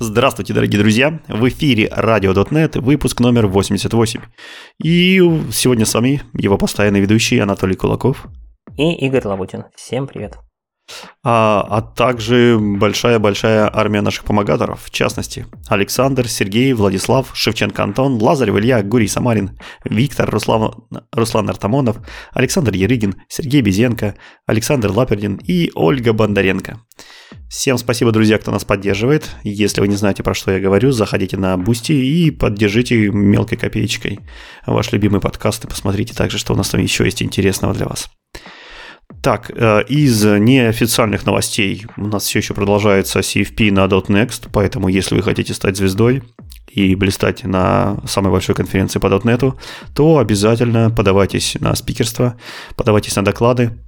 Здравствуйте, 0.00 0.52
дорогие 0.52 0.80
друзья! 0.80 1.20
В 1.28 1.48
эфире 1.48 1.86
Radio.net, 1.86 2.80
выпуск 2.80 3.20
номер 3.20 3.46
88. 3.46 4.20
И 4.82 5.18
сегодня 5.52 5.86
с 5.86 5.94
вами 5.94 6.20
его 6.32 6.58
постоянный 6.58 7.00
ведущий 7.00 7.38
Анатолий 7.38 7.76
Кулаков. 7.76 8.26
И 8.76 8.92
Игорь 9.06 9.24
Лабутин. 9.24 9.64
Всем 9.76 10.08
привет. 10.08 10.36
А, 11.22 11.64
а 11.68 11.80
также 11.80 12.58
большая-большая 12.58 13.70
армия 13.72 14.02
наших 14.02 14.24
помогаторов, 14.24 14.82
в 14.82 14.90
частности, 14.90 15.46
Александр, 15.68 16.28
Сергей, 16.28 16.72
Владислав, 16.72 17.30
Шевченко 17.32 17.82
Антон, 17.82 18.20
Лазарев 18.20 18.56
Илья, 18.56 18.82
Гурий 18.82 19.08
Самарин, 19.08 19.58
Виктор, 19.84 20.28
Руслан, 20.28 20.74
Руслан 21.12 21.48
Артамонов, 21.48 21.98
Александр 22.32 22.74
Ерыгин, 22.74 23.14
Сергей 23.28 23.62
Безенко, 23.62 24.16
Александр 24.46 24.90
Лапердин 24.90 25.36
и 25.36 25.70
Ольга 25.74 26.12
Бондаренко. 26.12 26.80
Всем 27.54 27.78
спасибо, 27.78 28.10
друзья, 28.10 28.38
кто 28.38 28.50
нас 28.50 28.64
поддерживает. 28.64 29.30
Если 29.44 29.80
вы 29.80 29.86
не 29.86 29.94
знаете, 29.94 30.24
про 30.24 30.34
что 30.34 30.50
я 30.50 30.58
говорю, 30.58 30.90
заходите 30.90 31.36
на 31.36 31.56
Бусти 31.56 31.92
и 31.92 32.32
поддержите 32.32 33.10
мелкой 33.10 33.56
копеечкой 33.56 34.18
ваш 34.66 34.90
любимый 34.90 35.20
подкаст 35.20 35.64
и 35.64 35.68
посмотрите 35.68 36.14
также, 36.14 36.36
что 36.36 36.52
у 36.52 36.56
нас 36.56 36.70
там 36.70 36.80
еще 36.80 37.04
есть 37.04 37.22
интересного 37.22 37.72
для 37.72 37.86
вас. 37.86 38.10
Так, 39.22 39.52
э, 39.54 39.84
из 39.88 40.24
неофициальных 40.24 41.26
новостей 41.26 41.86
у 41.96 42.08
нас 42.08 42.24
все 42.24 42.40
еще 42.40 42.54
продолжается 42.54 43.20
CFP 43.20 43.70
на 43.70 43.84
.NEXT, 43.84 44.48
поэтому 44.52 44.88
если 44.88 45.14
вы 45.14 45.22
хотите 45.22 45.54
стать 45.54 45.76
звездой 45.76 46.24
и 46.66 46.96
блистать 46.96 47.44
на 47.44 47.98
самой 48.04 48.32
большой 48.32 48.56
конференции 48.56 48.98
по 48.98 49.06
.NET, 49.06 49.54
то 49.94 50.18
обязательно 50.18 50.90
подавайтесь 50.90 51.56
на 51.60 51.76
спикерство, 51.76 52.36
подавайтесь 52.74 53.14
на 53.14 53.24
доклады. 53.24 53.78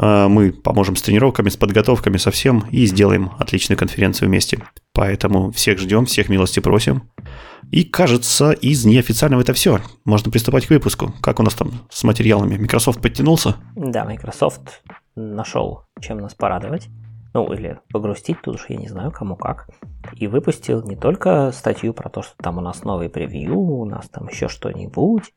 Э, 0.00 0.28
мы 0.28 0.52
поможем 0.52 0.96
с 0.96 1.02
тренировками, 1.02 1.48
с 1.48 1.56
подготовками, 1.56 2.16
со 2.16 2.30
всем 2.30 2.64
и 2.70 2.86
сделаем 2.86 3.30
отличную 3.38 3.78
конференцию 3.78 4.28
вместе. 4.28 4.62
Поэтому 4.94 5.50
всех 5.52 5.78
ждем, 5.78 6.06
всех 6.06 6.28
милости 6.28 6.60
просим. 6.60 7.10
И 7.70 7.84
кажется, 7.84 8.52
из 8.52 8.84
неофициального 8.84 9.40
это 9.40 9.54
все. 9.54 9.80
Можно 10.04 10.30
приступать 10.30 10.66
к 10.66 10.70
выпуску. 10.70 11.14
Как 11.20 11.40
у 11.40 11.42
нас 11.42 11.54
там 11.54 11.72
с 11.90 12.04
материалами? 12.04 12.58
Microsoft 12.58 13.00
подтянулся? 13.00 13.56
Да, 13.74 14.04
Microsoft 14.04 14.82
нашел, 15.16 15.84
чем 16.00 16.18
нас 16.18 16.34
порадовать. 16.34 16.88
Ну, 17.34 17.50
или 17.50 17.78
погрустить, 17.90 18.42
тут 18.42 18.56
уж 18.56 18.66
я 18.68 18.76
не 18.76 18.88
знаю, 18.88 19.10
кому 19.10 19.36
как. 19.36 19.70
И 20.16 20.26
выпустил 20.26 20.82
не 20.82 20.96
только 20.96 21.50
статью 21.52 21.94
про 21.94 22.10
то, 22.10 22.20
что 22.20 22.34
там 22.36 22.58
у 22.58 22.60
нас 22.60 22.84
новый 22.84 23.08
превью, 23.08 23.58
у 23.58 23.84
нас 23.86 24.06
там 24.10 24.28
еще 24.28 24.48
что-нибудь, 24.48 25.32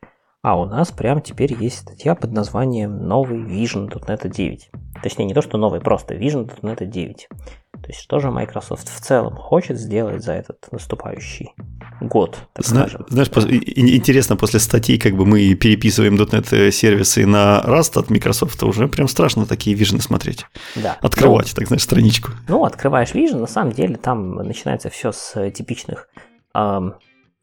а 0.46 0.56
у 0.56 0.66
нас 0.66 0.92
прям 0.92 1.22
теперь 1.22 1.56
есть 1.60 1.80
статья 1.80 2.14
под 2.14 2.32
названием 2.32 3.08
«Новый 3.08 3.40
Vision.NET 3.40 4.30
9». 4.30 4.60
Точнее, 5.02 5.26
не 5.26 5.34
то, 5.34 5.42
что 5.42 5.58
новый, 5.58 5.82
просто 5.82 6.14
Vision.NET 6.14 6.86
9. 6.86 7.28
То 7.72 7.88
есть 7.88 8.00
что 8.00 8.20
же 8.20 8.30
Microsoft 8.30 8.88
в 8.88 9.02
целом 9.02 9.36
хочет 9.38 9.80
сделать 9.80 10.24
за 10.24 10.34
этот 10.34 10.72
наступающий 10.72 11.56
год, 12.00 12.38
так 12.54 12.64
Зна- 12.64 12.82
скажем. 12.82 13.08
Знаешь, 13.10 13.30
интересно, 13.30 14.36
после 14.36 14.60
статей 14.60 15.00
как 15.00 15.16
бы 15.16 15.26
мы 15.26 15.56
переписываем 15.56 16.14
.NET 16.14 16.70
сервисы 16.70 17.26
на 17.26 17.64
Rust 17.66 18.00
от 18.00 18.12
Microsoft, 18.12 18.62
уже 18.62 18.88
прям 18.88 19.08
страшно 19.08 19.48
такие 19.48 19.76
вижены 19.76 20.02
смотреть. 20.02 20.46
Да. 20.76 20.96
Открывать, 21.02 21.48
ну, 21.48 21.56
так 21.56 21.68
знаешь, 21.70 21.82
страничку. 21.82 22.34
Ну, 22.48 22.66
открываешь 22.66 23.16
Vision, 23.16 23.40
на 23.40 23.48
самом 23.48 23.72
деле 23.72 23.96
там 23.96 24.36
начинается 24.36 24.92
все 24.92 25.12
с 25.12 25.50
типичных, 25.50 26.08
эм, 26.54 26.94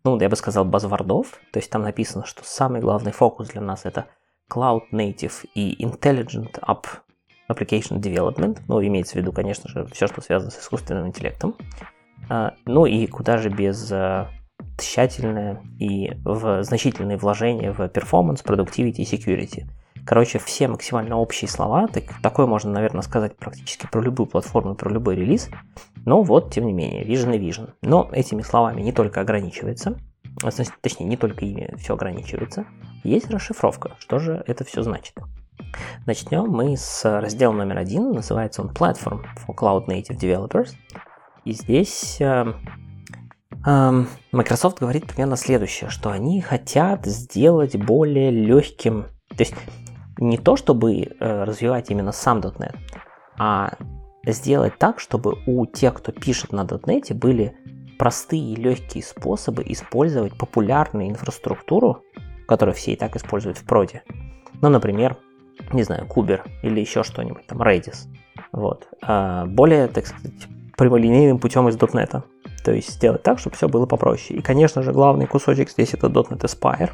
ну, 0.04 0.20
я 0.20 0.28
бы 0.28 0.36
сказал, 0.36 0.64
базвордов. 0.64 1.38
То 1.52 1.58
есть 1.58 1.70
там 1.70 1.82
написано, 1.82 2.24
что 2.26 2.42
самый 2.44 2.80
главный 2.80 3.12
фокус 3.12 3.48
для 3.48 3.60
нас 3.60 3.84
это 3.84 4.06
Cloud 4.52 4.82
Native 4.92 5.46
и 5.54 5.84
Intelligent 5.84 6.60
App 6.60 6.86
Application 7.50 8.00
Development, 8.00 8.58
ну, 8.68 8.84
имеется 8.84 9.14
в 9.14 9.16
виду, 9.16 9.32
конечно 9.32 9.68
же, 9.68 9.86
все, 9.86 10.06
что 10.06 10.20
связано 10.20 10.50
с 10.50 10.58
искусственным 10.58 11.06
интеллектом. 11.08 11.54
А, 12.28 12.54
ну 12.66 12.86
и 12.86 13.06
куда 13.06 13.38
же 13.38 13.50
без 13.50 13.90
а, 13.92 14.28
тщательное 14.78 15.62
и 15.78 16.12
в 16.24 16.62
значительные 16.62 17.18
вложения 17.18 17.72
в 17.72 17.80
performance, 17.80 18.44
productivity 18.44 18.98
и 18.98 19.04
security. 19.04 19.64
Короче, 20.04 20.38
все 20.38 20.66
максимально 20.66 21.16
общие 21.16 21.48
слова, 21.48 21.86
так, 21.86 22.04
такое 22.22 22.46
можно, 22.46 22.70
наверное, 22.70 23.02
сказать 23.02 23.36
практически 23.36 23.86
про 23.86 24.00
любую 24.00 24.26
платформу, 24.26 24.74
про 24.74 24.90
любой 24.90 25.14
релиз. 25.14 25.48
Но 26.04 26.22
вот, 26.22 26.52
тем 26.52 26.66
не 26.66 26.72
менее, 26.72 27.04
Vision 27.04 27.36
и 27.36 27.38
Vision. 27.38 27.70
Но 27.82 28.08
этими 28.12 28.42
словами 28.42 28.82
не 28.82 28.92
только 28.92 29.20
ограничивается, 29.20 29.98
точнее, 30.80 31.06
не 31.06 31.16
только 31.16 31.44
ими 31.44 31.72
все 31.78 31.94
ограничивается, 31.94 32.66
есть 33.04 33.30
расшифровка. 33.30 33.92
Что 33.98 34.18
же 34.18 34.42
это 34.46 34.64
все 34.64 34.82
значит? 34.82 35.14
Начнем 36.06 36.48
мы 36.48 36.76
с 36.76 37.04
раздела 37.04 37.52
номер 37.52 37.78
один, 37.78 38.12
называется 38.12 38.62
он 38.62 38.70
Platform 38.70 39.24
for 39.36 39.54
Cloud 39.56 39.86
Native 39.86 40.18
Developers. 40.18 40.70
И 41.44 41.52
здесь 41.52 42.20
э, 42.20 42.52
э, 43.66 44.04
Microsoft 44.32 44.80
говорит 44.80 45.06
примерно 45.06 45.36
следующее, 45.36 45.90
что 45.90 46.10
они 46.10 46.40
хотят 46.40 47.06
сделать 47.06 47.76
более 47.76 48.30
легким, 48.30 49.06
то 49.28 49.40
есть 49.40 49.54
не 50.22 50.38
то, 50.38 50.56
чтобы 50.56 51.02
э, 51.02 51.44
развивать 51.44 51.90
именно 51.90 52.12
сам 52.12 52.40
.NET, 52.40 52.74
а 53.38 53.74
сделать 54.24 54.78
так, 54.78 55.00
чтобы 55.00 55.36
у 55.46 55.66
тех, 55.66 55.94
кто 55.94 56.12
пишет 56.12 56.52
на 56.52 56.62
.NET, 56.64 57.12
были 57.14 57.56
простые 57.98 58.52
и 58.52 58.56
легкие 58.56 59.02
способы 59.02 59.62
использовать 59.66 60.36
популярную 60.36 61.08
инфраструктуру, 61.08 62.02
которую 62.46 62.74
все 62.74 62.92
и 62.92 62.96
так 62.96 63.16
используют 63.16 63.58
в 63.58 63.64
проде. 63.64 64.02
Ну, 64.60 64.68
например, 64.68 65.16
не 65.72 65.82
знаю, 65.82 66.06
Кубер 66.06 66.44
или 66.62 66.80
еще 66.80 67.02
что-нибудь, 67.02 67.46
там, 67.46 67.62
Redis. 67.62 68.06
Вот. 68.52 68.88
А 69.02 69.46
более, 69.46 69.88
так 69.88 70.06
сказать, 70.06 70.48
прямолинейным 70.76 71.38
путем 71.38 71.68
из 71.68 71.76
.NET. 71.76 72.22
То 72.64 72.72
есть 72.72 72.90
сделать 72.90 73.22
так, 73.22 73.38
чтобы 73.38 73.56
все 73.56 73.68
было 73.68 73.86
попроще. 73.86 74.38
И, 74.38 74.42
конечно 74.42 74.82
же, 74.82 74.92
главный 74.92 75.26
кусочек 75.26 75.70
здесь 75.70 75.94
это 75.94 76.06
.NET 76.06 76.40
Aspire. 76.40 76.90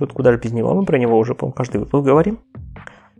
Тут 0.00 0.14
куда 0.14 0.32
же 0.32 0.38
без 0.38 0.52
него, 0.52 0.72
мы 0.72 0.86
про 0.86 0.96
него 0.96 1.18
уже, 1.18 1.34
по 1.34 1.50
каждый 1.52 1.76
выпуск 1.76 2.02
говорим. 2.02 2.40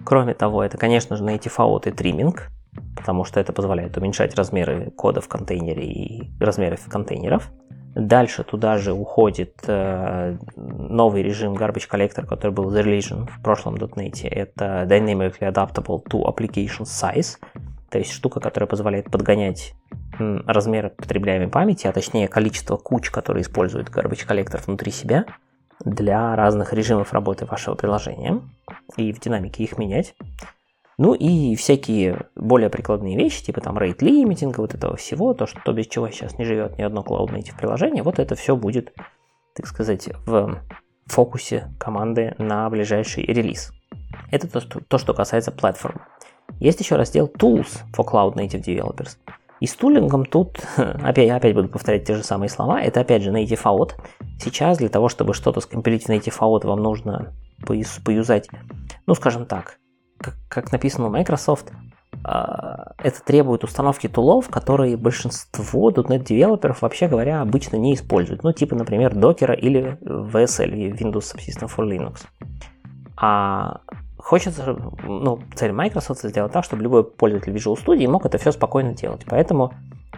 Кроме 0.02 0.32
того, 0.32 0.64
это, 0.64 0.78
конечно 0.78 1.14
же, 1.14 1.22
Native 1.22 1.54
out 1.58 1.86
и 1.86 1.92
тримминг, 1.92 2.48
потому 2.96 3.24
что 3.24 3.38
это 3.38 3.52
позволяет 3.52 3.98
уменьшать 3.98 4.34
размеры 4.34 4.90
кода 4.96 5.20
в 5.20 5.28
контейнере 5.28 5.84
и 5.84 6.32
размеры 6.40 6.78
контейнеров. 6.88 7.50
Дальше 7.94 8.44
туда 8.44 8.78
же 8.78 8.94
уходит 8.94 9.56
э, 9.66 10.38
новый 10.56 11.22
режим 11.22 11.52
Garbage 11.52 11.86
Collector, 11.86 12.24
который 12.24 12.52
был 12.52 12.74
Religion 12.74 13.28
в 13.30 13.42
прошлом 13.42 13.74
.NET. 13.74 14.26
Это 14.26 14.86
Dynamically 14.88 15.52
Adaptable 15.52 16.02
to 16.08 16.24
Application 16.24 16.84
Size, 16.84 17.36
то 17.90 17.98
есть 17.98 18.10
штука, 18.10 18.40
которая 18.40 18.68
позволяет 18.68 19.10
подгонять 19.10 19.74
размеры 20.18 20.88
потребляемой 20.96 21.48
памяти, 21.48 21.88
а 21.88 21.92
точнее 21.92 22.26
количество 22.26 22.78
куч, 22.78 23.10
которые 23.10 23.42
использует 23.42 23.90
Garbage 23.90 24.26
Collector 24.26 24.64
внутри 24.64 24.92
себя 24.92 25.26
для 25.84 26.36
разных 26.36 26.72
режимов 26.72 27.12
работы 27.12 27.46
вашего 27.46 27.74
приложения 27.74 28.40
и 28.96 29.12
в 29.12 29.20
динамике 29.20 29.64
их 29.64 29.78
менять. 29.78 30.14
Ну 30.98 31.14
и 31.14 31.54
всякие 31.56 32.26
более 32.36 32.68
прикладные 32.68 33.16
вещи, 33.16 33.42
типа 33.42 33.62
там 33.62 33.78
rate 33.78 34.00
limiting, 34.00 34.54
вот 34.56 34.74
этого 34.74 34.96
всего, 34.96 35.32
то, 35.32 35.46
что 35.46 35.72
без 35.72 35.86
чего 35.86 36.10
сейчас 36.10 36.38
не 36.38 36.44
живет 36.44 36.76
ни 36.76 36.82
одно 36.82 37.00
Cloud 37.00 37.30
Native 37.30 37.56
приложение, 37.58 38.02
вот 38.02 38.18
это 38.18 38.34
все 38.34 38.54
будет, 38.54 38.92
так 39.54 39.66
сказать, 39.66 40.10
в 40.26 40.60
фокусе 41.06 41.70
команды 41.78 42.34
на 42.36 42.68
ближайший 42.68 43.24
релиз. 43.24 43.72
Это 44.30 44.46
то, 44.46 44.60
что, 44.60 44.80
то, 44.80 44.98
что 44.98 45.14
касается 45.14 45.52
платформы. 45.52 46.02
Есть 46.58 46.80
еще 46.80 46.96
раздел 46.96 47.26
Tools 47.26 47.80
for 47.96 48.06
Cloud 48.06 48.34
Native 48.34 48.62
Developers. 48.62 49.16
И 49.60 49.66
с 49.66 49.74
тулингом 49.74 50.24
тут, 50.24 50.58
опять, 50.76 51.30
опять 51.30 51.54
буду 51.54 51.68
повторять 51.68 52.04
те 52.04 52.16
же 52.16 52.22
самые 52.22 52.48
слова, 52.48 52.80
это 52.80 53.00
опять 53.00 53.22
же 53.22 53.30
Native 53.30 53.62
Out. 53.62 53.92
Сейчас 54.40 54.78
для 54.78 54.88
того, 54.88 55.08
чтобы 55.08 55.34
что-то 55.34 55.60
скомпилить 55.60 56.04
в 56.04 56.08
Native 56.08 56.38
Out, 56.38 56.66
вам 56.66 56.82
нужно 56.82 57.34
поюзать, 57.66 58.48
ну 59.06 59.14
скажем 59.14 59.44
так, 59.44 59.78
как, 60.18 60.34
как 60.48 60.72
написано 60.72 61.08
у 61.08 61.10
Microsoft, 61.10 61.72
а, 62.22 62.92
это 62.98 63.22
требует 63.22 63.64
установки 63.64 64.08
тулов, 64.08 64.48
которые 64.48 64.96
большинство 64.96 65.90
.NET 65.90 66.24
девелоперов, 66.24 66.82
вообще 66.82 67.08
говоря, 67.08 67.40
обычно 67.40 67.76
не 67.76 67.94
используют. 67.94 68.42
Ну, 68.42 68.52
типа, 68.52 68.74
например, 68.74 69.14
Docker 69.14 69.54
или 69.56 69.98
VSL, 70.02 70.98
Windows 70.98 71.34
Subsystem 71.34 71.70
for 71.74 71.86
Linux. 71.86 72.26
А 73.16 73.80
хочется, 74.20 74.76
ну, 75.04 75.40
цель 75.54 75.72
Microsoft 75.72 76.22
сделать 76.22 76.52
так, 76.52 76.64
чтобы 76.64 76.82
любой 76.82 77.04
пользователь 77.04 77.54
Visual 77.54 77.76
Studio 77.76 78.08
мог 78.08 78.26
это 78.26 78.38
все 78.38 78.52
спокойно 78.52 78.94
делать. 78.94 79.22
Поэтому 79.26 79.72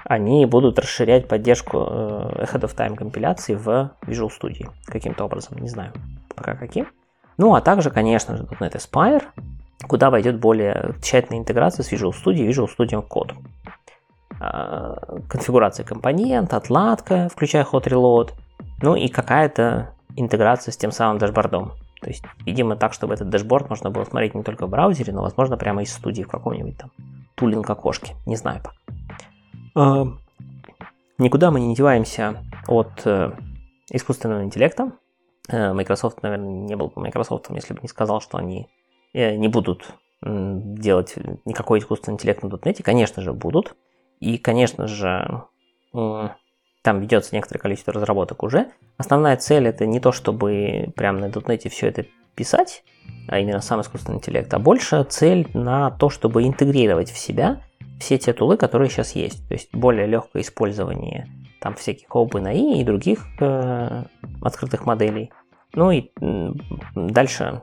они 0.04 0.46
будут 0.46 0.78
расширять 0.78 1.28
поддержку 1.28 1.78
э, 1.78 2.44
ahead 2.44 2.62
of 2.62 2.76
time 2.76 2.96
компиляции 2.96 3.54
в 3.54 3.92
Visual 4.02 4.30
Studio 4.30 4.70
каким-то 4.86 5.24
образом, 5.24 5.58
не 5.58 5.68
знаю 5.68 5.92
пока 6.34 6.54
каким. 6.54 6.88
Ну, 7.38 7.54
а 7.54 7.60
также, 7.60 7.90
конечно 7.90 8.36
же, 8.36 8.44
.NET 8.44 8.74
Aspire, 8.74 9.22
куда 9.86 10.10
войдет 10.10 10.38
более 10.38 10.94
тщательная 11.02 11.40
интеграция 11.40 11.84
с 11.84 11.92
Visual 11.92 12.12
Studio 12.12 12.44
и 12.44 12.48
Visual 12.48 12.68
Studio 12.68 13.06
Code. 13.06 13.34
А, 14.40 15.18
конфигурация 15.28 15.84
компонент, 15.84 16.52
отладка, 16.52 17.28
включая 17.32 17.64
Hot 17.64 17.84
Reload, 17.84 18.30
ну 18.82 18.96
и 18.96 19.08
какая-то 19.08 19.94
интеграция 20.16 20.72
с 20.72 20.76
тем 20.76 20.92
самым 20.92 21.18
дашбордом. 21.18 21.72
То 22.02 22.08
есть, 22.08 22.24
видимо, 22.44 22.74
так, 22.76 22.92
чтобы 22.92 23.14
этот 23.14 23.30
дашборд 23.30 23.70
можно 23.70 23.90
было 23.90 24.04
смотреть 24.04 24.34
не 24.34 24.42
только 24.42 24.66
в 24.66 24.70
браузере, 24.70 25.12
но, 25.12 25.22
возможно, 25.22 25.56
прямо 25.56 25.82
из 25.82 25.92
студии 25.92 26.24
в 26.24 26.28
каком-нибудь 26.28 26.76
там 26.76 26.90
тулинг 27.36 27.70
окошке. 27.70 28.16
Не 28.26 28.34
знаю 28.34 28.60
пока. 28.62 28.76
А, 29.76 30.06
никуда 31.18 31.52
мы 31.52 31.60
не 31.60 31.76
деваемся 31.76 32.44
от 32.66 33.06
э, 33.06 33.30
искусственного 33.90 34.42
интеллекта. 34.42 34.92
Э, 35.48 35.72
Microsoft, 35.72 36.22
наверное, 36.24 36.48
не 36.48 36.74
был 36.74 36.88
бы 36.88 37.00
Microsoft, 37.00 37.50
если 37.50 37.72
бы 37.72 37.80
не 37.82 37.88
сказал, 37.88 38.20
что 38.20 38.36
они 38.36 38.68
э, 39.12 39.36
не 39.36 39.48
будут 39.48 39.94
делать 40.24 41.16
никакой 41.44 41.80
искусственный 41.80 42.14
интеллект 42.14 42.44
на 42.44 42.46
.NET. 42.46 42.80
Конечно 42.84 43.22
же, 43.22 43.32
будут. 43.32 43.74
И, 44.20 44.38
конечно 44.38 44.86
же, 44.86 45.42
там 46.82 47.00
ведется 47.00 47.34
некоторое 47.34 47.60
количество 47.60 47.92
разработок 47.92 48.42
уже. 48.42 48.70
Основная 48.98 49.36
цель 49.36 49.68
это 49.68 49.86
не 49.86 50.00
то, 50.00 50.12
чтобы 50.12 50.92
прямо 50.96 51.20
на 51.20 51.26
.NET 51.26 51.68
все 51.68 51.86
это 51.88 52.04
писать, 52.34 52.82
а 53.28 53.38
именно 53.38 53.60
сам 53.60 53.80
искусственный 53.80 54.18
интеллект, 54.18 54.52
а 54.52 54.58
больше 54.58 55.04
цель 55.04 55.48
на 55.54 55.90
то, 55.90 56.10
чтобы 56.10 56.42
интегрировать 56.42 57.10
в 57.10 57.18
себя 57.18 57.62
все 58.00 58.18
те 58.18 58.32
тулы, 58.32 58.56
которые 58.56 58.90
сейчас 58.90 59.14
есть. 59.14 59.46
То 59.48 59.54
есть 59.54 59.72
более 59.72 60.06
легкое 60.06 60.42
использование 60.42 61.28
там 61.60 61.74
всяких 61.76 62.08
OpenAI 62.08 62.80
и 62.80 62.84
других 62.84 63.24
э, 63.40 64.04
открытых 64.40 64.84
моделей. 64.84 65.30
Ну 65.74 65.92
и 65.92 66.10
дальше, 66.94 67.62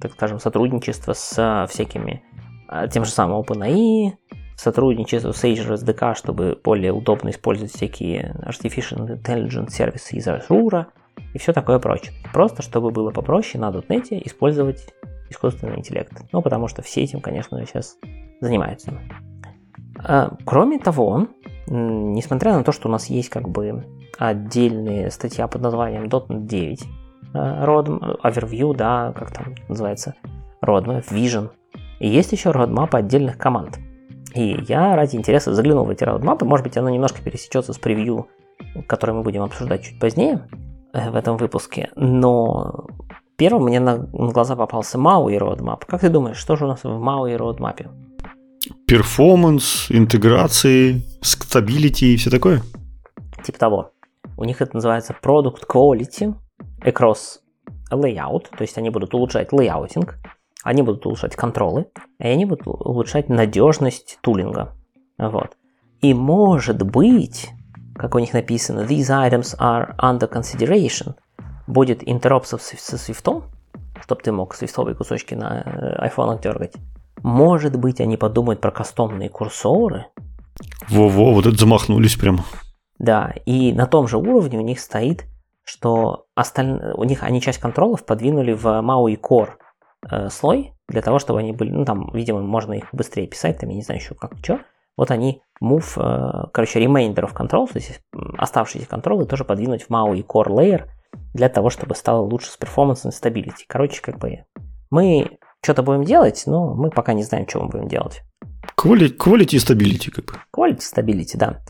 так 0.00 0.12
скажем, 0.12 0.38
сотрудничество 0.38 1.12
с 1.14 1.66
всякими 1.68 2.22
э, 2.70 2.86
тем 2.92 3.04
же 3.04 3.10
самым 3.10 3.40
OpenAI, 3.40 4.12
сотрудничество 4.56 5.32
с 5.32 5.44
Azure 5.44 5.74
SDK, 5.74 6.14
чтобы 6.14 6.58
более 6.62 6.92
удобно 6.92 7.30
использовать 7.30 7.72
всякие 7.72 8.34
Artificial 8.46 9.20
Intelligence 9.20 9.70
сервисы 9.70 10.16
из 10.16 10.26
Azure 10.26 10.86
и 11.32 11.38
все 11.38 11.52
такое 11.52 11.78
прочее. 11.78 12.12
Просто 12.32 12.62
чтобы 12.62 12.90
было 12.90 13.10
попроще 13.10 13.60
на 13.60 13.70
.NET 13.70 14.20
использовать 14.24 14.92
искусственный 15.30 15.78
интеллект. 15.78 16.12
Ну, 16.32 16.42
потому 16.42 16.68
что 16.68 16.82
все 16.82 17.02
этим, 17.02 17.20
конечно 17.20 17.64
сейчас 17.66 17.96
занимаются. 18.40 19.00
А, 19.98 20.36
кроме 20.44 20.78
того, 20.78 21.28
несмотря 21.66 22.56
на 22.56 22.64
то, 22.64 22.72
что 22.72 22.88
у 22.88 22.92
нас 22.92 23.06
есть 23.06 23.30
как 23.30 23.48
бы 23.48 23.84
отдельная 24.18 25.10
статья 25.10 25.48
под 25.48 25.62
названием 25.62 26.04
.NET 26.04 26.46
9, 26.46 26.84
roadmap, 27.34 28.20
overview, 28.22 28.74
да, 28.74 29.12
как 29.12 29.32
там 29.32 29.54
называется, 29.68 30.14
roadmap, 30.62 31.04
vision, 31.10 31.50
и 31.98 32.08
есть 32.08 32.32
еще 32.32 32.50
roadmap 32.50 32.90
отдельных 32.92 33.38
команд. 33.38 33.78
И 34.34 34.56
я 34.66 34.96
ради 34.96 35.16
интереса 35.16 35.54
заглянул 35.54 35.84
в 35.84 35.90
эти 35.90 36.02
roadmap, 36.02 36.44
может 36.44 36.64
быть, 36.64 36.76
оно 36.76 36.90
немножко 36.90 37.22
пересечется 37.22 37.72
с 37.72 37.78
превью, 37.78 38.28
которое 38.88 39.12
мы 39.12 39.22
будем 39.22 39.42
обсуждать 39.42 39.84
чуть 39.84 40.00
позднее 40.00 40.48
э, 40.92 41.10
в 41.10 41.14
этом 41.14 41.36
выпуске, 41.36 41.90
но 41.94 42.86
первым 43.36 43.64
мне 43.64 43.78
на, 43.78 43.96
глаза 43.96 44.56
попался 44.56 44.98
MAUI 44.98 45.38
roadmap. 45.38 45.82
Как 45.86 46.00
ты 46.00 46.08
думаешь, 46.08 46.36
что 46.36 46.56
же 46.56 46.64
у 46.64 46.68
нас 46.68 46.82
в 46.82 46.88
MAUI 46.88 47.36
roadmap? 47.38 47.88
Performance, 48.86 49.86
интеграции, 49.90 51.02
stability 51.20 52.14
и 52.14 52.16
все 52.16 52.30
такое? 52.30 52.62
Типа 53.44 53.58
того. 53.58 53.90
У 54.36 54.44
них 54.44 54.60
это 54.60 54.74
называется 54.74 55.14
Product 55.22 55.64
Quality 55.68 56.34
Across 56.84 57.40
Layout, 57.92 58.48
то 58.50 58.62
есть 58.62 58.76
они 58.78 58.90
будут 58.90 59.14
улучшать 59.14 59.52
лейаутинг, 59.52 60.18
они 60.64 60.82
будут 60.82 61.06
улучшать 61.06 61.36
контролы, 61.36 61.86
и 62.18 62.26
они 62.26 62.46
будут 62.46 62.66
улучшать 62.66 63.28
надежность 63.28 64.18
тулинга. 64.22 64.72
Вот. 65.18 65.56
И 66.00 66.14
может 66.14 66.82
быть, 66.82 67.50
как 67.94 68.14
у 68.14 68.18
них 68.18 68.32
написано, 68.32 68.80
these 68.80 69.10
items 69.10 69.56
are 69.58 69.94
under 69.98 70.28
consideration, 70.28 71.14
будет 71.66 72.00
интероп 72.08 72.46
со, 72.46 72.58
со 72.58 72.98
свифтом, 72.98 73.44
чтобы 74.00 74.22
ты 74.22 74.32
мог 74.32 74.54
свифтовые 74.54 74.96
кусочки 74.96 75.34
на 75.34 75.62
э, 75.64 76.08
iPhone 76.08 76.40
дергать. 76.42 76.74
Может 77.22 77.76
быть, 77.76 78.00
они 78.00 78.16
подумают 78.16 78.60
про 78.60 78.70
кастомные 78.70 79.28
курсоры. 79.28 80.06
Во-во, 80.88 81.34
вот 81.34 81.46
это 81.46 81.56
замахнулись 81.56 82.16
прям. 82.16 82.40
Да, 82.98 83.34
и 83.44 83.72
на 83.72 83.86
том 83.86 84.08
же 84.08 84.16
уровне 84.16 84.58
у 84.58 84.62
них 84.62 84.80
стоит, 84.80 85.26
что 85.64 86.26
осталь... 86.34 86.92
у 86.96 87.04
них 87.04 87.22
они 87.22 87.40
часть 87.40 87.58
контролов 87.58 88.04
подвинули 88.04 88.52
в 88.52 88.66
MAUI 88.66 89.18
Core 89.20 89.50
э, 90.10 90.28
слой, 90.30 90.72
для 90.88 91.02
того, 91.02 91.18
чтобы 91.18 91.40
они 91.40 91.52
были, 91.52 91.70
ну 91.70 91.84
там, 91.84 92.10
видимо, 92.12 92.40
можно 92.42 92.72
их 92.74 92.88
быстрее 92.92 93.26
писать, 93.26 93.58
там, 93.58 93.70
я 93.70 93.76
не 93.76 93.82
знаю 93.82 94.00
еще 94.00 94.14
как, 94.14 94.32
что. 94.42 94.60
Вот 94.96 95.10
они 95.10 95.42
move, 95.62 95.96
э, 95.96 96.48
короче, 96.52 96.82
remainder 96.82 97.24
of 97.24 97.34
control, 97.34 97.66
то 97.66 97.76
есть 97.78 98.00
оставшиеся 98.38 98.88
контролы 98.88 99.26
тоже 99.26 99.44
подвинуть 99.44 99.82
в 99.82 99.90
MAUI 99.90 100.24
Core 100.24 100.48
Layer 100.48 100.84
для 101.32 101.48
того, 101.48 101.70
чтобы 101.70 101.94
стало 101.94 102.20
лучше 102.20 102.50
с 102.50 102.58
performance 102.58 103.06
и 103.06 103.08
stability. 103.08 103.64
Короче, 103.66 104.00
как 104.02 104.18
бы 104.18 104.44
мы 104.90 105.38
что-то 105.62 105.82
будем 105.82 106.04
делать, 106.04 106.44
но 106.46 106.74
мы 106.74 106.90
пока 106.90 107.12
не 107.12 107.22
знаем, 107.22 107.48
что 107.48 107.60
мы 107.60 107.68
будем 107.68 107.88
делать. 107.88 108.22
Quality, 108.76 109.16
quality 109.16 109.54
и 109.54 109.58
stability, 109.58 110.10
как 110.10 110.26
бы. 110.26 110.32
Quality 110.54 110.80
stability, 110.80 111.36
да. 111.36 111.60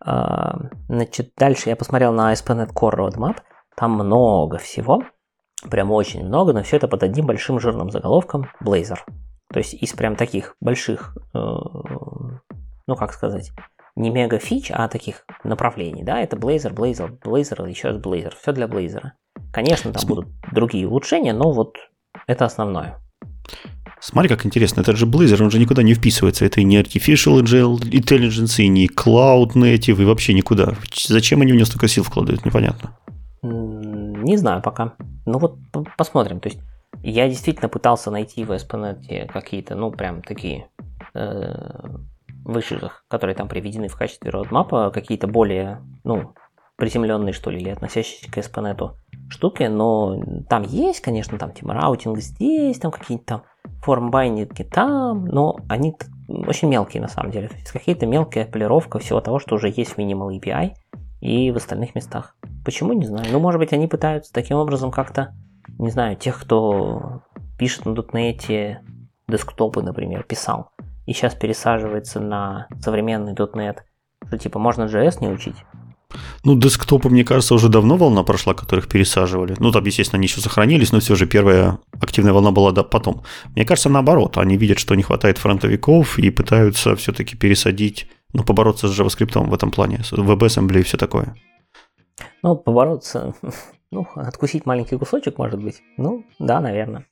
А, 0.00 0.58
значит, 0.88 1.32
дальше 1.36 1.68
я 1.68 1.76
посмотрел 1.76 2.12
на 2.12 2.32
ASP.NET 2.32 2.72
Core 2.72 2.96
Roadmap. 2.96 3.36
Там 3.76 3.92
много 3.92 4.58
всего. 4.58 5.02
Прям 5.70 5.90
очень 5.90 6.24
много, 6.24 6.52
но 6.52 6.62
все 6.62 6.76
это 6.76 6.88
под 6.88 7.02
одним 7.02 7.26
большим 7.26 7.58
жирным 7.58 7.90
заголовком 7.90 8.50
Blazor. 8.62 8.98
То 9.52 9.58
есть 9.58 9.74
из 9.74 9.92
прям 9.92 10.16
таких 10.16 10.56
больших, 10.60 11.16
э, 11.32 11.38
ну 11.38 12.96
как 12.96 13.12
сказать, 13.12 13.52
не 13.96 14.10
мега 14.10 14.38
фич, 14.38 14.70
а 14.70 14.88
таких 14.88 15.24
направлений, 15.44 16.02
да, 16.02 16.20
это 16.20 16.36
Blazor, 16.36 16.74
Blazor, 16.74 17.18
Blazor, 17.20 17.68
еще 17.68 17.88
раз 17.88 17.98
Blazor, 17.98 18.34
все 18.40 18.52
для 18.52 18.66
Blazor. 18.66 19.12
Конечно, 19.52 19.92
там 19.92 20.06
будут 20.06 20.26
другие 20.52 20.88
улучшения, 20.88 21.32
но 21.32 21.52
вот 21.52 21.76
это 22.26 22.44
основное. 22.44 23.00
Смотри, 24.00 24.28
как 24.28 24.44
интересно, 24.44 24.82
это 24.82 24.94
же 24.96 25.06
Blazor, 25.06 25.42
он 25.42 25.50
же 25.50 25.58
никуда 25.58 25.82
не 25.82 25.94
вписывается. 25.94 26.44
Это 26.44 26.60
и 26.60 26.64
не 26.64 26.78
Artificial 26.78 27.40
Intelligence, 27.40 28.62
и 28.62 28.68
не 28.68 28.86
Cloud 28.86 29.52
Native, 29.54 30.02
и 30.02 30.04
вообще 30.04 30.34
никуда. 30.34 30.74
Зачем 31.06 31.40
они 31.40 31.52
в 31.52 31.54
него 31.54 31.64
столько 31.64 31.88
сил 31.88 32.02
вкладывают, 32.02 32.44
непонятно. 32.44 32.98
Не 33.42 34.36
знаю 34.36 34.60
пока. 34.60 34.94
Ну 35.26 35.38
вот 35.38 35.56
посмотрим. 35.96 36.40
То 36.40 36.48
есть 36.48 36.60
я 37.02 37.28
действительно 37.28 37.68
пытался 37.68 38.10
найти 38.10 38.44
в 38.44 38.52
ASP.NET 38.52 39.26
какие-то, 39.32 39.74
ну 39.74 39.90
прям 39.90 40.22
такие 40.22 40.68
э, 41.14 41.96
которые 43.08 43.34
там 43.34 43.48
приведены 43.48 43.88
в 43.88 43.96
качестве 43.96 44.30
роудмапа, 44.30 44.90
какие-то 44.90 45.26
более, 45.26 45.80
ну, 46.04 46.34
приземленные, 46.76 47.32
что 47.32 47.50
ли, 47.50 47.58
или 47.58 47.70
относящиеся 47.70 48.30
к 48.30 48.36
ASP.NET 48.36 48.90
штуки, 49.28 49.64
но 49.64 50.20
там 50.48 50.62
есть, 50.62 51.00
конечно, 51.00 51.38
там 51.38 51.52
типа 51.52 51.72
routing 51.72 52.18
здесь, 52.18 52.78
там 52.78 52.90
какие-то 52.90 53.24
там 53.24 53.42
form 53.82 54.09
binding 54.09 54.55
и 54.55 54.62
там, 54.62 55.24
но 55.26 55.56
они 55.68 55.96
очень 56.28 56.68
мелкие 56.68 57.00
на 57.02 57.08
самом 57.08 57.30
деле. 57.30 57.48
То 57.48 57.54
есть 57.54 57.70
какие-то 57.70 58.06
мелкие 58.06 58.46
полировка 58.46 58.98
всего 58.98 59.20
того, 59.20 59.38
что 59.38 59.56
уже 59.56 59.68
есть 59.68 59.92
в 59.92 59.98
Minimal 59.98 60.38
API 60.38 60.74
и 61.24 61.50
в 61.50 61.56
остальных 61.56 61.94
местах. 61.94 62.36
Почему, 62.64 62.92
не 62.92 63.06
знаю. 63.06 63.26
Ну, 63.32 63.40
может 63.40 63.58
быть, 63.58 63.72
они 63.72 63.88
пытаются 63.88 64.32
таким 64.32 64.58
образом 64.58 64.90
как-то, 64.90 65.34
не 65.78 65.90
знаю, 65.90 66.16
тех, 66.16 66.38
кто 66.38 67.22
пишет 67.58 67.86
на 67.86 67.92
.NET 67.92 68.76
десктопы, 69.26 69.82
например, 69.82 70.24
писал, 70.24 70.70
и 71.06 71.14
сейчас 71.14 71.34
пересаживается 71.34 72.20
на 72.20 72.68
современный 72.78 73.32
.NET, 73.32 73.78
что 74.26 74.38
типа 74.38 74.58
можно 74.58 74.84
JS 74.84 75.20
не 75.20 75.28
учить, 75.28 75.56
ну, 76.44 76.56
десктопы, 76.56 77.08
мне 77.08 77.24
кажется, 77.24 77.54
уже 77.54 77.68
давно 77.68 77.96
волна 77.96 78.22
прошла, 78.22 78.54
которых 78.54 78.86
пересаживали. 78.86 79.56
Ну, 79.58 79.72
там, 79.72 79.84
естественно, 79.84 80.18
они 80.18 80.28
еще 80.28 80.40
сохранились, 80.40 80.92
но 80.92 81.00
все 81.00 81.16
же 81.16 81.26
первая 81.26 81.78
активная 82.00 82.32
волна 82.32 82.52
была 82.52 82.70
да, 82.70 82.84
потом. 82.84 83.22
Мне 83.56 83.64
кажется, 83.64 83.88
наоборот. 83.88 84.38
Они 84.38 84.56
видят, 84.56 84.78
что 84.78 84.94
не 84.94 85.02
хватает 85.02 85.38
фронтовиков 85.38 86.16
и 86.18 86.30
пытаются 86.30 86.94
все-таки 86.94 87.36
пересадить, 87.36 88.08
ну, 88.34 88.44
побороться 88.44 88.88
с 88.88 89.00
JavaScript 89.00 89.48
в 89.48 89.54
этом 89.54 89.70
плане, 89.70 90.02
с 90.02 90.12
WebAssembly 90.12 90.80
и 90.80 90.82
все 90.82 90.98
такое. 90.98 91.34
Ну, 92.42 92.56
побороться, 92.56 93.34
ну, 93.90 94.06
откусить 94.16 94.66
маленький 94.66 94.98
кусочек, 94.98 95.38
может 95.38 95.62
быть. 95.62 95.80
Ну, 95.96 96.24
да, 96.38 96.60
наверное. 96.60 97.06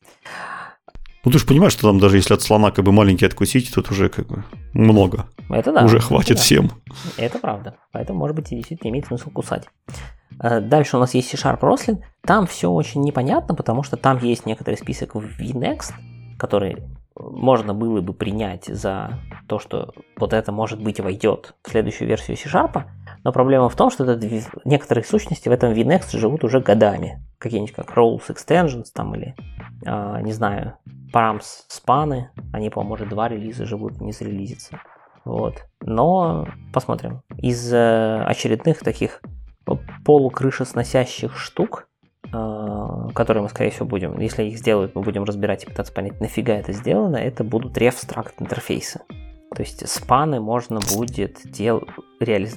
Ну, 1.24 1.30
ты 1.30 1.38
же 1.38 1.46
понимаешь, 1.46 1.72
что 1.72 1.88
там 1.88 2.00
даже 2.00 2.16
если 2.16 2.34
от 2.34 2.42
слона 2.42 2.72
как 2.72 2.84
бы 2.84 2.90
маленький 2.90 3.24
откусить, 3.24 3.72
тут 3.72 3.92
уже 3.92 4.08
как 4.08 4.26
бы 4.26 4.44
много. 4.74 5.28
Это 5.48 5.72
да. 5.72 5.84
Уже 5.84 6.00
хватит 6.00 6.36
да. 6.36 6.42
всем. 6.42 6.72
Это 7.16 7.38
правда. 7.38 7.76
Поэтому, 7.92 8.18
может 8.18 8.34
быть, 8.34 8.50
и 8.50 8.56
действительно 8.56 8.90
имеет 8.90 9.06
смысл 9.06 9.30
кусать. 9.30 9.68
Э, 10.42 10.60
дальше 10.60 10.96
у 10.96 11.00
нас 11.00 11.14
есть 11.14 11.28
C-Sharp 11.30 11.60
Roslyn. 11.60 12.02
Там 12.26 12.48
все 12.48 12.68
очень 12.68 13.02
непонятно, 13.02 13.54
потому 13.54 13.84
что 13.84 13.96
там 13.96 14.18
есть 14.18 14.46
некоторый 14.46 14.74
список 14.74 15.14
в 15.14 15.20
VNext, 15.40 15.92
который 16.38 16.82
можно 17.16 17.74
было 17.74 18.00
бы 18.00 18.12
принять 18.12 18.66
за 18.66 19.18
то, 19.46 19.58
что 19.58 19.92
вот 20.16 20.32
это, 20.32 20.52
может 20.52 20.82
быть, 20.82 21.00
войдет 21.00 21.54
в 21.62 21.70
следующую 21.70 22.08
версию 22.08 22.36
C-Sharp, 22.36 22.84
но 23.24 23.32
проблема 23.32 23.68
в 23.68 23.76
том, 23.76 23.90
что 23.90 24.04
это 24.04 24.26
некоторые 24.64 25.04
сущности 25.04 25.48
в 25.48 25.52
этом 25.52 25.72
VNext 25.72 26.16
живут 26.16 26.44
уже 26.44 26.60
годами. 26.60 27.22
Какие-нибудь 27.38 27.74
как 27.74 27.96
Roles 27.96 28.28
Extensions 28.28 28.86
там 28.94 29.14
или, 29.14 29.34
э, 29.84 30.20
не 30.22 30.32
знаю, 30.32 30.74
Params 31.12 31.64
спаны, 31.68 32.30
они, 32.52 32.70
по-моему, 32.70 32.94
уже 32.94 33.06
два 33.06 33.28
релиза 33.28 33.66
живут, 33.66 34.00
не 34.00 34.12
зарелизятся. 34.12 34.80
Вот. 35.24 35.64
Но 35.80 36.48
посмотрим. 36.72 37.22
Из 37.36 37.72
э, 37.72 38.24
очередных 38.24 38.80
таких 38.80 39.20
полукрышесносящих 40.04 41.36
штук, 41.36 41.86
э, 41.86 41.91
которые 42.32 43.42
мы, 43.42 43.48
скорее 43.50 43.70
всего, 43.70 43.86
будем, 43.86 44.18
если 44.18 44.44
их 44.44 44.58
сделают, 44.58 44.94
мы 44.94 45.02
будем 45.02 45.24
разбирать 45.24 45.64
и 45.64 45.66
пытаться 45.66 45.92
понять, 45.92 46.20
нафига 46.20 46.54
это 46.54 46.72
сделано, 46.72 47.16
это 47.16 47.44
будут 47.44 47.76
рефстракт 47.76 48.40
интерфейсы. 48.40 49.00
То 49.54 49.62
есть 49.62 49.86
спаны 49.86 50.40
можно 50.40 50.80
будет 50.94 51.40
дел... 51.44 51.82
реали... 52.20 52.48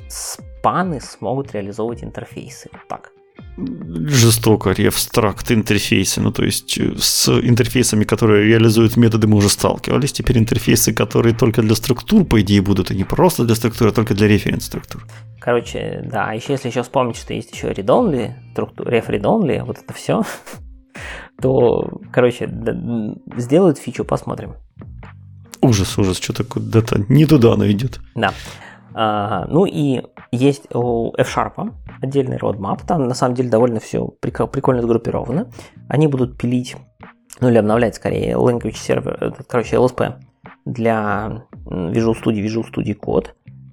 паны 0.63 1.01
смогут 1.01 1.51
реализовывать 1.51 2.03
интерфейсы. 2.03 2.70
Так. 2.88 3.12
Жестоко 3.58 4.72
рефстракт 4.72 5.51
интерфейсы. 5.51 6.22
Ну, 6.22 6.32
то 6.32 6.44
есть 6.44 6.77
э, 6.77 6.96
с 6.98 7.30
интерфейсами, 7.30 8.04
которые 8.04 8.46
реализуют 8.46 8.98
методы, 8.98 9.27
мы 9.27 9.38
уже 9.38 9.50
сталкивались. 9.50 10.12
Теперь 10.12 10.38
интерфейсы, 10.38 10.94
которые 10.94 11.34
только 11.34 11.62
для 11.62 11.75
структур, 11.75 12.25
по 12.25 12.42
идее, 12.42 12.62
будут, 12.62 12.92
и 12.92 12.96
не 12.96 13.06
просто 13.06 13.46
для 13.46 13.56
структур, 13.56 13.88
а 13.88 13.92
только 13.92 14.13
для 14.13 14.27
референс-структур. 14.27 15.06
Короче, 15.39 16.01
да, 16.12 16.34
еще 16.34 16.54
если 16.54 16.70
еще 16.70 16.82
вспомнить, 16.82 17.18
что 17.18 17.34
есть 17.34 17.54
еще 17.54 17.72
read-only, 17.72 18.34
read-only, 18.56 19.63
вот 19.63 19.77
это 19.77 19.94
все, 19.94 20.24
то, 21.42 22.01
короче, 22.12 22.50
сделают 23.38 23.77
фичу, 23.77 24.04
посмотрим. 24.04 24.56
Ужас, 25.62 25.98
ужас, 25.98 26.18
что-то 26.18 26.44
куда-то 26.44 27.06
не 27.10 27.25
туда 27.25 27.54
она 27.54 27.72
идет. 27.72 28.00
Да. 28.15 28.34
А, 28.94 29.46
ну 29.48 29.65
и 29.65 30.01
есть 30.32 30.74
у 30.74 31.13
F-Sharp 31.17 31.74
отдельный 32.01 32.38
roadmap, 32.38 32.82
там 32.86 33.08
на 33.08 33.13
самом 33.13 33.36
деле 33.36 33.50
довольно 33.50 33.79
все 33.79 34.08
прикольно 34.08 34.82
сгруппировано. 34.82 35.50
Они 35.88 36.08
будут 36.08 36.38
пилить, 36.38 36.75
ну 37.39 37.50
или 37.50 37.58
обновлять 37.58 37.96
скорее, 37.96 38.34
language 38.34 38.75
server, 38.75 39.46
короче, 39.48 39.77
LSP 39.77 40.15
для 40.65 41.44
Visual 41.65 42.13
Studio, 42.13 42.44
Visual 42.44 42.65
Studio 42.72 43.00
Code. 43.00 43.27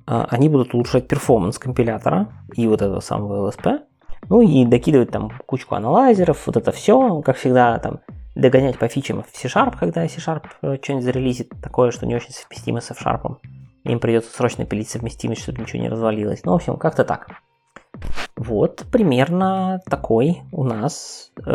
А, 0.06 0.26
они 0.30 0.48
будут 0.48 0.74
улучшать 0.74 1.08
перформанс 1.08 1.58
компилятора 1.58 2.28
и 2.54 2.66
вот 2.66 2.82
этого 2.82 3.00
самого 3.00 3.50
LSP. 3.50 3.80
Ну 4.28 4.40
и 4.40 4.64
докидывать 4.64 5.10
там 5.10 5.30
кучку 5.46 5.74
аналайзеров, 5.74 6.46
вот 6.46 6.56
это 6.56 6.70
все, 6.70 7.22
как 7.22 7.36
всегда, 7.36 7.78
там 7.78 8.00
догонять 8.34 8.78
по 8.78 8.88
фичам 8.88 9.22
в 9.22 9.36
C-Sharp, 9.36 9.76
когда 9.78 10.06
C-Sharp 10.08 10.44
э, 10.62 10.76
что-нибудь 10.82 11.04
зарелизит 11.04 11.52
такое, 11.62 11.90
что 11.90 12.06
не 12.06 12.14
очень 12.14 12.32
совместимо 12.32 12.80
с 12.80 12.90
F-Sharp. 12.90 13.36
Им 13.84 13.98
придется 13.98 14.34
срочно 14.34 14.64
пилить 14.64 14.88
совместимость, 14.88 15.42
чтобы 15.42 15.60
ничего 15.60 15.82
не 15.82 15.88
развалилось. 15.88 16.42
Ну, 16.44 16.52
в 16.52 16.56
общем, 16.56 16.76
как-то 16.76 17.04
так. 17.04 17.28
Вот 18.36 18.84
примерно 18.90 19.80
такой 19.88 20.42
у 20.52 20.64
нас 20.64 21.30
э, 21.44 21.50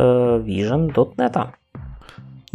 Vision 0.46 0.94
.NET. 0.94 1.54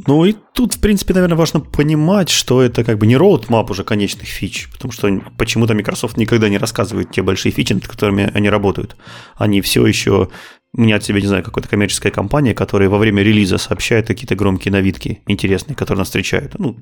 Ну 0.06 0.24
и 0.24 0.34
тут, 0.54 0.74
в 0.74 0.80
принципе, 0.80 1.14
наверное, 1.14 1.36
важно 1.36 1.60
понимать, 1.60 2.28
что 2.28 2.62
это 2.62 2.82
как 2.82 2.98
бы 2.98 3.06
не 3.06 3.16
роудмап 3.16 3.70
уже 3.70 3.84
конечных 3.84 4.26
фич, 4.26 4.68
потому 4.72 4.90
что 4.90 5.08
почему-то 5.36 5.74
Microsoft 5.74 6.16
никогда 6.16 6.48
не 6.48 6.58
рассказывает 6.58 7.10
те 7.10 7.22
большие 7.22 7.52
фичи, 7.52 7.74
над 7.74 7.86
которыми 7.86 8.30
они 8.34 8.48
работают. 8.48 8.96
Они 9.36 9.60
все 9.60 9.86
еще 9.86 10.30
мнят 10.72 11.04
себя, 11.04 11.20
не 11.20 11.26
знаю, 11.26 11.42
какая-то 11.42 11.68
коммерческая 11.68 12.10
компания, 12.12 12.54
которая 12.54 12.88
во 12.88 12.98
время 12.98 13.22
релиза 13.22 13.58
сообщает 13.58 14.06
какие-то 14.06 14.34
громкие 14.34 14.72
новинки 14.72 15.20
интересные, 15.26 15.76
которые 15.76 16.00
нас 16.00 16.08
встречают. 16.08 16.58
Ну, 16.58 16.76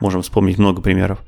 можем 0.00 0.22
вспомнить 0.22 0.58
много 0.58 0.80
примеров. 0.80 1.18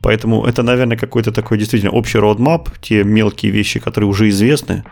Поэтому 0.00 0.44
это, 0.46 0.62
наверное, 0.62 0.96
какой-то 0.96 1.30
такой 1.30 1.58
действительно 1.58 1.92
общий 1.92 2.18
роудмап, 2.18 2.70
те 2.80 3.04
мелкие 3.04 3.52
вещи, 3.52 3.80
которые 3.80 4.08
уже 4.08 4.28
известны, 4.30 4.84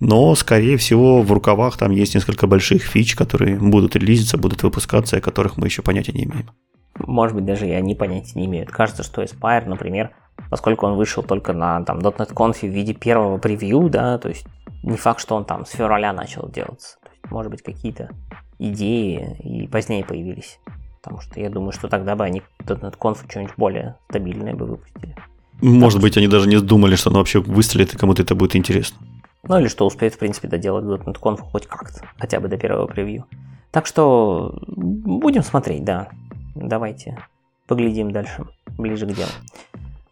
но, 0.00 0.34
скорее 0.34 0.76
всего, 0.76 1.22
в 1.22 1.32
рукавах 1.32 1.78
там 1.78 1.92
есть 1.92 2.14
несколько 2.14 2.46
больших 2.46 2.82
фич, 2.82 3.14
которые 3.14 3.56
будут 3.56 3.96
релизиться, 3.96 4.36
будут 4.36 4.62
выпускаться, 4.62 5.16
о 5.16 5.20
которых 5.20 5.56
мы 5.56 5.68
еще 5.68 5.82
понятия 5.82 6.12
не 6.12 6.24
имеем. 6.24 6.50
Может 6.98 7.36
быть, 7.36 7.44
даже 7.44 7.66
и 7.68 7.70
они 7.70 7.94
понятия 7.94 8.32
не 8.34 8.46
имеют. 8.46 8.70
Кажется, 8.70 9.02
что 9.02 9.22
Aspire, 9.22 9.66
например, 9.66 10.10
поскольку 10.50 10.86
он 10.86 10.96
вышел 10.96 11.22
только 11.22 11.52
на 11.52 11.82
там, 11.84 12.00
.NET 12.00 12.34
Conf 12.34 12.58
в 12.60 12.62
виде 12.64 12.94
первого 12.94 13.38
превью, 13.38 13.88
да, 13.88 14.18
то 14.18 14.28
есть 14.28 14.44
не 14.82 14.96
факт, 14.96 15.20
что 15.20 15.36
он 15.36 15.44
там 15.44 15.64
с 15.66 15.70
февраля 15.70 16.12
начал 16.12 16.48
делаться. 16.48 16.98
Есть, 17.22 17.30
может 17.30 17.50
быть, 17.50 17.62
какие-то 17.62 18.10
идеи 18.58 19.36
и 19.40 19.66
позднее 19.66 20.04
появились. 20.04 20.58
Потому 21.02 21.20
что 21.20 21.40
я 21.40 21.50
думаю, 21.50 21.72
что 21.72 21.88
тогда 21.88 22.14
бы 22.14 22.24
они 22.24 22.42
.NET 22.60 22.96
Conf 22.98 23.18
что-нибудь 23.28 23.54
более 23.56 23.96
стабильное 24.08 24.54
бы 24.54 24.66
выпустили. 24.66 25.16
Может 25.60 25.98
так 25.98 26.02
быть, 26.02 26.12
что... 26.12 26.20
они 26.20 26.28
даже 26.28 26.48
не 26.48 26.60
думали, 26.60 26.94
что 26.96 27.10
оно 27.10 27.18
вообще 27.18 27.40
выстрелит 27.40 27.94
и 27.94 27.98
кому-то 27.98 28.22
это 28.22 28.34
будет 28.34 28.56
интересно. 28.56 28.98
Ну 29.44 29.58
или 29.58 29.66
что 29.66 29.86
успеет, 29.86 30.14
в 30.14 30.18
принципе, 30.18 30.46
доделать 30.48 30.84
.NET 30.84 31.18
Conf 31.20 31.40
хоть 31.40 31.66
как-то, 31.66 32.06
хотя 32.18 32.38
бы 32.38 32.48
до 32.48 32.56
первого 32.56 32.86
превью. 32.86 33.26
Так 33.72 33.86
что 33.86 34.58
будем 34.66 35.42
смотреть, 35.42 35.84
да. 35.84 36.10
Давайте 36.54 37.18
поглядим 37.66 38.12
дальше, 38.12 38.46
ближе 38.78 39.06
к 39.06 39.12
делу. 39.12 39.30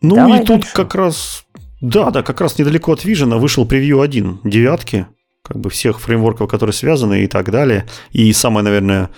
Ну 0.01 0.15
Давай 0.15 0.43
и 0.43 0.47
тут 0.47 0.61
дальше. 0.61 0.75
как 0.75 0.95
раз, 0.95 1.45
да, 1.81 2.11
да, 2.11 2.23
как 2.23 2.41
раз 2.41 2.59
недалеко 2.59 2.93
от 2.93 3.05
Vision 3.05 3.39
вышел 3.39 3.67
превью 3.67 4.01
1 4.01 4.41
девятки, 4.45 5.07
как 5.43 5.59
бы 5.59 5.71
всех 5.71 6.01
фреймворков, 6.01 6.49
которые 6.49 6.75
связаны 6.75 7.25
и 7.25 7.27
так 7.27 7.51
далее. 7.51 7.87
И 8.11 8.33
самое, 8.33 8.65
наверное, 8.65 9.11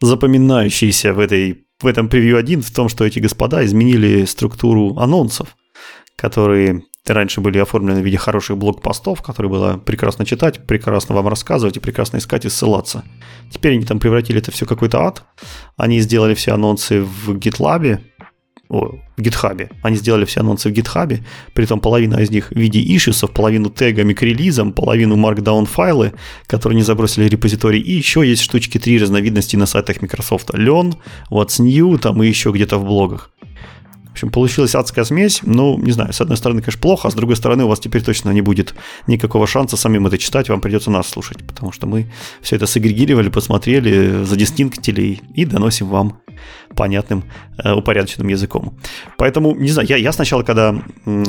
запоминающееся 0.00 1.12
в, 1.12 1.20
этой, 1.20 1.66
в 1.80 1.86
этом 1.86 2.08
превью 2.08 2.38
1 2.38 2.62
в 2.62 2.70
том, 2.72 2.88
что 2.88 3.04
эти 3.04 3.20
господа 3.20 3.64
изменили 3.64 4.24
структуру 4.24 4.98
анонсов, 4.98 5.56
которые 6.16 6.82
раньше 7.06 7.40
были 7.40 7.58
оформлены 7.58 8.00
в 8.00 8.04
виде 8.04 8.18
хороших 8.18 8.58
блокпостов, 8.58 9.22
которые 9.22 9.50
было 9.50 9.76
прекрасно 9.78 10.24
читать, 10.24 10.66
прекрасно 10.66 11.14
вам 11.14 11.28
рассказывать 11.28 11.76
и 11.76 11.80
прекрасно 11.80 12.18
искать 12.18 12.44
и 12.44 12.48
ссылаться. 12.48 13.04
Теперь 13.50 13.74
они 13.74 13.84
там 13.84 13.98
превратили 13.98 14.40
это 14.40 14.50
все 14.50 14.64
в 14.64 14.68
какой-то 14.68 15.00
ад. 15.00 15.24
Они 15.76 16.00
сделали 16.00 16.34
все 16.34 16.52
анонсы 16.52 17.02
в 17.02 17.36
GitLab, 17.36 18.00
в 18.70 19.20
GitHub. 19.20 19.70
Они 19.82 19.96
сделали 19.96 20.24
все 20.24 20.40
анонсы 20.40 20.70
в 20.70 20.72
GitHub, 20.72 21.20
том 21.66 21.80
половина 21.80 22.16
из 22.16 22.30
них 22.30 22.50
в 22.50 22.56
виде 22.56 22.80
ишисов, 22.80 23.32
половину 23.32 23.70
тегами 23.70 24.14
к 24.14 24.22
релизам, 24.22 24.72
половину 24.72 25.16
markdown 25.16 25.66
файлы, 25.66 26.12
которые 26.46 26.76
не 26.76 26.82
забросили 26.82 27.28
репозиторий, 27.28 27.80
и 27.80 27.92
еще 27.92 28.26
есть 28.26 28.42
штучки 28.42 28.78
три 28.78 28.98
разновидности 28.98 29.56
на 29.56 29.66
сайтах 29.66 30.00
Microsoft. 30.00 30.50
Learn, 30.50 30.94
What's 31.30 31.60
New, 31.60 31.98
там 31.98 32.22
и 32.22 32.28
еще 32.28 32.50
где-то 32.50 32.78
в 32.78 32.84
блогах. 32.84 33.30
В 34.10 34.12
общем, 34.12 34.30
получилась 34.30 34.74
адская 34.74 35.04
смесь. 35.04 35.40
Ну, 35.42 35.78
не 35.78 35.92
знаю, 35.92 36.12
с 36.12 36.20
одной 36.20 36.36
стороны, 36.36 36.62
конечно, 36.62 36.80
плохо, 36.80 37.08
а 37.08 37.10
с 37.10 37.14
другой 37.14 37.36
стороны, 37.36 37.64
у 37.64 37.68
вас 37.68 37.80
теперь 37.80 38.02
точно 38.02 38.30
не 38.30 38.42
будет 38.42 38.74
никакого 39.06 39.46
шанса 39.46 39.76
самим 39.76 40.06
это 40.06 40.18
читать, 40.18 40.48
вам 40.48 40.60
придется 40.60 40.90
нас 40.90 41.08
слушать, 41.08 41.38
потому 41.46 41.72
что 41.72 41.86
мы 41.86 42.10
все 42.42 42.56
это 42.56 42.66
сагрегировали, 42.66 43.28
посмотрели, 43.28 44.24
задистинктили 44.24 45.20
и 45.34 45.44
доносим 45.44 45.88
вам 45.88 46.20
понятным, 46.74 47.24
э, 47.62 47.72
упорядоченным 47.72 48.28
языком. 48.28 48.78
Поэтому, 49.16 49.54
не 49.54 49.70
знаю, 49.70 49.88
я, 49.88 49.96
я 49.96 50.12
сначала, 50.12 50.42
когда 50.42 50.74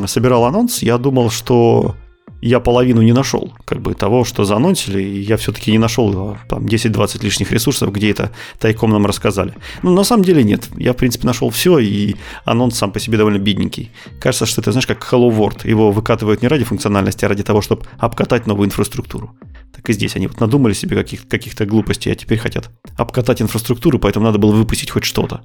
собирал 0.08 0.46
анонс, 0.46 0.82
я 0.82 0.98
думал, 0.98 1.30
что 1.30 1.96
я 2.42 2.60
половину 2.60 3.02
не 3.02 3.14
нашел, 3.14 3.54
как 3.66 3.82
бы 3.82 3.94
того, 3.94 4.26
что 4.26 4.44
заанонсили, 4.44 5.02
и 5.02 5.22
я 5.22 5.38
все-таки 5.38 5.72
не 5.72 5.78
нашел 5.78 6.12
а, 6.18 6.38
там 6.50 6.66
10-20 6.66 7.24
лишних 7.24 7.52
ресурсов, 7.52 7.92
где 7.92 8.12
это 8.12 8.32
тайком 8.60 8.92
нам 8.92 9.06
рассказали. 9.06 9.54
Ну, 9.84 9.94
на 9.94 10.04
самом 10.04 10.24
деле 10.24 10.44
нет. 10.44 10.68
Я, 10.78 10.94
в 10.94 10.98
принципе, 10.98 11.28
нашел 11.28 11.50
все, 11.50 11.78
и 11.80 12.16
анонс 12.44 12.78
сам 12.78 12.92
по 12.92 13.00
себе 13.00 13.18
довольно 13.18 13.38
бедненький. 13.38 13.92
Кажется, 14.20 14.46
что 14.46 14.62
это, 14.62 14.72
знаешь, 14.72 14.88
как 14.88 15.08
Hello 15.12 15.30
World. 15.30 15.68
Его 15.70 15.92
выкатывают 15.92 16.42
не 16.42 16.48
ради 16.48 16.64
функциональности, 16.64 17.26
а 17.26 17.30
ради 17.30 17.44
того, 17.44 17.62
чтобы 17.62 17.86
обкатать 18.00 18.48
новую 18.48 18.68
инфраструктуру. 18.68 19.36
Так 19.76 19.90
и 19.90 19.94
здесь 19.94 20.16
они 20.16 20.28
вот 20.28 20.40
надумали 20.40 20.74
себе 20.74 20.96
каких- 20.96 21.28
каких-то 21.28 21.66
глупостей, 21.66 22.12
а 22.12 22.16
теперь 22.16 22.38
хотят 22.38 22.70
обкатать 22.98 23.42
инфраструктуру, 23.42 24.00
поэтому 24.00 24.26
надо 24.26 24.38
было 24.38 24.52
выпустить 24.52 24.92
хоть 24.92 25.06
что-то. 25.06 25.42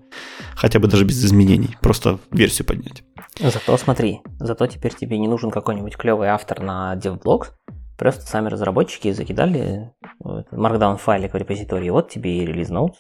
Хотя 0.54 0.78
бы 0.78 0.88
даже 0.88 1.04
без 1.04 1.25
изменений. 1.25 1.76
Просто 1.80 2.18
версию 2.30 2.66
поднять. 2.66 3.04
Зато 3.38 3.76
смотри, 3.76 4.21
зато 4.38 4.66
теперь 4.66 4.95
тебе 4.95 5.18
не 5.18 5.28
нужен 5.28 5.50
какой-нибудь 5.50 5.97
клевый 5.97 6.28
автор 6.28 6.61
на 6.61 6.97
DevBlocks, 6.97 7.52
просто 7.99 8.23
сами 8.23 8.49
разработчики 8.49 9.12
закидали 9.12 9.92
Markdown 10.23 10.97
файлик 10.97 11.35
в 11.35 11.37
репозитории, 11.37 11.90
вот 11.90 12.11
тебе 12.11 12.38
и 12.38 12.47
релиз 12.47 12.68
ноутс. 12.68 12.99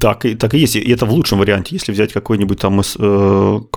Так, 0.00 0.24
и, 0.24 0.34
так 0.34 0.54
и 0.54 0.58
есть. 0.58 0.76
И 0.76 0.90
это 0.90 1.06
в 1.06 1.12
лучшем 1.12 1.38
варианте. 1.38 1.74
Если 1.74 1.92
взять 1.92 2.12
какой-нибудь 2.12 2.60
там, 2.60 2.80
э, 2.80 2.82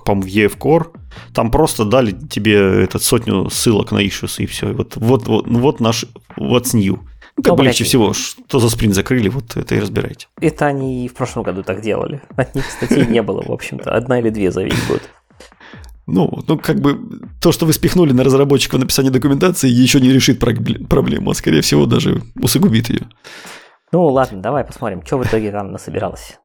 по-моему, 0.06 0.28
EF 0.28 0.58
Core, 0.58 0.88
там 1.34 1.52
просто 1.52 1.86
дали 1.86 2.12
тебе 2.12 2.84
этот 2.84 3.04
сотню 3.04 3.50
ссылок 3.50 3.92
на 3.92 4.00
issues, 4.04 4.44
и 4.44 4.46
все. 4.46 4.72
И 4.72 4.74
вот, 4.74 4.96
вот, 4.96 5.28
вот, 5.28 5.48
вот 5.48 5.80
наш 5.80 6.06
What's 6.38 6.76
New. 6.76 7.00
Ну, 7.38 7.44
как 7.44 7.56
бы 7.56 7.64
легче 7.64 7.84
всего, 7.86 8.14
что 8.14 8.60
за 8.60 8.70
спринт 8.70 8.94
закрыли, 8.94 9.30
вот 9.30 9.56
это 9.56 9.76
и 9.76 9.80
разбирайте. 9.80 10.28
Это 10.42 10.66
они 10.68 11.06
и 11.06 11.08
в 11.08 11.14
прошлом 11.14 11.44
году 11.44 11.64
так 11.64 11.82
делали. 11.82 12.22
От 12.36 12.56
них 12.56 12.66
статей 12.66 13.06
не 13.06 13.22
было, 13.22 13.42
в 13.42 13.52
общем-то. 13.52 13.96
Одна 13.96 14.20
или 14.20 14.30
две 14.30 14.52
за 14.52 14.64
весь 14.64 14.88
год. 14.88 15.02
Ну, 16.08 16.44
ну, 16.48 16.58
как 16.58 16.82
бы 16.82 17.00
то, 17.40 17.52
что 17.52 17.66
вы 17.66 17.74
спихнули 17.74 18.12
на 18.12 18.24
разработчиков 18.24 18.80
написание 18.80 19.12
документации, 19.12 19.70
еще 19.70 20.02
не 20.02 20.12
решит 20.12 20.40
проблему, 20.40 21.32
а 21.32 21.34
скорее 21.34 21.62
всего 21.62 21.86
даже 21.86 22.22
усугубит 22.36 22.90
ее. 22.90 23.08
Ну, 23.92 24.06
ладно, 24.08 24.42
давай 24.42 24.64
посмотрим, 24.64 25.06
что 25.06 25.18
в 25.18 25.24
итоге 25.24 25.52
там 25.52 25.72
насобиралось. 25.72 26.40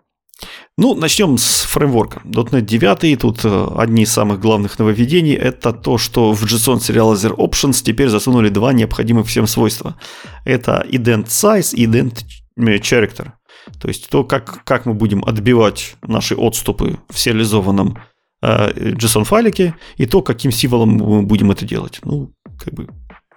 Ну, 0.79 0.95
начнем 0.95 1.39
с 1.39 1.63
фреймворка. 1.63 2.21
.NET 2.25 2.63
9, 2.63 3.19
тут 3.21 3.45
э, 3.45 3.69
одни 3.79 4.03
из 4.03 4.13
самых 4.13 4.41
главных 4.41 4.79
нововведений, 4.79 5.35
это 5.35 5.73
то, 5.73 5.97
что 5.97 6.33
в 6.33 6.45
JSON 6.45 6.77
Serializer 6.77 7.35
Options 7.35 7.83
теперь 7.83 8.09
засунули 8.09 8.51
два 8.51 8.73
необходимых 8.75 9.27
всем 9.27 9.47
свойства. 9.47 9.97
Это 10.45 10.85
ident 10.91 11.27
size 11.27 11.75
и 11.75 11.87
ident 11.87 12.25
character. 12.59 13.33
То 13.81 13.89
есть 13.89 14.11
то, 14.11 14.25
как, 14.25 14.65
как 14.65 14.85
мы 14.85 14.93
будем 14.93 15.25
отбивать 15.25 15.97
наши 16.03 16.35
отступы 16.35 16.99
в 17.09 17.19
сериализованном 17.19 17.99
э, 18.43 18.73
JSON-файлике, 18.73 19.75
и 19.97 20.07
то, 20.07 20.21
каким 20.21 20.51
символом 20.51 20.91
мы 20.91 21.23
будем 21.23 21.51
это 21.51 21.65
делать. 21.65 22.01
Ну, 22.05 22.35
как 22.63 22.75
бы, 22.75 22.89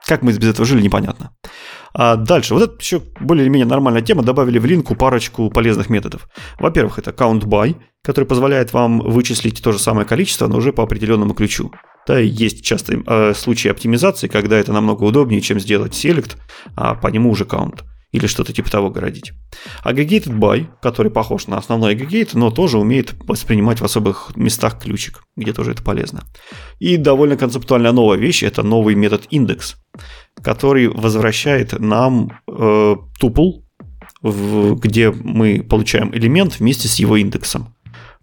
как 0.06 0.24
мы 0.24 0.34
без 0.34 0.50
этого 0.50 0.66
жили, 0.66 0.82
непонятно. 0.82 1.32
А 1.94 2.16
дальше, 2.16 2.54
вот 2.54 2.64
это 2.64 2.76
еще 2.80 3.02
более-менее 3.20 3.66
нормальная 3.66 4.02
тема, 4.02 4.24
добавили 4.24 4.60
в 4.60 4.66
линку 4.66 4.96
парочку 4.96 5.50
полезных 5.50 5.90
методов. 5.90 6.28
Во-первых, 6.60 7.00
это 7.00 7.12
count 7.12 7.44
by, 7.44 7.76
который 8.04 8.26
позволяет 8.26 8.74
вам 8.74 9.00
вычислить 9.00 9.62
то 9.62 9.72
же 9.72 9.80
самое 9.80 10.08
количество, 10.08 10.48
но 10.48 10.58
уже 10.58 10.72
по 10.72 10.84
определенному 10.84 11.34
ключу. 11.34 11.72
Да, 12.08 12.18
есть 12.18 12.64
часто 12.64 13.04
э, 13.06 13.34
случаи 13.34 13.70
оптимизации, 13.70 14.28
когда 14.28 14.58
это 14.58 14.74
намного 14.74 15.04
удобнее, 15.04 15.42
чем 15.42 15.60
сделать 15.60 15.94
селект, 15.94 16.38
а 16.76 16.96
по 16.96 17.08
нему 17.08 17.30
уже 17.30 17.46
каунт 17.46 17.84
или 18.12 18.28
что-то 18.28 18.54
типа 18.54 18.72
того 18.72 18.90
городить. 18.90 19.34
Aggregated 19.84 20.38
by, 20.38 20.68
который 20.82 21.12
похож 21.12 21.48
на 21.48 21.58
основной 21.58 21.96
aggregate, 21.96 22.32
но 22.34 22.50
тоже 22.50 22.78
умеет 22.78 23.14
воспринимать 23.26 23.82
в 23.82 23.86
особых 23.86 24.32
местах 24.36 24.82
ключик, 24.82 25.22
где 25.36 25.54
тоже 25.54 25.72
это 25.72 25.84
полезно. 25.84 26.24
И 26.80 26.98
довольно 26.98 27.38
концептуальная 27.38 27.92
новая 27.92 28.18
вещь– 28.18 28.44
это 28.44 28.64
новый 28.64 28.96
метод 28.96 29.28
индекс, 29.30 29.76
который 30.42 30.88
возвращает 30.88 31.80
нам 31.80 32.40
э, 32.48 32.96
тупл, 33.20 33.64
в, 34.22 34.76
где 34.76 35.12
мы 35.12 35.64
получаем 35.64 36.14
элемент 36.14 36.60
вместе 36.60 36.88
с 36.88 36.96
его 36.96 37.18
индексом. 37.18 37.76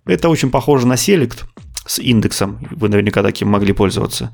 Это 0.04 0.28
очень 0.28 0.50
похоже 0.50 0.86
на 0.86 0.96
селект 0.96 1.46
с 1.86 1.98
индексом, 2.00 2.58
вы 2.72 2.88
наверняка 2.88 3.22
таким 3.22 3.48
могли 3.48 3.72
пользоваться 3.72 4.32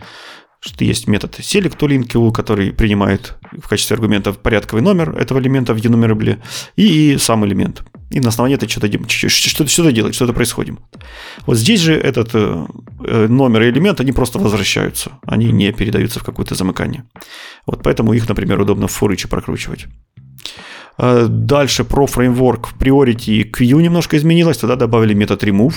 что 0.64 0.84
есть 0.84 1.08
метод 1.08 1.40
select 1.40 1.76
to 1.76 2.32
который 2.32 2.72
принимает 2.72 3.34
в 3.50 3.68
качестве 3.68 3.94
аргумента 3.94 4.32
порядковый 4.32 4.82
номер 4.82 5.18
этого 5.18 5.40
элемента 5.40 5.74
в 5.74 5.78
enumerable 5.78 6.38
и, 6.76 7.12
и 7.14 7.18
сам 7.18 7.44
элемент. 7.44 7.82
И 8.10 8.20
на 8.20 8.28
основании 8.28 8.56
этого 8.56 8.70
что-то, 8.70 8.88
что-то, 9.08 9.68
что-то 9.68 9.92
делает, 9.92 10.14
что-то 10.14 10.32
происходит. 10.32 10.76
Вот 11.46 11.56
здесь 11.56 11.80
же 11.80 11.94
этот 11.94 12.30
э, 12.34 12.66
э, 13.04 13.26
номер 13.26 13.62
и 13.62 13.70
элемент, 13.70 14.00
они 14.00 14.12
просто 14.12 14.38
возвращаются. 14.38 15.12
Они 15.26 15.50
не 15.50 15.72
передаются 15.72 16.20
в 16.20 16.24
какое-то 16.24 16.54
замыкание. 16.54 17.04
Вот 17.66 17.82
поэтому 17.82 18.12
их, 18.12 18.28
например, 18.28 18.60
удобно 18.60 18.86
в 18.86 18.92
фориче 18.92 19.28
прокручивать. 19.28 19.86
Э, 20.98 21.26
дальше 21.28 21.84
про 21.84 22.06
фреймворк 22.06 22.68
в 22.68 22.76
Priority 22.78 23.44
Q 23.44 23.80
немножко 23.80 24.16
изменилось, 24.16 24.58
туда 24.58 24.76
добавили 24.76 25.14
метод 25.14 25.42
remove. 25.44 25.74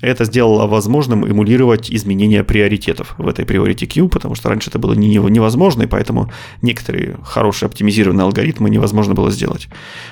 Это 0.00 0.24
сделало 0.24 0.66
возможным 0.66 1.26
эмулировать 1.26 1.90
изменения 1.90 2.44
приоритетов 2.44 3.14
в 3.18 3.28
этой 3.28 3.44
Priority 3.44 3.86
Q, 3.86 4.08
потому 4.08 4.34
что 4.34 4.48
раньше 4.48 4.70
это 4.70 4.78
было 4.78 4.94
невозможно, 4.94 5.82
и 5.82 5.86
поэтому 5.86 6.30
некоторые 6.62 7.18
хорошие 7.24 7.66
оптимизированные 7.66 8.24
алгоритмы 8.24 8.70
невозможно 8.70 9.14
было 9.14 9.30
сделать. 9.30 9.68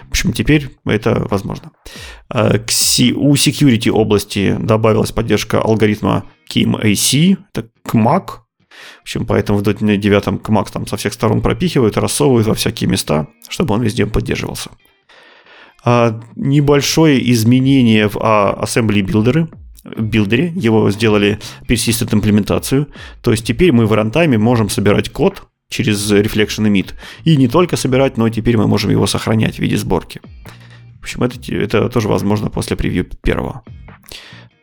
В 0.09 0.11
общем, 0.11 0.33
теперь 0.33 0.71
это 0.85 1.27
возможно. 1.31 1.73
Э, 2.33 2.59
у 2.59 3.35
security 3.35 3.91
области 3.91 4.57
добавилась 4.61 5.13
поддержка 5.13 5.61
алгоритма 5.61 6.25
KIM-AC, 6.53 7.37
это 7.55 7.69
KMAC, 7.87 8.31
в 8.99 9.03
общем, 9.03 9.27
поэтому 9.27 9.59
в 9.59 9.63
.NET 9.63 9.97
9 9.97 10.25
Max 10.49 10.73
там 10.73 10.87
со 10.87 10.97
всех 10.97 11.13
сторон 11.13 11.41
пропихивают, 11.41 11.97
рассовывают 11.97 12.47
во 12.47 12.55
всякие 12.55 12.89
места, 12.89 13.29
чтобы 13.49 13.75
он 13.75 13.83
везде 13.83 14.07
поддерживался. 14.07 14.71
А 15.85 16.21
небольшое 16.37 17.31
изменение 17.33 18.09
в 18.09 18.19
а, 18.21 18.63
Assembly 18.63 19.03
Builder, 19.03 19.49
билдере, 19.97 20.53
его 20.55 20.91
сделали 20.91 21.39
persistent 21.69 22.15
имплементацию, 22.15 22.89
то 23.23 23.31
есть 23.31 23.47
теперь 23.47 23.73
мы 23.73 23.87
в 23.87 23.93
рантайме 23.93 24.39
можем 24.39 24.69
собирать 24.69 25.11
код 25.11 25.43
через 25.71 26.13
Reflection 26.13 26.69
Emit, 26.71 26.95
и 27.25 27.37
не 27.37 27.49
только 27.49 27.77
собирать, 27.77 28.19
но 28.19 28.29
теперь 28.29 28.57
мы 28.57 28.67
можем 28.67 28.91
его 28.91 29.07
сохранять 29.07 29.57
в 29.57 29.59
виде 29.61 29.77
сборки. 29.77 30.21
В 31.01 31.05
общем, 31.05 31.23
это, 31.23 31.55
это 31.55 31.89
тоже 31.89 32.09
возможно 32.09 32.51
после 32.51 32.77
превью 32.77 33.07
первого. 33.23 33.63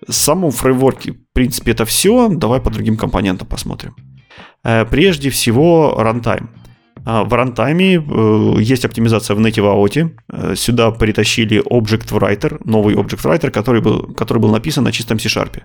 Самому 0.08 0.52
фреймворке, 0.52 1.14
в 1.14 1.34
принципе, 1.34 1.72
это 1.72 1.86
все. 1.86 2.30
Давай 2.30 2.62
по 2.62 2.70
другим 2.70 2.96
компонентам 2.96 3.48
посмотрим. 3.48 3.96
Э, 4.64 4.86
прежде 4.86 5.30
всего, 5.30 5.96
рантайм. 5.98 6.50
А, 7.10 7.24
в 7.24 7.34
рантайме 7.34 7.96
э, 7.96 8.56
есть 8.60 8.84
оптимизация 8.86 9.36
в 9.36 9.40
Native 9.40 9.64
AOT. 9.64 10.10
Э, 10.30 10.56
сюда 10.56 10.92
притащили 10.92 11.64
Object 11.64 12.12
Writer, 12.12 12.60
новый 12.66 12.96
Object 12.96 13.24
Writer, 13.24 13.50
который 13.50 13.82
был, 13.82 14.14
который 14.14 14.40
был 14.40 14.50
написан 14.50 14.84
на 14.84 14.92
чистом 14.92 15.18
C-Sharp. 15.18 15.62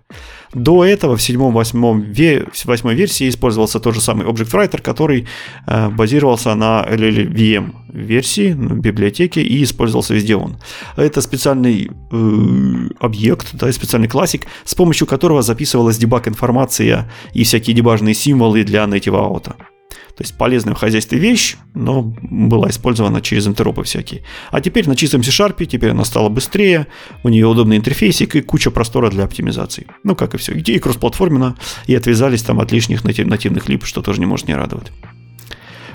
До 0.54 0.84
этого 0.84 1.16
в 1.16 1.20
7-8 1.20 2.94
версии 2.94 3.28
использовался 3.28 3.80
тот 3.80 3.94
же 3.94 4.00
самый 4.00 4.24
Object 4.24 4.52
Writer, 4.52 4.80
который 4.80 5.26
э, 5.66 5.88
базировался 5.88 6.54
на 6.54 6.86
LLVM 6.88 7.72
версии 7.92 8.52
ну, 8.52 8.76
библиотеки 8.76 9.40
и 9.40 9.64
использовался 9.64 10.14
везде 10.14 10.36
он. 10.36 10.58
Это 10.96 11.20
специальный 11.20 11.90
э, 12.12 12.88
объект, 13.00 13.48
да, 13.54 13.72
специальный 13.72 14.08
классик, 14.08 14.46
с 14.64 14.76
помощью 14.76 15.08
которого 15.08 15.42
записывалась 15.42 15.98
дебаг 15.98 16.28
информация 16.28 17.10
и 17.34 17.42
всякие 17.42 17.74
дебажные 17.74 18.14
символы 18.14 18.62
для 18.62 18.84
Native 18.84 19.14
AOT. 19.14 19.71
То 20.16 20.24
есть 20.24 20.36
полезная 20.36 20.74
в 20.74 20.78
хозяйстве 20.78 21.18
вещь, 21.18 21.56
но 21.74 22.02
была 22.02 22.68
использована 22.68 23.22
через 23.22 23.46
интеропы 23.46 23.82
всякие. 23.82 24.22
А 24.50 24.60
теперь 24.60 24.88
на 24.88 24.94
чистом 24.94 25.22
C-Sharp, 25.22 25.64
теперь 25.64 25.90
она 25.90 26.04
стала 26.04 26.28
быстрее, 26.28 26.86
у 27.22 27.28
нее 27.30 27.46
удобный 27.46 27.78
интерфейсик 27.78 28.36
и 28.36 28.42
куча 28.42 28.70
простора 28.70 29.10
для 29.10 29.24
оптимизации. 29.24 29.86
Ну, 30.04 30.14
как 30.14 30.34
и 30.34 30.38
все. 30.38 30.52
И 30.52 30.78
кроссплатформенно, 30.78 31.56
и 31.86 31.94
отвязались 31.94 32.42
там 32.42 32.60
от 32.60 32.72
лишних 32.72 33.04
нативных 33.04 33.68
лип, 33.68 33.84
что 33.84 34.02
тоже 34.02 34.20
не 34.20 34.26
может 34.26 34.48
не 34.48 34.54
радовать. 34.54 34.92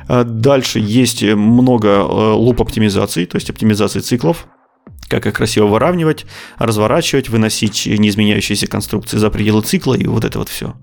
А 0.07 0.23
дальше 0.23 0.79
есть 0.79 1.21
много 1.21 1.87
э, 1.87 2.31
луп 2.31 2.61
оптимизаций, 2.61 3.25
то 3.25 3.35
есть 3.35 3.49
оптимизации 3.49 3.99
циклов, 3.99 4.47
как 5.09 5.25
их 5.25 5.33
красиво 5.33 5.67
выравнивать, 5.67 6.25
разворачивать, 6.57 7.29
выносить 7.29 7.85
неизменяющиеся 7.85 8.67
конструкции 8.67 9.17
за 9.17 9.29
пределы 9.29 9.61
цикла 9.61 9.95
и 9.95 10.05
вот 10.07 10.23
это 10.23 10.39
вот 10.39 10.49
все. 10.49 10.75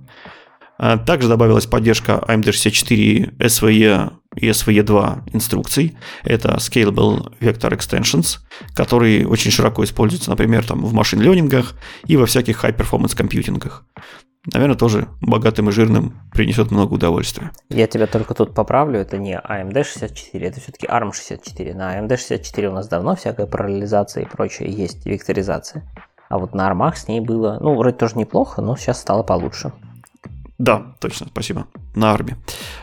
А 0.86 0.98
также 0.98 1.28
добавилась 1.30 1.64
поддержка 1.64 2.22
AMD64 2.28 3.38
SVE 3.38 4.12
и 4.36 4.50
SVE2 4.50 5.30
инструкций. 5.32 5.96
Это 6.24 6.56
Scalable 6.56 7.38
Vector 7.40 7.74
Extensions, 7.74 8.40
которые 8.74 9.26
очень 9.26 9.50
широко 9.50 9.82
используются, 9.82 10.28
например, 10.28 10.66
там, 10.66 10.84
в 10.84 10.92
машин-ленингах 10.92 11.72
и 12.06 12.18
во 12.18 12.26
всяких 12.26 12.62
high-performance 12.62 13.16
компьютингах. 13.16 13.86
Наверное, 14.52 14.76
тоже 14.76 15.08
богатым 15.22 15.70
и 15.70 15.72
жирным 15.72 16.20
принесет 16.34 16.70
много 16.70 16.92
удовольствия. 16.92 17.52
Я 17.70 17.86
тебя 17.86 18.06
только 18.06 18.34
тут 18.34 18.54
поправлю, 18.54 19.00
это 19.00 19.16
не 19.16 19.38
AMD64, 19.38 20.38
это 20.38 20.60
все-таки 20.60 20.86
ARM64. 20.86 21.72
На 21.72 21.98
AMD64 21.98 22.66
у 22.66 22.72
нас 22.72 22.88
давно 22.88 23.16
всякая 23.16 23.46
параллелизация 23.46 24.24
и 24.24 24.28
прочее 24.28 24.70
есть, 24.70 25.06
векторизация. 25.06 25.90
А 26.28 26.36
вот 26.36 26.54
на 26.54 26.70
ARM 26.70 26.94
с 26.94 27.08
ней 27.08 27.20
было, 27.20 27.56
ну, 27.62 27.74
вроде 27.74 27.96
тоже 27.96 28.18
неплохо, 28.18 28.60
но 28.60 28.76
сейчас 28.76 29.00
стало 29.00 29.22
получше. 29.22 29.72
Да, 30.58 30.94
точно, 31.00 31.26
спасибо. 31.26 31.66
На 31.96 32.12
арме. 32.12 32.36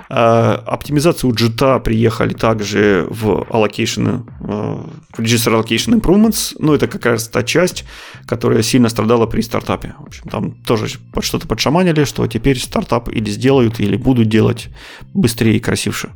Э, 0.09 0.57
оптимизацию 0.65 1.29
у 1.29 1.33
JIT 1.33 1.79
приехали 1.81 2.33
также 2.33 3.07
в 3.09 3.45
allocation, 3.49 4.27
э, 4.41 5.21
Register 5.21 5.61
Allocation 5.61 5.99
Improvements. 5.99 6.53
Ну, 6.59 6.73
это 6.73 6.87
как 6.87 7.05
раз 7.05 7.29
та 7.29 7.43
часть, 7.43 7.85
которая 8.25 8.61
сильно 8.61 8.89
страдала 8.89 9.25
при 9.25 9.41
стартапе. 9.41 9.95
В 9.99 10.07
общем, 10.07 10.29
там 10.29 10.51
тоже 10.63 10.87
что-то 11.21 11.47
подшаманили, 11.47 12.03
что 12.03 12.27
теперь 12.27 12.59
стартап 12.59 13.07
или 13.07 13.29
сделают, 13.29 13.79
или 13.79 13.95
будут 13.95 14.27
делать 14.27 14.67
быстрее 15.13 15.55
и 15.55 15.59
красивше. 15.59 16.09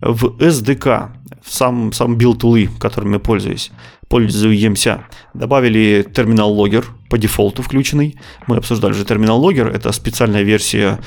В 0.00 0.42
SDK, 0.42 1.12
в 1.40 1.52
сам, 1.52 1.92
сам 1.92 2.16
build 2.16 2.38
тулы, 2.38 2.68
которыми 2.80 3.14
я 3.14 3.20
пользуюсь, 3.20 3.70
пользуемся. 4.12 5.06
Добавили 5.32 6.06
терминал 6.14 6.52
логер 6.52 6.84
по 7.08 7.16
дефолту 7.16 7.62
включенный. 7.62 8.18
Мы 8.46 8.58
обсуждали 8.58 8.92
же 8.92 9.06
терминал 9.06 9.40
логер. 9.40 9.68
Это 9.68 9.90
специальная 9.90 10.42
версия 10.42 10.98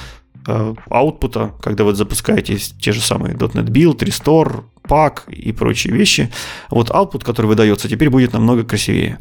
э, 0.47 0.73
аутпута, 0.89 1.53
когда 1.61 1.83
вы 1.83 1.93
запускаете 1.93 2.57
те 2.57 2.91
же 2.93 3.01
самые 3.01 3.35
.NET 3.35 3.67
Build, 3.67 3.99
Restore, 3.99 4.63
Pack 4.87 5.31
и 5.31 5.51
прочие 5.51 5.93
вещи. 5.93 6.31
Вот 6.69 6.89
output, 6.89 7.23
который 7.23 7.47
выдается, 7.47 7.89
теперь 7.89 8.09
будет 8.09 8.33
намного 8.33 8.63
красивее. 8.63 9.17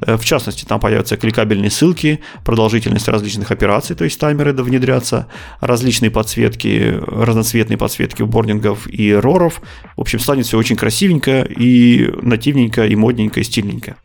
Э, 0.00 0.16
в 0.16 0.24
частности, 0.24 0.64
там 0.64 0.80
появятся 0.80 1.16
кликабельные 1.16 1.70
ссылки, 1.70 2.20
продолжительность 2.44 3.08
различных 3.08 3.50
операций, 3.50 3.96
то 3.96 4.04
есть 4.04 4.18
таймеры 4.20 4.52
внедрятся, 4.52 5.26
различные 5.60 6.10
подсветки, 6.10 7.00
разноцветные 7.06 7.76
подсветки 7.76 8.22
борнингов 8.22 8.86
и 8.86 9.12
роров. 9.12 9.60
В 9.96 10.00
общем, 10.00 10.18
станет 10.18 10.46
все 10.46 10.58
очень 10.58 10.76
красивенько 10.76 11.42
и 11.42 12.10
нативненько, 12.22 12.86
и 12.86 12.94
модненько, 12.96 13.40
и 13.40 13.44
стильненько. 13.44 13.96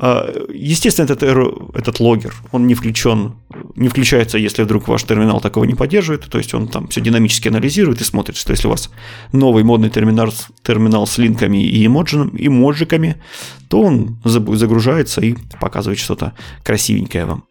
А, 0.00 0.32
естественно, 0.54 1.06
этот, 1.06 1.22
этот 1.22 1.98
логер, 1.98 2.32
он 2.52 2.68
не 2.68 2.74
включен, 2.74 3.34
не 3.74 3.88
включается, 3.88 4.38
если 4.38 4.62
вдруг 4.62 4.86
ваш 4.86 5.02
терминал 5.02 5.40
такого 5.40 5.64
не 5.64 5.74
поддерживает, 5.74 6.28
то 6.30 6.38
есть 6.38 6.54
он 6.54 6.68
там 6.68 6.86
все 6.86 7.00
динамически 7.00 7.48
анализирует 7.48 8.00
и 8.00 8.04
смотрит, 8.04 8.36
что 8.36 8.52
если 8.52 8.68
у 8.68 8.70
вас 8.70 8.90
новый 9.32 9.64
модный 9.64 9.90
терминал, 9.90 10.32
терминал 10.62 11.06
с 11.08 11.18
линками 11.18 11.64
и 11.64 11.84
эмоджиками, 11.84 13.20
то 13.68 13.82
он 13.82 14.20
загружается 14.24 15.20
и 15.20 15.34
показывает 15.60 15.98
что-то 15.98 16.34
красивенькое 16.62 17.24
вам. 17.24 17.44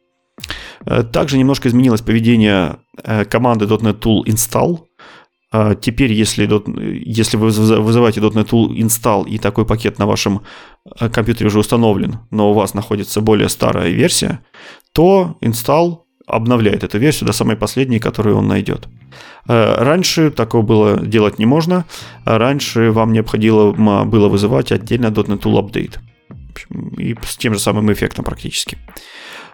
Э, 0.85 1.03
также 1.03 1.37
немножко 1.37 1.67
изменилось 1.67 2.01
поведение 2.01 2.77
э, 3.03 3.25
команды 3.25 3.65
.NET 3.65 3.99
Tool 3.99 4.23
Install. 4.23 4.86
А 5.51 5.75
теперь, 5.75 6.11
если, 6.11 6.49
если 7.07 7.37
вы 7.37 7.49
вызываете 7.49 8.19
.NET 8.19 8.49
Tool 8.49 8.75
Install 8.75 9.29
и 9.29 9.37
такой 9.37 9.65
пакет 9.65 9.97
на 9.97 10.05
вашем 10.05 10.41
э, 10.99 11.09
компьютере 11.09 11.47
уже 11.47 11.59
установлен, 11.59 12.19
но 12.31 12.51
у 12.51 12.53
вас 12.53 12.73
находится 12.73 13.21
более 13.21 13.47
старая 13.47 13.89
версия, 13.89 14.39
то 14.91 15.37
Install 15.41 15.99
обновляет 16.25 16.83
эту 16.83 16.97
версию 16.97 17.27
до 17.27 17.33
самой 17.33 17.55
последней, 17.55 17.99
которую 17.99 18.37
он 18.37 18.47
найдет. 18.47 18.89
Э, 19.47 19.83
раньше 19.83 20.31
такого 20.31 20.63
было 20.63 20.99
делать 20.99 21.39
не 21.39 21.45
можно. 21.45 21.85
Раньше 22.25 22.91
вам 22.91 23.13
необходимо 23.13 24.03
было 24.03 24.27
вызывать 24.27 24.73
отдельно 24.73 25.07
.NET 25.07 25.39
Tool 25.39 25.61
Update. 25.61 25.99
И 26.97 27.15
с 27.25 27.37
тем 27.37 27.53
же 27.53 27.59
самым 27.59 27.93
эффектом 27.93 28.25
практически. 28.25 28.77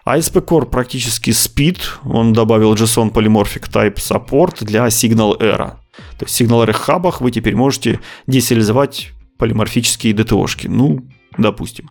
ASP 0.07 0.43
Core 0.43 0.65
практически 0.65 1.31
спит, 1.31 1.99
он 2.03 2.33
добавил 2.33 2.73
JSON 2.73 3.11
Polymorphic 3.13 3.71
Type 3.71 3.95
Support 3.95 4.65
для 4.65 4.87
Signal 4.87 5.39
Era. 5.39 5.82
То 6.23 6.29
есть 6.29 6.41
в 6.41 6.53
Era 6.53 6.71
хабах 6.71 7.21
вы 7.21 7.31
теперь 7.31 7.55
можете 7.55 7.99
десериализовать 8.27 9.11
полиморфические 9.37 10.13
DTO-шки. 10.13 10.69
Ну, 10.69 11.05
допустим. 11.37 11.89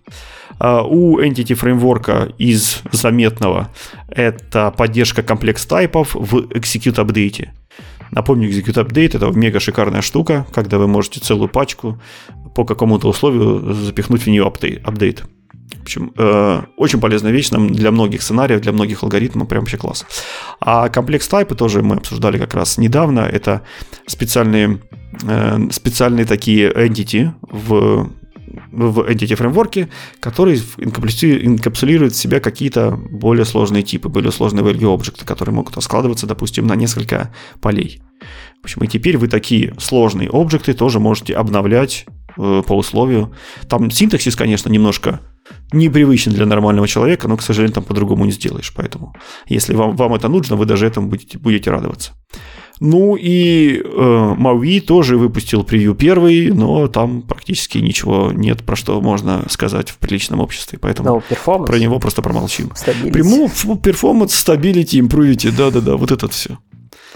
А 0.59 0.83
у 0.83 1.21
Entity 1.21 1.59
Framework 1.59 2.35
из 2.38 2.81
заметного 2.92 3.71
это 4.09 4.71
поддержка 4.71 5.23
комплекс 5.23 5.66
тайпов 5.66 6.14
в 6.14 6.47
Execute 6.51 6.97
Update. 6.97 7.49
Напомню, 8.11 8.49
Execute 8.49 8.87
Update 8.87 9.16
это 9.16 9.27
мега 9.37 9.61
шикарная 9.61 10.03
штука, 10.03 10.47
когда 10.55 10.79
вы 10.79 10.87
можете 10.87 11.21
целую 11.21 11.49
пачку 11.49 12.01
по 12.55 12.64
какому-то 12.64 13.09
условию 13.09 13.75
запихнуть 13.75 14.23
в 14.23 14.27
нее 14.29 14.47
апдейт. 14.47 15.25
В 15.79 15.83
общем, 15.83 16.13
э, 16.17 16.63
очень 16.77 17.01
полезная 17.01 17.33
вещь 17.33 17.51
нам 17.51 17.73
для 17.73 17.91
многих 17.91 18.23
сценариев, 18.23 18.61
для 18.61 18.73
многих 18.73 19.03
алгоритмов, 19.03 19.49
прям 19.49 19.63
вообще 19.63 19.79
класс. 19.79 20.07
А 20.61 20.89
комплекс 20.89 21.27
тайпы 21.29 21.55
тоже 21.55 21.83
мы 21.83 21.97
обсуждали 21.97 22.39
как 22.39 22.55
раз 22.55 22.79
недавно. 22.79 23.21
Это 23.21 23.63
специальные, 24.07 24.81
э, 25.23 25.59
специальные 25.71 26.27
такие 26.27 26.71
entity 26.71 27.33
в 27.43 28.11
в 28.71 29.01
Entity 29.01 29.37
Framework, 29.37 29.89
которые 30.21 30.59
инкапсулируют 30.79 32.15
в 32.15 32.19
себя 32.19 32.41
какие-то 32.41 32.91
более 33.11 33.45
сложные 33.45 33.83
типы, 33.83 34.09
более 34.09 34.33
сложные 34.33 34.65
value 34.65 34.93
объекты, 34.93 35.25
которые 35.25 35.55
могут 35.55 35.83
складываться, 35.83 36.27
допустим, 36.27 36.67
на 36.67 36.77
несколько 36.77 37.33
полей. 37.61 38.03
В 38.61 38.65
общем, 38.65 38.85
и 38.85 38.89
теперь 38.89 39.19
вы 39.19 39.29
такие 39.29 39.75
сложные 39.79 40.29
объекты 40.33 40.75
тоже 40.75 41.01
можете 41.01 41.35
обновлять 41.35 42.07
э, 42.37 42.62
по 42.66 42.77
условию. 42.77 43.33
Там 43.68 43.90
синтаксис, 43.90 44.37
конечно, 44.37 44.71
немножко 44.71 45.21
непривычен 45.73 46.33
для 46.33 46.47
нормального 46.47 46.87
человека, 46.88 47.29
но, 47.29 47.37
к 47.37 47.42
сожалению, 47.42 47.75
там 47.75 47.85
по-другому 47.85 48.25
не 48.25 48.33
сделаешь. 48.33 48.73
Поэтому, 48.75 49.14
если 49.47 49.75
вам, 49.75 49.97
вам 49.97 50.14
это 50.14 50.29
нужно, 50.29 50.57
вы 50.57 50.66
даже 50.66 50.87
этому 50.87 51.09
будете, 51.09 51.38
будете 51.38 51.71
радоваться. 51.71 52.12
Ну 52.81 53.16
и 53.16 53.77
э, 53.77 53.81
MAUI 53.85 54.81
тоже 54.81 55.16
выпустил 55.16 55.62
превью 55.62 55.95
первый, 55.95 56.51
но 56.51 56.88
там 56.88 57.23
практически 57.23 57.79
ничего 57.79 58.33
нет, 58.33 58.64
про 58.64 58.75
что 58.75 59.01
можно 59.01 59.45
сказать 59.49 59.90
в 59.90 59.99
приличном 59.99 60.40
обществе. 60.40 60.81
Поэтому 60.81 61.23
про 61.66 61.79
него 61.79 62.01
просто 62.01 62.23
промолчим. 62.23 62.73
Прям 63.12 63.49
performance, 63.77 64.35
stability, 64.35 64.99
improvement, 64.99 65.51
да-да-да, 65.51 65.97
вот 65.97 66.11
это 66.11 66.29
все. 66.29 66.59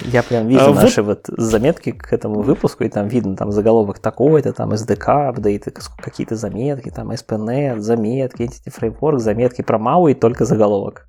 Я 0.03 0.23
прям 0.23 0.47
вижу 0.47 0.71
а 0.71 0.75
наши 0.75 1.03
вот... 1.03 1.29
вот 1.29 1.39
заметки 1.39 1.93
к 1.93 2.13
этому 2.13 2.43
выпуску, 2.43 2.85
и 2.85 2.89
там 2.89 3.09
видно 3.09 3.37
там 3.37 3.51
заголовок 3.53 3.99
такой-то, 3.99 4.53
там 4.53 4.73
SDK, 4.73 5.29
апдейты, 5.29 5.73
какие-то 5.99 6.37
заметки, 6.37 6.91
там 6.91 7.11
ASP.NET, 7.11 7.81
заметки, 7.81 8.43
Entity 8.43 8.73
Framework, 8.79 9.19
заметки 9.19 9.63
про 9.63 9.79
MAUI 9.79 10.15
только 10.15 10.45
заголовок. 10.45 11.09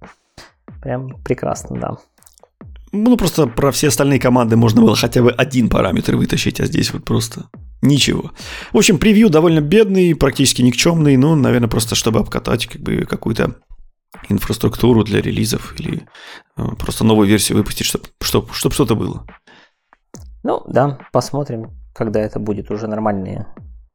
Прям 0.81 1.21
прекрасно, 1.23 1.79
да. 1.79 1.97
Ну, 2.93 3.17
просто 3.17 3.47
про 3.47 3.71
все 3.71 3.89
остальные 3.89 4.19
команды 4.19 4.55
можно 4.55 4.81
было 4.81 4.95
хотя 4.95 5.21
бы 5.21 5.31
один 5.31 5.69
параметр 5.69 6.15
вытащить, 6.15 6.61
а 6.61 6.65
здесь 6.65 6.93
вот 6.93 7.03
просто 7.03 7.45
ничего. 7.81 8.31
В 8.71 8.77
общем, 8.77 8.97
превью 8.97 9.29
довольно 9.29 9.59
бедный, 9.59 10.15
практически 10.15 10.61
никчемный, 10.61 11.17
ну, 11.17 11.35
наверное, 11.35 11.67
просто 11.67 11.95
чтобы 11.95 12.19
обкатать 12.19 12.65
как 12.67 12.81
бы 12.81 13.05
какую-то 13.05 13.55
инфраструктуру 14.29 15.03
для 15.03 15.21
релизов 15.21 15.79
или 15.79 16.07
э, 16.57 16.63
просто 16.79 17.03
новую 17.03 17.27
версию 17.27 17.57
выпустить, 17.57 17.87
чтобы 17.87 18.05
чтоб, 18.21 18.51
чтоб 18.51 18.73
что-то 18.73 18.95
было. 18.95 19.25
Ну, 20.43 20.63
да, 20.67 20.99
посмотрим, 21.11 21.71
когда 21.93 22.19
это 22.19 22.39
будет 22.39 22.71
уже 22.71 22.87
нормальные 22.87 23.47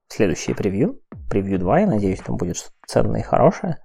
следующие 0.09 0.55
превью. 0.55 1.01
Превью 1.31 1.59
2, 1.59 1.81
я 1.81 1.87
надеюсь, 1.87 2.21
там 2.21 2.37
будет 2.37 2.57
что-то 2.57 2.75
ценное 2.87 3.21
и 3.21 3.25
хорошее. 3.25 3.79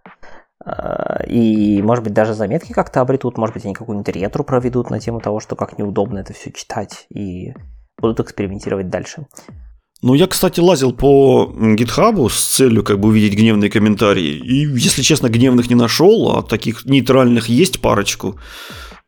А, 0.65 1.23
и, 1.25 1.81
может 1.81 2.03
быть, 2.03 2.13
даже 2.13 2.33
заметки 2.33 2.73
как-то 2.73 3.01
обретут, 3.01 3.37
может 3.37 3.53
быть, 3.53 3.65
они 3.65 3.73
какую-нибудь 3.73 4.13
ретру 4.13 4.43
проведут 4.43 4.89
на 4.89 4.99
тему 4.99 5.21
того, 5.21 5.39
что 5.39 5.55
как 5.55 5.77
неудобно 5.77 6.19
это 6.19 6.33
все 6.33 6.51
читать, 6.51 7.07
и 7.09 7.53
будут 7.97 8.19
экспериментировать 8.19 8.89
дальше. 8.89 9.27
Ну, 10.03 10.13
я, 10.13 10.27
кстати, 10.27 10.59
лазил 10.59 10.93
по 10.93 11.51
гитхабу 11.57 12.29
с 12.29 12.43
целью 12.43 12.83
как 12.83 12.99
бы 12.99 13.09
увидеть 13.09 13.37
гневные 13.37 13.71
комментарии. 13.71 14.35
И, 14.35 14.65
если 14.77 15.01
честно, 15.01 15.27
гневных 15.27 15.69
не 15.69 15.75
нашел, 15.75 16.37
а 16.37 16.43
таких 16.43 16.85
нейтральных 16.85 17.49
есть 17.49 17.81
парочку. 17.81 18.39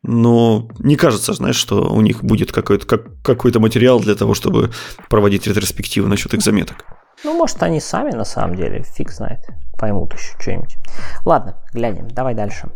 Но 0.02 0.68
не 0.78 0.96
кажется, 0.96 1.32
знаешь, 1.32 1.56
что 1.56 1.92
у 1.92 2.00
них 2.00 2.24
будет 2.24 2.52
какой-то, 2.52 2.86
как, 2.86 3.22
какой-то 3.22 3.60
материал 3.60 4.00
для 4.00 4.14
того, 4.14 4.34
чтобы 4.34 4.70
проводить 5.08 5.46
ретроспективы 5.46 6.08
насчет 6.08 6.34
их 6.34 6.40
заметок. 6.40 6.86
Ну, 7.22 7.36
может, 7.36 7.62
они 7.62 7.80
сами 7.80 8.12
на 8.12 8.24
самом 8.24 8.56
деле, 8.56 8.82
фиг 8.82 9.10
знает, 9.10 9.40
поймут 9.78 10.14
еще 10.14 10.32
что-нибудь. 10.40 10.76
Ладно, 11.24 11.62
глянем, 11.72 12.08
давай 12.08 12.34
дальше. 12.34 12.70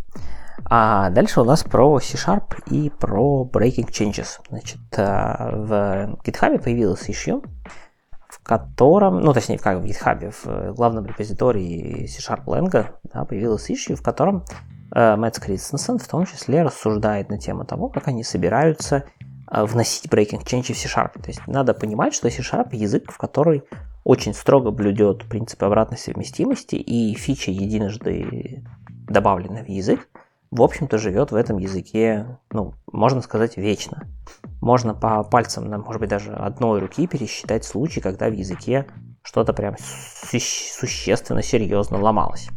А 0.67 1.11
дальше 1.11 1.41
у 1.41 1.45
нас 1.45 1.65
про 1.65 1.99
C-Sharp 1.99 2.63
и 2.71 2.91
про 2.91 3.49
Breaking 3.51 3.91
Changes. 3.91 4.39
Значит, 4.49 4.81
э, 4.93 5.03
в 5.03 6.19
GitHub 6.25 6.63
появилась 6.63 7.09
issue, 7.09 7.43
в 8.35 8.43
котором, 8.43 9.21
ну, 9.21 9.33
точнее, 9.33 9.59
как 9.59 9.79
в 9.79 9.85
GitHub, 9.85 10.35
в 10.43 10.75
главном 10.75 11.07
репозитории 11.07 12.07
C-Sharp 12.07 12.45
Lang 12.47 12.87
да, 13.13 13.25
появилась 13.25 13.71
issue, 13.71 13.95
в 13.95 14.03
котором 14.03 14.45
э, 14.93 15.17
Мэтт 15.17 15.39
Кристенсен 15.41 15.99
в 15.99 16.09
том 16.09 16.27
числе 16.27 16.63
рассуждает 16.63 17.29
на 17.31 17.39
тему 17.39 17.65
того, 17.65 17.89
как 17.89 18.09
они 18.09 18.25
собираются 18.25 19.05
э, 19.51 19.65
вносить 19.65 20.13
breaking 20.13 20.45
change 20.45 20.73
в 20.73 20.79
C-Sharp. 20.79 21.23
То 21.23 21.29
есть 21.29 21.47
надо 21.47 21.75
понимать, 21.75 22.13
что 22.13 22.29
C-Sharp 22.29 22.75
язык, 22.75 23.13
в 23.13 23.19
который 23.19 23.63
очень 24.03 24.35
строго 24.35 24.73
блюдет 24.73 25.29
принципы 25.29 25.67
обратной 25.67 25.99
совместимости, 25.99 26.75
и 26.75 27.15
фича, 27.15 27.53
единожды 27.53 28.65
добавленная 29.09 29.65
в 29.65 29.69
язык, 29.69 30.09
в 30.55 30.63
общем-то, 30.63 30.99
живет 30.99 31.33
в 31.33 31.35
этом 31.35 31.59
языке, 31.59 32.39
ну, 32.53 32.75
можно 32.93 33.21
сказать, 33.23 33.57
вечно. 33.57 34.07
Можно 34.61 34.95
по 34.95 35.25
пальцам, 35.25 35.69
может 35.83 35.99
быть, 35.99 36.09
даже 36.09 36.33
одной 36.33 36.79
руки 36.79 37.09
пересчитать 37.09 37.65
случаи, 37.65 37.99
когда 37.99 38.29
в 38.29 38.33
языке 38.33 38.87
что-то 39.23 39.53
прям 39.53 39.75
существенно, 39.81 41.43
серьезно 41.43 42.01
ломалось. 42.01 42.51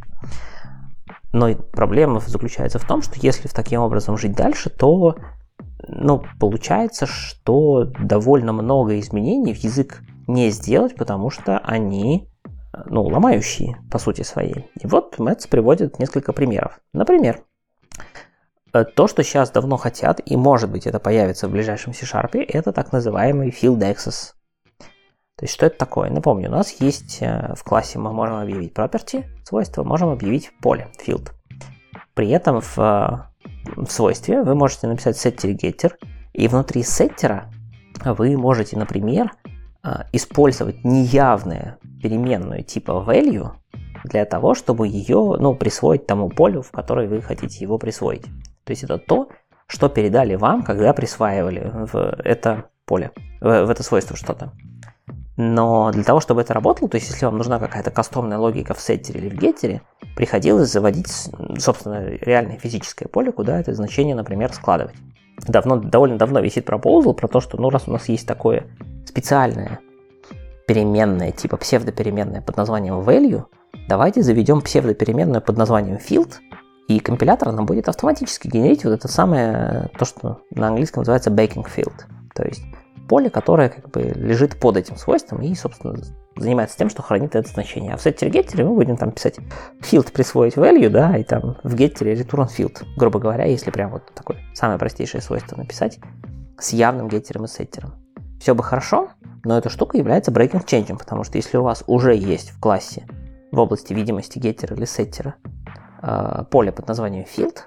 Но 1.32 1.52
проблема 1.56 2.20
заключается 2.20 2.78
в 2.78 2.86
том, 2.86 3.02
что 3.02 3.14
если 3.20 3.48
в 3.48 3.52
таким 3.52 3.80
образом 3.80 4.16
жить 4.16 4.36
дальше, 4.36 4.70
то 4.70 5.16
ну, 5.88 6.22
получается, 6.38 7.04
что 7.06 7.84
довольно 7.98 8.52
много 8.52 9.00
изменений 9.00 9.54
в 9.54 9.58
язык 9.58 10.02
не 10.28 10.50
сделать, 10.50 10.94
потому 10.94 11.30
что 11.30 11.58
они 11.58 12.30
ну, 12.86 13.02
ломающие 13.02 13.76
по 13.90 13.98
сути 13.98 14.22
своей. 14.22 14.70
И 14.80 14.86
вот 14.86 15.18
Мэтс 15.18 15.48
приводит 15.48 15.98
несколько 15.98 16.32
примеров. 16.32 16.78
Например, 16.92 17.42
то, 18.84 19.08
что 19.08 19.22
сейчас 19.22 19.50
давно 19.50 19.76
хотят, 19.76 20.20
и 20.24 20.36
может 20.36 20.70
быть 20.70 20.86
это 20.86 20.98
появится 20.98 21.48
в 21.48 21.52
ближайшем 21.52 21.94
C-Sharp, 21.94 22.36
это 22.36 22.72
так 22.72 22.92
называемый 22.92 23.50
field 23.50 23.78
access. 23.78 24.32
То 25.36 25.44
есть 25.44 25.54
что 25.54 25.66
это 25.66 25.78
такое? 25.78 26.10
Напомню, 26.10 26.48
у 26.48 26.52
нас 26.52 26.80
есть 26.80 27.18
э, 27.20 27.54
в 27.54 27.62
классе 27.62 27.98
мы 27.98 28.12
можем 28.12 28.36
объявить 28.36 28.72
property, 28.72 29.24
свойство, 29.44 29.84
можем 29.84 30.08
объявить 30.08 30.50
поле, 30.60 30.88
field. 31.04 31.30
При 32.14 32.30
этом 32.30 32.60
в, 32.60 32.78
э, 32.78 33.76
в 33.76 33.88
свойстве 33.88 34.42
вы 34.42 34.54
можете 34.54 34.88
написать 34.88 35.16
setter 35.16 35.56
getter, 35.56 35.92
и 36.32 36.48
внутри 36.48 36.82
сеттера 36.82 37.50
вы 38.04 38.36
можете, 38.36 38.76
например, 38.76 39.32
использовать 40.12 40.84
неявную 40.84 41.78
переменную 42.02 42.62
типа 42.62 43.04
value 43.06 43.52
для 44.04 44.24
того, 44.24 44.54
чтобы 44.54 44.88
ее 44.88 45.36
ну, 45.38 45.54
присвоить 45.54 46.06
тому 46.06 46.28
полю, 46.28 46.62
в 46.62 46.70
которое 46.70 47.08
вы 47.08 47.20
хотите 47.20 47.64
его 47.64 47.78
присвоить. 47.78 48.26
То 48.68 48.72
есть 48.72 48.84
это 48.84 48.98
то, 48.98 49.30
что 49.66 49.88
передали 49.88 50.34
вам, 50.34 50.62
когда 50.62 50.92
присваивали 50.92 51.72
в 51.72 51.96
это 52.22 52.66
поле, 52.84 53.12
в, 53.40 53.70
это 53.70 53.82
свойство 53.82 54.14
что-то. 54.14 54.52
Но 55.38 55.90
для 55.90 56.04
того, 56.04 56.20
чтобы 56.20 56.42
это 56.42 56.52
работало, 56.52 56.90
то 56.90 56.96
есть 56.96 57.08
если 57.08 57.24
вам 57.24 57.38
нужна 57.38 57.58
какая-то 57.58 57.90
кастомная 57.90 58.36
логика 58.36 58.74
в 58.74 58.80
сеттере 58.80 59.20
или 59.20 59.30
в 59.30 59.38
геттере, 59.38 59.80
приходилось 60.16 60.70
заводить, 60.70 61.08
собственно, 61.56 62.10
реальное 62.20 62.58
физическое 62.58 63.08
поле, 63.08 63.32
куда 63.32 63.58
это 63.58 63.72
значение, 63.72 64.14
например, 64.14 64.52
складывать. 64.52 64.96
Давно, 65.46 65.76
довольно 65.76 66.18
давно 66.18 66.40
висит 66.40 66.66
пропозал 66.66 67.14
про 67.14 67.26
то, 67.26 67.40
что 67.40 67.56
ну 67.56 67.70
раз 67.70 67.88
у 67.88 67.92
нас 67.92 68.06
есть 68.10 68.28
такое 68.28 68.66
специальная 69.06 69.80
переменная, 70.66 71.32
типа 71.32 71.56
псевдопеременная 71.56 72.42
под 72.42 72.58
названием 72.58 73.00
value, 73.00 73.44
давайте 73.88 74.20
заведем 74.20 74.60
псевдопеременную 74.60 75.40
под 75.40 75.56
названием 75.56 75.96
field, 75.96 76.34
и 76.88 77.00
компилятор 77.00 77.52
нам 77.52 77.66
будет 77.66 77.88
автоматически 77.88 78.48
генерить 78.48 78.84
вот 78.84 78.92
это 78.92 79.08
самое, 79.08 79.90
то, 79.98 80.04
что 80.04 80.40
на 80.50 80.68
английском 80.68 81.02
называется 81.02 81.30
baking 81.30 81.66
field. 81.74 81.94
То 82.34 82.44
есть 82.44 82.62
поле, 83.08 83.30
которое 83.30 83.68
как 83.68 83.90
бы 83.90 84.00
лежит 84.00 84.58
под 84.58 84.76
этим 84.76 84.96
свойством 84.96 85.42
и, 85.42 85.54
собственно, 85.54 85.96
занимается 86.36 86.76
тем, 86.76 86.88
что 86.88 87.02
хранит 87.02 87.34
это 87.34 87.48
значение. 87.48 87.94
А 87.94 87.96
в 87.96 88.02
сеттере 88.02 88.30
геттере 88.30 88.64
мы 88.64 88.74
будем 88.74 88.96
там 88.96 89.12
писать 89.12 89.38
field 89.80 90.12
присвоить 90.12 90.54
value, 90.54 90.88
да, 90.88 91.16
и 91.16 91.24
там 91.24 91.58
в 91.62 91.74
геттере 91.74 92.14
return 92.14 92.48
field, 92.48 92.84
грубо 92.96 93.18
говоря, 93.18 93.44
если 93.44 93.70
прям 93.70 93.90
вот 93.90 94.02
такое 94.14 94.38
самое 94.54 94.78
простейшее 94.78 95.20
свойство 95.20 95.56
написать 95.56 95.98
с 96.58 96.72
явным 96.72 97.08
геттером 97.08 97.44
и 97.44 97.48
сеттером 97.48 97.94
все 98.40 98.54
бы 98.54 98.62
хорошо, 98.62 99.10
но 99.44 99.58
эта 99.58 99.68
штука 99.68 99.98
является 99.98 100.30
breaking 100.30 100.64
change, 100.64 100.96
потому 100.96 101.24
что 101.24 101.36
если 101.36 101.56
у 101.56 101.62
вас 101.62 101.82
уже 101.86 102.14
есть 102.14 102.50
в 102.50 102.60
классе 102.60 103.04
в 103.50 103.58
области 103.58 103.92
видимости 103.92 104.38
геттера 104.38 104.76
или 104.76 104.84
сеттера 104.84 105.34
поле 106.50 106.72
под 106.72 106.88
названием 106.88 107.24
field, 107.24 107.58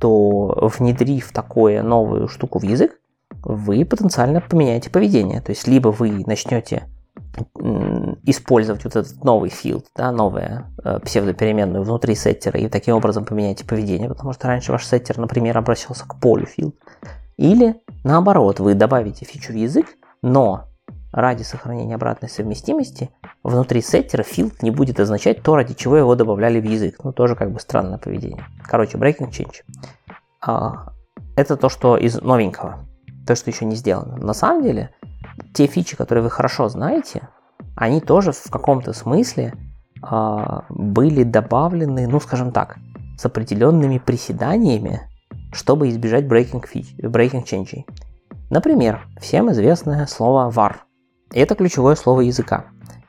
то 0.00 0.70
внедрив 0.78 1.32
такое 1.32 1.82
новую 1.82 2.28
штуку 2.28 2.58
в 2.58 2.62
язык, 2.62 2.98
вы 3.42 3.84
потенциально 3.84 4.40
поменяете 4.40 4.90
поведение. 4.90 5.40
То 5.40 5.50
есть 5.50 5.66
либо 5.68 5.88
вы 5.88 6.24
начнете 6.26 6.88
использовать 8.22 8.84
вот 8.84 8.96
этот 8.96 9.24
новый 9.24 9.50
field, 9.50 9.86
да, 9.96 10.12
новую 10.12 10.66
э, 10.84 11.00
псевдопеременную 11.00 11.82
внутри 11.82 12.14
сеттера 12.14 12.60
и 12.60 12.68
таким 12.68 12.94
образом 12.94 13.24
поменяете 13.24 13.64
поведение, 13.64 14.08
потому 14.08 14.32
что 14.32 14.46
раньше 14.46 14.70
ваш 14.70 14.86
сеттер, 14.86 15.18
например, 15.18 15.58
обращался 15.58 16.06
к 16.06 16.20
полю 16.20 16.46
field. 16.46 16.74
Или 17.36 17.80
наоборот, 18.04 18.60
вы 18.60 18.74
добавите 18.74 19.24
фичу 19.24 19.52
в 19.52 19.56
язык, 19.56 19.86
но 20.22 20.68
ради 21.12 21.42
сохранения 21.42 21.96
обратной 21.96 22.28
совместимости 22.28 23.10
внутри 23.44 23.82
сеттера 23.82 24.22
field 24.22 24.54
не 24.62 24.70
будет 24.70 24.98
означать 24.98 25.42
то, 25.42 25.54
ради 25.54 25.74
чего 25.74 25.96
его 25.96 26.14
добавляли 26.16 26.60
в 26.60 26.64
язык. 26.64 26.96
Ну, 27.04 27.12
тоже 27.12 27.36
как 27.36 27.52
бы 27.52 27.60
странное 27.60 27.98
поведение. 27.98 28.44
Короче, 28.64 28.98
breaking 28.98 29.30
change. 29.30 29.62
А, 30.40 30.92
это 31.36 31.56
то, 31.56 31.68
что 31.68 31.96
из 31.96 32.20
новенького. 32.20 32.86
То, 33.26 33.36
что 33.36 33.50
еще 33.50 33.66
не 33.66 33.76
сделано. 33.76 34.16
На 34.16 34.34
самом 34.34 34.62
деле, 34.62 34.90
те 35.52 35.66
фичи, 35.66 35.96
которые 35.96 36.24
вы 36.24 36.30
хорошо 36.30 36.68
знаете, 36.68 37.28
они 37.76 38.00
тоже 38.00 38.32
в 38.32 38.50
каком-то 38.50 38.92
смысле 38.92 39.54
а, 40.02 40.64
были 40.70 41.22
добавлены, 41.22 42.08
ну, 42.08 42.20
скажем 42.20 42.50
так, 42.50 42.78
с 43.18 43.26
определенными 43.26 43.98
приседаниями, 43.98 45.02
чтобы 45.52 45.88
избежать 45.90 46.24
breaking, 46.24 46.66
фич, 46.66 46.94
breaking 46.96 47.44
change. 47.44 47.84
Например, 48.50 49.06
всем 49.20 49.50
известное 49.52 50.06
слово 50.06 50.50
var. 50.50 50.76
Это 51.32 51.54
ключевое 51.54 51.94
слово 51.94 52.22
языка. 52.22 52.66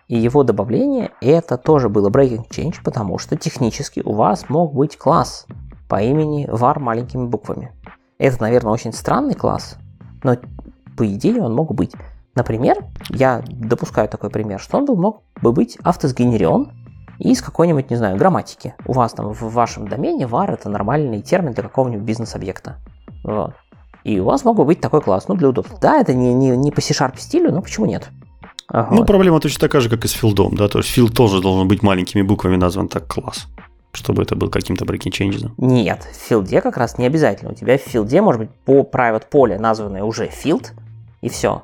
И 0.08 0.18
его 0.18 0.44
добавление 0.44 1.12
это 1.20 1.58
тоже 1.58 1.90
было 1.90 2.10
breaking 2.10 2.48
change, 2.50 2.76
потому 2.84 3.18
что 3.18 3.36
технически 3.36 4.02
у 4.06 4.14
вас 4.14 4.50
мог 4.50 4.74
быть 4.74 4.98
класс 4.98 5.48
по 5.90 6.02
имени 6.02 6.48
var 6.48 6.80
маленькими 6.80 7.26
буквами. 7.26 7.72
Это, 8.18 8.42
наверное, 8.42 8.72
очень 8.72 8.94
странный 8.94 9.34
класс, 9.34 9.78
но 10.24 10.38
по 10.96 11.06
идее 11.06 11.42
он 11.42 11.54
мог 11.54 11.74
быть. 11.74 11.94
Например, 12.36 12.86
я 13.10 13.44
допускаю 13.48 14.08
такой 14.10 14.30
пример, 14.30 14.60
что 14.60 14.78
он 14.78 14.86
был, 14.86 14.96
мог 14.96 15.24
бы 15.42 15.52
быть 15.52 15.78
автосгенерен 15.84 16.72
из 17.18 17.42
какой-нибудь, 17.42 17.90
не 17.90 17.96
знаю, 17.96 18.18
грамматики. 18.18 18.76
У 18.86 18.94
вас 18.94 19.14
там 19.14 19.34
в 19.34 19.42
вашем 19.54 19.88
домене 19.88 20.26
var 20.26 20.52
это 20.52 20.70
нормальный 20.70 21.22
термин 21.22 21.54
для 21.54 21.64
какого-нибудь 21.64 22.06
бизнес-объекта. 22.06 22.76
Вот. 23.24 23.54
И 24.04 24.20
у 24.20 24.26
вас 24.26 24.44
мог 24.46 24.58
бы 24.58 24.66
быть 24.66 24.82
такой 24.82 25.02
класс, 25.02 25.28
ну, 25.28 25.36
для 25.36 25.50
удобства. 25.50 25.80
Да, 25.82 26.00
это 26.00 26.14
не, 26.14 26.34
не, 26.34 26.56
не 26.56 26.72
по 26.72 26.82
C-Sharp 26.82 27.18
стилю, 27.18 27.52
но 27.52 27.62
почему 27.62 27.86
нет? 27.86 28.10
Ага. 28.68 28.96
Ну, 28.96 29.06
проблема 29.06 29.40
точно 29.40 29.60
такая 29.60 29.82
же, 29.82 29.90
как 29.90 30.06
и 30.06 30.08
с 30.08 30.12
филдом, 30.12 30.56
да, 30.56 30.68
то 30.68 30.80
есть 30.80 30.90
филд 30.90 31.14
тоже 31.14 31.42
должен 31.42 31.68
быть 31.68 31.84
маленькими 31.84 32.22
буквами 32.24 32.56
назван 32.56 32.88
так 32.88 33.08
класс, 33.08 33.48
чтобы 33.92 34.24
это 34.24 34.36
был 34.36 34.50
каким-то 34.50 34.86
breaking 34.86 35.12
changes. 35.12 35.52
Нет, 35.58 36.08
в 36.12 36.16
филде 36.28 36.62
как 36.62 36.78
раз 36.78 36.98
не 36.98 37.06
обязательно. 37.06 37.52
У 37.52 37.56
тебя 37.56 37.78
в 37.78 37.82
филде 37.82 38.22
может 38.22 38.42
быть 38.42 38.50
по 38.66 38.82
private 38.82 39.30
поле 39.30 39.60
названное 39.60 40.04
уже 40.04 40.28
field, 40.28 40.72
и 41.22 41.30
все. 41.30 41.64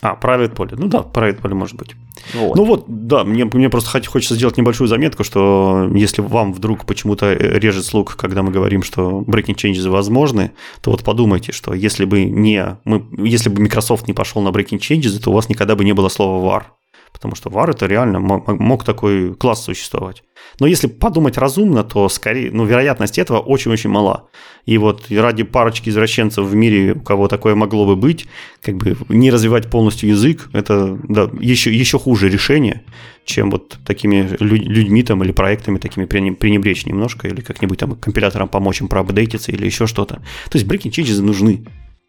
А, 0.00 0.16
private 0.20 0.54
поле. 0.54 0.76
Ну 0.76 0.86
да, 0.86 0.98
private 0.98 1.40
поле 1.40 1.54
может 1.54 1.76
быть. 1.76 1.96
Вот. 2.34 2.56
Ну 2.56 2.64
вот, 2.64 2.84
да, 2.86 3.24
мне, 3.24 3.44
мне 3.44 3.68
просто 3.68 3.90
хочется 4.08 4.34
сделать 4.34 4.56
небольшую 4.56 4.86
заметку, 4.86 5.24
что 5.24 5.90
если 5.92 6.22
вам 6.22 6.52
вдруг 6.52 6.84
почему-то 6.84 7.32
режет 7.32 7.84
слух, 7.84 8.16
когда 8.16 8.42
мы 8.42 8.52
говорим, 8.52 8.82
что 8.82 9.22
breaking 9.26 9.56
changes 9.56 9.88
возможны, 9.88 10.52
то 10.82 10.92
вот 10.92 11.02
подумайте, 11.02 11.52
что 11.52 11.74
если 11.74 12.04
бы 12.04 12.24
не 12.24 12.76
мы, 12.84 13.04
если 13.18 13.48
бы 13.48 13.60
Microsoft 13.62 14.06
не 14.06 14.14
пошел 14.14 14.40
на 14.42 14.50
breaking 14.50 14.78
changes, 14.78 15.18
то 15.18 15.30
у 15.30 15.34
вас 15.34 15.48
никогда 15.48 15.74
бы 15.74 15.84
не 15.84 15.94
было 15.94 16.08
слова 16.08 16.44
var. 16.44 16.62
Потому 17.12 17.34
что 17.34 17.50
var 17.50 17.70
это 17.70 17.86
реально 17.86 18.20
мог 18.20 18.84
такой 18.84 19.34
класс 19.34 19.64
существовать. 19.64 20.22
Но 20.60 20.66
если 20.66 20.86
подумать 20.86 21.38
разумно, 21.38 21.84
то 21.84 22.08
скорее, 22.08 22.50
ну, 22.52 22.64
вероятность 22.64 23.18
этого 23.18 23.38
очень-очень 23.38 23.90
мала. 23.90 24.28
И 24.66 24.78
вот 24.78 25.10
ради 25.10 25.44
парочки 25.44 25.88
извращенцев 25.88 26.44
в 26.44 26.54
мире, 26.54 26.92
у 26.92 27.00
кого 27.00 27.28
такое 27.28 27.54
могло 27.54 27.86
бы 27.86 27.96
быть, 27.96 28.26
как 28.62 28.76
бы 28.76 28.96
не 29.08 29.30
развивать 29.30 29.70
полностью 29.70 30.10
язык, 30.10 30.48
это 30.52 30.98
да, 31.08 31.30
еще, 31.40 31.74
еще 31.74 31.98
хуже 31.98 32.28
решение, 32.28 32.84
чем 33.24 33.50
вот 33.50 33.78
такими 33.84 34.36
людьми 34.40 35.02
там 35.02 35.22
или 35.22 35.32
проектами 35.32 35.78
такими 35.78 36.04
пренебречь 36.04 36.86
немножко, 36.86 37.28
или 37.28 37.40
как-нибудь 37.40 37.78
там 37.78 37.96
компиляторам 37.96 38.48
помочь 38.48 38.80
им 38.80 38.88
проапдейтиться 38.88 39.52
или 39.52 39.64
еще 39.64 39.86
что-то. 39.86 40.16
То 40.50 40.58
есть 40.58 40.66
breaking 40.66 40.90
changes 40.90 41.20
нужны. 41.22 41.66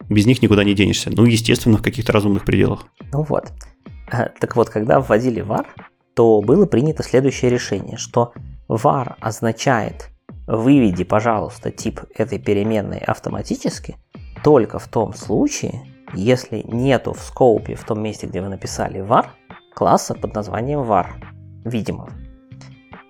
Без 0.09 0.25
них 0.25 0.41
никуда 0.41 0.63
не 0.63 0.73
денешься. 0.73 1.11
Ну, 1.13 1.25
естественно, 1.25 1.77
в 1.77 1.83
каких-то 1.83 2.13
разумных 2.13 2.45
пределах. 2.45 2.85
Ну 3.11 3.23
вот. 3.23 3.51
Так 4.09 4.55
вот, 4.55 4.69
когда 4.69 4.99
вводили 4.99 5.43
var, 5.43 5.65
то 6.15 6.41
было 6.41 6.65
принято 6.65 7.03
следующее 7.03 7.51
решение, 7.51 7.97
что 7.97 8.33
var 8.67 9.15
означает 9.19 10.09
«выведи, 10.47 11.03
пожалуйста, 11.03 11.71
тип 11.71 12.01
этой 12.15 12.39
переменной 12.39 12.99
автоматически» 12.99 13.97
только 14.43 14.79
в 14.79 14.87
том 14.87 15.13
случае, 15.13 15.85
если 16.13 16.63
нету 16.65 17.13
в 17.13 17.19
скоупе, 17.19 17.75
в 17.75 17.83
том 17.83 18.01
месте, 18.01 18.27
где 18.27 18.41
вы 18.41 18.49
написали 18.49 19.01
var, 19.01 19.27
класса 19.73 20.15
под 20.15 20.33
названием 20.33 20.79
var, 20.79 21.07
видимо. 21.65 22.09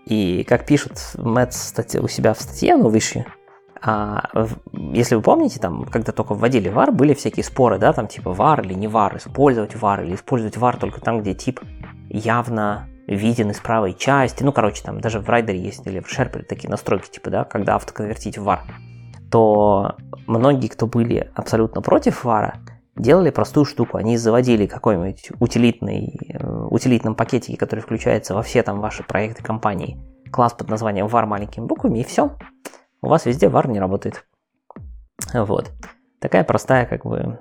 И 0.06 0.44
как 0.44 0.66
пишут 0.66 0.94
Мэтт 1.16 1.54
у 2.02 2.08
себя 2.08 2.34
в 2.34 2.42
статье, 2.42 2.76
ну, 2.76 2.90
выше, 2.90 3.26
если 3.82 5.16
вы 5.16 5.22
помните, 5.22 5.60
там, 5.60 5.86
когда 5.86 6.12
только 6.12 6.34
вводили 6.34 6.72
var, 6.72 6.92
были 6.92 7.14
всякие 7.14 7.44
споры, 7.44 7.78
да, 7.78 7.94
там 7.94 8.08
типа 8.08 8.30
var 8.30 8.62
или 8.64 8.74
не 8.74 8.88
var, 8.88 9.18
использовать 9.18 9.76
var 9.76 10.04
или 10.04 10.16
использовать 10.16 10.58
var 10.58 10.78
только 10.78 11.00
там, 11.02 11.22
где 11.22 11.34
тип 11.34 11.62
явно 12.10 12.88
виден 13.08 13.50
из 13.52 13.60
правой 13.60 13.94
части. 13.94 14.44
Ну, 14.44 14.52
короче, 14.52 14.84
там 14.84 15.02
даже 15.02 15.20
в 15.20 15.30
райдере 15.30 15.60
есть 15.60 15.86
или 15.88 16.00
в 16.00 16.08
Sharper 16.08 16.44
такие 16.44 16.70
настройки, 16.70 17.10
типа, 17.10 17.30
да, 17.30 17.44
когда 17.44 17.76
автоконвертить 17.76 18.38
в 18.38 18.48
var. 18.48 18.60
То 19.32 19.96
многие, 20.28 20.68
кто 20.68 20.88
были 20.88 21.32
абсолютно 21.36 21.82
против 21.82 22.26
var, 22.26 22.54
делали 22.96 23.32
простую 23.32 23.66
штуку. 23.66 23.98
Они 23.98 24.18
заводили 24.18 24.66
какой-нибудь 24.66 25.32
утилитный, 25.40 26.20
э, 26.34 26.68
утилитном 26.70 27.16
пакетике, 27.16 27.58
который 27.58 27.80
включается 27.80 28.36
во 28.36 28.44
все 28.44 28.62
там 28.62 28.80
ваши 28.82 29.04
проекты 29.04 29.42
компании, 29.42 29.98
класс 30.32 30.54
под 30.54 30.70
названием 30.70 31.08
var 31.08 31.26
маленькими 31.26 31.66
буквами, 31.66 32.00
и 32.00 32.04
все. 32.04 32.32
У 33.02 33.08
вас 33.08 33.26
везде 33.26 33.48
var 33.48 33.68
не 33.68 33.80
работает. 33.80 34.26
Вот. 35.34 35.72
Такая 36.20 36.44
простая, 36.44 36.86
как 36.86 37.06
бы, 37.06 37.40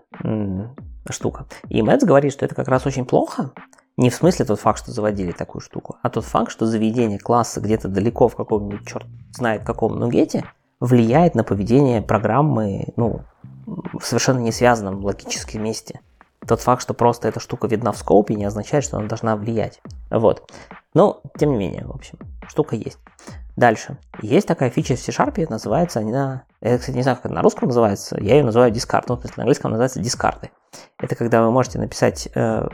штука. 1.10 1.46
И 1.68 1.82
Мэтс 1.82 2.04
говорит, 2.04 2.32
что 2.32 2.44
это 2.44 2.54
как 2.54 2.68
раз 2.68 2.86
очень 2.86 3.04
плохо, 3.04 3.52
не 3.96 4.10
в 4.10 4.14
смысле 4.14 4.44
тот 4.44 4.60
факт, 4.60 4.78
что 4.78 4.92
заводили 4.92 5.32
такую 5.32 5.60
штуку, 5.60 5.96
а 6.02 6.10
тот 6.10 6.24
факт, 6.24 6.52
что 6.52 6.66
заведение 6.66 7.18
класса 7.18 7.60
где-то 7.60 7.88
далеко 7.88 8.28
в 8.28 8.36
каком-нибудь, 8.36 8.86
черт 8.86 9.06
знает 9.32 9.64
каком 9.64 9.98
нугете, 9.98 10.44
влияет 10.78 11.34
на 11.34 11.42
поведение 11.42 12.00
программы, 12.00 12.92
ну, 12.96 13.22
в 13.66 14.00
совершенно 14.00 14.38
не 14.38 14.52
связанном 14.52 15.04
логическом 15.04 15.64
месте. 15.64 16.00
Тот 16.46 16.60
факт, 16.60 16.82
что 16.82 16.94
просто 16.94 17.28
эта 17.28 17.40
штука 17.40 17.66
видна 17.66 17.92
в 17.92 17.98
скопе, 17.98 18.34
не 18.34 18.44
означает, 18.44 18.84
что 18.84 18.96
она 18.96 19.08
должна 19.08 19.36
влиять. 19.36 19.80
Вот. 20.10 20.50
Но, 20.94 21.20
тем 21.38 21.50
не 21.50 21.56
менее, 21.56 21.84
в 21.84 21.90
общем, 21.90 22.18
штука 22.48 22.76
есть. 22.76 22.98
Дальше. 23.56 23.98
Есть 24.22 24.46
такая 24.46 24.70
фича 24.70 24.94
в 24.94 25.00
C-Sharp, 25.00 25.50
называется 25.50 25.98
она... 25.98 26.44
Я, 26.60 26.78
кстати, 26.78 26.96
не 26.96 27.02
знаю, 27.02 27.16
как 27.16 27.26
она 27.26 27.36
на 27.36 27.42
русском 27.42 27.68
называется. 27.68 28.16
Я 28.20 28.36
ее 28.36 28.44
называю 28.44 28.72
discard. 28.72 29.04
Ну, 29.08 29.16
то 29.16 29.24
есть 29.24 29.36
на 29.36 29.42
английском 29.42 29.72
называется 29.72 30.00
дискарды. 30.00 30.50
Это 30.98 31.16
когда 31.16 31.42
вы 31.42 31.50
можете 31.50 31.78
написать 31.78 32.28
э, 32.34 32.68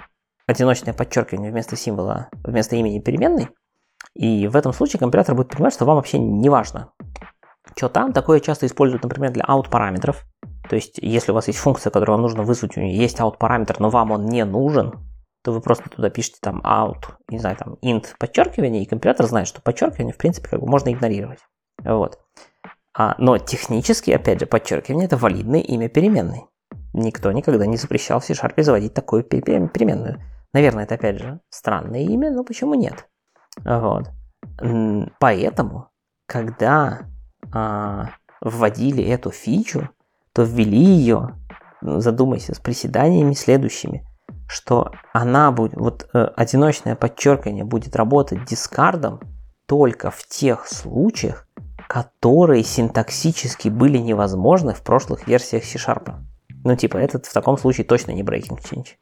одиночное 0.46 0.92
подчеркивание 0.92 1.50
вместо 1.50 1.77
символа, 1.77 2.29
вместо 2.33 2.77
имени 2.77 2.98
переменной. 2.98 3.48
И 4.14 4.46
в 4.46 4.57
этом 4.57 4.72
случае 4.72 5.00
компилятор 5.00 5.35
будет 5.35 5.48
понимать, 5.48 5.74
что 5.74 5.85
вам 5.85 5.96
вообще 5.96 6.18
не 6.18 6.48
важно, 6.48 6.92
что 7.77 7.88
там. 7.88 8.12
Такое 8.12 8.40
часто 8.40 8.66
используют, 8.66 9.03
например, 9.03 9.33
для 9.33 9.44
out 9.44 9.70
параметров. 9.70 10.24
То 10.68 10.77
есть, 10.77 10.98
если 10.98 11.33
у 11.33 11.35
вас 11.35 11.46
есть 11.48 11.59
функция, 11.59 11.90
которую 11.90 12.16
вам 12.16 12.22
нужно 12.22 12.42
вызвать, 12.42 12.77
у 12.77 12.81
нее 12.81 12.96
есть 12.96 13.20
out 13.20 13.37
параметр, 13.38 13.77
но 13.81 13.90
вам 13.90 14.11
он 14.12 14.27
не 14.27 14.44
нужен, 14.44 14.94
то 15.42 15.53
вы 15.53 15.61
просто 15.61 15.90
туда 15.90 16.09
пишете 16.09 16.38
там 16.40 16.61
out, 16.62 17.05
не 17.29 17.38
знаю, 17.38 17.57
там 17.57 17.74
int 17.83 18.07
подчеркивание, 18.18 18.83
и 18.83 18.87
компилятор 18.87 19.27
знает, 19.27 19.46
что 19.46 19.61
подчеркивание, 19.61 20.14
в 20.14 20.16
принципе, 20.16 20.48
как 20.48 20.61
бы 20.61 20.66
можно 20.66 20.90
игнорировать. 20.90 21.40
Вот. 21.83 22.18
А, 22.96 23.14
но 23.18 23.37
технически, 23.38 24.11
опять 24.11 24.40
же, 24.40 24.46
подчеркивание 24.46 25.07
это 25.07 25.16
валидное 25.16 25.61
имя 25.61 25.88
переменной. 25.88 26.46
Никто 26.94 27.31
никогда 27.33 27.66
не 27.66 27.77
запрещал 27.77 28.20
в 28.20 28.24
C-Sharp 28.24 28.62
заводить 28.62 28.94
такую 28.94 29.24
переменную. 29.24 30.22
Наверное, 30.53 30.85
это 30.85 30.94
опять 30.94 31.18
же 31.18 31.40
странное 31.50 32.03
имя, 32.03 32.31
но 32.31 32.44
почему 32.44 32.74
нет? 32.74 33.09
Вот. 33.64 34.11
Поэтому, 35.18 35.90
когда 36.27 37.00
а, 37.53 38.11
вводили 38.40 39.03
эту 39.05 39.31
фичу, 39.31 39.90
то 40.34 40.42
ввели 40.42 40.84
ее, 40.84 41.36
задумайся, 41.80 42.54
с 42.54 42.58
приседаниями 42.58 43.34
следующими, 43.34 44.04
что 44.48 44.90
она 45.12 45.52
будет, 45.52 45.74
вот 45.74 46.08
э, 46.12 46.24
одиночное 46.36 46.96
подчеркивание 46.96 47.64
будет 47.64 47.96
работать 47.96 48.44
дискардом 48.44 49.20
только 49.66 50.10
в 50.10 50.26
тех 50.26 50.66
случаях, 50.66 51.46
которые 51.88 52.64
синтаксически 52.64 53.68
были 53.68 53.98
невозможны 53.98 54.74
в 54.74 54.82
прошлых 54.82 55.26
версиях 55.26 55.64
C-Sharp. 55.64 56.12
Ну, 56.64 56.76
типа, 56.76 56.96
этот 56.96 57.26
в 57.26 57.32
таком 57.32 57.56
случае 57.56 57.86
точно 57.86 58.10
не 58.12 58.22
breaking 58.22 58.58
change. 58.58 58.96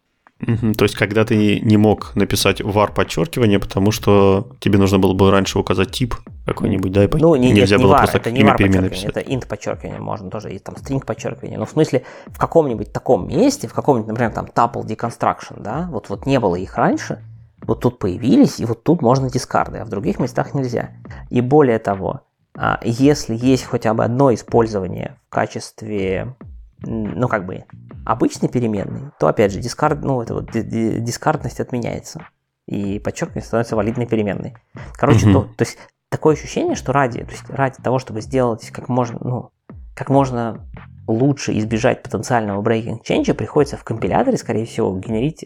Угу, 0.47 0.75
то 0.75 0.85
есть, 0.85 0.97
когда 0.97 1.25
ты 1.25 1.61
не 1.61 1.77
мог 1.77 2.17
написать 2.17 2.61
var 2.61 2.93
подчеркивание, 2.93 3.61
потому 3.61 3.93
что 3.93 4.49
тебе 4.59 4.79
нужно 4.79 4.99
было 4.99 5.13
бы 5.13 5.31
раньше 5.31 5.59
указать 5.59 5.93
тип 5.93 6.17
какой-нибудь, 6.45 6.91
да, 6.91 7.05
и 7.05 7.09
ну, 7.13 7.37
не, 7.37 7.53
нельзя 7.53 7.77
нет, 7.77 7.85
было 7.85 7.95
var, 7.95 7.99
просто 7.99 8.19
это 8.19 8.33
не 8.33 8.41
var 8.43 8.53
подчеркивание, 8.53 8.91
писать. 8.91 9.05
это 9.05 9.21
int 9.21 9.47
подчеркивание, 9.47 10.01
можно 10.01 10.31
тоже 10.31 10.53
и 10.53 10.59
там 10.59 10.75
string 10.75 11.05
подчеркивание. 11.05 11.59
Но 11.59 11.67
в 11.67 11.71
смысле, 11.71 12.03
в 12.27 12.39
каком-нибудь 12.39 12.93
таком 12.93 13.29
месте, 13.29 13.69
в 13.69 13.73
каком-нибудь, 13.73 14.09
например, 14.09 14.33
там 14.33 14.47
tuple 14.47 14.85
deconstruction, 14.85 15.63
да, 15.63 15.89
вот, 15.93 16.09
вот 16.09 16.27
не 16.27 16.41
было 16.41 16.57
их 16.57 16.77
раньше, 16.77 17.23
вот 17.65 17.81
тут 17.81 18.01
появились, 18.01 18.59
и 18.59 18.65
вот 18.65 18.83
тут 18.83 19.03
можно 19.03 19.31
дискарды, 19.31 19.79
а 19.79 19.85
в 19.85 19.89
других 19.89 20.19
местах 20.19 20.55
нельзя. 20.55 20.91
И 21.31 21.41
более 21.41 21.79
того, 21.79 22.23
а, 22.57 22.81
если 22.83 23.37
есть 23.37 23.65
хотя 23.65 23.95
бы 23.95 24.05
одно 24.05 24.35
использование 24.35 25.17
в 25.29 25.31
качестве, 25.31 26.35
ну, 26.85 27.29
как 27.29 27.47
бы, 27.47 27.65
обычной 28.05 28.49
переменной, 28.49 29.11
то, 29.19 29.29
опять 29.29 29.53
же, 29.53 29.61
дискард, 29.61 30.03
ну, 30.03 30.21
это 30.23 30.35
вот 30.35 30.51
дискардность 30.51 31.61
отменяется. 31.61 32.27
И 32.67 32.99
подчеркивание 32.99 33.45
становится 33.45 33.77
валидной 33.77 34.07
переменной. 34.07 34.55
Короче, 34.95 35.31
то, 35.33 35.43
то 35.43 35.65
есть 35.65 35.79
такое 36.09 36.35
ощущение, 36.35 36.77
что 36.77 36.93
ради, 36.93 37.25
то 37.25 37.31
есть 37.31 37.51
ради 37.51 37.83
того, 37.83 37.99
чтобы 37.99 38.21
сделать 38.21 38.71
как 38.71 38.89
можно, 38.89 39.19
ну, 39.21 39.51
как 39.95 40.11
можно 40.11 40.69
лучше 41.09 41.57
избежать 41.59 42.03
потенциального 42.03 42.63
breaking 42.63 43.03
change, 43.03 43.35
приходится 43.35 43.77
в 43.77 43.85
компиляторе, 43.85 44.37
скорее 44.37 44.67
всего, 44.67 44.97
генерить 44.97 45.45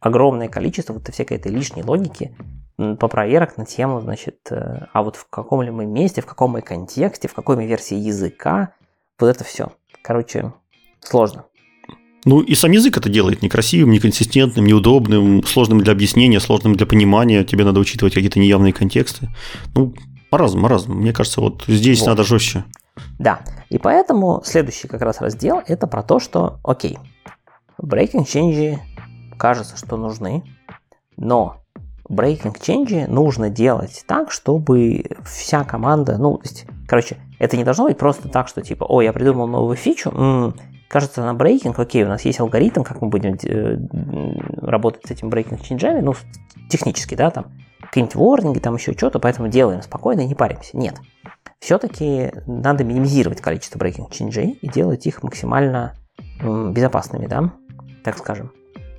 огромное 0.00 0.48
количество 0.48 0.92
вот 0.92 1.08
всякой 1.08 1.38
этой 1.38 1.50
лишней 1.50 1.82
логики, 1.82 2.36
по 2.76 3.08
проверок 3.08 3.56
на 3.56 3.64
тему, 3.64 4.00
значит, 4.00 4.50
э, 4.50 4.86
а 4.92 5.02
вот 5.04 5.14
в 5.14 5.28
каком 5.28 5.62
ли 5.62 5.70
мы 5.70 5.86
месте, 5.86 6.20
в 6.20 6.26
каком 6.26 6.52
мы 6.52 6.60
контексте, 6.60 7.28
в 7.28 7.34
какой 7.34 7.54
мы 7.56 7.66
версии 7.66 7.96
языка, 7.96 8.70
вот 9.18 9.28
это 9.28 9.44
все. 9.44 9.72
Короче, 10.02 10.52
сложно. 11.04 11.44
Ну 12.24 12.40
и 12.40 12.54
сам 12.54 12.70
язык 12.70 12.96
это 12.96 13.10
делает 13.10 13.42
некрасивым, 13.42 13.90
неконсистентным, 13.90 14.64
неудобным, 14.64 15.44
сложным 15.44 15.80
для 15.80 15.92
объяснения, 15.92 16.40
сложным 16.40 16.74
для 16.74 16.86
понимания. 16.86 17.44
Тебе 17.44 17.64
надо 17.64 17.80
учитывать 17.80 18.14
какие-то 18.14 18.40
неявные 18.40 18.72
контексты. 18.72 19.28
Ну, 19.74 19.94
маразм, 20.30 20.60
маразм. 20.60 20.92
Мне 20.94 21.12
кажется, 21.12 21.40
вот 21.42 21.64
здесь 21.66 22.00
вот. 22.00 22.08
надо 22.08 22.24
жестче. 22.24 22.64
Да, 23.18 23.40
и 23.68 23.78
поэтому 23.78 24.42
следующий 24.44 24.88
как 24.88 25.02
раз 25.02 25.20
раздел 25.20 25.60
это 25.66 25.86
про 25.86 26.02
то, 26.02 26.18
что, 26.18 26.60
окей, 26.64 26.98
breaking 27.80 28.24
change 28.24 28.78
кажется, 29.36 29.76
что 29.76 29.96
нужны, 29.96 30.42
но 31.16 31.64
breaking 32.08 32.56
change 32.58 33.08
нужно 33.08 33.50
делать 33.50 34.04
так, 34.06 34.30
чтобы 34.30 35.04
вся 35.24 35.64
команда, 35.64 36.18
ну, 36.18 36.38
то 36.38 36.48
есть, 36.48 36.66
короче, 36.86 37.16
это 37.38 37.56
не 37.56 37.64
должно 37.64 37.84
быть 37.84 37.98
просто 37.98 38.28
так, 38.28 38.48
что 38.48 38.62
типа, 38.62 38.84
о, 38.84 39.02
я 39.02 39.12
придумал 39.12 39.48
новую 39.48 39.76
фичу, 39.76 40.10
м-м, 40.10 40.54
кажется, 40.94 41.22
на 41.24 41.34
брейкинг, 41.34 41.76
окей, 41.76 42.04
у 42.04 42.08
нас 42.08 42.24
есть 42.24 42.38
алгоритм, 42.38 42.84
как 42.84 43.02
мы 43.02 43.08
будем 43.08 43.36
э, 43.42 43.78
работать 44.64 45.04
с 45.08 45.10
этим 45.10 45.28
брейкинг 45.28 45.60
ченджами, 45.60 46.00
ну, 46.00 46.14
технически, 46.70 47.16
да, 47.16 47.32
там, 47.32 47.46
какие-нибудь 47.80 48.14
ворнинги, 48.14 48.60
там 48.60 48.76
еще 48.76 48.92
что-то, 48.92 49.18
поэтому 49.18 49.48
делаем 49.48 49.82
спокойно 49.82 50.20
и 50.20 50.26
не 50.28 50.36
паримся. 50.36 50.76
Нет. 50.76 50.94
Все-таки 51.58 52.30
надо 52.46 52.84
минимизировать 52.84 53.40
количество 53.40 53.76
брейкинг 53.76 54.12
ченджей 54.12 54.50
и 54.52 54.68
делать 54.68 55.04
их 55.08 55.24
максимально 55.24 55.94
безопасными, 56.40 57.26
да, 57.26 57.52
так 58.04 58.16
скажем. 58.16 58.52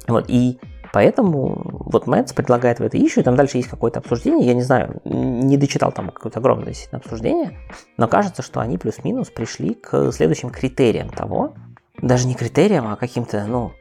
Вот, 0.06 0.26
и 0.28 0.60
Поэтому 0.96 1.62
вот 1.66 2.08
Мэтс 2.08 2.32
предлагает 2.32 2.80
в 2.80 2.84
это 2.84 2.98
ищу, 2.98 3.22
там 3.22 3.36
дальше 3.36 3.58
есть 3.58 3.68
какое-то 3.68 4.00
обсуждение, 4.00 4.48
я 4.48 4.54
не 4.54 4.62
знаю, 4.62 5.02
не 5.04 5.58
дочитал 5.58 5.92
там 5.92 6.10
какое-то 6.10 6.40
огромное 6.40 6.74
обсуждение, 6.92 7.60
но 7.98 8.08
кажется, 8.08 8.42
что 8.42 8.62
они 8.62 8.78
плюс-минус 8.78 9.30
пришли 9.30 9.74
к 9.74 10.14
следующим 10.14 10.52
критериям 10.52 11.10
того, 11.10 11.54
даже 12.02 12.28
не 12.28 12.36
критериям, 12.36 12.88
а 12.88 12.96
каким-то, 12.96 13.46
ну, 13.46 13.72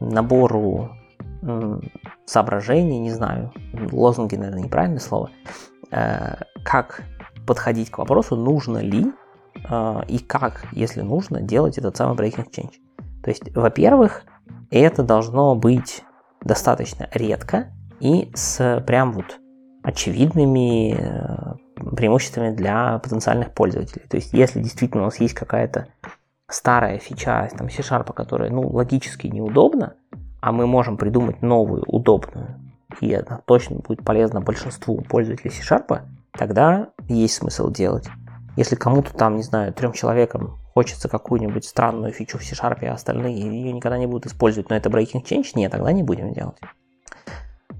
набору 0.00 0.90
соображений, 2.24 2.98
не 2.98 3.10
знаю, 3.10 3.52
лозунги, 3.92 4.36
наверное, 4.36 4.62
неправильное 4.62 5.00
слово, 5.00 5.30
э, 5.90 6.36
как 6.64 7.02
подходить 7.46 7.90
к 7.90 7.98
вопросу, 7.98 8.36
нужно 8.36 8.78
ли 8.78 9.12
э, 9.68 10.00
и 10.08 10.18
как, 10.18 10.66
если 10.72 11.02
нужно, 11.02 11.42
делать 11.42 11.76
этот 11.76 11.96
самый 11.96 12.16
breaking 12.16 12.48
change. 12.50 12.72
То 13.22 13.30
есть, 13.30 13.54
во-первых, 13.54 14.22
это 14.70 15.02
должно 15.02 15.54
быть 15.54 16.02
достаточно 16.42 17.08
редко 17.12 17.72
и 18.00 18.30
с 18.34 18.82
прям 18.86 19.12
вот 19.12 19.38
очевидными 19.82 20.94
э, 20.94 21.54
преимуществами 21.94 22.54
для 22.54 22.98
потенциальных 23.00 23.52
пользователей. 23.52 24.06
То 24.08 24.16
есть, 24.16 24.32
если 24.32 24.62
действительно 24.62 25.02
у 25.02 25.06
нас 25.06 25.20
есть 25.20 25.34
какая-то 25.34 25.88
старая 26.48 26.98
фича 26.98 27.48
там 27.56 27.70
C-Sharp, 27.70 28.12
которая 28.12 28.50
ну, 28.50 28.68
логически 28.68 29.26
неудобна, 29.26 29.94
а 30.40 30.52
мы 30.52 30.66
можем 30.66 30.96
придумать 30.96 31.42
новую, 31.42 31.84
удобную, 31.86 32.60
и 33.00 33.08
это 33.08 33.42
точно 33.46 33.76
будет 33.76 34.04
полезно 34.04 34.40
большинству 34.40 35.00
пользователей 35.02 35.50
C-Sharp, 35.50 36.02
тогда 36.32 36.90
есть 37.08 37.34
смысл 37.34 37.70
делать. 37.70 38.08
Если 38.56 38.76
кому-то 38.76 39.12
там, 39.12 39.36
не 39.36 39.42
знаю, 39.42 39.72
трем 39.72 39.92
человекам 39.92 40.58
хочется 40.74 41.08
какую-нибудь 41.08 41.64
странную 41.64 42.12
фичу 42.12 42.38
в 42.38 42.44
C-Sharp, 42.44 42.84
а 42.86 42.94
остальные 42.94 43.40
ее 43.40 43.72
никогда 43.72 43.98
не 43.98 44.06
будут 44.06 44.26
использовать, 44.26 44.70
но 44.70 44.76
это 44.76 44.90
breaking 44.90 45.24
change, 45.24 45.52
нет, 45.54 45.72
тогда 45.72 45.92
не 45.92 46.02
будем 46.02 46.32
делать. 46.32 46.58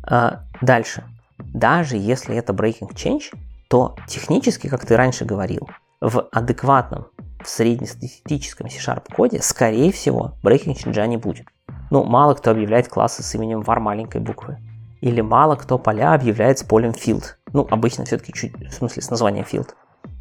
А, 0.06 0.44
дальше. 0.60 1.04
Даже 1.38 1.96
если 1.96 2.36
это 2.36 2.52
breaking 2.52 2.92
change, 2.94 3.34
то 3.68 3.96
технически, 4.06 4.68
как 4.68 4.86
ты 4.86 4.96
раньше 4.96 5.24
говорил, 5.24 5.68
в 6.00 6.28
адекватном, 6.32 7.06
в 7.44 7.48
среднестатистическом 7.48 8.68
C-Sharp 8.68 9.14
коде, 9.14 9.40
скорее 9.42 9.92
всего, 9.92 10.34
breaking 10.42 10.74
change 10.74 11.06
не 11.06 11.16
будет. 11.16 11.46
Ну, 11.90 12.04
мало 12.04 12.34
кто 12.34 12.50
объявляет 12.50 12.88
классы 12.88 13.22
с 13.22 13.34
именем 13.34 13.60
var 13.60 13.78
маленькой 13.78 14.20
буквы. 14.20 14.58
Или 15.00 15.20
мало 15.20 15.56
кто 15.56 15.78
поля 15.78 16.14
объявляет 16.14 16.58
с 16.58 16.64
полем 16.64 16.92
field. 16.92 17.24
Ну, 17.52 17.66
обычно 17.70 18.04
все-таки 18.04 18.32
чуть, 18.32 18.56
в 18.56 18.72
смысле, 18.72 19.02
с 19.02 19.10
названием 19.10 19.44
field 19.50 19.68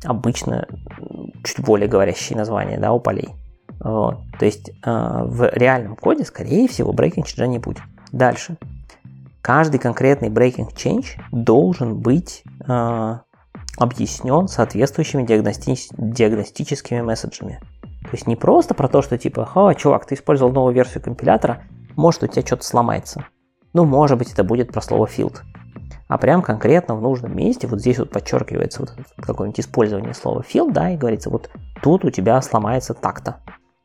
обычно 0.04 0.68
чуть 1.44 1.60
более 1.62 1.88
говорящие 1.88 2.38
названия 2.38 2.78
да, 2.78 2.92
у 2.92 3.00
полей. 3.00 3.30
Вот. 3.80 4.20
То 4.40 4.46
есть 4.46 4.70
э, 4.70 4.74
в 4.84 5.50
реальном 5.54 5.96
коде, 5.96 6.24
скорее 6.24 6.68
всего, 6.68 6.94
breaking 6.94 7.24
change 7.24 7.48
не 7.48 7.60
будет. 7.60 7.84
Дальше. 8.12 8.58
Каждый 9.42 9.80
конкретный 9.80 10.30
breaking 10.30 10.74
change 10.74 11.20
должен 11.32 12.00
быть 12.00 12.44
э, 12.68 13.18
объяснен 13.78 14.48
соответствующими 14.48 15.24
диагности... 15.24 15.76
диагностическими 15.98 17.02
месседжами. 17.02 17.60
То 18.04 18.10
есть 18.12 18.28
не 18.28 18.36
просто 18.36 18.74
про 18.74 18.88
то, 18.88 19.02
что 19.02 19.18
типа, 19.18 19.46
ха, 19.46 19.74
чувак, 19.76 20.06
ты 20.06 20.16
использовал 20.16 20.52
новую 20.52 20.76
версию 20.76 21.04
компилятора, 21.04 21.64
может 21.96 22.24
у 22.24 22.28
тебя 22.28 22.46
что-то 22.46 22.66
сломается. 22.66 23.26
Ну, 23.74 23.86
может 23.86 24.18
быть, 24.18 24.32
это 24.32 24.44
будет 24.44 24.72
про 24.72 24.82
слово 24.82 25.08
field 25.08 25.42
а 26.14 26.18
прям 26.20 26.44
конкретно 26.44 26.96
в 26.96 27.02
нужном 27.02 27.36
месте, 27.36 27.66
вот 27.66 27.80
здесь 27.80 27.98
вот 27.98 28.12
подчеркивается 28.12 28.82
вот 28.82 28.94
какое-нибудь 29.18 29.60
использование 29.60 30.14
слова 30.14 30.44
field, 30.48 30.72
да, 30.72 30.92
и 30.92 30.98
говорится, 30.98 31.32
вот 31.32 31.50
тут 31.82 32.06
у 32.06 32.12
тебя 32.12 32.40
сломается 32.42 32.94
так-то. 32.94 33.38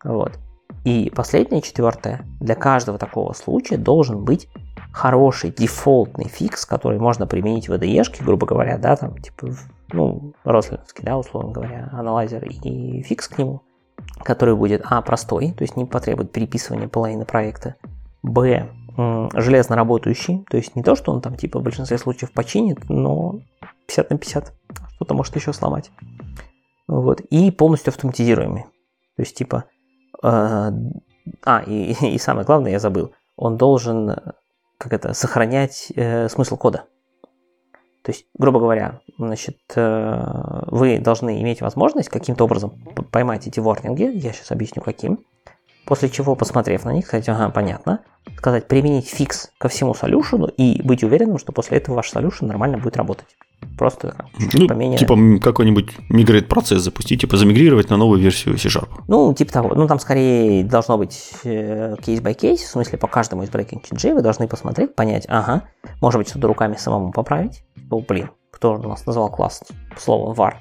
Вот. 0.05 0.39
И 0.85 1.11
последнее, 1.15 1.63
четвертое, 1.63 2.27
для 2.39 2.55
каждого 2.55 2.99
такого 2.99 3.33
случая 3.33 3.79
должен 3.79 4.25
быть 4.25 4.49
хороший 4.93 5.51
дефолтный 5.51 6.29
фикс, 6.29 6.65
который 6.67 6.99
можно 6.99 7.27
применить 7.27 7.69
в 7.69 7.73
IDE, 7.73 8.05
грубо 8.25 8.47
говоря, 8.47 8.79
да, 8.79 8.97
там, 8.97 9.19
типа, 9.19 9.49
ну, 9.93 10.35
рослиновский, 10.45 11.05
да, 11.05 11.17
условно 11.17 11.53
говоря, 11.53 11.89
анализер 11.93 12.45
и 12.45 13.03
фикс 13.03 13.29
к 13.29 13.39
нему, 13.39 13.63
который 14.23 14.57
будет, 14.57 14.83
а, 14.85 15.01
простой, 15.03 15.53
то 15.53 15.63
есть 15.63 15.77
не 15.77 15.85
потребует 15.85 16.33
переписывания 16.33 16.89
половины 16.89 17.25
проекта, 17.25 17.77
б, 18.23 18.69
железно 19.35 19.77
работающий, 19.77 20.45
то 20.51 20.57
есть 20.57 20.75
не 20.75 20.83
то, 20.83 20.97
что 20.97 21.13
он 21.13 21.21
там 21.21 21.37
типа 21.37 21.61
в 21.61 21.63
большинстве 21.63 21.99
случаев 21.99 22.33
починит, 22.33 22.89
но 22.89 23.41
50 23.87 24.11
на 24.11 24.19
50, 24.19 24.53
что-то 24.97 25.15
может 25.15 25.37
еще 25.37 25.53
сломать. 25.53 25.93
Вот. 26.89 27.21
И 27.21 27.51
полностью 27.51 27.91
автоматизируемый. 27.91 28.63
То 29.17 29.23
есть 29.23 29.37
типа... 29.37 29.65
Э, 30.23 30.73
а, 31.45 31.63
и, 31.67 31.93
и 32.15 32.19
самое 32.19 32.45
главное, 32.45 32.73
я 32.73 32.81
забыл. 32.81 33.13
Он 33.37 33.57
должен 33.57 34.17
как 34.79 34.93
это, 34.93 35.13
сохранять 35.13 35.93
э, 35.95 36.29
смысл 36.29 36.57
кода. 36.57 36.85
То 38.03 38.13
есть, 38.13 38.27
грубо 38.39 38.61
говоря, 38.61 39.01
значит, 39.19 39.59
э, 39.75 40.63
вы 40.69 40.99
должны 40.99 41.43
иметь 41.43 41.61
возможность 41.61 42.09
каким-то 42.09 42.45
образом 42.45 42.71
поймать 43.11 43.47
эти 43.47 43.61
ворнинги, 43.61 44.05
я 44.05 44.33
сейчас 44.33 44.51
объясню 44.51 44.83
каким, 44.83 45.25
После 45.89 46.11
чего, 46.11 46.35
посмотрев 46.35 46.85
на 46.85 46.93
них, 46.93 47.07
сказать, 47.07 47.31
ага, 47.31 47.49
понятно, 47.49 48.01
сказать, 48.37 48.69
применить 48.69 49.09
фикс 49.09 49.51
ко 49.57 49.71
всему 49.71 49.95
солюшену 49.95 50.47
и 50.47 50.83
быть 50.83 51.03
уверенным, 51.03 51.39
что 51.39 51.51
после 51.51 51.79
этого 51.79 51.95
ваш 51.95 52.11
солюшен 52.11 52.47
нормально 52.47 52.77
будет 52.77 52.99
работать. 52.99 53.39
Просто 53.77 54.27
ну, 54.55 54.67
поменять. 54.67 54.99
Типа 54.99 55.17
какой-нибудь 55.41 55.97
мигрейт 56.09 56.49
процесс 56.49 56.83
запустить, 56.83 57.21
типа 57.21 57.37
замигрировать 57.37 57.91
на 57.91 57.97
новую 57.97 58.21
версию 58.21 58.59
C-Sharp. 58.59 58.89
Ну, 59.07 59.33
типа 59.35 59.53
того. 59.53 59.75
Ну, 59.75 59.87
там 59.87 60.01
скорее 60.01 60.65
должно 60.65 60.99
быть 60.99 61.31
кейс 61.43 62.21
by 62.21 62.35
кейс, 62.35 62.61
в 62.61 62.69
смысле 62.69 62.99
по 62.99 63.07
каждому 63.07 63.45
из 63.45 63.51
breaking 63.51 63.83
change 63.83 64.15
вы 64.15 64.23
должны 64.23 64.49
посмотреть, 64.49 64.97
понять, 64.97 65.27
ага, 65.29 65.63
может 66.01 66.19
быть, 66.19 66.29
что-то 66.29 66.49
руками 66.49 66.75
самому 66.77 67.13
поправить. 67.13 67.63
О, 67.91 68.01
блин, 68.01 68.31
кто 68.51 68.75
у 68.75 68.89
нас 68.89 69.07
назвал 69.07 69.31
класс 69.31 69.63
словом 69.97 70.35
var? 70.35 70.55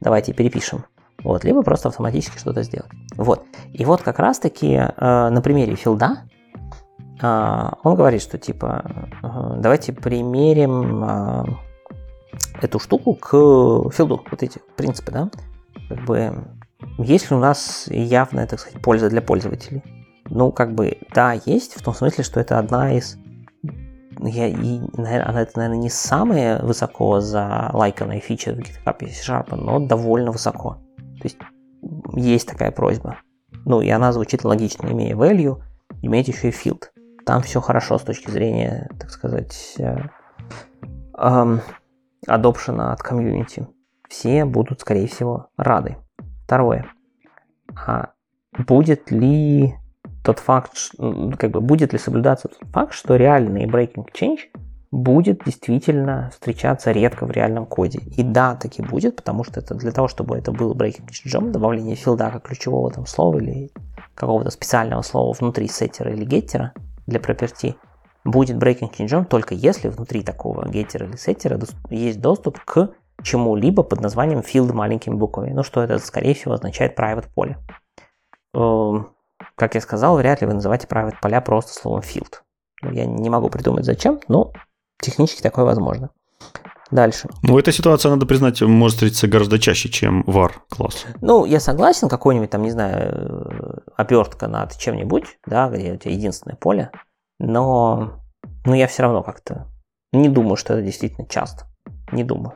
Давайте 0.00 0.32
перепишем. 0.32 0.84
Вот, 1.24 1.44
либо 1.44 1.62
просто 1.62 1.88
автоматически 1.88 2.38
что-то 2.38 2.62
сделать. 2.62 2.90
Вот. 3.16 3.42
И 3.72 3.84
вот 3.84 4.02
как 4.02 4.18
раз-таки 4.18 4.74
э, 4.74 4.88
на 4.96 5.42
примере 5.42 5.74
филда 5.74 6.22
А, 7.20 7.74
он 7.82 7.96
говорит, 7.96 8.22
что 8.22 8.38
типа 8.38 8.82
давайте 9.58 9.92
примерим 9.92 11.04
а, 11.04 11.44
эту 12.64 12.78
штуку 12.78 13.14
к 13.14 13.30
филду, 13.90 14.24
вот 14.30 14.42
эти 14.42 14.60
принципы, 14.76 15.12
да, 15.12 15.30
как 15.88 16.04
бы 16.04 16.44
есть 16.98 17.30
ли 17.30 17.36
у 17.36 17.40
нас 17.40 17.86
явная, 17.88 18.46
так 18.46 18.60
сказать, 18.60 18.82
польза 18.82 19.08
для 19.08 19.22
пользователей? 19.22 19.82
Ну, 20.28 20.52
как 20.52 20.74
бы, 20.74 20.98
да, 21.14 21.32
есть, 21.44 21.74
в 21.74 21.82
том 21.82 21.94
смысле, 21.94 22.24
что 22.24 22.40
это 22.40 22.58
одна 22.58 22.92
из 22.92 23.18
я, 24.22 24.48
и, 24.48 24.80
наверное, 24.96 25.42
это, 25.42 25.52
наверное, 25.56 25.78
не 25.78 25.88
самая 25.88 26.62
высоко 26.62 27.20
за 27.20 27.70
лайканная 27.72 28.20
фича 28.20 28.52
в 28.52 28.58
GitHub 28.58 28.98
C-Sharp, 29.00 29.56
но 29.56 29.78
довольно 29.78 30.30
высоко. 30.30 30.76
То 31.20 31.24
есть 31.24 31.38
есть 32.14 32.46
такая 32.46 32.70
просьба. 32.70 33.16
Ну, 33.64 33.80
и 33.80 33.88
она 33.88 34.12
звучит 34.12 34.44
логично, 34.44 34.88
имея 34.88 35.16
value, 35.16 35.62
иметь 36.02 36.28
еще 36.28 36.48
и 36.48 36.52
field. 36.52 36.84
Там 37.24 37.42
все 37.42 37.60
хорошо 37.60 37.98
с 37.98 38.02
точки 38.02 38.30
зрения, 38.30 38.90
так 38.98 39.10
сказать, 39.10 39.76
эм, 41.16 41.60
adoption 42.28 42.92
от 42.92 43.02
комьюнити. 43.02 43.66
Все 44.08 44.44
будут, 44.44 44.80
скорее 44.80 45.06
всего, 45.06 45.48
рады. 45.56 45.96
Второе. 46.44 46.86
А 47.86 48.10
будет 48.66 49.10
ли 49.10 49.74
тот 50.24 50.38
факт, 50.38 50.72
как 51.38 51.50
бы 51.50 51.60
будет 51.60 51.92
ли 51.92 51.98
соблюдаться 51.98 52.48
тот 52.48 52.68
факт, 52.70 52.92
что 52.92 53.16
реальный 53.16 53.66
breaking 53.66 54.06
change 54.12 54.40
будет 54.90 55.44
действительно 55.44 56.30
встречаться 56.32 56.90
редко 56.90 57.24
в 57.24 57.30
реальном 57.30 57.64
коде. 57.64 58.00
И 58.16 58.22
да, 58.22 58.56
таки 58.56 58.82
будет, 58.82 59.16
потому 59.16 59.44
что 59.44 59.60
это 59.60 59.74
для 59.74 59.92
того, 59.92 60.08
чтобы 60.08 60.36
это 60.36 60.50
был 60.50 60.74
breaking 60.74 61.08
change, 61.08 61.50
добавление 61.50 61.94
филда 61.94 62.30
как 62.30 62.42
ключевого 62.42 62.90
там 62.90 63.06
слова 63.06 63.38
или 63.38 63.70
какого-то 64.14 64.50
специального 64.50 65.02
слова 65.02 65.32
внутри 65.38 65.68
сеттера 65.68 66.12
или 66.12 66.24
геттера 66.24 66.72
для 67.06 67.20
property, 67.20 67.76
будет 68.24 68.56
breaking 68.56 68.90
change 68.92 69.24
только 69.26 69.54
если 69.54 69.88
внутри 69.88 70.22
такого 70.22 70.68
геттера 70.68 71.06
или 71.06 71.16
сеттера 71.16 71.58
есть 71.90 72.20
доступ 72.20 72.60
к 72.64 72.90
чему-либо 73.22 73.82
под 73.82 74.00
названием 74.00 74.40
field 74.40 74.72
маленькими 74.72 75.14
буквами. 75.14 75.52
Ну, 75.52 75.62
что 75.62 75.82
это, 75.82 75.98
скорее 75.98 76.34
всего, 76.34 76.54
означает 76.54 76.98
private 76.98 77.26
поле. 77.34 77.58
Эм, 78.54 79.08
как 79.56 79.74
я 79.74 79.80
сказал, 79.80 80.16
вряд 80.16 80.40
ли 80.40 80.46
вы 80.46 80.54
называете 80.54 80.86
private 80.86 81.16
поля 81.20 81.40
просто 81.40 81.72
словом 81.72 82.00
field. 82.00 82.40
Ну, 82.82 82.90
я 82.92 83.04
не 83.04 83.28
могу 83.28 83.50
придумать 83.50 83.84
зачем, 83.84 84.20
но 84.28 84.52
технически 85.00 85.42
такое 85.42 85.64
возможно. 85.64 86.10
Дальше. 86.90 87.28
Ну, 87.42 87.56
эта 87.56 87.70
ситуация, 87.70 88.10
надо 88.10 88.26
признать, 88.26 88.60
может 88.62 88.96
встретиться 88.96 89.28
гораздо 89.28 89.60
чаще, 89.60 89.88
чем 89.88 90.24
var 90.26 90.52
класс. 90.68 91.06
Ну, 91.20 91.44
я 91.44 91.60
согласен, 91.60 92.08
какой-нибудь 92.08 92.50
там, 92.50 92.62
не 92.62 92.70
знаю, 92.72 93.84
обертка 93.96 94.48
над 94.48 94.76
чем-нибудь, 94.76 95.38
да, 95.46 95.68
где 95.68 95.92
у 95.92 95.96
тебя 95.96 96.12
единственное 96.12 96.56
поле, 96.56 96.90
но, 97.40 98.20
но 98.64 98.74
я 98.74 98.86
все 98.86 99.02
равно 99.02 99.22
как-то 99.22 99.66
не 100.12 100.28
думаю, 100.28 100.56
что 100.56 100.74
это 100.74 100.82
действительно 100.82 101.26
часто. 101.26 101.64
Не 102.12 102.22
думаю. 102.22 102.54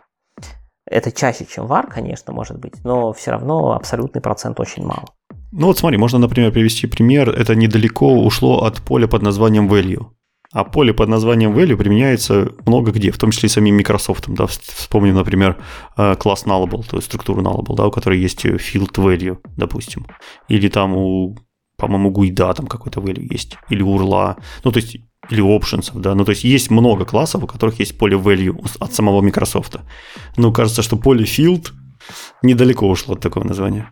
Это 0.87 1.11
чаще, 1.11 1.47
чем 1.47 1.67
var, 1.67 1.89
конечно, 1.89 2.33
может 2.33 2.59
быть, 2.61 2.85
но 2.85 3.13
все 3.13 3.31
равно 3.31 3.73
абсолютный 3.73 4.21
процент 4.21 4.61
очень 4.61 4.85
мало. 4.85 5.07
Ну 5.51 5.67
вот 5.69 5.79
смотри, 5.79 5.99
можно, 5.99 6.19
например, 6.19 6.53
привести 6.53 6.87
пример. 6.87 7.31
Это 7.31 7.55
недалеко 7.55 8.23
ушло 8.23 8.65
от 8.65 8.83
поля 8.83 9.07
под 9.07 9.23
названием 9.23 9.69
value. 9.69 10.07
А 10.53 10.65
поле 10.65 10.93
под 10.93 11.09
названием 11.09 11.57
value 11.57 11.77
применяется 11.77 12.53
много 12.67 12.93
где, 12.93 13.11
в 13.11 13.19
том 13.19 13.31
числе 13.31 13.47
и 13.47 13.51
самим 13.51 13.77
Microsoft. 13.77 14.29
Да? 14.29 14.47
Вспомним, 14.47 15.15
например, 15.15 15.57
э, 15.97 16.15
класс 16.17 16.45
nullable, 16.45 16.85
то 16.89 16.97
есть 16.97 17.07
структуру 17.07 17.43
nullable, 17.43 17.75
да, 17.77 17.87
у 17.87 17.91
которой 17.91 18.21
есть 18.21 18.45
field 18.45 18.93
value, 18.95 19.39
допустим. 19.57 20.07
Или 20.49 20.69
там 20.69 20.97
у, 20.97 21.37
по-моему, 21.85 22.11
гуйда 22.11 22.55
там 22.55 22.67
какой-то 22.67 23.01
value 23.01 23.27
есть. 23.31 23.59
Или 23.69 23.83
урла. 23.83 24.37
Ну, 24.65 24.73
то 24.73 24.79
есть 24.79 24.97
или 25.31 25.43
options, 25.43 25.91
да, 25.95 26.15
ну 26.15 26.25
то 26.25 26.31
есть 26.31 26.45
есть 26.45 26.71
много 26.71 27.05
классов, 27.05 27.45
у 27.45 27.47
которых 27.47 27.81
есть 27.81 27.99
поле 27.99 28.17
value 28.17 28.57
от 28.81 28.93
самого 28.93 29.23
Microsoft. 29.23 29.77
Ну, 30.37 30.53
кажется, 30.53 30.83
что 30.83 30.97
поле 30.97 31.25
field 31.25 31.69
недалеко 32.43 32.89
ушло 32.89 33.15
от 33.15 33.21
такого 33.21 33.45
названия. 33.45 33.91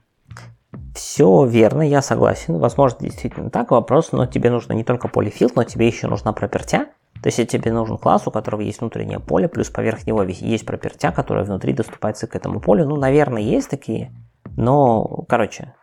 Все 0.95 1.47
верно, 1.47 1.83
я 1.83 2.03
согласен. 2.03 2.59
Возможно, 2.59 2.99
действительно 3.01 3.51
так 3.51 3.71
вопрос, 3.71 4.13
но 4.13 4.27
тебе 4.27 4.51
нужно 4.51 4.75
не 4.75 4.85
только 4.85 5.09
поле 5.09 5.31
field, 5.31 5.53
но 5.55 5.65
тебе 5.65 5.87
еще 5.87 6.07
нужна 6.07 6.33
пропертя. 6.33 6.87
То 7.23 7.29
есть 7.29 7.47
тебе 7.49 7.73
нужен 7.73 7.99
класс, 7.99 8.27
у 8.27 8.31
которого 8.31 8.63
есть 8.63 8.81
внутреннее 8.81 9.21
поле, 9.21 9.49
плюс 9.49 9.71
поверх 9.71 10.07
него 10.07 10.23
есть 10.25 10.67
пропертя, 10.67 11.13
которая 11.13 11.45
внутри 11.45 11.73
доступается 11.73 12.27
к 12.27 12.35
этому 12.35 12.61
полю. 12.61 12.87
Ну, 12.87 12.97
наверное, 12.97 13.43
есть 13.43 13.71
такие, 13.71 14.13
но, 14.57 15.25
короче, 15.29 15.75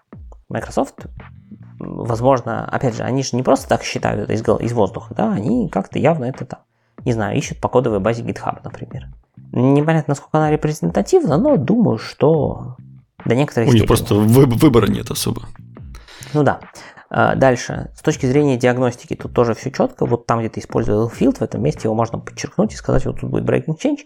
Microsoft 0.49 1.07
возможно, 1.79 2.65
опять 2.65 2.95
же, 2.95 3.03
они 3.03 3.23
же 3.23 3.35
не 3.35 3.43
просто 3.43 3.67
так 3.67 3.83
считают 3.83 4.21
это 4.21 4.33
из, 4.33 4.41
из 4.61 4.73
воздуха, 4.73 5.13
да, 5.15 5.31
они 5.31 5.69
как-то 5.69 5.97
явно 5.97 6.25
это 6.25 6.45
там, 6.45 6.59
не 7.05 7.13
знаю, 7.13 7.37
ищут 7.37 7.59
по 7.59 7.69
кодовой 7.69 7.99
базе 7.99 8.23
GitHub, 8.23 8.59
например. 8.63 9.07
Непонятно, 9.51 10.11
насколько 10.11 10.37
она 10.37 10.51
репрезентативна, 10.51 11.37
но 11.37 11.57
думаю, 11.57 11.97
что 11.97 12.75
до 13.25 13.35
некоторых 13.35 13.69
У 13.69 13.73
них 13.73 13.87
просто 13.87 14.15
выбора 14.15 14.87
нет 14.87 15.09
особо. 15.09 15.43
Ну 16.33 16.43
да. 16.43 16.59
А, 17.09 17.35
дальше, 17.35 17.91
с 17.95 18.01
точки 18.01 18.25
зрения 18.27 18.57
диагностики, 18.57 19.15
тут 19.15 19.33
тоже 19.33 19.55
все 19.55 19.71
четко. 19.71 20.05
Вот 20.05 20.27
там, 20.27 20.39
где 20.39 20.49
ты 20.49 20.59
использовал 20.59 21.09
field, 21.09 21.39
в 21.39 21.41
этом 21.41 21.63
месте 21.63 21.81
его 21.85 21.95
можно 21.95 22.19
подчеркнуть 22.19 22.73
и 22.73 22.77
сказать, 22.77 23.05
вот 23.05 23.19
тут 23.19 23.29
будет 23.31 23.45
breaking 23.45 23.77
change. 23.83 24.05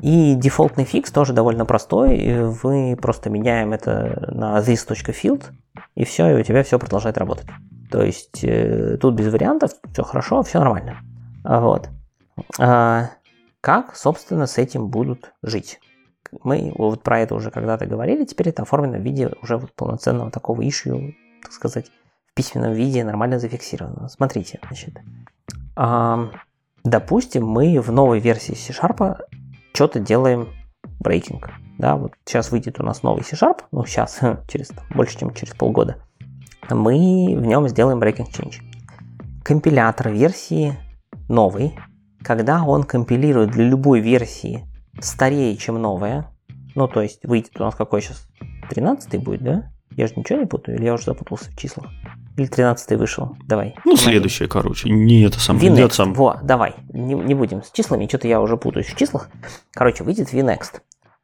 И 0.00 0.34
дефолтный 0.34 0.84
фикс 0.84 1.10
тоже 1.10 1.32
довольно 1.32 1.64
простой. 1.64 2.44
Вы 2.44 2.96
просто 3.00 3.30
меняем 3.30 3.72
это 3.72 4.28
на 4.32 4.58
this.field, 4.60 5.44
и 5.94 6.04
все, 6.04 6.28
и 6.30 6.40
у 6.40 6.42
тебя 6.42 6.62
все 6.62 6.78
продолжает 6.78 7.18
работать. 7.18 7.46
То 7.90 8.02
есть 8.02 8.42
э, 8.42 8.96
тут 8.98 9.14
без 9.14 9.30
вариантов, 9.30 9.72
все 9.92 10.02
хорошо, 10.02 10.42
все 10.42 10.58
нормально. 10.58 11.00
Вот. 11.44 11.90
А, 12.58 13.10
как, 13.60 13.94
собственно, 13.96 14.46
с 14.46 14.58
этим 14.58 14.88
будут 14.88 15.34
жить? 15.42 15.80
Мы 16.42 16.72
вот 16.74 17.02
про 17.02 17.20
это 17.20 17.34
уже 17.34 17.50
когда-то 17.50 17.84
говорили, 17.86 18.24
теперь 18.24 18.48
это 18.48 18.62
оформлено 18.62 18.98
в 18.98 19.02
виде 19.02 19.30
уже 19.42 19.58
вот 19.58 19.74
полноценного 19.74 20.30
такого 20.30 20.62
ишью, 20.66 21.14
так 21.42 21.52
сказать, 21.52 21.90
в 22.30 22.34
письменном 22.34 22.72
виде 22.72 23.04
нормально 23.04 23.38
зафиксировано. 23.38 24.08
Смотрите, 24.08 24.58
значит, 24.66 24.98
а, 25.76 26.30
допустим, 26.84 27.46
мы 27.46 27.78
в 27.80 27.92
новой 27.92 28.20
версии 28.20 28.54
C-Sharp 28.54 29.20
что-то 29.74 30.00
делаем 30.00 30.48
брейкинг. 31.00 31.50
Да, 31.82 31.96
вот 31.96 32.12
сейчас 32.24 32.52
выйдет 32.52 32.78
у 32.78 32.84
нас 32.84 33.02
новый 33.02 33.24
C-Sharp, 33.24 33.62
ну 33.72 33.84
сейчас, 33.84 34.20
через 34.48 34.70
больше, 34.94 35.18
чем 35.18 35.34
через 35.34 35.52
полгода. 35.52 35.96
Мы 36.70 37.34
в 37.36 37.44
нем 37.44 37.68
сделаем 37.68 38.00
breaking 38.00 38.30
change. 38.32 38.62
Компилятор 39.42 40.10
версии 40.10 40.78
новый, 41.28 41.76
когда 42.22 42.62
он 42.62 42.84
компилирует 42.84 43.50
для 43.50 43.64
любой 43.64 43.98
версии 43.98 44.64
старее, 45.00 45.56
чем 45.56 45.82
новая, 45.82 46.32
ну 46.76 46.86
то 46.86 47.02
есть 47.02 47.24
выйдет 47.24 47.60
у 47.60 47.64
нас 47.64 47.74
какой 47.74 48.00
сейчас, 48.00 48.28
13 48.70 49.20
будет, 49.20 49.42
да? 49.42 49.72
Я 49.96 50.06
же 50.06 50.12
ничего 50.14 50.38
не 50.38 50.46
путаю, 50.46 50.78
или 50.78 50.84
я 50.84 50.94
уже 50.94 51.06
запутался 51.06 51.50
в 51.50 51.56
числах? 51.56 51.90
Или 52.36 52.46
13 52.46 52.96
вышел? 52.96 53.36
Давай. 53.48 53.74
Ну, 53.84 53.96
следующее, 53.96 54.48
короче. 54.48 54.88
Не 54.88 55.24
это 55.24 55.40
самое. 55.40 55.68
VNext. 55.68 55.90
Сам. 55.94 56.14
Во, 56.14 56.38
давай. 56.44 56.76
Не, 56.92 57.14
не 57.14 57.34
будем 57.34 57.64
с 57.64 57.72
числами, 57.72 58.06
что-то 58.06 58.28
я 58.28 58.40
уже 58.40 58.56
путаюсь 58.56 58.86
в 58.86 58.96
числах. 58.96 59.28
Короче, 59.72 60.04
выйдет 60.04 60.32
VNext. 60.32 60.80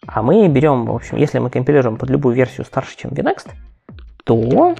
А 0.07 0.23
мы 0.23 0.47
берем, 0.49 0.87
в 0.87 0.95
общем, 0.95 1.17
если 1.17 1.39
мы 1.39 1.51
компилируем 1.51 1.97
под 1.97 2.11
любую 2.11 2.35
версию 2.35 2.65
старше, 2.65 2.97
чем 2.97 3.11
VNext, 3.11 3.51
то 4.25 4.75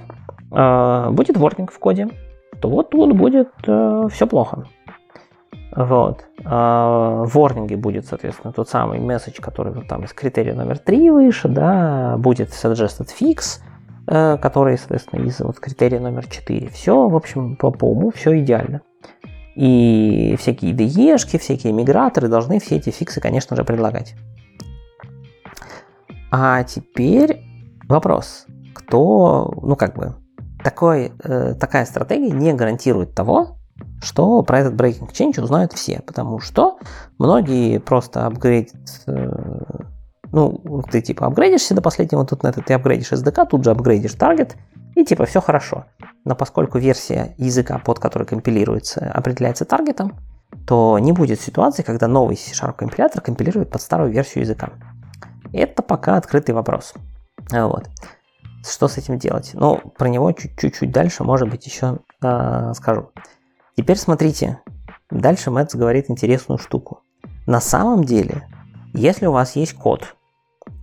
э, 0.51 1.09
будет 1.11 1.37
ворнинг 1.37 1.71
в 1.71 1.79
коде, 1.79 2.07
то 2.61 2.69
вот 2.69 2.89
тут 2.89 3.15
будет 3.15 3.49
э, 3.67 4.07
все 4.11 4.27
плохо. 4.27 4.65
Вот. 5.75 6.25
А, 6.45 7.23
в 7.25 7.35
ворнинге 7.35 7.77
будет, 7.77 8.05
соответственно, 8.05 8.53
тот 8.53 8.69
самый 8.69 8.99
месседж, 8.99 9.39
который 9.39 9.71
вот 9.71 9.87
там 9.87 10.03
из 10.03 10.13
критерия 10.13 10.55
номер 10.55 10.79
3 10.79 11.11
выше, 11.11 11.47
да, 11.47 12.15
будет 12.17 12.49
suggested 12.49 13.07
fix, 13.19 13.59
э, 14.07 14.37
который, 14.37 14.77
соответственно, 14.77 15.25
из 15.25 15.39
вот 15.39 15.59
критерия 15.59 15.99
номер 15.99 16.27
4. 16.27 16.69
Все, 16.69 17.07
в 17.07 17.15
общем, 17.15 17.55
по, 17.55 17.71
по 17.71 17.85
уму 17.85 18.11
все 18.11 18.39
идеально. 18.39 18.81
И 19.55 20.35
всякие 20.39 20.71
IDE, 20.73 21.17
всякие 21.17 21.73
миграторы 21.73 22.29
должны 22.29 22.59
все 22.59 22.77
эти 22.77 22.89
фиксы, 22.89 23.19
конечно 23.19 23.55
же, 23.55 23.63
предлагать. 23.63 24.15
А 26.31 26.63
теперь 26.63 27.43
вопрос. 27.87 28.45
Кто, 28.73 29.53
ну 29.61 29.75
как 29.75 29.95
бы, 29.95 30.15
такой, 30.63 31.11
э, 31.23 31.55
такая 31.55 31.85
стратегия 31.85 32.31
не 32.31 32.53
гарантирует 32.53 33.15
того, 33.15 33.57
что 34.01 34.41
про 34.43 34.59
этот 34.59 34.73
breaking 34.73 35.11
change 35.11 35.41
узнают 35.41 35.73
все, 35.73 36.01
потому 36.05 36.39
что 36.39 36.79
многие 37.17 37.79
просто 37.79 38.25
апгрейдят, 38.25 38.75
э, 39.07 39.29
ну, 40.31 40.83
ты 40.91 41.01
типа 41.01 41.27
апгрейдишься 41.27 41.73
до 41.73 41.81
последнего 41.81 42.25
тут 42.25 42.43
на 42.43 42.49
это, 42.49 42.61
ты 42.61 42.73
апгрейдишь 42.73 43.11
SDK, 43.11 43.47
тут 43.49 43.63
же 43.63 43.71
апгрейдишь 43.71 44.13
таргет, 44.13 44.55
и 44.95 45.03
типа 45.03 45.25
все 45.25 45.41
хорошо. 45.41 45.85
Но 46.25 46.35
поскольку 46.35 46.77
версия 46.77 47.33
языка, 47.37 47.79
под 47.79 47.99
который 47.99 48.27
компилируется, 48.27 49.11
определяется 49.11 49.65
таргетом, 49.65 50.19
то 50.67 50.99
не 50.99 51.11
будет 51.11 51.41
ситуации, 51.41 51.83
когда 51.83 52.07
новый 52.07 52.35
C-Sharp 52.35 52.73
компилятор 52.73 53.21
компилирует 53.21 53.69
под 53.69 53.81
старую 53.81 54.11
версию 54.11 54.43
языка. 54.43 54.69
Это 55.53 55.81
пока 55.81 56.17
открытый 56.17 56.55
вопрос. 56.55 56.93
Вот. 57.51 57.89
Что 58.67 58.87
с 58.87 58.97
этим 58.97 59.17
делать? 59.17 59.51
Ну, 59.53 59.77
про 59.97 60.09
него 60.09 60.31
чуть-чуть 60.31 60.91
дальше, 60.91 61.23
может 61.23 61.49
быть, 61.49 61.65
еще 61.65 61.99
э, 62.21 62.73
скажу. 62.75 63.11
Теперь 63.75 63.97
смотрите, 63.97 64.59
дальше 65.09 65.51
Мэтс 65.51 65.75
говорит 65.75 66.09
интересную 66.09 66.57
штуку. 66.57 67.01
На 67.47 67.61
самом 67.61 68.03
деле, 68.03 68.47
если 68.93 69.25
у 69.25 69.31
вас 69.31 69.55
есть 69.55 69.73
код, 69.73 70.15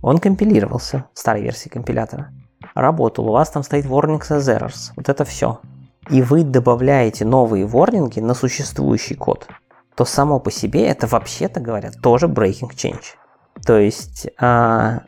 он 0.01 0.17
компилировался, 0.17 1.05
старой 1.13 1.43
версии 1.43 1.69
компилятора, 1.69 2.31
работал, 2.73 3.29
у 3.29 3.31
вас 3.31 3.49
там 3.49 3.63
стоит 3.63 3.85
warnings 3.85 4.29
as 4.29 4.47
errors, 4.47 4.91
вот 4.95 5.09
это 5.09 5.23
все, 5.25 5.61
и 6.09 6.21
вы 6.21 6.43
добавляете 6.43 7.25
новые 7.25 7.65
ворнинги 7.65 8.19
на 8.19 8.33
существующий 8.33 9.15
код, 9.15 9.47
то 9.95 10.05
само 10.05 10.39
по 10.39 10.51
себе 10.51 10.87
это 10.87 11.07
вообще-то 11.07 11.59
говоря 11.59 11.91
тоже 11.91 12.27
breaking 12.27 12.71
change. 12.75 13.15
То 13.65 13.77
есть, 13.77 14.27
а, 14.39 15.01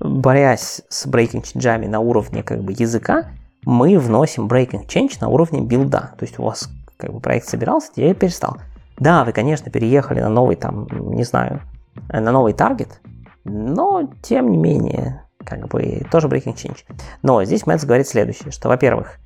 борясь 0.00 0.82
с 0.88 1.06
breaking 1.06 1.42
change 1.42 1.88
на 1.88 2.00
уровне 2.00 2.42
как 2.42 2.62
бы 2.62 2.72
языка, 2.72 3.26
мы 3.64 3.98
вносим 3.98 4.46
breaking 4.46 4.86
change 4.86 5.18
на 5.20 5.28
уровне 5.28 5.60
билда. 5.60 6.14
То 6.18 6.24
есть 6.24 6.38
у 6.38 6.44
вас 6.44 6.70
как 6.96 7.12
бы 7.12 7.20
проект 7.20 7.48
собирался, 7.48 7.90
теперь 7.92 8.14
перестал. 8.14 8.58
Да, 8.98 9.24
вы, 9.24 9.32
конечно, 9.32 9.70
переехали 9.70 10.20
на 10.20 10.28
новый 10.28 10.56
там, 10.56 10.86
не 11.14 11.24
знаю, 11.24 11.60
на 12.08 12.30
новый 12.30 12.52
таргет, 12.52 13.00
но 13.44 14.08
тем 14.22 14.50
не 14.50 14.56
менее, 14.56 15.24
как 15.44 15.68
бы 15.68 16.02
тоже 16.10 16.28
breaking 16.28 16.54
change. 16.54 16.84
Но 17.22 17.42
здесь 17.44 17.66
Мэтс 17.66 17.84
говорит 17.84 18.06
следующее, 18.06 18.52
что, 18.52 18.68
во-первых, 18.68 19.18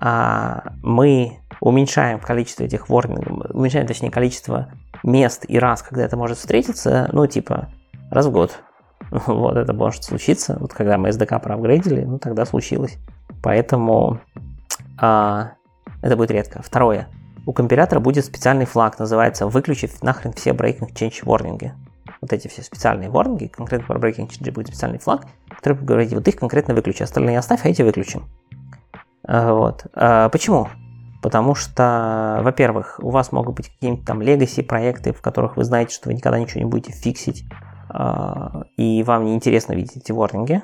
а, 0.00 0.72
мы 0.82 1.38
уменьшаем 1.60 2.20
количество 2.20 2.64
этих 2.64 2.88
ворнингов, 2.88 3.50
уменьшаем, 3.54 3.86
точнее, 3.86 4.10
количество 4.10 4.68
мест 5.02 5.44
и 5.48 5.58
раз, 5.58 5.82
когда 5.82 6.04
это 6.04 6.16
может 6.16 6.38
встретиться, 6.38 7.08
ну, 7.12 7.26
типа, 7.26 7.68
раз 8.10 8.26
в 8.26 8.30
год. 8.30 8.58
Вот 9.10 9.56
это 9.56 9.72
может 9.72 10.04
случиться. 10.04 10.56
Вот 10.58 10.72
когда 10.72 10.98
мы 10.98 11.10
SDK 11.10 11.40
проапгрейдили, 11.40 12.02
ну, 12.02 12.18
тогда 12.18 12.44
случилось. 12.44 12.98
Поэтому 13.42 14.20
а, 14.98 15.52
это 16.02 16.16
будет 16.16 16.30
редко. 16.30 16.62
Второе. 16.62 17.08
У 17.46 17.52
компилятора 17.52 18.00
будет 18.00 18.24
специальный 18.24 18.64
флаг, 18.64 18.98
называется 18.98 19.46
«Выключив 19.46 20.02
нахрен 20.02 20.32
все 20.32 20.50
breaking 20.50 20.92
change 20.92 21.24
ворнинги». 21.24 21.72
Вот 22.20 22.32
эти 22.32 22.48
все 22.48 22.62
специальные 22.62 23.10
ворнинги, 23.10 23.46
конкретно 23.46 23.86
про 23.86 24.00
breaking 24.00 24.28
change 24.28 24.50
будет 24.50 24.68
специальный 24.68 24.98
флаг, 24.98 25.26
который 25.48 25.74
будет 25.74 25.86
говорить, 25.86 26.12
вот 26.12 26.26
их 26.26 26.36
конкретно 26.36 26.74
выключи, 26.74 27.02
остальные 27.02 27.38
оставь, 27.38 27.64
а 27.64 27.68
эти 27.68 27.82
выключим. 27.82 28.24
А, 29.22 29.52
вот. 29.52 29.86
А, 29.94 30.28
почему? 30.30 30.68
Потому 31.22 31.54
что, 31.54 32.40
во-первых, 32.42 32.98
у 33.02 33.10
вас 33.10 33.32
могут 33.32 33.56
быть 33.56 33.68
какие-нибудь 33.68 34.04
там 34.04 34.20
legacy 34.20 34.62
проекты, 34.62 35.12
в 35.12 35.20
которых 35.20 35.56
вы 35.56 35.64
знаете, 35.64 35.94
что 35.94 36.08
вы 36.08 36.14
никогда 36.14 36.38
ничего 36.38 36.60
не 36.60 36.66
будете 36.66 36.92
фиксить, 36.92 37.44
и 38.76 39.02
вам 39.02 39.24
не 39.24 39.34
интересно 39.34 39.74
видеть 39.74 39.96
эти 39.96 40.12
ворнинги. 40.12 40.62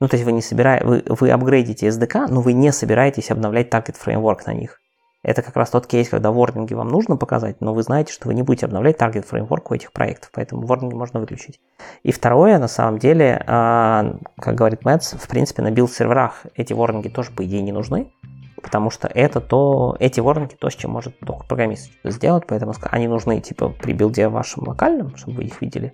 Ну, 0.00 0.08
то 0.08 0.16
есть 0.16 0.24
вы 0.24 0.32
не 0.32 0.42
собираете, 0.42 0.84
вы, 0.84 1.04
вы 1.06 1.30
апгрейдите 1.30 1.86
SDK, 1.86 2.26
но 2.28 2.40
вы 2.40 2.54
не 2.54 2.72
собираетесь 2.72 3.30
обновлять 3.30 3.68
target 3.72 3.96
framework 4.04 4.40
на 4.46 4.52
них. 4.52 4.80
Это 5.22 5.42
как 5.42 5.54
раз 5.54 5.70
тот 5.70 5.86
кейс, 5.86 6.08
когда 6.08 6.32
ворнинги 6.32 6.74
вам 6.74 6.88
нужно 6.88 7.16
показать, 7.16 7.60
но 7.60 7.72
вы 7.72 7.84
знаете, 7.84 8.12
что 8.12 8.26
вы 8.26 8.34
не 8.34 8.42
будете 8.42 8.66
обновлять 8.66 8.96
target 8.96 9.24
framework 9.30 9.66
у 9.70 9.74
этих 9.74 9.92
проектов, 9.92 10.30
поэтому 10.34 10.66
ворнинги 10.66 10.94
можно 10.94 11.20
выключить. 11.20 11.60
И 12.02 12.10
второе, 12.10 12.58
на 12.58 12.66
самом 12.66 12.98
деле, 12.98 13.44
а, 13.46 14.16
как 14.38 14.56
говорит 14.56 14.84
Мэтс, 14.84 15.12
в 15.12 15.28
принципе, 15.28 15.62
на 15.62 15.70
билд-серверах 15.70 16.46
эти 16.56 16.72
ворнинги 16.72 17.08
тоже, 17.08 17.30
по 17.30 17.44
идее, 17.44 17.62
не 17.62 17.70
нужны, 17.70 18.12
потому 18.60 18.90
что 18.90 19.06
это 19.06 19.40
то, 19.40 19.96
эти 20.00 20.18
ворнинги 20.18 20.54
то, 20.54 20.68
с 20.68 20.74
чем 20.74 20.90
может 20.90 21.16
только 21.20 21.46
программист 21.46 21.92
сделать, 22.02 22.44
поэтому 22.48 22.74
они 22.90 23.06
нужны 23.06 23.40
типа 23.40 23.68
при 23.68 23.92
билде 23.92 24.26
вашем 24.26 24.66
локальном, 24.66 25.14
чтобы 25.14 25.38
вы 25.38 25.44
их 25.44 25.60
видели, 25.62 25.92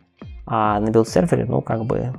а 0.50 0.80
на 0.80 0.88
билд-сервере, 0.90 1.44
ну, 1.44 1.60
как 1.60 1.84
бы, 1.84 2.14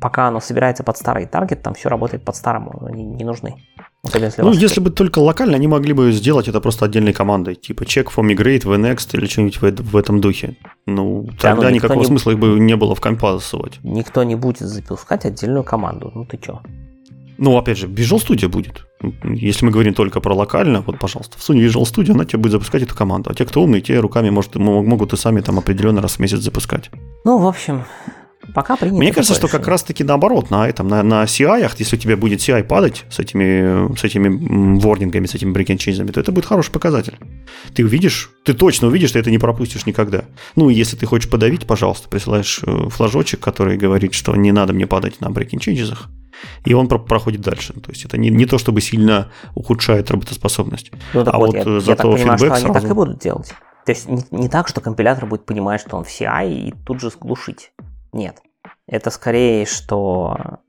пока 0.00 0.28
оно 0.28 0.40
собирается 0.40 0.82
под 0.82 0.96
старый 0.96 1.26
таргет, 1.26 1.62
там 1.62 1.74
все 1.74 1.88
работает 1.88 2.24
под 2.24 2.34
старому, 2.34 2.86
они 2.86 3.04
не 3.04 3.24
нужны. 3.24 3.56
Особенно, 4.02 4.26
если 4.26 4.42
ну, 4.42 4.52
если 4.52 4.80
бы 4.80 4.90
только 4.90 5.18
локально, 5.18 5.56
они 5.56 5.66
могли 5.66 5.92
бы 5.92 6.12
сделать 6.12 6.48
это 6.48 6.60
просто 6.60 6.84
отдельной 6.84 7.12
командой, 7.12 7.54
типа 7.54 7.84
check 7.84 8.08
for 8.14 8.22
migrate, 8.22 8.64
vNext 8.64 9.16
или 9.16 9.26
что-нибудь 9.26 9.60
в, 9.60 9.90
в 9.92 9.96
этом 9.96 10.20
духе. 10.20 10.56
Ну, 10.86 11.26
да, 11.40 11.52
тогда 11.52 11.68
ну, 11.68 11.74
никакого 11.74 12.00
не... 12.00 12.06
смысла 12.06 12.32
их 12.32 12.38
бы 12.38 12.58
не 12.58 12.76
было 12.76 12.94
в 12.94 13.00
компа. 13.00 13.38
Никто 13.82 14.22
не 14.24 14.34
будет 14.34 14.58
запускать 14.58 15.24
отдельную 15.24 15.64
команду, 15.64 16.10
ну 16.14 16.26
ты 16.26 16.36
чё? 16.38 16.60
Ну, 17.38 17.56
опять 17.56 17.78
же, 17.78 17.86
Visual 17.86 18.24
Studio 18.24 18.48
будет. 18.48 18.86
Если 19.24 19.66
мы 19.66 19.72
говорим 19.72 19.94
только 19.94 20.20
про 20.20 20.34
локально, 20.34 20.82
вот, 20.82 20.98
пожалуйста, 20.98 21.38
всунь 21.38 21.60
Visual 21.60 21.82
Studio, 21.82 22.12
она 22.12 22.24
тебе 22.24 22.38
будет 22.38 22.52
запускать 22.52 22.82
эту 22.82 22.94
команду. 22.94 23.30
А 23.30 23.34
те, 23.34 23.44
кто 23.44 23.62
умный, 23.62 23.80
те 23.80 23.98
руками 23.98 24.30
может, 24.30 24.54
могут 24.56 25.12
и 25.12 25.16
сами 25.16 25.40
там 25.40 25.58
определенно 25.58 26.00
раз 26.00 26.16
в 26.16 26.18
месяц 26.20 26.38
запускать. 26.38 26.90
Ну, 27.24 27.38
в 27.38 27.46
общем, 27.46 27.84
Пока 28.52 28.76
принято. 28.76 28.98
Мне 28.98 29.12
кажется, 29.12 29.34
что 29.34 29.48
как 29.48 29.66
раз-таки 29.66 30.04
наоборот, 30.04 30.50
на 30.50 30.68
этом, 30.68 30.88
на, 30.88 31.02
на 31.02 31.24
CI, 31.24 31.72
если 31.78 31.96
у 31.96 31.98
тебя 31.98 32.16
будет 32.16 32.40
CI 32.40 32.64
падать 32.64 33.04
с 33.10 33.18
этими, 33.18 33.96
с 33.96 34.04
этими 34.04 34.78
ворнингами, 34.78 35.26
с 35.26 35.34
этими 35.34 35.54
changes, 35.54 36.12
то 36.12 36.20
это 36.20 36.32
будет 36.32 36.44
хороший 36.44 36.72
показатель. 36.72 37.18
Ты 37.74 37.84
увидишь, 37.84 38.30
ты 38.44 38.54
точно 38.54 38.88
увидишь, 38.88 39.10
что 39.10 39.18
это 39.18 39.30
не 39.30 39.38
пропустишь 39.38 39.86
никогда. 39.86 40.24
Ну, 40.56 40.68
если 40.68 40.96
ты 40.96 41.06
хочешь 41.06 41.30
подавить, 41.30 41.66
пожалуйста, 41.66 42.08
присылаешь 42.08 42.60
э, 42.66 42.88
флажочек, 42.90 43.40
который 43.40 43.76
говорит, 43.76 44.14
что 44.14 44.34
не 44.36 44.52
надо 44.52 44.72
мне 44.72 44.86
падать 44.86 45.20
на 45.20 45.28
changes, 45.28 45.96
и 46.64 46.74
он 46.74 46.88
про- 46.88 46.98
проходит 46.98 47.40
дальше. 47.40 47.72
То 47.72 47.90
есть 47.90 48.04
это 48.04 48.18
не, 48.18 48.30
не 48.30 48.46
то, 48.46 48.58
чтобы 48.58 48.80
сильно 48.80 49.30
ухудшает 49.54 50.10
работоспособность. 50.10 50.90
Ну, 51.12 51.22
а 51.26 51.38
вот, 51.38 51.54
вот 51.54 51.54
я, 51.54 51.80
зато 51.80 51.90
я 51.90 51.96
так 51.96 52.06
понимаю, 52.06 52.38
что 52.38 52.46
сразу... 52.48 52.66
они 52.66 52.74
так 52.74 52.90
и 52.90 52.94
будут 52.94 53.18
делать. 53.18 53.54
То 53.84 53.92
есть 53.92 54.08
не, 54.08 54.24
не 54.30 54.48
так, 54.48 54.68
что 54.68 54.80
компилятор 54.80 55.26
будет 55.26 55.44
понимать, 55.44 55.80
что 55.80 55.96
он 55.96 56.04
в 56.04 56.08
CI 56.08 56.52
и 56.52 56.74
тут 56.86 57.00
же 57.00 57.10
глушить. 57.20 57.72
Нет. 58.14 58.40
Это 58.86 59.10
скорее, 59.10 59.66
что 59.66 60.60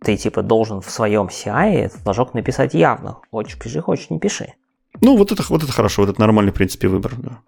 ты 0.00 0.16
типа 0.16 0.42
должен 0.42 0.80
в 0.80 0.88
своем 0.90 1.26
CI 1.26 1.72
этот 1.72 2.00
флажок 2.02 2.34
написать 2.34 2.72
явно. 2.72 3.18
Хочешь 3.30 3.58
пиши, 3.58 3.80
хочешь 3.80 4.10
не 4.10 4.20
пиши. 4.20 4.54
Ну, 5.00 5.16
вот 5.16 5.32
это, 5.32 5.42
вот 5.48 5.64
это 5.64 5.72
хорошо, 5.72 6.02
вот 6.02 6.10
это 6.10 6.20
нормальный, 6.20 6.52
в 6.52 6.54
принципе, 6.54 6.86
выбор. 6.86 7.14
Да. 7.16 7.38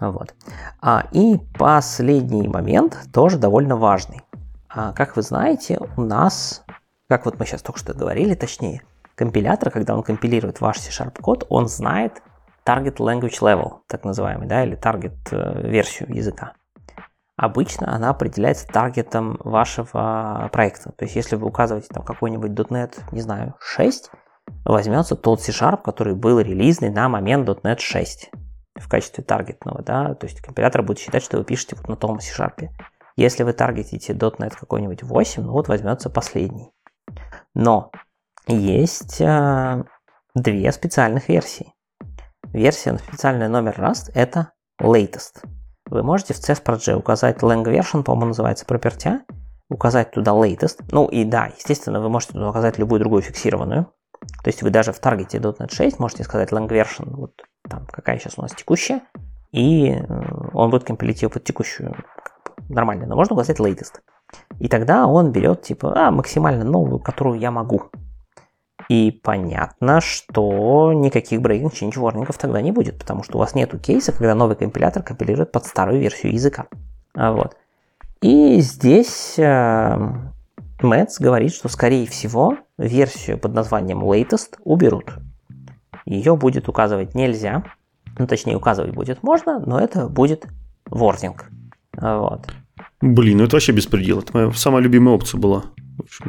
Вот. 0.00 0.34
А, 0.80 1.06
и 1.12 1.36
последний 1.58 2.48
момент, 2.48 2.98
тоже 3.12 3.36
довольно 3.36 3.76
важный. 3.76 4.22
А, 4.70 4.92
как 4.92 5.16
вы 5.16 5.22
знаете, 5.22 5.78
у 5.96 6.00
нас, 6.00 6.64
как 7.08 7.26
вот 7.26 7.38
мы 7.38 7.44
сейчас 7.44 7.60
только 7.60 7.78
что 7.78 7.92
говорили, 7.92 8.34
точнее, 8.34 8.82
компилятор, 9.16 9.70
когда 9.70 9.94
он 9.94 10.02
компилирует 10.02 10.62
ваш 10.62 10.78
C-Sharp 10.78 11.20
код, 11.20 11.44
он 11.50 11.68
знает 11.68 12.22
target 12.64 12.96
language 12.96 13.40
level, 13.42 13.80
так 13.86 14.04
называемый, 14.04 14.46
да, 14.46 14.64
или 14.64 14.78
target 14.78 15.18
э, 15.30 15.68
версию 15.68 16.14
языка. 16.14 16.54
Обычно 17.36 17.92
она 17.92 18.10
определяется 18.10 18.66
таргетом 18.66 19.38
вашего 19.40 20.48
проекта. 20.52 20.92
То 20.92 21.04
есть, 21.04 21.16
если 21.16 21.36
вы 21.36 21.48
указываете 21.48 21.88
там 21.92 22.04
какой-нибудь 22.04 22.52
.NET, 22.52 22.94
не 23.10 23.20
знаю, 23.20 23.56
6, 23.60 24.10
возьмется 24.64 25.16
тот 25.16 25.40
C-Sharp, 25.42 25.82
который 25.82 26.14
был 26.14 26.38
релизный 26.38 26.90
на 26.90 27.08
момент 27.08 27.48
.NET 27.48 27.78
6 27.80 28.30
в 28.76 28.88
качестве 28.88 29.24
таргетного, 29.24 29.82
да, 29.82 30.14
то 30.14 30.26
есть 30.26 30.40
компилятор 30.40 30.82
будет 30.82 30.98
считать, 30.98 31.22
что 31.22 31.38
вы 31.38 31.44
пишете 31.44 31.76
вот 31.76 31.88
на 31.88 31.96
том 31.96 32.20
C-Sharp. 32.20 32.68
Если 33.16 33.42
вы 33.42 33.52
таргетите 33.52 34.12
.NET 34.12 34.54
какой-нибудь 34.58 35.02
8, 35.02 35.42
ну 35.42 35.52
вот 35.52 35.68
возьмется 35.68 36.10
последний. 36.10 36.70
Но 37.54 37.90
есть 38.46 39.20
э, 39.20 39.84
две 40.34 40.72
специальных 40.72 41.28
версии. 41.28 41.72
Версия 42.52 42.96
специальный 42.98 43.48
номер 43.48 43.74
Rust 43.78 44.10
это 44.14 44.52
latest. 44.80 45.44
Вы 45.90 46.02
можете 46.02 46.34
в 46.34 46.38
CSPRG 46.38 46.94
указать 46.94 47.42
lang 47.42 47.64
version, 47.64 48.02
по-моему, 48.02 48.28
называется 48.28 48.64
property, 48.64 49.20
указать 49.68 50.12
туда 50.12 50.32
latest. 50.32 50.82
Ну 50.90 51.06
и 51.06 51.24
да, 51.24 51.46
естественно, 51.46 52.00
вы 52.00 52.08
можете 52.08 52.32
туда 52.32 52.48
указать 52.48 52.78
любую 52.78 53.00
другую 53.00 53.22
фиксированную. 53.22 53.86
То 54.42 54.48
есть 54.48 54.62
вы 54.62 54.70
даже 54.70 54.92
в 54.92 54.98
таргете 54.98 55.38
.NET 55.38 55.72
6 55.72 55.98
можете 55.98 56.24
сказать 56.24 56.52
lang 56.52 56.68
version, 56.68 57.10
вот 57.10 57.32
там 57.68 57.86
какая 57.86 58.18
сейчас 58.18 58.38
у 58.38 58.42
нас 58.42 58.52
текущая, 58.52 59.02
и 59.52 59.90
э, 59.90 60.04
он 60.54 60.70
будет 60.70 60.84
компилить 60.84 61.22
ее 61.22 61.28
под 61.28 61.44
текущую 61.44 61.94
нормально. 62.68 63.06
Но 63.06 63.16
можно 63.16 63.34
указать 63.34 63.60
latest. 63.60 64.00
И 64.58 64.68
тогда 64.68 65.06
он 65.06 65.32
берет 65.32 65.62
типа 65.62 65.92
а, 65.94 66.10
максимально 66.10 66.64
новую, 66.64 66.98
которую 66.98 67.38
я 67.38 67.50
могу. 67.50 67.84
И 68.88 69.10
понятно, 69.10 70.00
что 70.00 70.92
никаких 70.92 71.40
breaking 71.40 71.72
change 71.72 71.94
warningов 71.94 72.36
тогда 72.38 72.60
не 72.60 72.72
будет, 72.72 72.98
потому 72.98 73.22
что 73.22 73.36
у 73.36 73.40
вас 73.40 73.54
нету 73.54 73.78
кейса, 73.78 74.12
когда 74.12 74.34
новый 74.34 74.56
компилятор 74.56 75.02
компилирует 75.02 75.52
под 75.52 75.64
старую 75.66 76.00
версию 76.00 76.32
языка. 76.32 76.66
А 77.14 77.32
вот. 77.32 77.56
И 78.20 78.60
здесь 78.60 79.38
э, 79.38 79.96
Мэтс 80.80 81.18
говорит, 81.20 81.54
что 81.54 81.68
скорее 81.68 82.06
всего 82.06 82.58
версию 82.78 83.38
под 83.38 83.54
названием 83.54 84.02
latest 84.02 84.56
уберут. 84.64 85.14
Ее 86.04 86.36
будет 86.36 86.68
указывать 86.68 87.14
нельзя, 87.14 87.64
ну 88.18 88.26
точнее 88.26 88.56
указывать 88.56 88.94
будет 88.94 89.22
можно, 89.22 89.58
но 89.58 89.80
это 89.80 90.08
будет 90.08 90.46
ворнинг. 90.86 91.46
Вот. 91.96 92.46
Блин, 93.04 93.36
ну 93.36 93.44
это 93.44 93.56
вообще 93.56 93.72
беспредел. 93.72 94.20
Это 94.20 94.30
моя 94.32 94.52
самая 94.52 94.82
любимая 94.82 95.14
опция 95.14 95.38
была. 95.38 95.64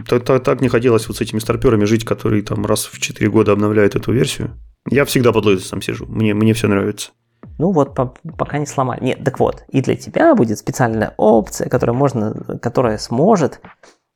Так, 0.09 0.59
не 0.59 0.67
хотелось 0.67 1.07
вот 1.07 1.15
с 1.15 1.21
этими 1.21 1.39
старперами 1.39 1.85
жить, 1.85 2.03
которые 2.03 2.41
там 2.43 2.65
раз 2.65 2.83
в 2.83 2.99
4 2.99 3.29
года 3.29 3.53
обновляют 3.53 3.95
эту 3.95 4.11
версию. 4.11 4.51
Я 4.89 5.05
всегда 5.05 5.31
под 5.31 5.45
лотосом 5.45 5.81
сижу, 5.81 6.05
мне, 6.05 6.33
мне 6.33 6.53
все 6.53 6.67
нравится. 6.67 7.11
Ну 7.59 7.71
вот, 7.71 7.95
по, 7.95 8.13
пока 8.37 8.57
не 8.57 8.65
сломали. 8.65 9.01
Нет, 9.01 9.23
так 9.23 9.39
вот, 9.39 9.63
и 9.69 9.81
для 9.81 9.95
тебя 9.95 10.35
будет 10.35 10.57
специальная 10.57 11.13
опция, 11.15 11.69
которая, 11.69 11.95
можно, 11.95 12.33
которая 12.61 12.97
сможет, 12.97 13.61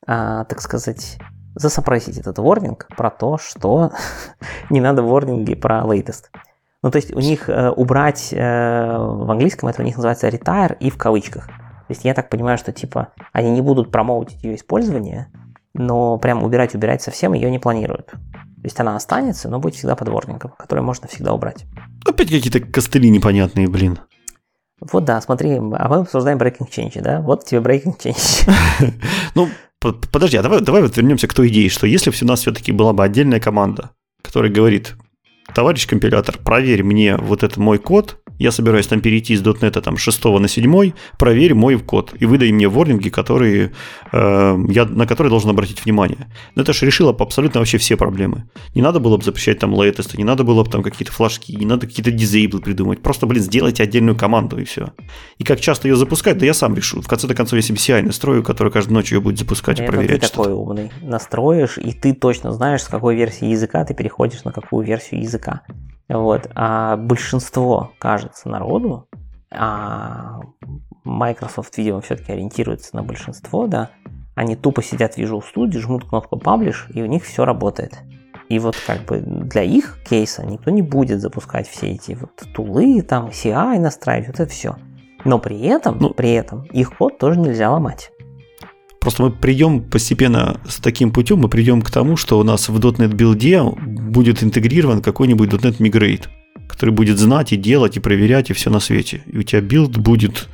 а, 0.05 0.43
так 0.43 0.60
сказать, 0.60 1.18
засопросить 1.55 2.18
этот 2.18 2.39
ворнинг 2.39 2.88
про 2.97 3.10
то, 3.10 3.38
что 3.38 3.91
не 4.70 4.82
надо 4.82 5.01
ворнинги 5.01 5.55
про 5.55 5.86
latest. 5.86 6.26
Ну, 6.84 6.91
то 6.91 6.97
есть 6.97 7.14
у 7.16 7.20
них 7.20 7.47
э, 7.47 7.70
убрать 7.70 8.34
э, 8.34 8.38
в 8.38 9.32
английском 9.32 9.70
это 9.70 9.82
у 9.82 9.86
них 9.86 9.95
называется 9.95 10.28
retire 10.28 10.76
и 10.80 10.89
в 10.89 10.97
кавычках. 10.97 11.49
То 11.90 11.94
есть 11.94 12.06
я 12.06 12.14
так 12.14 12.30
понимаю, 12.30 12.60
что 12.60 12.72
типа 12.72 13.14
они 13.34 13.50
не 13.50 13.62
будут 13.62 13.92
промоутить 13.92 14.44
ее 14.44 14.54
использование, 14.54 15.32
но 15.74 16.20
прям 16.20 16.44
убирать, 16.44 16.76
убирать 16.76 17.02
совсем 17.02 17.34
ее 17.34 17.50
не 17.50 17.58
планируют. 17.58 18.12
То 18.12 18.64
есть 18.64 18.80
она 18.80 18.96
останется, 18.96 19.50
но 19.50 19.58
будет 19.58 19.74
всегда 19.74 19.96
подворником, 19.96 20.54
который 20.56 20.82
можно 20.82 21.08
всегда 21.08 21.34
убрать. 21.34 21.66
Опять 22.06 22.30
какие-то 22.30 22.60
костыли 22.60 23.10
непонятные, 23.10 23.68
блин. 23.68 23.98
Вот 24.80 25.04
да, 25.04 25.20
смотри, 25.20 25.56
а 25.56 25.60
мы 25.60 25.96
обсуждаем 25.96 26.38
breaking 26.38 26.70
change, 26.70 27.02
да? 27.02 27.22
Вот 27.22 27.46
тебе 27.46 27.60
breaking 27.60 27.98
change. 27.98 28.48
Ну, 29.34 29.50
подожди, 29.80 30.38
а 30.38 30.44
давай, 30.44 30.62
давай 30.62 30.84
вот 30.84 30.96
вернемся 30.96 31.28
к 31.28 31.34
той 31.34 31.48
идее, 31.48 31.70
что 31.70 31.88
если 31.88 32.12
бы 32.12 32.16
у 32.22 32.26
нас 32.26 32.42
все-таки 32.42 32.72
была 32.72 32.94
бы 32.94 33.04
отдельная 33.04 33.40
команда, 33.40 33.90
которая 34.22 34.52
говорит, 34.52 34.96
товарищ 35.56 35.88
компилятор, 35.88 36.38
проверь 36.38 36.84
мне 36.84 37.18
вот 37.18 37.42
этот 37.42 37.58
мой 37.58 37.80
код, 37.80 38.18
я 38.40 38.52
собираюсь 38.52 38.88
там 38.88 39.02
перейти 39.02 39.36
с 39.36 39.42
.NET 39.42 39.82
там, 39.82 39.98
6 39.98 40.26
на 40.26 40.48
7, 40.48 40.92
проверь 41.18 41.54
мой 41.54 41.78
код 41.80 42.14
и 42.20 42.26
выдай 42.26 42.52
мне 42.52 42.68
ворнинги, 42.68 43.10
которые, 43.10 43.72
э, 44.12 44.58
я, 44.70 44.86
на 44.86 45.06
которые 45.06 45.30
должен 45.30 45.50
обратить 45.50 45.86
внимание. 45.86 46.32
Но 46.56 46.64
это 46.64 46.74
же 46.74 46.86
решило 46.86 47.16
абсолютно 47.20 47.60
вообще 47.60 47.78
все 47.78 47.98
проблемы. 47.98 48.50
Не 48.74 48.82
надо 48.82 49.00
было 49.00 49.18
бы 49.18 49.24
запрещать 49.24 49.60
там 49.60 49.74
лейтесты, 49.74 50.18
не 50.18 50.24
надо 50.24 50.44
было 50.44 50.64
бы 50.64 50.70
там 50.70 50.82
какие-то 50.82 51.12
флажки, 51.12 51.56
не 51.56 51.66
надо 51.66 51.86
какие-то 51.86 52.12
дизейблы 52.12 52.62
придумать. 52.62 53.02
Просто, 53.02 53.26
блин, 53.26 53.44
сделайте 53.44 53.84
отдельную 53.84 54.16
команду 54.16 54.58
и 54.60 54.64
все. 54.64 54.94
И 55.38 55.44
как 55.44 55.60
часто 55.60 55.88
ее 55.88 55.96
запускать, 55.96 56.38
да 56.38 56.46
я 56.46 56.54
сам 56.54 56.76
решу. 56.76 57.02
В 57.02 57.08
конце 57.08 57.28
концов, 57.34 57.58
я 57.58 57.62
себе 57.62 57.78
CI 57.78 58.02
настрою, 58.02 58.44
который 58.44 58.72
каждую 58.72 58.96
ночь 58.96 59.12
ее 59.12 59.20
будет 59.20 59.38
запускать 59.38 59.80
и 59.80 59.86
проверять. 59.86 60.22
Ты 60.22 60.30
такой 60.30 60.54
умный. 60.54 60.92
Настроишь, 61.02 61.78
и 61.78 61.92
ты 61.92 62.14
точно 62.14 62.54
знаешь, 62.54 62.82
с 62.82 62.88
какой 62.88 63.16
версии 63.16 63.48
языка 63.48 63.84
ты 63.84 63.94
переходишь 63.94 64.44
на 64.44 64.52
какую 64.52 64.86
версию 64.86 65.22
языка. 65.22 65.62
Вот. 66.10 66.49
А 66.55 66.97
большинство, 66.97 67.91
кажется, 67.99 68.49
народу, 68.49 69.07
а 69.51 70.41
Microsoft, 71.03 71.78
видимо, 71.78 72.01
все-таки 72.01 72.32
ориентируется 72.32 72.95
на 72.95 73.03
большинство, 73.03 73.68
да, 73.68 73.91
они 74.36 74.55
тупо 74.55 74.82
сидят 74.82 75.16
в 75.16 75.18
Visual 75.18 75.41
Studio, 75.41 75.80
жмут 75.80 76.07
кнопку 76.07 76.38
Publish, 76.38 76.91
и 76.93 77.01
у 77.01 77.05
них 77.05 77.24
все 77.24 77.45
работает. 77.45 77.99
И 78.47 78.57
вот 78.57 78.76
как 78.88 79.01
бы 79.05 79.20
для 79.20 79.62
их 79.64 79.99
кейса 80.07 80.45
никто 80.45 80.72
не 80.72 80.82
будет 80.82 81.22
запускать 81.22 81.68
все 81.68 81.91
эти 81.91 82.14
вот 82.14 82.32
тулы, 82.53 83.01
там 83.01 83.28
CI 83.28 83.80
настраивать, 83.80 84.30
вот 84.30 84.39
это 84.39 84.51
все. 84.51 84.76
Но 85.26 85.38
при 85.38 85.62
этом, 85.62 85.97
ну, 85.99 86.12
при 86.12 86.32
этом 86.32 86.64
их 86.64 86.97
код 86.97 87.20
тоже 87.20 87.39
нельзя 87.39 87.70
ломать. 87.70 88.12
Просто 89.00 89.24
мы 89.24 89.32
придем 89.32 89.82
постепенно 89.82 90.60
с 90.68 90.78
таким 90.78 91.12
путем, 91.12 91.39
мы 91.39 91.50
придем 91.50 91.82
к 91.82 91.89
тому, 91.89 92.18
что 92.18 92.38
у 92.38 92.43
нас 92.43 92.68
в 92.68 92.78
.NET 92.78 93.14
билде 93.14 93.64
будет 93.64 94.43
интегрирован 94.43 95.02
какой-нибудь 95.02 95.50
.NET 95.50 95.78
Migrate, 95.78 96.28
который 96.68 96.93
будет 96.93 97.18
знать 97.18 97.54
и 97.54 97.58
делать, 97.58 97.95
и 97.95 98.02
проверять, 98.02 98.50
и 98.50 98.54
все 98.54 98.70
на 98.70 98.80
свете. 98.80 99.22
И 99.26 99.38
у 99.38 99.43
тебя 99.43 99.62
билд 99.62 99.97
будет 99.97 100.50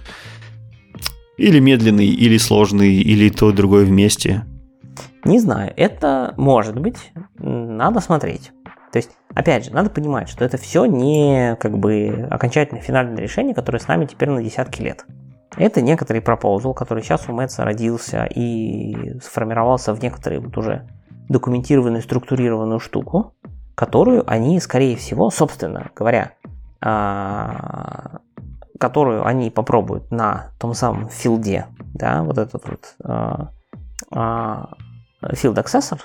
или 1.37 1.59
медленный, 1.59 2.07
или 2.07 2.37
сложный, 2.37 2.95
или 2.95 3.29
то, 3.29 3.49
и 3.49 3.53
другое 3.53 3.85
вместе. 3.85 4.45
Не 5.23 5.39
знаю, 5.39 5.73
это 5.75 6.33
может 6.37 6.79
быть, 6.79 7.11
надо 7.39 7.99
смотреть. 7.99 8.51
То 8.91 8.99
есть, 8.99 9.09
опять 9.33 9.65
же, 9.65 9.73
надо 9.73 9.89
понимать, 9.89 10.29
что 10.29 10.45
это 10.45 10.57
все 10.57 10.85
не 10.85 11.57
как 11.59 11.77
бы 11.77 12.27
окончательное 12.29 12.81
финальное 12.81 13.21
решение, 13.21 13.53
которое 13.53 13.79
с 13.79 13.87
нами 13.87 14.05
теперь 14.05 14.29
на 14.29 14.41
десятки 14.41 14.81
лет. 14.81 15.05
Это 15.57 15.81
некоторый 15.81 16.21
пропозал, 16.21 16.73
который 16.73 17.01
сейчас 17.01 17.29
у 17.29 17.33
Мэтса 17.33 17.63
родился 17.63 18.25
и 18.25 19.17
сформировался 19.19 19.93
в 19.93 20.01
некоторые 20.01 20.41
вот 20.41 20.57
уже 20.57 20.87
документированную, 21.29 22.01
структурированную 22.01 22.79
штуку, 22.79 23.33
которую 23.73 24.29
они, 24.29 24.59
скорее 24.59 24.95
всего, 24.95 25.29
собственно 25.29 25.91
говоря, 25.95 26.33
а, 26.81 28.19
которую 28.79 29.25
они 29.25 29.49
попробуют 29.49 30.11
на 30.11 30.51
том 30.59 30.73
самом 30.73 31.09
филде, 31.09 31.67
да, 31.93 32.23
вот 32.23 32.37
этот 32.37 32.67
вот 32.67 32.95
а, 33.03 33.51
а, 34.11 34.73
field 35.23 35.55
accessor, 35.55 35.99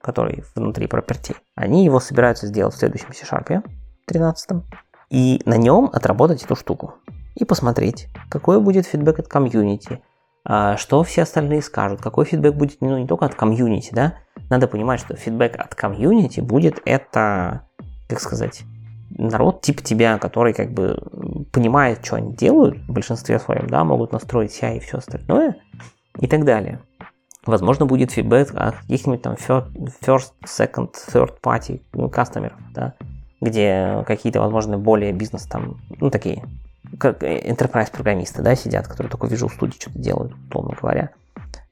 который 0.00 0.44
внутри 0.54 0.86
property, 0.86 1.36
они 1.54 1.84
его 1.84 2.00
собираются 2.00 2.46
сделать 2.46 2.74
в 2.74 2.78
следующем 2.78 3.12
C-Sharp 3.12 3.62
13 4.06 4.62
и 5.10 5.42
на 5.44 5.56
нем 5.56 5.90
отработать 5.92 6.42
эту 6.42 6.56
штуку 6.56 6.94
и 7.34 7.44
посмотреть, 7.44 8.08
какой 8.28 8.60
будет 8.60 8.86
фидбэк 8.86 9.18
от 9.18 9.28
комьюнити, 9.28 10.00
а, 10.44 10.76
что 10.76 11.02
все 11.02 11.22
остальные 11.22 11.62
скажут, 11.62 12.00
какой 12.00 12.24
фидбэк 12.24 12.54
будет 12.54 12.80
ну, 12.80 12.98
не 12.98 13.06
только 13.06 13.26
от 13.26 13.34
комьюнити, 13.34 13.90
да, 13.92 14.14
надо 14.50 14.68
понимать, 14.68 15.00
что 15.00 15.16
фидбэк 15.16 15.56
от 15.56 15.74
комьюнити 15.74 16.40
будет 16.40 16.80
это, 16.84 17.68
как 18.08 18.20
сказать, 18.20 18.62
народ 19.10 19.62
типа 19.62 19.82
тебя, 19.82 20.18
который 20.18 20.52
как 20.52 20.72
бы 20.72 20.98
понимает, 21.52 22.04
что 22.04 22.16
они 22.16 22.34
делают 22.34 22.76
в 22.88 22.92
большинстве 22.92 23.38
своем, 23.38 23.68
да, 23.68 23.84
могут 23.84 24.12
настроить 24.12 24.52
себя 24.52 24.74
и 24.74 24.80
все 24.80 24.98
остальное 24.98 25.56
и 26.18 26.26
так 26.26 26.44
далее. 26.44 26.80
Возможно, 27.46 27.86
будет 27.86 28.10
фидбэк 28.10 28.54
от 28.54 28.76
каких-нибудь 28.76 29.22
там 29.22 29.34
first, 29.34 30.32
second, 30.46 30.92
third 31.12 31.34
party 31.42 31.80
кастомеров, 32.10 32.58
да, 32.74 32.94
где 33.40 34.02
какие-то, 34.06 34.40
возможно, 34.40 34.78
более 34.78 35.12
бизнес 35.12 35.44
там, 35.44 35.80
ну, 36.00 36.10
такие 36.10 36.44
как 36.98 37.22
enterprise 37.22 37.90
программисты, 37.90 38.42
да, 38.42 38.54
сидят, 38.54 38.88
которые 38.88 39.10
только 39.10 39.26
Visual 39.26 39.50
Studio 39.50 39.74
что-то 39.74 39.98
делают, 39.98 40.32
условно 40.48 40.76
говоря. 40.80 41.10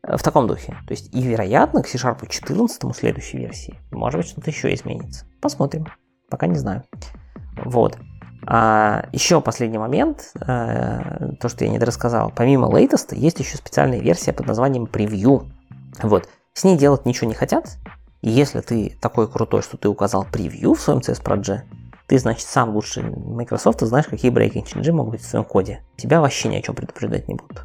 Э, 0.02 0.16
в 0.16 0.22
таком 0.22 0.46
духе. 0.46 0.76
То 0.86 0.92
есть, 0.92 1.14
и 1.14 1.22
вероятно, 1.22 1.82
к 1.82 1.88
C-Sharp 1.88 2.26
14 2.28 2.96
следующей 2.96 3.38
версии, 3.38 3.78
может 3.90 4.20
быть, 4.20 4.28
что-то 4.28 4.50
еще 4.50 4.72
изменится. 4.74 5.26
Посмотрим. 5.40 5.86
Пока 6.28 6.46
не 6.46 6.58
знаю. 6.58 6.84
Вот. 7.64 7.98
А 8.44 9.06
еще 9.12 9.40
последний 9.40 9.78
момент, 9.78 10.32
э, 10.40 11.34
то, 11.40 11.48
что 11.48 11.64
я 11.64 11.70
не 11.70 11.78
рассказал. 11.78 12.32
Помимо 12.34 12.68
latest, 12.68 13.14
есть 13.14 13.38
еще 13.38 13.56
специальная 13.56 14.00
версия 14.00 14.32
под 14.32 14.46
названием 14.46 14.84
Preview. 14.84 15.48
Вот. 16.02 16.28
С 16.54 16.64
ней 16.64 16.76
делать 16.76 17.06
ничего 17.06 17.28
не 17.28 17.34
хотят. 17.34 17.76
И 18.20 18.30
если 18.30 18.60
ты 18.60 18.96
такой 19.00 19.30
крутой, 19.30 19.62
что 19.62 19.76
ты 19.76 19.88
указал 19.88 20.24
превью 20.24 20.74
в 20.74 20.80
своем 20.80 21.00
CS 21.00 21.22
Project, 21.22 21.62
ты, 22.06 22.18
значит, 22.18 22.46
сам 22.46 22.70
лучше 22.70 23.02
Microsoft, 23.02 23.80
знаешь, 23.80 24.06
какие 24.06 24.32
breaking 24.32 24.64
changes 24.64 24.92
могут 24.92 25.12
быть 25.12 25.22
в 25.22 25.26
своем 25.26 25.44
коде. 25.44 25.82
Тебя 25.96 26.20
вообще 26.20 26.48
ни 26.48 26.56
о 26.56 26.62
чем 26.62 26.74
предупреждать 26.74 27.28
не 27.28 27.34
будут. 27.34 27.62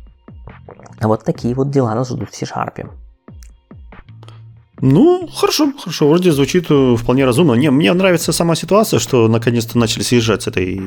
А 1.00 1.08
вот 1.08 1.24
такие 1.24 1.54
вот 1.56 1.70
дела 1.70 1.94
нас 1.96 2.10
ждут 2.10 2.30
в 2.30 2.36
C-Sharp. 2.36 2.90
Ну, 4.80 5.28
хорошо, 5.34 5.74
хорошо, 5.76 6.08
вроде 6.08 6.32
звучит 6.32 6.68
э, 6.70 6.96
вполне 6.96 7.26
разумно. 7.26 7.54
Не, 7.54 7.72
мне 7.72 7.92
нравится 7.94 8.32
сама 8.32 8.54
ситуация, 8.56 9.00
что 9.00 9.28
наконец-то 9.28 9.80
начали 9.80 10.04
съезжать 10.04 10.44
с 10.44 10.48
этой 10.48 10.80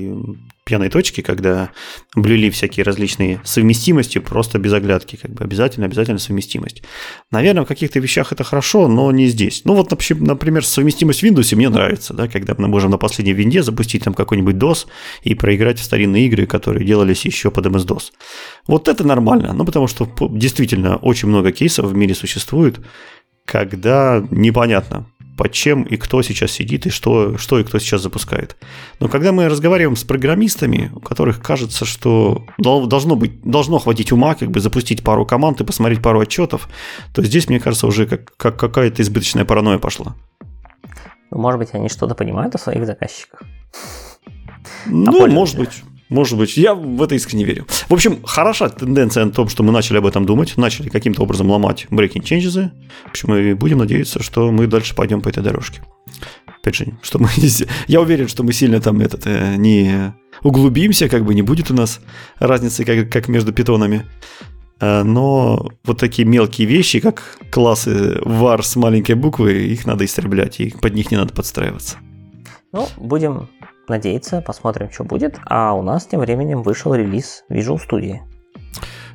пьяной 0.65 0.91
точки, 0.91 1.23
когда 1.23 1.71
блюли 2.15 2.51
всякие 2.51 2.85
различные 2.85 3.41
совместимости, 3.43 4.19
просто 4.19 4.59
без 4.61 4.73
оглядки, 4.73 5.17
как 5.17 5.33
бы 5.33 5.43
обязательно, 5.43 5.87
обязательно 5.87 6.21
совместимость. 6.21 6.85
Наверное, 7.33 7.65
в 7.65 7.67
каких-то 7.67 7.99
вещах 7.99 8.31
это 8.31 8.45
хорошо, 8.45 8.87
но 8.87 9.11
не 9.11 9.27
здесь. 9.27 9.63
Ну 9.65 9.75
вот, 9.75 9.91
например, 9.91 10.65
совместимость 10.65 11.23
в 11.23 11.25
Windows 11.25 11.57
мне 11.57 11.69
нравится, 11.69 12.15
да, 12.15 12.29
когда 12.29 12.55
мы 12.57 12.69
можем 12.69 12.93
на 12.93 12.99
последней 12.99 13.33
винде 13.33 13.65
запустить 13.65 14.05
там 14.05 14.15
какой-нибудь 14.15 14.55
DOS 14.55 14.87
и 15.25 15.35
проиграть 15.35 15.81
в 15.81 15.83
старинные 15.83 16.27
игры, 16.27 16.47
которые 16.47 16.87
делались 16.87 17.25
еще 17.25 17.51
под 17.51 17.67
MS-DOS. 17.67 18.13
Вот 18.69 18.87
это 18.87 19.05
нормально, 19.05 19.53
ну 19.53 19.65
потому 19.65 19.89
что 19.89 20.09
действительно 20.31 20.97
очень 20.97 21.27
много 21.27 21.51
кейсов 21.51 21.87
в 21.87 21.95
мире 21.97 22.15
существует, 22.15 22.79
когда 23.45 24.23
непонятно, 24.31 25.07
под 25.41 25.53
чем 25.53 25.85
и 25.85 25.97
кто 25.97 26.21
сейчас 26.21 26.51
сидит, 26.53 26.85
и 26.85 26.91
что, 26.91 27.39
что 27.39 27.59
и 27.59 27.65
кто 27.65 27.79
сейчас 27.79 28.03
запускает. 28.03 28.57
Но 28.99 29.09
когда 29.09 29.33
мы 29.33 29.49
разговариваем 29.49 29.97
с 29.97 30.05
программистами, 30.05 30.93
у 30.95 31.01
которых 31.01 31.41
кажется, 31.41 31.87
что 31.87 32.45
должно, 32.59 33.17
быть, 33.17 33.41
должно 33.43 33.79
хватить 33.79 34.13
ума 34.13 34.35
как 34.35 34.51
бы 34.51 34.61
запустить 34.61 35.03
пару 35.03 35.25
команд 35.25 35.61
и 35.63 35.65
посмотреть 35.65 36.03
пару 36.03 36.21
отчетов, 36.21 36.69
то 37.15 37.23
здесь, 37.23 37.49
мне 37.49 37.59
кажется, 37.59 37.87
уже 37.87 38.07
как, 38.07 38.37
как 38.37 38.59
какая-то 38.59 39.01
избыточная 39.01 39.47
паранойя 39.47 39.79
пошла. 39.79 40.15
Ну, 41.31 41.39
может 41.39 41.59
быть, 41.59 41.71
они 41.73 41.89
что-то 41.89 42.15
понимают 42.15 42.55
о 42.55 42.59
своих 42.59 42.85
заказчиках? 42.85 43.43
Ну, 44.85 45.27
может 45.27 45.57
быть. 45.57 45.83
Может 46.11 46.37
быть, 46.37 46.57
я 46.57 46.75
в 46.75 47.03
это 47.03 47.15
искренне 47.15 47.45
верю. 47.45 47.67
В 47.89 47.95
общем, 47.95 48.23
хороша 48.25 48.69
тенденция 48.69 49.25
на 49.25 49.31
том, 49.31 49.49
что 49.49 49.63
мы 49.63 49.73
начали 49.73 49.99
об 49.99 50.07
этом 50.07 50.27
думать, 50.27 50.57
начали 50.57 50.89
каким-то 50.89 51.23
образом 51.23 51.49
ломать 51.51 51.87
breaking 51.91 52.23
changes. 52.23 52.71
В 53.07 53.11
общем, 53.11 53.31
мы 53.31 53.55
будем 53.55 53.79
надеяться, 53.79 54.23
что 54.23 54.51
мы 54.51 54.67
дальше 54.67 54.95
пойдем 54.95 55.21
по 55.21 55.29
этой 55.29 55.43
дорожке. 55.43 55.81
Опять 56.47 56.75
же, 56.75 56.99
что 57.03 57.21
мы 57.21 57.29
я 57.87 58.01
уверен, 58.01 58.27
что 58.27 58.43
мы 58.43 58.53
сильно 58.53 58.81
там 58.81 59.01
этот 59.01 59.23
э, 59.27 59.55
не 59.57 60.13
углубимся, 60.43 61.09
как 61.09 61.25
бы 61.25 61.35
не 61.35 61.43
будет 61.43 61.71
у 61.71 61.75
нас 61.75 62.01
разницы, 62.39 62.85
как, 62.85 63.11
как 63.11 63.29
между 63.29 63.53
питонами. 63.53 64.05
Э, 64.81 65.05
но 65.05 65.71
вот 65.85 65.99
такие 65.99 66.27
мелкие 66.27 66.67
вещи, 66.67 66.99
как 66.99 67.39
классы 67.53 68.21
var 68.25 68.63
с 68.63 68.75
маленькой 68.75 69.15
буквы, 69.15 69.53
их 69.53 69.87
надо 69.87 70.05
истреблять, 70.05 70.59
и 70.59 70.71
под 70.71 70.95
них 70.95 71.13
не 71.13 71.17
надо 71.17 71.33
подстраиваться. 71.33 71.99
Ну, 72.73 72.89
будем 72.97 73.49
надеяться, 73.91 74.41
посмотрим, 74.41 74.91
что 74.91 75.05
будет. 75.05 75.39
А 75.47 75.75
у 75.75 75.83
нас 75.83 76.07
тем 76.07 76.21
временем 76.21 76.63
вышел 76.63 76.95
релиз 76.95 77.45
Visual 77.51 77.79
Studio. 77.79 78.21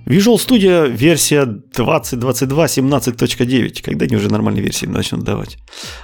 Visual 0.05 0.35
Studio 0.35 0.87
версия 0.87 1.45
2022 1.45 2.65
17.9, 2.65 3.81
когда 3.81 4.05
они 4.05 4.15
уже 4.15 4.29
нормальные 4.29 4.63
версии 4.63 4.85
начнут 4.85 5.23
давать. 5.23 5.57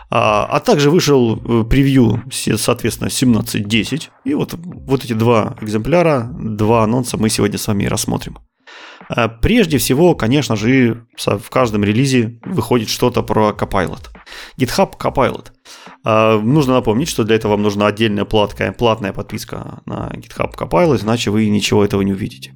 А, 0.09 0.45
а 0.45 0.59
также 0.59 0.89
вышел 0.89 1.36
э, 1.36 1.63
превью, 1.65 2.24
соответственно, 2.32 3.09
17.10. 3.09 4.09
И 4.26 4.34
вот, 4.34 4.55
вот 4.55 5.05
эти 5.05 5.13
два 5.13 5.55
экземпляра, 5.61 6.32
два 6.34 6.84
анонса 6.84 7.17
мы 7.17 7.30
сегодня 7.30 7.59
с 7.59 7.67
вами 7.67 7.86
рассмотрим. 7.86 8.39
А, 9.14 9.28
прежде 9.28 9.78
всего, 9.78 10.16
конечно 10.16 10.55
же, 10.55 11.05
в 11.18 11.49
каждом 11.49 11.84
релизе 11.84 12.39
выходит 12.45 12.89
что-то 12.89 13.24
про 13.24 13.49
Copilot. 13.49 14.09
GitHub 14.57 14.97
Copilot. 14.97 15.47
А, 16.03 16.39
нужно 16.39 16.76
напомнить, 16.76 17.09
что 17.09 17.26
для 17.26 17.36
этого 17.36 17.51
вам 17.51 17.62
нужна 17.62 17.88
отдельная 17.88 18.24
платная, 18.24 18.72
платная 18.72 19.12
подписка 19.12 19.82
на 19.86 20.12
GitHub 20.14 20.55
Copilot, 20.57 21.03
иначе 21.03 21.30
вы 21.30 21.49
ничего 21.49 21.84
этого 21.84 22.01
не 22.01 22.14
увидите. 22.14 22.55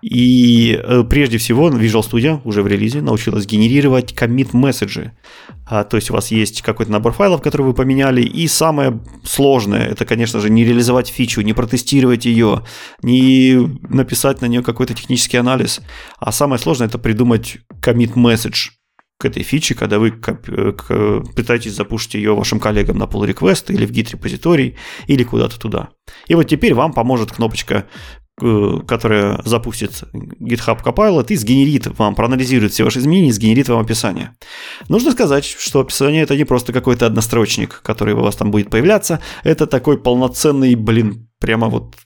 И 0.00 0.80
э, 0.80 1.02
прежде 1.08 1.38
всего 1.38 1.70
Visual 1.70 2.08
Studio 2.08 2.40
уже 2.44 2.62
в 2.62 2.68
релизе 2.68 3.00
научилась 3.00 3.46
генерировать 3.46 4.12
commit 4.12 4.50
месседжи. 4.52 5.12
А, 5.66 5.84
то 5.84 5.96
есть 5.96 6.10
у 6.10 6.14
вас 6.14 6.30
есть 6.30 6.62
какой-то 6.62 6.92
набор 6.92 7.12
файлов, 7.12 7.42
которые 7.42 7.68
вы 7.68 7.74
поменяли, 7.74 8.22
и 8.22 8.46
самое 8.46 9.00
сложное 9.24 9.86
это, 9.86 10.04
конечно 10.04 10.40
же, 10.40 10.50
не 10.50 10.64
реализовать 10.64 11.08
фичу, 11.08 11.40
не 11.40 11.52
протестировать 11.52 12.26
ее, 12.26 12.64
не 13.02 13.56
написать 13.88 14.40
на 14.40 14.46
нее 14.46 14.62
какой-то 14.62 14.94
технический 14.94 15.36
анализ, 15.36 15.80
а 16.18 16.30
самое 16.30 16.60
сложное 16.60 16.86
это 16.86 16.98
придумать 16.98 17.58
commit 17.82 18.14
message 18.14 18.70
к 19.18 19.24
этой 19.24 19.42
фиче, 19.42 19.74
когда 19.74 19.98
вы 19.98 20.14
э, 20.14 21.22
пытаетесь 21.34 21.74
запушить 21.74 22.14
ее 22.14 22.36
вашим 22.36 22.60
коллегам 22.60 22.98
на 22.98 23.04
pull 23.04 23.28
request 23.28 23.74
или 23.74 23.84
в 23.84 23.90
git 23.90 24.12
репозиторий 24.12 24.76
или 25.08 25.24
куда-то 25.24 25.58
туда. 25.58 25.88
И 26.28 26.36
вот 26.36 26.44
теперь 26.44 26.72
вам 26.74 26.92
поможет 26.92 27.32
кнопочка 27.32 27.86
Э, 28.27 28.27
которая 28.38 29.40
запустит 29.44 30.04
GitHub 30.12 30.82
Copilot 30.82 31.26
и 31.28 31.36
сгенерит 31.36 31.86
вам, 31.98 32.14
проанализирует 32.14 32.72
все 32.72 32.84
ваши 32.84 33.00
изменения 33.00 33.28
и 33.28 33.32
сгенерит 33.32 33.68
вам 33.68 33.80
описание. 33.80 34.36
Нужно 34.88 35.12
сказать, 35.12 35.44
что 35.44 35.80
описание 35.80 36.22
это 36.22 36.36
не 36.36 36.44
просто 36.44 36.72
какой-то 36.72 37.06
однострочник, 37.06 37.80
который 37.82 38.14
у 38.14 38.20
вас 38.20 38.36
там 38.36 38.50
будет 38.50 38.70
появляться, 38.70 39.20
это 39.44 39.66
такой 39.66 39.98
полноценный, 39.98 40.74
блин, 40.74 41.28
прямо 41.40 41.68
вот 41.68 41.96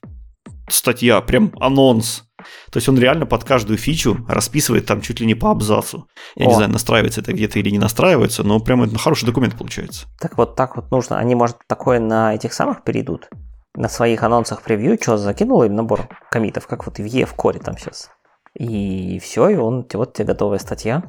статья, 0.69 1.21
прям 1.21 1.53
анонс. 1.61 2.25
То 2.71 2.79
есть 2.79 2.89
он 2.89 2.99
реально 2.99 3.27
под 3.27 3.45
каждую 3.45 3.79
фичу 3.79 4.25
расписывает 4.29 4.87
там 4.87 5.01
чуть 5.01 5.21
ли 5.21 5.27
не 5.27 5.35
по 5.35 5.51
абзацу. 5.51 6.09
Я 6.35 6.47
О. 6.47 6.49
не 6.49 6.55
знаю, 6.55 6.71
настраивается 6.71 7.21
это 7.21 7.33
где-то 7.33 7.59
или 7.59 7.71
не 7.71 7.79
настраивается, 7.79 8.43
но 8.43 8.59
прям 8.59 8.83
это 8.83 8.99
хороший 8.99 9.27
документ 9.27 9.57
получается. 9.57 10.07
Так 10.21 10.37
вот 10.37 10.57
так 10.57 10.77
вот 10.77 10.91
нужно. 10.91 11.19
Они, 11.19 11.35
может, 11.35 11.57
такое 11.69 12.01
на 12.01 12.35
этих 12.35 12.53
самых 12.53 12.83
перейдут? 12.85 13.29
На 13.75 13.89
своих 13.89 14.23
анонсах 14.23 14.63
превью 14.63 14.99
что 15.01 15.17
закинул 15.17 15.63
им 15.63 15.75
набор 15.75 16.09
комитов, 16.31 16.67
как 16.67 16.87
вот 16.87 16.99
в 16.99 17.05
Е 17.05 17.27
в 17.27 17.35
коре 17.35 17.59
там 17.59 17.77
сейчас. 17.79 18.11
И 18.55 19.19
все, 19.23 19.49
и 19.49 19.57
он, 19.57 19.87
вот 19.95 20.13
тебе 20.13 20.27
готовая 20.27 20.59
статья. 20.59 21.03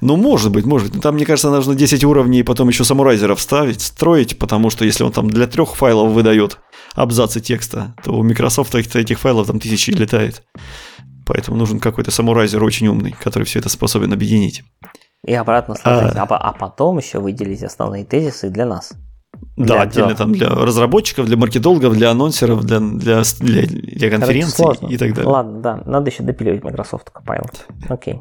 Ну, 0.00 0.16
может 0.16 0.50
быть, 0.50 0.64
может 0.64 0.88
быть. 0.88 0.96
Но 0.96 1.02
там, 1.02 1.14
мне 1.14 1.26
кажется, 1.26 1.50
нужно 1.50 1.74
10 1.74 2.04
уровней 2.04 2.40
и 2.40 2.42
потом 2.42 2.68
еще 2.68 2.84
самурайзеров 2.84 3.40
ставить, 3.40 3.80
строить, 3.80 4.38
потому 4.38 4.70
что 4.70 4.84
если 4.84 5.04
он 5.04 5.12
там 5.12 5.30
для 5.30 5.46
трех 5.46 5.76
файлов 5.76 6.12
выдает 6.12 6.58
абзацы 6.94 7.40
текста, 7.40 7.94
то 8.02 8.12
у 8.12 8.22
Microsoft 8.22 8.74
этих 8.74 9.18
файлов 9.18 9.46
там 9.46 9.60
тысячи 9.60 9.90
летает. 9.90 10.42
Поэтому 11.26 11.58
нужен 11.58 11.80
какой-то 11.80 12.10
самурайзер 12.10 12.62
очень 12.62 12.88
умный, 12.88 13.12
который 13.12 13.44
все 13.44 13.58
это 13.58 13.68
способен 13.68 14.12
объединить. 14.12 14.62
И 15.26 15.34
обратно 15.34 15.74
сложить. 15.74 16.16
А, 16.16 16.22
а, 16.22 16.36
а 16.36 16.52
потом 16.52 16.98
еще 16.98 17.18
выделить 17.18 17.62
основные 17.62 18.04
тезисы 18.04 18.48
для 18.48 18.64
нас. 18.64 18.92
Да, 19.56 19.64
для 19.64 19.82
отдельно 19.82 20.14
там 20.14 20.32
для 20.32 20.48
разработчиков, 20.48 21.26
для 21.26 21.36
маркетологов, 21.36 21.94
для 21.94 22.10
анонсеров, 22.10 22.64
для, 22.64 22.78
для, 22.78 23.22
для, 23.40 23.66
для 23.66 24.10
конференций 24.10 24.66
и 24.88 24.96
так 24.96 25.14
далее. 25.14 25.30
Ладно, 25.30 25.60
да, 25.60 25.82
надо 25.84 26.10
еще 26.10 26.22
допиливать 26.22 26.62
Microsoft 26.62 27.08
Copilot. 27.12 27.54
Окей. 27.88 28.20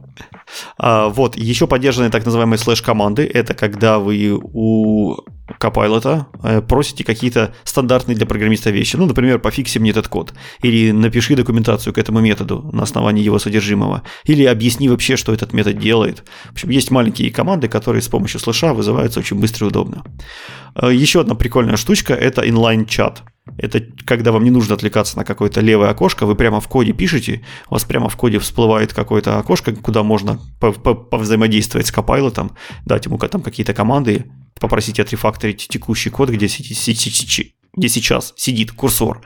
А, 0.78 1.10
вот, 1.10 1.38
еще 1.38 1.68
поддержанные 1.68 2.10
так 2.10 2.26
называемые 2.26 2.58
слэш-команды. 2.58 3.30
Это 3.32 3.54
когда 3.54 4.00
вы 4.00 4.38
у 4.42 5.18
Copilot 5.60 6.26
э, 6.44 6.62
просите 6.62 7.04
какие-то 7.04 7.54
стандартные 7.64 8.18
для 8.18 8.26
программиста 8.26 8.70
вещи. 8.72 8.96
Ну, 8.96 9.06
например, 9.06 9.40
пофикси 9.40 9.78
мне 9.80 9.92
этот 9.92 10.08
код. 10.08 10.34
Или 10.62 10.92
напиши 10.92 11.36
документацию 11.36 11.94
к 11.94 11.98
этому 11.98 12.20
методу 12.20 12.70
на 12.74 12.84
основании 12.84 13.24
его 13.24 13.40
содержимого. 13.40 14.02
Или 14.26 14.44
объясни 14.44 14.90
вообще, 14.90 15.16
что 15.16 15.34
этот 15.34 15.54
метод 15.54 15.78
делает. 15.78 16.24
В 16.46 16.52
общем, 16.54 16.70
есть 16.70 16.92
маленькие 16.92 17.32
команды, 17.32 17.68
которые 17.68 18.02
с 18.02 18.08
помощью 18.08 18.40
слэша 18.40 18.74
вызываются 18.74 19.20
очень 19.20 19.40
быстро 19.40 19.66
и 19.66 19.70
удобно. 19.70 20.04
Э, 20.82 20.94
еще 20.94 21.22
одна 21.22 21.36
прикольная 21.36 21.78
штучка– 21.78 22.14
это 22.16 22.44
inline-чат. 22.44 23.24
Это 23.58 23.82
когда 24.06 24.32
вам 24.32 24.44
не 24.44 24.50
нужно 24.50 24.76
отвлекаться 24.76 25.18
на 25.18 25.24
какое-то 25.24 25.62
левое 25.62 25.90
окошко, 25.90 26.26
вы 26.26 26.36
прямо 26.36 26.60
в 26.60 26.68
коде 26.68 26.92
пишете, 26.92 27.44
у 27.70 27.76
вас 27.76 27.86
прямо 27.86 28.10
в 28.10 28.16
коде 28.18 28.40
всплывает 28.40 28.94
какое-то 28.94 29.40
окошко, 29.40 29.74
куда 29.74 30.04
можно 30.04 30.40
повзаимодействовать 30.60 31.88
с 31.88 31.94
Copilot, 31.94 32.52
дать 32.86 33.06
ему 33.06 33.18
там 33.18 33.42
какие-то 33.42 33.74
команды, 33.74 34.26
попросить 34.60 35.00
отрефакторить 35.00 35.68
текущий 35.70 36.10
код, 36.10 36.30
где, 36.30 36.48
где 36.48 37.90
сейчас 37.90 38.34
сидит 38.36 38.72
курсор. 38.74 39.22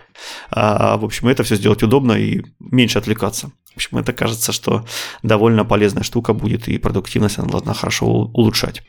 А, 0.51 0.97
в 0.97 1.05
общем, 1.05 1.27
это 1.27 1.43
все 1.43 1.55
сделать 1.55 1.81
удобно 1.81 2.13
и 2.13 2.43
меньше 2.59 2.99
отвлекаться. 2.99 3.51
В 3.73 3.77
общем, 3.77 3.97
это 3.97 4.13
кажется, 4.13 4.51
что 4.51 4.85
довольно 5.23 5.65
полезная 5.65 6.03
штука 6.03 6.33
будет, 6.33 6.67
и 6.67 6.77
продуктивность 6.77 7.39
она 7.39 7.47
должна 7.47 7.73
хорошо 7.73 8.05
улучшать. 8.05 8.83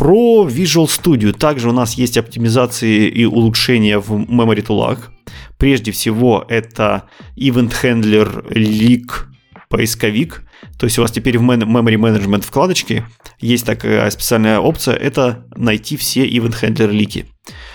Про 0.00 0.48
Visual 0.48 0.86
Studio 0.86 1.30
также 1.34 1.68
у 1.68 1.72
нас 1.72 1.92
есть 1.92 2.16
оптимизации 2.16 3.06
и 3.06 3.26
улучшения 3.26 3.98
в 3.98 4.10
Memory 4.12 4.66
Tool. 4.66 4.98
Прежде 5.58 5.92
всего, 5.92 6.42
это 6.48 7.04
Event 7.36 7.74
Handler 7.82 8.50
Leak 8.50 9.10
поисковик. 9.68 10.42
То 10.78 10.84
есть 10.84 10.98
у 10.98 11.02
вас 11.02 11.10
теперь 11.10 11.38
в 11.38 11.42
Memory 11.42 11.96
Management 11.96 12.42
вкладочке 12.42 13.04
есть 13.38 13.66
такая 13.66 14.08
специальная 14.10 14.58
опция, 14.58 14.94
это 14.94 15.46
найти 15.56 15.96
все 15.96 16.26
Event 16.28 16.60
Handler 16.60 16.90
лики. 16.90 17.26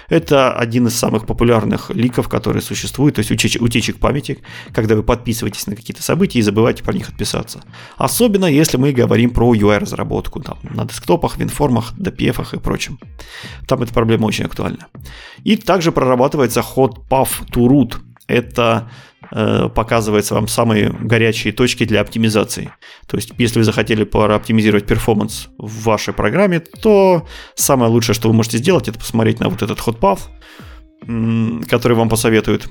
Это 0.07 0.53
один 0.53 0.87
из 0.87 0.95
самых 0.95 1.25
популярных 1.25 1.89
ликов, 1.89 2.29
которые 2.29 2.61
существуют, 2.61 3.15
то 3.15 3.19
есть 3.19 3.31
утеч- 3.31 3.59
утечек 3.59 3.97
памяти, 3.97 4.39
когда 4.71 4.95
вы 4.95 5.03
подписываетесь 5.03 5.65
на 5.67 5.75
какие-то 5.75 6.03
события 6.03 6.39
и 6.39 6.43
забываете 6.43 6.83
про 6.83 6.93
них 6.93 7.09
отписаться. 7.09 7.63
Особенно 7.97 8.45
если 8.45 8.77
мы 8.77 8.91
говорим 8.91 9.31
про 9.31 9.53
UI-разработку 9.55 10.41
там, 10.41 10.59
на 10.63 10.85
десктопах, 10.85 11.37
винформах, 11.37 11.93
DPF 11.97 12.55
и 12.55 12.59
прочем. 12.59 12.99
Там 13.67 13.81
эта 13.81 13.93
проблема 13.93 14.25
очень 14.25 14.45
актуальна. 14.45 14.87
И 15.43 15.55
также 15.55 15.91
прорабатывается 15.91 16.61
ход 16.61 16.99
path 17.09 17.47
to 17.51 17.67
root. 17.67 17.95
Это 18.27 18.89
показывается 19.29 20.35
вам 20.35 20.47
самые 20.47 20.89
горячие 20.89 21.53
точки 21.53 21.85
для 21.85 22.01
оптимизации. 22.01 22.71
То 23.07 23.17
есть, 23.17 23.31
если 23.37 23.59
вы 23.59 23.65
захотели 23.65 24.03
оптимизировать 24.03 24.85
перформанс 24.85 25.49
в 25.57 25.83
вашей 25.83 26.13
программе, 26.13 26.59
то 26.59 27.27
самое 27.55 27.91
лучшее, 27.91 28.15
что 28.15 28.29
вы 28.29 28.33
можете 28.35 28.57
сделать, 28.57 28.87
это 28.87 28.99
посмотреть 28.99 29.39
на 29.39 29.49
вот 29.49 29.61
этот 29.61 29.79
hot 29.79 29.99
path, 29.99 30.21
который 31.69 31.97
вам 31.97 32.09
посоветует, 32.09 32.67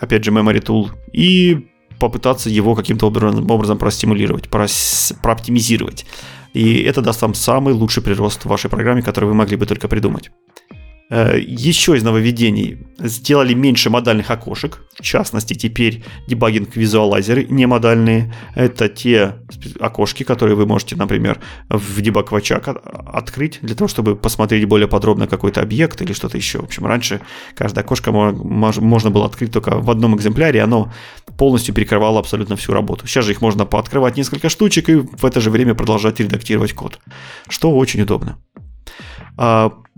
опять 0.00 0.24
же, 0.24 0.30
Memory 0.30 0.62
Tool, 0.62 0.90
и 1.12 1.68
попытаться 1.98 2.48
его 2.48 2.74
каким-то 2.74 3.06
образом, 3.06 3.78
простимулировать, 3.78 4.48
прооптимизировать. 4.48 6.06
И 6.54 6.82
это 6.82 7.02
даст 7.02 7.22
вам 7.22 7.34
самый 7.34 7.74
лучший 7.74 8.02
прирост 8.02 8.44
в 8.44 8.48
вашей 8.48 8.70
программе, 8.70 9.02
который 9.02 9.26
вы 9.26 9.34
могли 9.34 9.56
бы 9.56 9.66
только 9.66 9.88
придумать. 9.88 10.30
Э, 11.10 11.38
еще 11.40 11.96
из 11.96 12.02
нововведений 12.02 12.86
сделали 12.98 13.54
меньше 13.54 13.88
модальных 13.88 14.30
окошек. 14.30 14.84
В 14.98 15.02
частности, 15.02 15.54
теперь 15.54 16.04
дебагинг 16.26 16.76
визуалайзеры 16.76 17.46
не 17.48 17.66
модальные. 17.66 18.34
Это 18.54 18.88
те 18.88 19.36
окошки, 19.80 20.22
которые 20.22 20.54
вы 20.54 20.66
можете, 20.66 20.96
например, 20.96 21.40
в 21.70 22.00
дебаг 22.02 22.30
открыть 22.32 23.58
для 23.62 23.74
того, 23.74 23.88
чтобы 23.88 24.16
посмотреть 24.16 24.66
более 24.66 24.88
подробно 24.88 25.26
какой-то 25.26 25.62
объект 25.62 26.02
или 26.02 26.12
что-то 26.12 26.36
еще. 26.36 26.58
В 26.58 26.64
общем, 26.64 26.86
раньше 26.86 27.20
каждое 27.54 27.80
окошко 27.80 28.12
можно 28.12 29.10
было 29.10 29.26
открыть 29.26 29.52
только 29.52 29.78
в 29.78 29.90
одном 29.90 30.14
экземпляре, 30.14 30.62
оно 30.62 30.92
полностью 31.38 31.74
перекрывало 31.74 32.18
абсолютно 32.18 32.56
всю 32.56 32.72
работу. 32.72 33.06
Сейчас 33.06 33.24
же 33.24 33.32
их 33.32 33.40
можно 33.40 33.64
пооткрывать 33.64 34.16
несколько 34.16 34.50
штучек 34.50 34.90
и 34.90 34.96
в 34.96 35.24
это 35.24 35.40
же 35.40 35.50
время 35.50 35.74
продолжать 35.74 36.20
редактировать 36.20 36.74
код, 36.74 36.98
что 37.48 37.74
очень 37.74 38.02
удобно. 38.02 38.38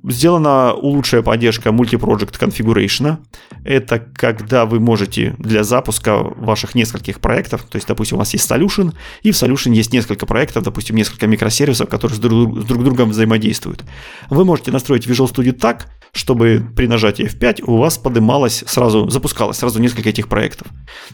Сделана 0.08 0.72
лучшая 0.72 1.22
поддержка 1.22 1.70
multi-project 1.70 2.38
configuration. 2.38 3.18
Это 3.64 3.98
когда 3.98 4.64
вы 4.64 4.80
можете 4.80 5.34
для 5.38 5.62
запуска 5.62 6.16
ваших 6.22 6.74
нескольких 6.74 7.20
проектов, 7.20 7.62
то 7.62 7.76
есть, 7.76 7.86
допустим, 7.86 8.16
у 8.16 8.20
вас 8.20 8.32
есть 8.32 8.50
solution, 8.50 8.94
и 9.22 9.30
в 9.30 9.34
solution 9.34 9.74
есть 9.74 9.92
несколько 9.92 10.26
проектов, 10.26 10.64
допустим, 10.64 10.96
несколько 10.96 11.26
микросервисов, 11.26 11.88
которые 11.88 12.16
с 12.16 12.18
друг, 12.18 12.62
с 12.62 12.64
друг 12.64 12.84
другом 12.84 13.10
взаимодействуют. 13.10 13.84
Вы 14.30 14.44
можете 14.44 14.70
настроить 14.70 15.06
Visual 15.06 15.30
Studio 15.30 15.52
так, 15.52 15.88
чтобы 16.12 16.66
при 16.74 16.86
нажатии 16.86 17.26
F5 17.26 17.64
у 17.66 17.76
вас 17.76 17.98
подымалось 17.98 18.64
сразу, 18.66 19.08
запускалось 19.10 19.58
сразу 19.58 19.80
несколько 19.80 20.08
этих 20.08 20.28
проектов. 20.28 20.68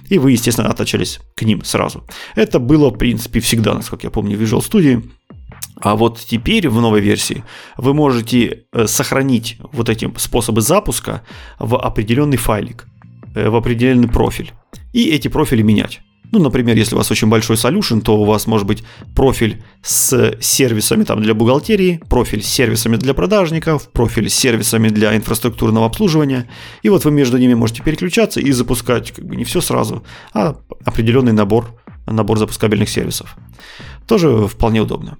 И 0.09 0.18
вы, 0.18 0.32
естественно, 0.32 0.68
оттачались 0.68 1.20
к 1.34 1.43
ним 1.43 1.64
сразу. 1.64 2.05
Это 2.34 2.59
было, 2.59 2.91
в 2.91 2.97
принципе, 2.97 3.41
всегда, 3.41 3.74
насколько 3.74 4.07
я 4.07 4.11
помню, 4.11 4.39
в 4.39 4.43
Visual 4.43 4.61
Studio. 4.61 5.03
А 5.81 5.95
вот 5.95 6.18
теперь 6.18 6.68
в 6.68 6.81
новой 6.81 7.01
версии 7.01 7.45
вы 7.77 7.93
можете 7.93 8.64
э, 8.72 8.87
сохранить 8.87 9.59
вот 9.72 9.89
эти 9.89 10.11
способы 10.16 10.62
запуска 10.62 11.22
в 11.59 11.77
определенный 11.77 12.39
файлик, 12.39 12.87
э, 13.35 13.49
в 13.49 13.57
определенный 13.57 14.09
профиль. 14.09 14.53
И 14.93 15.11
эти 15.11 15.29
профили 15.29 15.62
менять. 15.62 16.01
Ну, 16.33 16.41
например, 16.41 16.77
если 16.77 16.95
у 16.95 16.99
вас 16.99 17.11
очень 17.11 17.29
большой 17.29 17.57
solution, 17.57 18.01
то 18.01 18.18
у 18.18 18.24
вас 18.24 18.47
может 18.47 18.66
быть 18.66 18.83
профиль 19.14 19.62
с 19.83 20.37
сервисами 20.41 21.05
там, 21.05 21.22
для 21.22 21.35
бухгалтерии, 21.35 22.01
профиль 22.09 22.43
с 22.43 22.49
сервисами 22.49 22.97
для 22.97 23.14
продажников, 23.14 23.91
профиль 23.93 24.29
с 24.29 24.35
сервисами 24.35 24.89
для 24.89 25.16
инфраструктурного 25.16 25.87
обслуживания. 25.87 26.49
И 26.83 26.89
вот 26.89 27.05
вы 27.05 27.11
между 27.11 27.39
ними 27.39 27.55
можете 27.55 27.83
переключаться 27.83 28.41
и 28.41 28.51
запускать 28.53 29.12
как 29.12 29.24
бы 29.24 29.37
не 29.37 29.45
все 29.45 29.61
сразу, 29.61 30.05
а 30.33 30.57
определенный 30.85 31.33
набор, 31.33 31.74
набор 32.07 32.39
запускабельных 32.39 32.89
сервисов. 32.89 33.37
Тоже 34.07 34.47
вполне 34.47 34.81
удобно. 34.81 35.18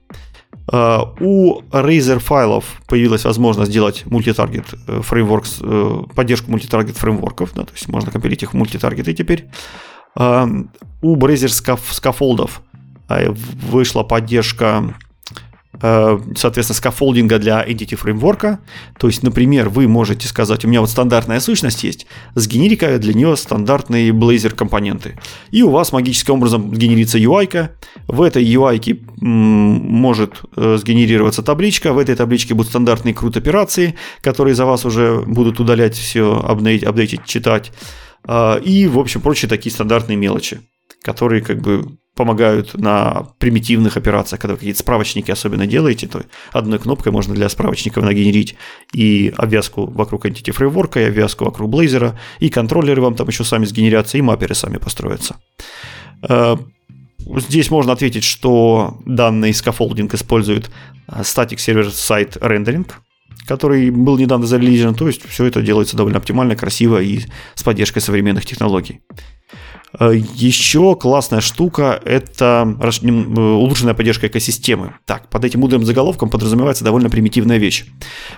Uh, 0.69 1.17
у 1.21 1.63
Razer 1.71 2.19
файлов 2.19 2.83
появилась 2.89 3.25
возможность 3.25 3.71
сделать 3.71 4.05
мультитаргет 4.07 4.65
э, 4.89 5.01
фреймворк, 5.01 5.45
uh, 5.45 6.13
поддержку 6.13 6.51
мультитаргет 6.51 6.97
фреймворков, 6.97 7.55
да, 7.55 7.63
то 7.63 7.73
есть 7.73 7.87
можно 7.89 8.11
компилить 8.11 8.43
их 8.43 8.53
в 8.53 8.57
мультитаргеты 8.57 9.15
теперь. 9.15 9.49
Uh, 10.19 10.69
у 11.03 11.17
Razer 11.17 11.49
скафолдов 11.93 12.63
вышла 13.71 14.03
поддержка 14.03 14.97
Э, 15.07 15.16
соответственно, 15.81 16.77
скафолдинга 16.77 17.39
для 17.39 17.65
Entity 17.65 17.97
фреймворка. 17.97 18.61
То 18.99 19.07
есть, 19.09 19.23
например, 19.23 19.69
вы 19.69 19.89
можете 19.89 20.29
сказать, 20.29 20.65
у 20.65 20.69
меня 20.69 20.81
вот 20.81 20.91
стандартная 20.91 21.41
сущность 21.41 21.85
есть, 21.85 22.07
сгенери 22.35 22.77
для 22.99 23.15
нее 23.15 23.37
стандартные 23.37 24.11
Blazor 24.11 24.55
компоненты. 24.55 25.19
И 25.51 25.63
у 25.63 25.71
вас 25.71 25.93
магическим 25.93 26.35
образом 26.35 26.73
генерится 26.73 27.19
UI. 27.19 27.47
-ка. 27.47 27.71
В 28.07 28.23
этой 28.23 28.45
UI 28.45 28.79
может 29.21 30.43
э, 30.57 30.77
сгенерироваться 30.79 31.43
табличка, 31.43 31.93
в 31.93 31.99
этой 31.99 32.15
табличке 32.15 32.55
будут 32.55 32.71
стандартные 32.71 33.15
крут 33.15 33.37
операции, 33.37 33.95
которые 34.21 34.55
за 34.55 34.67
вас 34.67 34.85
уже 34.85 35.23
будут 35.27 35.61
удалять 35.61 35.97
все, 35.97 36.39
апдейтить, 36.39 37.25
читать. 37.25 37.73
Э, 38.29 38.61
и, 38.61 38.87
в 38.87 38.99
общем, 38.99 39.21
прочие 39.21 39.49
такие 39.49 39.73
стандартные 39.73 40.17
мелочи, 40.17 40.61
которые 41.03 41.43
как 41.43 41.61
бы 41.61 41.97
помогают 42.17 42.75
на 42.75 43.29
примитивных 43.39 43.97
операциях, 43.97 44.41
когда 44.41 44.55
вы 44.55 44.59
какие-то 44.59 44.81
справочники 44.81 45.31
особенно 45.31 45.67
делаете, 45.67 46.09
то 46.09 46.23
одной 46.51 46.79
кнопкой 46.79 47.13
можно 47.13 47.35
для 47.35 47.49
справочников 47.49 48.03
нагенерить 48.05 48.57
и 48.95 49.33
обвязку 49.37 49.87
вокруг 49.87 50.25
Entity 50.27 50.57
Framework, 50.57 51.01
и 51.01 51.05
обвязку 51.05 51.45
вокруг 51.45 51.71
Blazor, 51.71 52.15
и 52.41 52.49
контроллеры 52.49 53.03
вам 53.03 53.15
там 53.15 53.29
еще 53.29 53.45
сами 53.45 53.67
сгенерятся, 53.67 54.17
и 54.17 54.23
мапперы 54.23 54.55
сами 54.55 54.79
построятся. 54.79 55.37
Э, 56.29 56.57
здесь 57.19 57.71
можно 57.71 57.93
ответить, 57.93 58.25
что 58.25 58.99
данный 59.05 59.53
скафолдинг 59.53 60.15
использует 60.15 60.71
э, 61.09 61.21
Static 61.21 61.57
Server 61.57 61.89
Side 61.89 62.41
Rendering, 62.41 62.91
который 63.47 63.91
был 63.91 64.17
недавно 64.17 64.47
зарелизен, 64.47 64.95
то 64.95 65.07
есть 65.07 65.29
все 65.29 65.45
это 65.45 65.61
делается 65.61 65.99
довольно 65.99 66.19
оптимально, 66.19 66.57
красиво 66.57 67.01
и 67.03 67.21
с 67.55 67.63
поддержкой 67.63 68.01
современных 68.01 68.47
технологий. 68.47 69.03
Э, 69.99 70.13
Еще 70.15 70.97
классная 70.97 71.41
штука– 71.41 72.01
это 72.05 72.77
э, 72.81 73.41
улучшенная 73.41 73.95
поддержка 73.95 74.27
экосистемы. 74.27 74.95
Так, 75.05 75.29
под 75.29 75.45
этим 75.45 75.61
мудрым 75.61 75.85
заголовком 75.85 76.31
подразумевается 76.31 76.85
довольно 76.85 77.11
примитивная 77.11 77.59
вещь. 77.59 77.87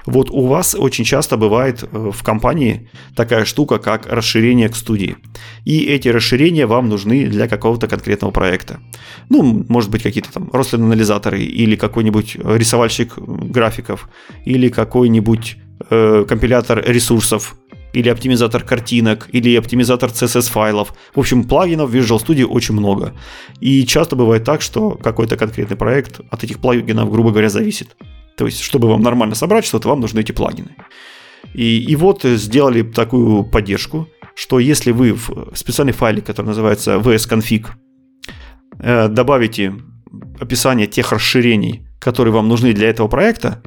Вот 0.06 0.30
у 0.30 0.46
вас 0.46 0.74
очень 0.78 1.04
часто 1.04 1.36
бывает 1.36 1.82
э, 1.82 2.10
в 2.12 2.22
компании 2.22 2.90
такая 3.14 3.44
штука, 3.44 3.78
как 3.78 4.06
расширение 4.06 4.68
к 4.68 4.76
студии. 4.76 5.16
И 5.64 5.84
эти 5.84 6.08
расширения 6.08 6.66
вам 6.66 6.88
нужны 6.88 7.26
для 7.26 7.48
какого-то 7.48 7.88
конкретного 7.88 8.30
проекта. 8.30 8.80
Ну, 9.28 9.64
может 9.68 9.90
быть, 9.90 10.02
какие-то 10.02 10.32
там 10.32 10.50
Roslyn-анализаторы 10.52 11.40
или 11.40 11.76
какой-нибудь 11.76 12.36
рисовальщик 12.36 13.18
графиков 13.18 14.08
или 14.44 14.68
какой-нибудь 14.68 15.56
э, 15.90 16.24
компилятор 16.28 16.84
ресурсов 16.86 17.56
или 17.92 18.08
оптимизатор 18.08 18.62
картинок, 18.62 19.28
или 19.32 19.56
оптимизатор 19.56 20.10
CSS 20.10 20.50
файлов. 20.50 20.94
В 21.14 21.20
общем, 21.20 21.44
плагинов 21.44 21.90
в 21.90 21.94
Visual 21.94 22.18
Studio 22.18 22.44
очень 22.44 22.74
много. 22.74 23.14
И 23.60 23.86
часто 23.86 24.16
бывает 24.16 24.44
так, 24.44 24.62
что 24.62 24.90
какой-то 24.90 25.36
конкретный 25.36 25.76
проект 25.76 26.20
от 26.30 26.44
этих 26.44 26.58
плагинов, 26.58 27.10
грубо 27.10 27.30
говоря, 27.30 27.48
зависит. 27.48 27.96
То 28.36 28.46
есть, 28.46 28.60
чтобы 28.60 28.88
вам 28.88 29.02
нормально 29.02 29.34
собрать 29.34 29.64
что-то, 29.64 29.88
вам 29.88 30.00
нужны 30.00 30.20
эти 30.20 30.32
плагины. 30.32 30.76
И, 31.54 31.82
и 31.82 31.96
вот 31.96 32.22
сделали 32.22 32.82
такую 32.82 33.44
поддержку, 33.44 34.08
что 34.34 34.58
если 34.58 34.92
вы 34.92 35.14
в 35.14 35.52
специальный 35.54 35.92
файлик, 35.92 36.26
который 36.26 36.46
называется 36.46 36.96
vsconfig, 36.96 37.66
э, 38.78 39.08
добавите 39.08 39.74
описание 40.38 40.86
тех 40.86 41.10
расширений, 41.12 41.86
которые 41.98 42.32
вам 42.32 42.48
нужны 42.48 42.72
для 42.72 42.88
этого 42.88 43.08
проекта, 43.08 43.62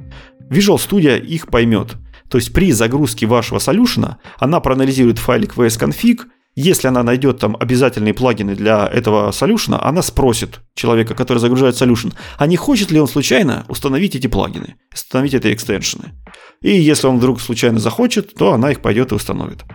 Visual 0.49 0.77
Studio 0.77 1.19
их 1.19 1.47
поймет– 1.47 1.95
то 2.31 2.37
есть 2.37 2.53
при 2.53 2.71
загрузке 2.71 3.27
вашего 3.27 3.59
солюшена 3.59 4.17
она 4.39 4.61
проанализирует 4.61 5.19
файлик 5.19 5.53
vsconfig, 5.55 6.21
если 6.55 6.87
она 6.87 7.03
найдет 7.03 7.39
там 7.39 7.57
обязательные 7.59 8.13
плагины 8.13 8.55
для 8.55 8.87
этого 8.87 9.31
солюшена, 9.31 9.81
она 9.83 10.01
спросит 10.01 10.61
человека, 10.73 11.13
который 11.13 11.39
загружает 11.39 11.75
солюшен, 11.75 12.13
а 12.37 12.47
не 12.47 12.55
хочет 12.55 12.89
ли 12.89 13.01
он 13.01 13.07
случайно 13.09 13.65
установить 13.67 14.15
эти 14.15 14.27
плагины, 14.27 14.75
установить 14.93 15.33
эти 15.33 15.53
экстеншены. 15.53 16.13
И 16.61 16.71
если 16.71 17.07
он 17.07 17.17
вдруг 17.17 17.41
случайно 17.41 17.79
захочет, 17.79 18.33
то 18.33 18.53
она 18.53 18.71
их 18.71 18.81
пойдет 18.81 19.11
и 19.11 19.15
установит. 19.15 19.65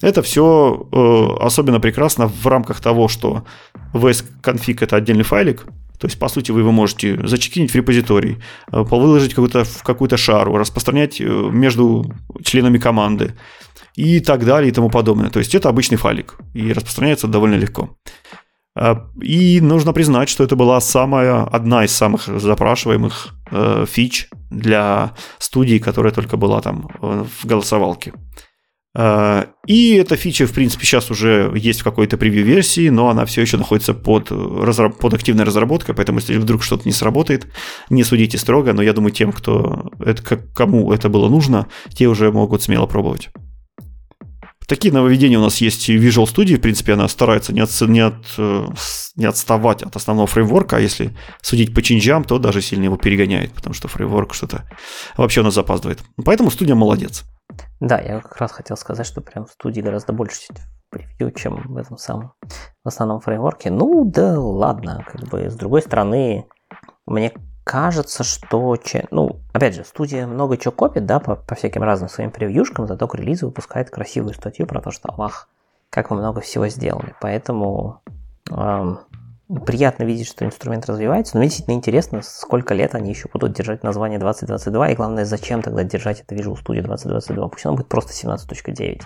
Это 0.00 0.22
все 0.22 0.88
э, 0.90 1.44
особенно 1.44 1.80
прекрасно 1.80 2.26
в 2.28 2.46
рамках 2.46 2.80
того, 2.80 3.08
что 3.08 3.44
vsconfig 3.92 4.78
это 4.80 4.96
отдельный 4.96 5.24
файлик, 5.24 5.66
то 5.98 6.06
есть, 6.06 6.18
по 6.18 6.28
сути, 6.28 6.52
вы 6.52 6.60
его 6.60 6.72
можете 6.72 7.26
зачекинить 7.26 7.72
в 7.72 7.74
репозиторий, 7.74 8.38
э, 8.72 8.80
выложить 8.82 9.34
какую-то, 9.34 9.64
в 9.64 9.82
какую-то 9.82 10.16
шару, 10.16 10.56
распространять 10.56 11.20
э, 11.20 11.24
между 11.24 12.04
членами 12.42 12.78
команды 12.78 13.34
и 13.96 14.20
так 14.20 14.44
далее 14.44 14.70
и 14.70 14.72
тому 14.72 14.90
подобное. 14.90 15.30
То 15.30 15.40
есть, 15.40 15.54
это 15.54 15.68
обычный 15.68 15.96
файлик 15.96 16.36
и 16.54 16.72
распространяется 16.72 17.26
довольно 17.26 17.56
легко. 17.56 17.96
Э, 18.76 18.94
и 19.20 19.60
нужно 19.60 19.92
признать, 19.92 20.28
что 20.28 20.44
это 20.44 20.56
была 20.56 20.80
самая, 20.80 21.42
одна 21.42 21.84
из 21.84 21.92
самых 21.92 22.26
запрашиваемых 22.26 23.34
э, 23.50 23.86
фич 23.88 24.28
для 24.50 25.14
студии, 25.38 25.78
которая 25.78 26.12
только 26.12 26.36
была 26.36 26.60
там 26.60 26.88
в 27.00 27.44
голосовалке. 27.44 28.12
А, 29.00 29.46
и 29.64 29.94
эта 29.94 30.16
фича, 30.16 30.48
в 30.48 30.52
принципе, 30.52 30.84
сейчас 30.84 31.08
уже 31.08 31.52
есть 31.54 31.82
в 31.82 31.84
какой-то 31.84 32.16
превью-версии, 32.16 32.88
но 32.88 33.08
она 33.10 33.26
все 33.26 33.42
еще 33.42 33.56
находится 33.56 33.94
под, 33.94 34.30
под 34.30 35.14
активной 35.14 35.44
разработкой, 35.44 35.94
поэтому 35.94 36.18
если 36.18 36.36
вдруг 36.36 36.64
что-то 36.64 36.82
не 36.84 36.90
сработает, 36.92 37.46
не 37.90 38.02
судите 38.02 38.38
строго, 38.38 38.72
но 38.72 38.82
я 38.82 38.92
думаю, 38.92 39.12
тем, 39.12 39.30
кто 39.30 39.92
это, 40.04 40.36
кому 40.52 40.92
это 40.92 41.08
было 41.08 41.28
нужно, 41.28 41.68
те 41.94 42.08
уже 42.08 42.32
могут 42.32 42.62
смело 42.62 42.86
пробовать. 42.86 43.28
Такие 44.66 44.92
нововведения 44.92 45.38
у 45.38 45.42
нас 45.42 45.58
есть 45.60 45.86
в 45.86 45.92
Visual 45.92 46.24
Studio. 46.24 46.56
В 46.56 46.60
принципе, 46.60 46.94
она 46.94 47.08
старается 47.08 47.54
не, 47.54 47.60
от, 47.60 47.70
не, 47.82 48.00
от, 48.00 48.16
не 49.16 49.24
отставать 49.24 49.82
от 49.82 49.94
основного 49.94 50.26
фреймворка, 50.26 50.76
а 50.76 50.80
если 50.80 51.16
судить 51.40 51.72
по 51.72 51.82
чинджам, 51.82 52.24
то 52.24 52.38
даже 52.38 52.60
сильно 52.60 52.84
его 52.84 52.96
перегоняет, 52.96 53.52
потому 53.52 53.74
что 53.74 53.86
фреймворк 53.86 54.34
что-то 54.34 54.68
вообще 55.16 55.40
у 55.40 55.44
нас 55.44 55.54
запаздывает. 55.54 56.00
Поэтому 56.22 56.50
студия 56.50 56.74
молодец. 56.74 57.24
Да, 57.80 57.98
я 58.00 58.20
как 58.20 58.36
раз 58.36 58.52
хотел 58.52 58.76
сказать, 58.76 59.06
что 59.06 59.20
прям 59.20 59.46
в 59.46 59.50
студии 59.50 59.80
гораздо 59.80 60.12
больше 60.12 60.40
превью, 60.90 61.32
чем 61.32 61.62
в 61.68 61.76
этом 61.76 61.98
самом 61.98 62.32
в 62.84 62.88
основном 62.88 63.20
фреймворке. 63.20 63.70
Ну 63.70 64.04
да 64.04 64.38
ладно, 64.38 65.04
как 65.06 65.28
бы 65.28 65.50
с 65.50 65.54
другой 65.54 65.82
стороны, 65.82 66.46
мне 67.06 67.32
кажется, 67.64 68.24
что, 68.24 68.76
ну, 69.10 69.40
опять 69.52 69.74
же, 69.74 69.84
студия 69.84 70.26
много 70.26 70.56
чего 70.56 70.72
копит, 70.72 71.04
да, 71.04 71.20
по, 71.20 71.36
по 71.36 71.54
всяким 71.54 71.82
разным 71.82 72.08
своим 72.08 72.30
превьюшкам, 72.30 72.86
зато 72.86 73.06
к 73.06 73.14
релизу 73.14 73.46
выпускает 73.46 73.90
красивую 73.90 74.32
статью 74.32 74.66
про 74.66 74.80
то, 74.80 74.90
что, 74.90 75.14
ах, 75.18 75.48
как 75.90 76.10
мы 76.10 76.16
много 76.16 76.40
всего 76.40 76.68
сделали. 76.68 77.14
Поэтому 77.20 78.00
эм, 78.50 79.00
приятно 79.66 80.04
видеть, 80.04 80.28
что 80.28 80.44
инструмент 80.44 80.86
развивается, 80.86 81.36
но 81.36 81.44
действительно 81.44 81.74
интересно, 81.74 82.20
сколько 82.22 82.74
лет 82.74 82.94
они 82.94 83.10
еще 83.10 83.28
будут 83.32 83.52
держать 83.52 83.82
название 83.82 84.18
2022, 84.18 84.90
и 84.90 84.94
главное, 84.94 85.24
зачем 85.24 85.62
тогда 85.62 85.84
держать 85.84 86.20
это 86.20 86.34
Visual 86.34 86.54
Studio 86.54 86.82
2022, 86.82 87.48
пусть 87.48 87.66
оно 87.66 87.76
будет 87.76 87.88
просто 87.88 88.12
17.9. 88.12 89.02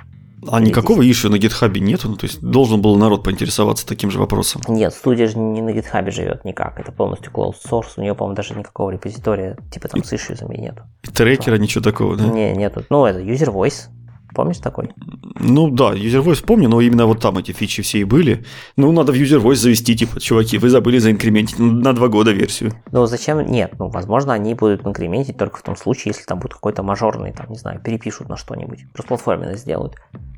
А 0.51 0.61
никакого 0.61 1.09
ищу 1.09 1.29
на 1.29 1.39
гитхабе 1.39 1.81
нету? 1.81 2.09
Ну, 2.09 2.17
то 2.17 2.27
есть 2.27 2.41
должен 2.41 2.83
был 2.83 2.97
народ 2.97 3.23
поинтересоваться 3.23 3.87
таким 3.87 4.11
же 4.11 4.19
вопросом? 4.19 4.61
Нет, 4.67 4.93
студия 4.93 5.29
же 5.29 5.39
не 5.39 5.63
на 5.63 5.73
гитхабе 5.73 6.11
живет 6.11 6.45
никак. 6.45 6.81
Это 6.81 6.91
полностью 6.91 7.31
closed 7.31 7.59
source. 7.65 7.93
У 7.97 8.01
нее, 8.01 8.17
по-моему, 8.17 8.35
даже 8.35 8.55
никакого 8.55 8.91
репозитория, 8.91 9.57
типа 9.73 9.87
там 9.87 10.03
с 10.03 10.13
ишьюзами 10.13 10.57
нету. 10.57 10.83
И 11.05 11.09
трекера, 11.09 11.57
ничего 11.57 11.85
такого, 11.85 12.17
да? 12.17 12.27
Не, 12.27 12.55
нету. 12.55 12.85
Ну, 12.91 13.07
это 13.07 13.21
user 13.21 13.53
voice. 13.53 13.89
Помнишь 14.35 14.59
такой? 14.59 14.91
Ну 15.39 15.71
да, 15.71 15.93
User 15.93 16.23
Voice 16.23 16.45
помню, 16.45 16.69
но 16.69 16.81
именно 16.81 17.07
вот 17.07 17.21
там 17.21 17.39
эти 17.39 17.53
фичи 17.53 17.83
все 17.83 17.99
и 17.99 18.05
были. 18.05 18.45
Ну, 18.77 18.93
надо 18.93 19.13
в 19.13 19.17
User 19.17 19.41
Voice 19.41 19.57
завести, 19.57 19.97
типа, 19.97 20.21
чуваки, 20.21 20.59
вы 20.59 20.71
забыли 20.71 20.99
заинкрементить 20.99 21.59
на 21.59 21.93
два 21.93 22.09
года 22.09 22.33
версию. 22.33 22.73
Ну, 22.91 23.07
зачем? 23.07 23.45
Нет, 23.47 23.75
ну, 23.79 23.89
возможно, 23.89 24.33
они 24.33 24.55
будут 24.55 24.87
инкрементить 24.87 25.37
только 25.37 25.59
в 25.59 25.63
том 25.63 25.77
случае, 25.77 26.13
если 26.13 26.25
там 26.25 26.39
будет 26.39 26.55
какой-то 26.55 26.83
мажорный, 26.83 27.33
там, 27.33 27.47
не 27.51 27.59
знаю, 27.59 27.81
перепишут 27.81 28.29
на 28.29 28.37
что-нибудь, 28.37 28.81
платформенно 29.07 29.57
сделают. 29.57 29.97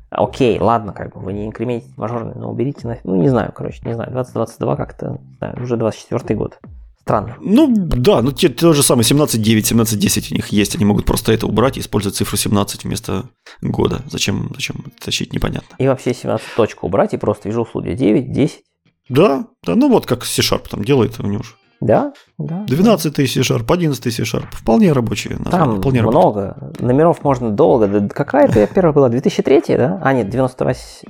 Окей, 0.09 0.59
ладно, 0.59 0.93
как 0.93 1.13
бы 1.13 1.21
вы 1.21 1.33
не 1.33 1.45
инкрементите 1.45 1.93
мажорный, 1.97 2.33
но 2.35 2.51
уберите 2.51 2.87
на... 2.87 2.97
Ну, 3.03 3.15
не 3.15 3.29
знаю, 3.29 3.51
короче, 3.53 3.81
не 3.83 3.93
знаю, 3.93 4.11
2022 4.11 4.75
как-то, 4.75 5.19
знаю, 5.39 5.61
уже 5.61 5.77
24 5.77 6.35
год. 6.37 6.59
Странно. 7.05 7.37
Ну, 7.39 7.67
да, 7.71 8.23
ну 8.23 8.31
те, 8.31 8.49
то 8.49 8.73
же 8.73 8.81
самое, 8.81 9.03
17.9, 9.03 9.37
17.10 9.37 10.31
у 10.31 10.35
них 10.35 10.47
есть, 10.47 10.75
они 10.75 10.85
могут 10.85 11.05
просто 11.05 11.33
это 11.33 11.45
убрать 11.45 11.77
и 11.77 11.79
использовать 11.79 12.17
цифру 12.17 12.35
17 12.35 12.83
вместо 12.83 13.25
года. 13.61 14.01
Зачем, 14.09 14.49
зачем 14.55 14.85
тащить, 14.99 15.31
непонятно. 15.31 15.75
И 15.77 15.87
вообще 15.87 16.15
17 16.15 16.47
точку 16.57 16.87
убрать 16.87 17.13
и 17.13 17.17
просто 17.17 17.47
вижу 17.47 17.61
услуги 17.61 17.93
9, 17.93 18.31
10, 18.31 18.63
Да, 19.09 19.45
да, 19.63 19.75
ну 19.75 19.87
вот 19.89 20.07
как 20.07 20.25
C-Sharp 20.25 20.67
там 20.67 20.83
делает 20.83 21.19
у 21.19 21.27
него 21.27 21.43
же. 21.43 21.51
Да, 21.79 22.11
да. 22.39 22.65
12 22.67 23.15
C-Sharp, 23.15 23.71
11 23.71 24.03
C-Sharp, 24.11 24.47
вполне 24.51 24.91
рабочие. 24.91 25.37
Там 25.51 25.81
вполне 25.81 26.01
много, 26.01 26.55
работают. 26.55 26.81
номеров 26.81 27.23
можно 27.23 27.51
долго. 27.51 27.87
Да, 27.87 28.07
какая 28.09 28.47
это 28.47 28.65
первая 28.65 28.93
была, 28.93 29.09
2003, 29.09 29.61
да? 29.77 30.01
А, 30.03 30.11
нет, 30.11 30.27
98... 30.31 31.07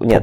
Нет, 0.00 0.22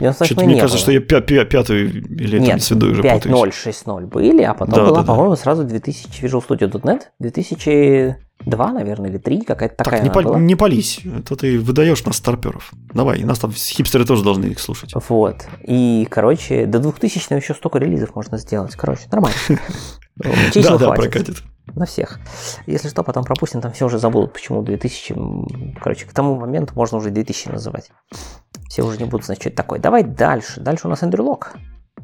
98 0.00 0.44
мне 0.46 0.60
кажется, 0.60 0.78
что 0.78 0.92
я 0.92 1.00
пятую 1.00 1.90
или 1.92 2.38
Нет, 2.38 2.50
там 2.50 2.60
сведу 2.60 2.90
уже 2.90 3.02
5.0, 3.02 3.50
6.0 3.50 4.06
были, 4.06 4.42
а 4.42 4.54
потом 4.54 4.74
Да, 4.74 4.80
была, 4.86 4.94
да, 4.96 5.00
да. 5.02 5.06
по-моему, 5.06 5.36
сразу 5.36 5.64
2000 5.64 6.22
Visual 6.24 6.42
Studio.net, 6.46 7.02
2002, 7.18 8.72
наверное, 8.72 9.10
или 9.10 9.18
3, 9.18 9.42
какая-то 9.42 9.76
такая 9.76 10.00
Так, 10.00 10.02
не, 10.04 10.08
она 10.08 10.14
пал- 10.14 10.24
была. 10.32 10.38
не 10.40 10.54
пались, 10.56 11.00
это 11.04 11.36
ты 11.36 11.58
выдаешь 11.58 12.04
нас 12.04 12.16
старперов. 12.16 12.72
Давай, 12.94 13.22
нас 13.24 13.38
там 13.38 13.52
хипстеры 13.52 14.04
тоже 14.04 14.24
должны 14.24 14.46
их 14.46 14.58
слушать. 14.60 14.92
Вот. 15.08 15.36
И, 15.66 16.06
короче, 16.10 16.66
до 16.66 16.78
2000 16.78 17.32
еще 17.34 17.54
столько 17.54 17.78
релизов 17.78 18.14
можно 18.14 18.38
сделать. 18.38 18.74
Короче, 18.76 19.02
нормально. 19.10 19.36
Да, 20.54 20.76
да, 20.76 20.90
прокатит. 20.90 21.36
На 21.74 21.86
всех. 21.86 22.18
Если 22.66 22.88
что, 22.88 23.02
потом 23.04 23.24
пропустим, 23.24 23.62
там 23.62 23.72
все 23.72 23.86
уже 23.86 23.98
забудут, 23.98 24.34
почему 24.34 24.60
2000. 24.62 25.12
м, 25.14 25.74
Короче, 25.80 26.04
к 26.04 26.12
тому 26.12 26.34
моменту 26.38 26.74
можно 26.74 26.98
уже 26.98 27.10
2000 27.10 27.48
называть. 27.48 27.90
Все 28.70 28.84
уже 28.84 28.98
не 28.98 29.04
будут 29.04 29.28
это 29.28 29.50
такое. 29.50 29.80
Давай 29.80 30.04
дальше. 30.04 30.60
Дальше 30.60 30.86
у 30.86 30.90
нас 30.90 31.02
Эндрю 31.02 31.24
Лок. 31.24 31.54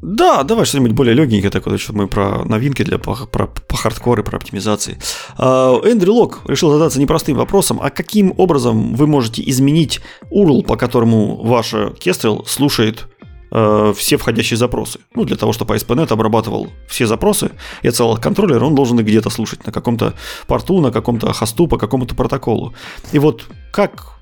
Да, 0.03 0.43
давай 0.43 0.67
что-нибудь 0.67 0.93
более 0.93 1.15
легенькое 1.15 1.51
такое, 1.51 1.79
что 1.79 1.93
мы 1.95 2.09
про 2.09 2.45
новинки 2.45 2.83
для 2.83 2.99
по, 2.99 3.15
про, 3.15 3.47
по 3.47 3.77
хардкору, 3.77 4.25
про 4.25 4.37
оптимизации. 4.37 4.99
А, 5.39 5.81
Эндрю 5.85 6.13
Лок 6.13 6.41
решил 6.47 6.73
задаться 6.73 7.01
непростым 7.01 7.37
вопросом, 7.37 7.79
а 7.81 7.91
каким 7.91 8.35
образом 8.37 8.95
вы 8.97 9.07
можете 9.07 9.49
изменить 9.49 10.01
URL, 10.33 10.65
по 10.65 10.77
которому 10.77 11.37
ваша 11.45 11.95
Kestrel 12.01 12.45
слушает 12.47 13.07
э, 13.53 13.95
все 13.97 14.17
входящие 14.17 14.59
запросы. 14.59 14.99
Ну, 15.15 15.25
для 15.25 15.37
того, 15.37 15.53
чтобы 15.53 15.77
ASP.NET 15.77 16.13
обрабатывал 16.13 16.69
все 16.89 17.07
запросы 17.07 17.53
и 17.83 17.89
отсылал 17.89 18.19
контроллер, 18.19 18.63
он 18.65 18.75
должен 18.75 18.99
их 18.99 19.07
где-то 19.07 19.31
слушать, 19.31 19.65
на 19.65 19.73
каком-то 19.73 20.15
порту, 20.49 20.81
на 20.81 20.91
каком-то 20.91 21.33
хосту, 21.33 21.69
по 21.69 21.79
какому-то 21.79 22.17
протоколу. 22.17 22.75
И 23.13 23.21
вот 23.21 23.45
как 23.73 24.16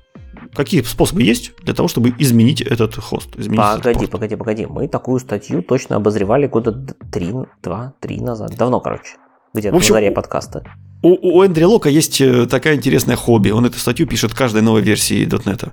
Какие 0.55 0.81
способы 0.83 1.21
есть 1.23 1.51
для 1.63 1.73
того, 1.73 1.87
чтобы 1.87 2.13
изменить 2.17 2.61
этот 2.61 2.95
хост? 2.95 3.29
Изменить 3.37 3.59
этот 3.63 3.83
Погоди, 3.83 3.99
порт? 3.99 4.11
погоди, 4.11 4.35
погоди. 4.35 4.65
Мы 4.67 4.87
такую 4.87 5.19
статью 5.19 5.61
точно 5.61 5.97
обозревали 5.97 6.47
года 6.47 6.71
3, 7.11 7.33
2, 7.61 7.93
3 7.99 8.21
назад. 8.21 8.55
Давно, 8.57 8.79
короче. 8.79 9.15
Где-то 9.53 9.73
В 9.75 9.77
общем, 9.77 9.93
на 9.93 9.99
заре 9.99 10.11
подкаста. 10.11 10.63
У, 11.03 11.37
у 11.37 11.43
Эндрю 11.43 11.69
Лока 11.69 11.89
есть 11.89 12.19
э, 12.21 12.45
такая 12.47 12.75
интересная 12.75 13.15
хобби. 13.15 13.49
Он 13.51 13.65
эту 13.65 13.77
статью 13.79 14.07
пишет 14.07 14.33
каждой 14.33 14.61
новой 14.61 14.81
версии 14.81 15.25
.NET. 15.27 15.71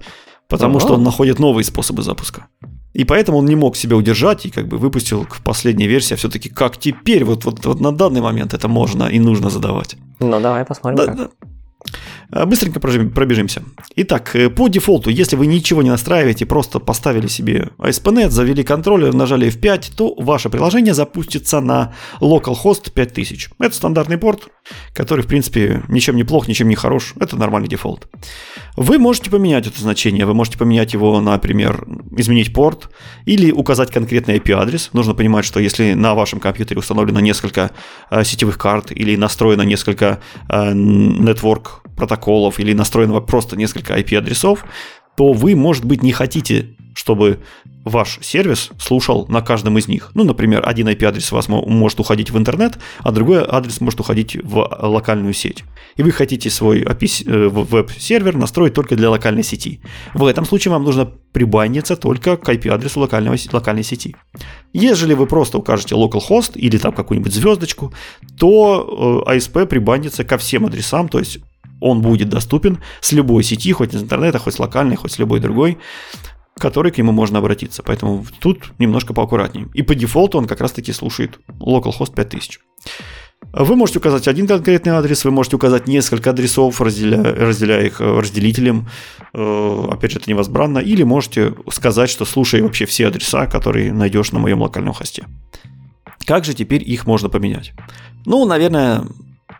Потому 0.48 0.76
Ага. 0.76 0.84
что 0.86 0.94
он 0.94 1.02
находит 1.02 1.38
новые 1.38 1.64
способы 1.64 2.02
запуска. 2.02 2.46
И 2.92 3.04
поэтому 3.04 3.38
он 3.38 3.46
не 3.46 3.56
мог 3.56 3.74
себя 3.76 3.96
удержать 3.96 4.44
и 4.44 4.50
как 4.50 4.68
бы 4.68 4.76
выпустил 4.76 5.24
к 5.24 5.38
последней 5.42 5.86
версии, 5.86 6.12
а 6.12 6.16
все-таки 6.18 6.50
как 6.50 6.76
теперь, 6.76 7.24
вот, 7.24 7.44
вот, 7.46 7.64
вот 7.64 7.80
на 7.80 7.90
данный 7.92 8.20
момент 8.20 8.52
это 8.52 8.68
можно 8.68 9.04
и 9.04 9.18
нужно 9.18 9.48
задавать. 9.48 9.96
Ну, 10.20 10.40
давай 10.40 10.64
посмотрим, 10.66 10.96
Да, 10.98 11.06
как. 11.06 11.16
да. 11.16 11.28
А, 12.32 12.46
Быстренько 12.46 12.80
пробежимся. 12.80 13.62
Итак, 13.94 14.34
э, 14.34 14.48
по 14.48 14.68
дефолту, 14.68 15.10
если 15.10 15.36
вы 15.36 15.46
ничего 15.46 15.82
не 15.82 15.90
настраиваете, 15.90 16.46
просто 16.46 16.78
поставили 16.78 17.26
себе 17.26 17.68
ASP.NET, 17.78 18.30
завели 18.30 18.64
контроллер, 18.64 19.12
нажали 19.12 19.48
F5, 19.48 19.92
то 19.94 20.14
ваше 20.14 20.48
приложение 20.48 20.94
запустится 20.94 21.60
на 21.60 21.94
localhost 22.20 22.90
5000. 22.94 23.50
Это 23.58 23.74
стандартный 23.74 24.16
порт, 24.16 24.48
который, 24.94 25.20
в 25.20 25.26
принципе, 25.26 25.82
ничем 25.88 26.16
не 26.16 26.24
плох, 26.24 26.48
ничем 26.48 26.68
не 26.68 26.74
хорош. 26.74 27.12
Это 27.20 27.36
нормальный 27.36 27.68
дефолт. 27.68 28.08
Вы 28.76 28.98
можете 28.98 29.30
поменять 29.30 29.66
это 29.66 29.78
значение. 29.78 30.24
Вы 30.24 30.32
можете 30.32 30.56
поменять 30.56 30.94
его, 30.94 31.20
например, 31.20 31.86
изменить 32.16 32.54
порт 32.54 32.88
или 33.26 33.52
указать 33.52 33.90
конкретный 33.90 34.38
IP-адрес. 34.38 34.90
Нужно 34.94 35.12
понимать, 35.14 35.44
что 35.44 35.60
если 35.60 35.92
на 35.92 36.14
вашем 36.14 36.40
компьютере 36.40 36.78
установлено 36.78 37.20
несколько 37.20 37.72
э, 38.10 38.24
сетевых 38.24 38.56
карт 38.56 38.90
или 38.90 39.16
настроено 39.16 39.62
несколько 39.62 40.20
э, 40.48 40.72
network 40.72 41.82
протоколов 41.96 42.21
или 42.58 42.72
настроено 42.72 43.20
просто 43.20 43.56
несколько 43.56 43.98
IP-адресов, 43.98 44.64
то 45.16 45.32
вы, 45.32 45.54
может 45.54 45.84
быть, 45.84 46.02
не 46.02 46.12
хотите, 46.12 46.76
чтобы 46.94 47.40
ваш 47.84 48.18
сервис 48.22 48.70
слушал 48.78 49.26
на 49.28 49.40
каждом 49.40 49.76
из 49.78 49.88
них. 49.88 50.10
Ну, 50.14 50.24
например, 50.24 50.62
один 50.64 50.88
IP-адрес 50.88 51.32
у 51.32 51.36
вас 51.36 51.48
мо- 51.48 51.64
может 51.66 52.00
уходить 52.00 52.30
в 52.30 52.38
интернет, 52.38 52.78
а 53.00 53.10
другой 53.10 53.44
адрес 53.46 53.80
может 53.80 54.00
уходить 54.00 54.36
в 54.42 54.68
локальную 54.80 55.34
сеть. 55.34 55.64
И 55.96 56.02
вы 56.02 56.12
хотите 56.12 56.48
свой 56.48 56.80
э, 56.80 57.48
веб-сервер 57.48 58.36
настроить 58.36 58.74
только 58.74 58.96
для 58.96 59.10
локальной 59.10 59.42
сети. 59.42 59.80
В 60.14 60.26
этом 60.26 60.44
случае 60.44 60.72
вам 60.72 60.84
нужно 60.84 61.06
прибандиться 61.32 61.96
только 61.96 62.36
к 62.36 62.48
IP-адресу 62.48 63.00
локального, 63.00 63.36
локальной 63.52 63.82
сети. 63.82 64.16
Ежели 64.72 65.14
вы 65.14 65.26
просто 65.26 65.58
укажете 65.58 65.94
localhost 65.94 66.52
или 66.54 66.78
там 66.78 66.92
какую-нибудь 66.92 67.34
звездочку, 67.34 67.92
то 68.38 69.24
э, 69.26 69.36
ASP 69.36 69.66
прибандится 69.66 70.24
ко 70.24 70.38
всем 70.38 70.66
адресам, 70.66 71.08
то 71.08 71.18
есть 71.18 71.40
он 71.82 72.00
будет 72.00 72.28
доступен 72.28 72.78
с 73.00 73.12
любой 73.12 73.42
сети, 73.42 73.72
хоть 73.72 73.94
из 73.94 74.02
интернета, 74.02 74.38
хоть 74.38 74.54
с 74.54 74.58
локальной, 74.58 74.96
хоть 74.96 75.12
с 75.12 75.18
любой 75.18 75.40
другой, 75.40 75.78
который 76.58 76.92
к 76.92 76.98
нему 76.98 77.12
можно 77.12 77.38
обратиться. 77.38 77.82
Поэтому 77.82 78.24
тут 78.40 78.72
немножко 78.78 79.12
поаккуратнее. 79.12 79.68
И 79.74 79.82
по 79.82 79.94
дефолту 79.94 80.38
он 80.38 80.46
как 80.46 80.60
раз-таки 80.60 80.92
слушает 80.92 81.40
localhost 81.48 82.14
5000. 82.14 82.60
Вы 83.52 83.76
можете 83.76 83.98
указать 83.98 84.28
один 84.28 84.46
конкретный 84.46 84.92
адрес, 84.92 85.24
вы 85.24 85.30
можете 85.30 85.56
указать 85.56 85.88
несколько 85.88 86.30
адресов, 86.30 86.80
разделяя, 86.80 87.34
разделяя 87.34 87.86
их 87.86 88.00
э, 88.00 88.20
разделителем. 88.20 88.88
Э, 89.34 89.88
Опять 89.90 90.12
же, 90.12 90.18
это 90.20 90.30
невозбранно. 90.30 90.78
Или 90.78 91.02
можете 91.02 91.54
сказать, 91.70 92.08
что 92.08 92.24
слушай 92.24 92.62
вообще 92.62 92.86
все 92.86 93.08
адреса, 93.08 93.46
которые 93.46 93.92
найдешь 93.92 94.32
на 94.32 94.38
моем 94.38 94.62
локальном 94.62 94.94
хосте. 94.94 95.26
Как 96.24 96.44
же 96.44 96.54
теперь 96.54 96.88
их 96.88 97.06
можно 97.06 97.28
поменять? 97.28 97.72
Ну, 98.24 98.44
наверное, 98.46 99.04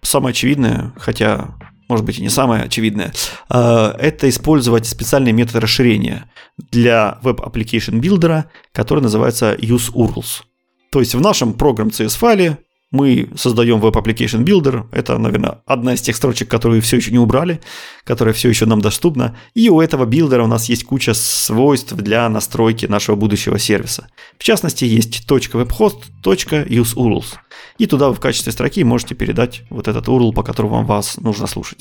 самое 0.01 0.31
очевидное, 0.31 0.93
хотя, 0.97 1.55
может 1.93 2.07
быть, 2.07 2.19
и 2.19 2.23
не 2.23 2.31
самое 2.31 2.65
очевидное, 2.65 3.13
э, 3.51 3.95
это 3.99 4.29
использовать 4.29 4.87
специальный 4.87 5.33
метод 5.33 5.57
расширения 5.57 6.31
для 6.57 7.19
Web 7.23 7.37
Application 7.45 8.01
Builder, 8.01 8.45
который 8.73 9.01
называется 9.03 9.55
useURLs. 9.55 10.43
То 10.91 11.01
есть 11.01 11.15
в 11.15 11.21
нашем 11.21 11.53
программ 11.53 11.89
CS-файле 11.89 12.59
мы 12.93 13.29
создаем 13.37 13.81
Web 13.81 13.95
Application 13.95 14.45
Builder. 14.45 14.87
Это, 14.93 15.19
наверное, 15.19 15.63
одна 15.67 15.95
из 15.95 16.03
тех 16.03 16.15
строчек, 16.15 16.49
которые 16.49 16.81
все 16.83 16.97
еще 16.99 17.11
не 17.11 17.19
убрали, 17.19 17.61
которая 18.05 18.35
все 18.35 18.49
еще 18.49 18.67
нам 18.67 18.81
доступна. 18.81 19.37
И 19.55 19.69
у 19.69 19.81
этого 19.81 20.05
билдера 20.05 20.45
у 20.45 20.47
нас 20.47 20.69
есть 20.69 20.85
куча 20.85 21.15
свойств 21.15 21.95
для 21.95 22.29
настройки 22.29 22.87
нашего 22.87 23.17
будущего 23.17 23.59
сервиса. 23.59 24.07
В 24.39 24.45
частности, 24.45 24.85
есть 24.85 25.27
.webhost, 25.29 26.05
.useURLs. 26.23 27.35
И 27.79 27.87
туда 27.87 28.09
вы 28.09 28.15
в 28.15 28.21
качестве 28.21 28.53
строки 28.53 28.85
можете 28.85 29.15
передать 29.15 29.63
вот 29.71 29.89
этот 29.89 30.07
URL, 30.07 30.33
по 30.33 30.43
которому 30.43 30.77
вам 30.77 30.87
вас 30.87 31.17
нужно 31.17 31.47
слушать. 31.47 31.81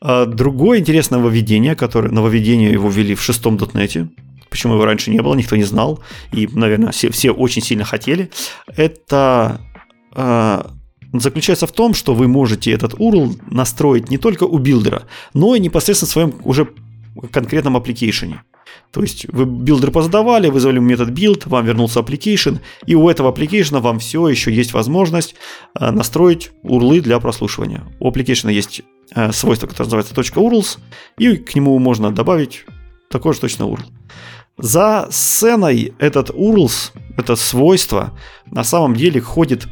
А 0.00 0.26
Другое 0.26 0.78
интересное 0.78 1.18
нововведение, 1.18 1.76
которое 1.76 2.10
нововведение 2.10 2.72
его 2.72 2.88
ввели 2.88 3.14
в 3.14 3.22
шестом 3.22 3.58
дотнете, 3.58 4.08
почему 4.50 4.74
его 4.74 4.84
раньше 4.84 5.10
не 5.10 5.20
было, 5.20 5.34
никто 5.34 5.56
не 5.56 5.64
знал, 5.64 6.00
и, 6.32 6.48
наверное, 6.52 6.92
все, 6.92 7.10
все 7.10 7.30
очень 7.30 7.62
сильно 7.62 7.84
хотели, 7.84 8.30
это 8.76 9.60
заключается 11.12 11.66
в 11.66 11.72
том, 11.72 11.94
что 11.94 12.14
вы 12.14 12.28
можете 12.28 12.72
этот 12.72 12.94
URL 12.94 13.40
настроить 13.50 14.10
не 14.10 14.18
только 14.18 14.44
у 14.44 14.58
билдера, 14.58 15.02
но 15.34 15.54
и 15.54 15.60
непосредственно 15.60 16.08
в 16.08 16.12
своем 16.12 16.34
уже 16.44 16.68
конкретном 17.30 17.76
application 17.76 18.28
'е. 18.28 18.42
То 18.90 19.02
есть 19.02 19.26
вы 19.28 19.44
билдер 19.44 19.90
позадавали, 19.90 20.48
вызвали 20.48 20.78
метод 20.78 21.10
build, 21.10 21.48
вам 21.48 21.66
вернулся 21.66 22.00
application, 22.00 22.60
и 22.86 22.94
у 22.94 23.08
этого 23.08 23.32
application 23.32 23.80
вам 23.80 23.98
все 23.98 24.28
еще 24.28 24.52
есть 24.52 24.72
возможность 24.72 25.34
э, 25.78 25.90
настроить 25.90 26.50
урлы 26.62 27.00
для 27.00 27.18
прослушивания. 27.20 27.84
У 28.00 28.10
application 28.10 28.52
есть 28.52 28.82
э, 29.14 29.32
свойство, 29.32 29.66
которое 29.66 29.84
называется 29.84 30.14
.urls, 30.14 30.78
и 31.18 31.36
к 31.36 31.54
нему 31.54 31.78
можно 31.78 32.10
добавить 32.10 32.64
такой 33.10 33.34
же 33.34 33.40
точно 33.40 33.64
URL. 33.64 33.84
За 34.58 35.08
сценой 35.10 35.94
этот 35.98 36.30
URLs, 36.30 36.92
это 37.16 37.36
свойство, 37.36 38.18
на 38.46 38.64
самом 38.64 38.94
деле 38.94 39.20
ходит 39.20 39.68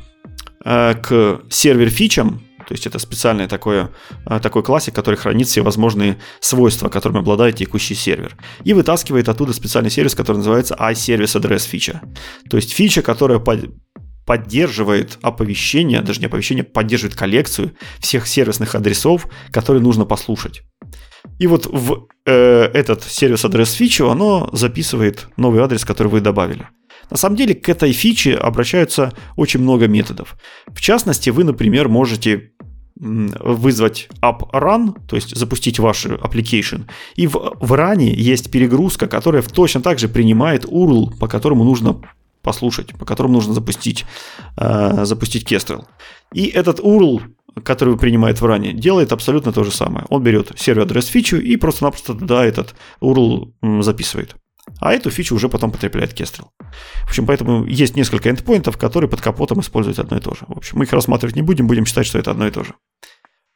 к 0.63 1.41
сервер-фичам, 1.49 2.43
то 2.71 2.75
есть 2.75 2.87
это 2.87 3.01
специальный 3.01 3.49
такой, 3.49 3.89
э, 4.27 4.41
такой 4.41 4.63
классик, 4.63 4.95
который 4.95 5.17
хранит 5.17 5.49
все 5.49 5.63
возможные 5.63 6.19
свойства, 6.39 6.89
которыми 6.89 7.19
обладает 7.19 7.57
текущий 7.57 7.97
сервер. 7.97 8.37
И 8.63 8.75
вытаскивает 8.75 9.29
оттуда 9.29 9.53
специальный 9.53 9.91
сервис, 9.91 10.15
который 10.15 10.37
называется 10.37 10.77
iService 10.79 11.41
Address 11.41 11.67
фича. 11.67 12.01
То 12.49 12.57
есть 12.57 12.73
фича, 12.73 13.03
которая 13.03 13.41
под- 13.41 13.71
поддерживает 14.25 15.19
оповещение, 15.21 16.01
даже 16.03 16.21
не 16.21 16.27
оповещение, 16.27 16.63
поддерживает 16.63 17.17
коллекцию 17.17 17.73
всех 17.99 18.29
сервисных 18.29 18.77
адресов, 18.77 19.27
которые 19.51 19.83
нужно 19.83 20.05
послушать. 20.05 20.63
И 21.41 21.49
вот 21.49 21.67
в 21.67 22.07
э, 22.25 22.71
этот 22.73 23.03
сервис 23.03 23.45
адрес 23.45 23.73
фичу 23.73 24.11
оно 24.11 24.49
записывает 24.53 25.27
новый 25.37 25.61
адрес, 25.61 25.85
который 25.85 26.07
вы 26.07 26.21
добавили. 26.21 26.69
На 27.11 27.17
самом 27.17 27.37
деле 27.37 27.55
к 27.55 27.69
этой 27.69 27.93
фиче 27.93 28.35
обращаются 28.35 29.13
очень 29.37 29.61
много 29.61 29.89
методов. 29.89 30.37
В 30.69 30.81
частности, 30.81 31.31
вы, 31.31 31.45
например, 31.45 31.89
можете 31.89 32.53
вызвать 33.01 34.09
app 34.21 34.51
run, 34.53 34.95
то 35.09 35.17
есть 35.17 35.35
запустить 35.35 35.79
ваш 35.79 36.07
application, 36.07 36.83
и 37.17 37.27
в, 37.27 37.33
в 37.33 37.73
run 37.73 38.03
есть 38.03 38.51
перегрузка, 38.51 39.07
которая 39.07 39.43
точно 39.43 39.81
так 39.81 39.99
же 39.99 40.09
принимает 40.09 40.67
URL, 40.67 41.17
по 41.19 41.27
которому 41.27 41.65
нужно 41.65 41.97
послушать, 42.43 42.93
по 42.99 43.07
которому 43.07 43.35
нужно 43.35 43.55
запустить, 43.55 44.05
э, 44.57 45.05
запустить 45.05 45.51
Kestrel. 45.51 45.85
И 46.35 46.47
этот 46.47 46.81
URL, 46.81 47.23
который 47.65 47.97
принимает 47.97 48.41
в 48.41 48.45
ране, 48.45 48.73
делает 48.73 49.13
абсолютно 49.13 49.53
то 49.53 49.65
же 49.65 49.71
самое. 49.71 50.05
Он 50.11 50.23
берет 50.23 50.53
сервер-адрес 50.57 51.07
фичу 51.07 51.37
и 51.37 51.57
просто-напросто 51.57 52.15
туда 52.15 52.45
этот 52.45 52.75
URL 53.01 53.83
записывает. 53.83 54.37
А 54.79 54.93
эту 54.93 55.11
фичу 55.11 55.35
уже 55.35 55.49
потом 55.49 55.73
потребляет 55.73 56.19
Kestrel. 56.19 56.47
В 57.05 57.09
общем, 57.09 57.27
поэтому 57.27 57.65
есть 57.67 57.97
несколько 57.97 58.31
эндпоинтов, 58.31 58.77
которые 58.77 59.11
под 59.11 59.21
капотом 59.21 59.61
используют 59.61 59.99
одно 59.99 60.17
и 60.17 60.21
то 60.21 60.35
же. 60.35 60.45
В 60.49 60.57
общем, 60.57 60.79
мы 60.79 60.85
их 60.85 60.93
рассматривать 60.93 61.37
не 61.37 61.43
будем, 61.43 61.67
будем 61.67 61.87
считать, 61.87 62.07
что 62.07 62.19
это 62.19 62.31
одно 62.31 62.47
и 62.47 62.51
то 62.51 62.65
же. 62.65 62.75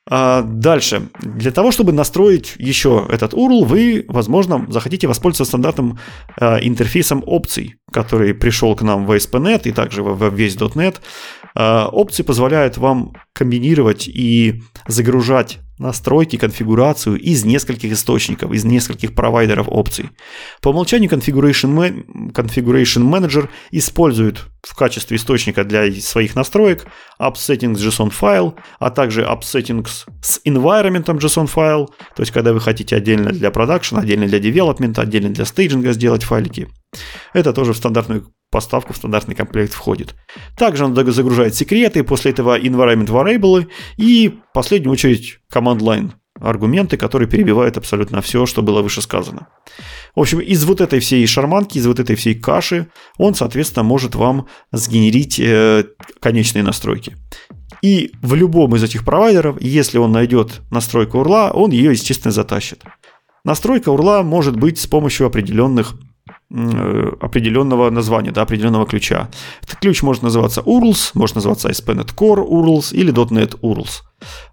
А 0.06 0.42
дальше. 0.42 1.08
Для 1.20 1.50
того, 1.50 1.72
чтобы 1.72 1.92
настроить 1.92 2.54
еще 2.58 3.06
этот 3.08 3.32
URL, 3.32 3.64
вы, 3.64 4.04
возможно, 4.08 4.66
захотите 4.68 5.06
воспользоваться 5.06 5.46
стандартным 5.46 5.98
э, 6.38 6.58
интерфейсом 6.60 7.22
опций, 7.26 7.76
который 7.90 8.34
пришел 8.34 8.76
к 8.76 8.82
нам 8.82 9.06
в 9.06 9.12
ASP.NET 9.12 9.62
и 9.64 9.72
также 9.72 10.02
в 10.02 10.34
весь 10.34 10.56
.NET. 10.56 10.96
Э, 11.56 11.84
опции 11.86 12.22
позволяют 12.22 12.76
вам 12.76 13.14
комбинировать 13.32 14.06
и 14.06 14.62
загружать 14.86 15.60
настройки, 15.78 16.36
конфигурацию 16.36 17.18
из 17.20 17.44
нескольких 17.44 17.92
источников, 17.92 18.52
из 18.52 18.64
нескольких 18.64 19.14
провайдеров 19.14 19.66
опций. 19.68 20.10
По 20.60 20.68
умолчанию 20.68 21.10
Configuration, 21.10 22.32
Configuration 22.32 23.02
Manager 23.02 23.48
использует 23.70 24.44
в 24.62 24.74
качестве 24.74 25.16
источника 25.16 25.64
для 25.64 25.90
своих 26.00 26.34
настроек 26.34 26.86
AppSettings 27.20 27.74
JSON 27.74 28.10
файл, 28.10 28.54
а 28.78 28.90
также 28.90 29.22
AppSettings 29.22 30.06
с 30.22 30.40
environment 30.44 31.04
JSON 31.04 31.46
файл, 31.46 31.86
то 32.14 32.22
есть 32.22 32.32
когда 32.32 32.52
вы 32.52 32.60
хотите 32.60 32.96
отдельно 32.96 33.30
для 33.30 33.50
продакшена, 33.50 34.00
отдельно 34.00 34.26
для 34.26 34.38
development, 34.38 34.98
отдельно 35.00 35.30
для 35.30 35.44
стейджинга 35.44 35.92
сделать 35.92 36.24
файлики. 36.24 36.68
Это 37.32 37.52
тоже 37.52 37.72
в 37.72 37.76
стандартную 37.76 38.32
поставку, 38.50 38.92
в 38.92 38.96
стандартный 38.96 39.34
комплект 39.34 39.72
входит. 39.72 40.14
Также 40.56 40.84
он 40.84 40.94
загружает 40.94 41.54
секреты, 41.54 42.04
после 42.04 42.30
этого 42.30 42.58
environment 42.58 43.08
variable 43.08 43.66
и, 43.96 44.28
в 44.28 44.52
последнюю 44.52 44.92
очередь, 44.92 45.40
command 45.52 45.78
line 45.78 46.12
аргументы, 46.40 46.96
которые 46.96 47.28
перебивают 47.28 47.76
абсолютно 47.76 48.20
все, 48.20 48.46
что 48.46 48.62
было 48.62 48.82
выше 48.82 49.02
сказано. 49.02 49.48
В 50.14 50.20
общем, 50.20 50.40
из 50.40 50.64
вот 50.64 50.80
этой 50.80 51.00
всей 51.00 51.26
шарманки, 51.26 51.78
из 51.78 51.86
вот 51.86 52.00
этой 52.00 52.16
всей 52.16 52.34
каши 52.34 52.88
он, 53.18 53.34
соответственно, 53.34 53.84
может 53.84 54.14
вам 54.14 54.46
сгенерить 54.72 55.38
э, 55.40 55.84
конечные 56.20 56.62
настройки. 56.62 57.16
И 57.82 58.12
в 58.22 58.34
любом 58.34 58.74
из 58.76 58.82
этих 58.82 59.04
провайдеров, 59.04 59.60
если 59.60 59.98
он 59.98 60.12
найдет 60.12 60.62
настройку 60.70 61.18
урла, 61.18 61.50
он 61.52 61.70
ее, 61.70 61.90
естественно, 61.90 62.32
затащит. 62.32 62.82
Настройка 63.44 63.90
урла 63.90 64.22
может 64.22 64.56
быть 64.56 64.78
с 64.78 64.86
помощью 64.86 65.26
определенных 65.26 65.94
Э, 66.50 67.10
определенного 67.20 67.90
названия, 67.90 68.30
да, 68.30 68.42
определенного 68.42 68.86
ключа. 68.86 69.28
Этот 69.62 69.80
ключ 69.80 70.02
может 70.02 70.22
называться 70.22 70.60
URLs, 70.60 71.10
может 71.14 71.34
называться 71.34 71.68
ASP.NET 71.68 72.14
Core 72.14 72.46
URLs 72.46 72.94
или 72.94 73.12
.NET 73.12 73.58
URLs. 73.60 74.02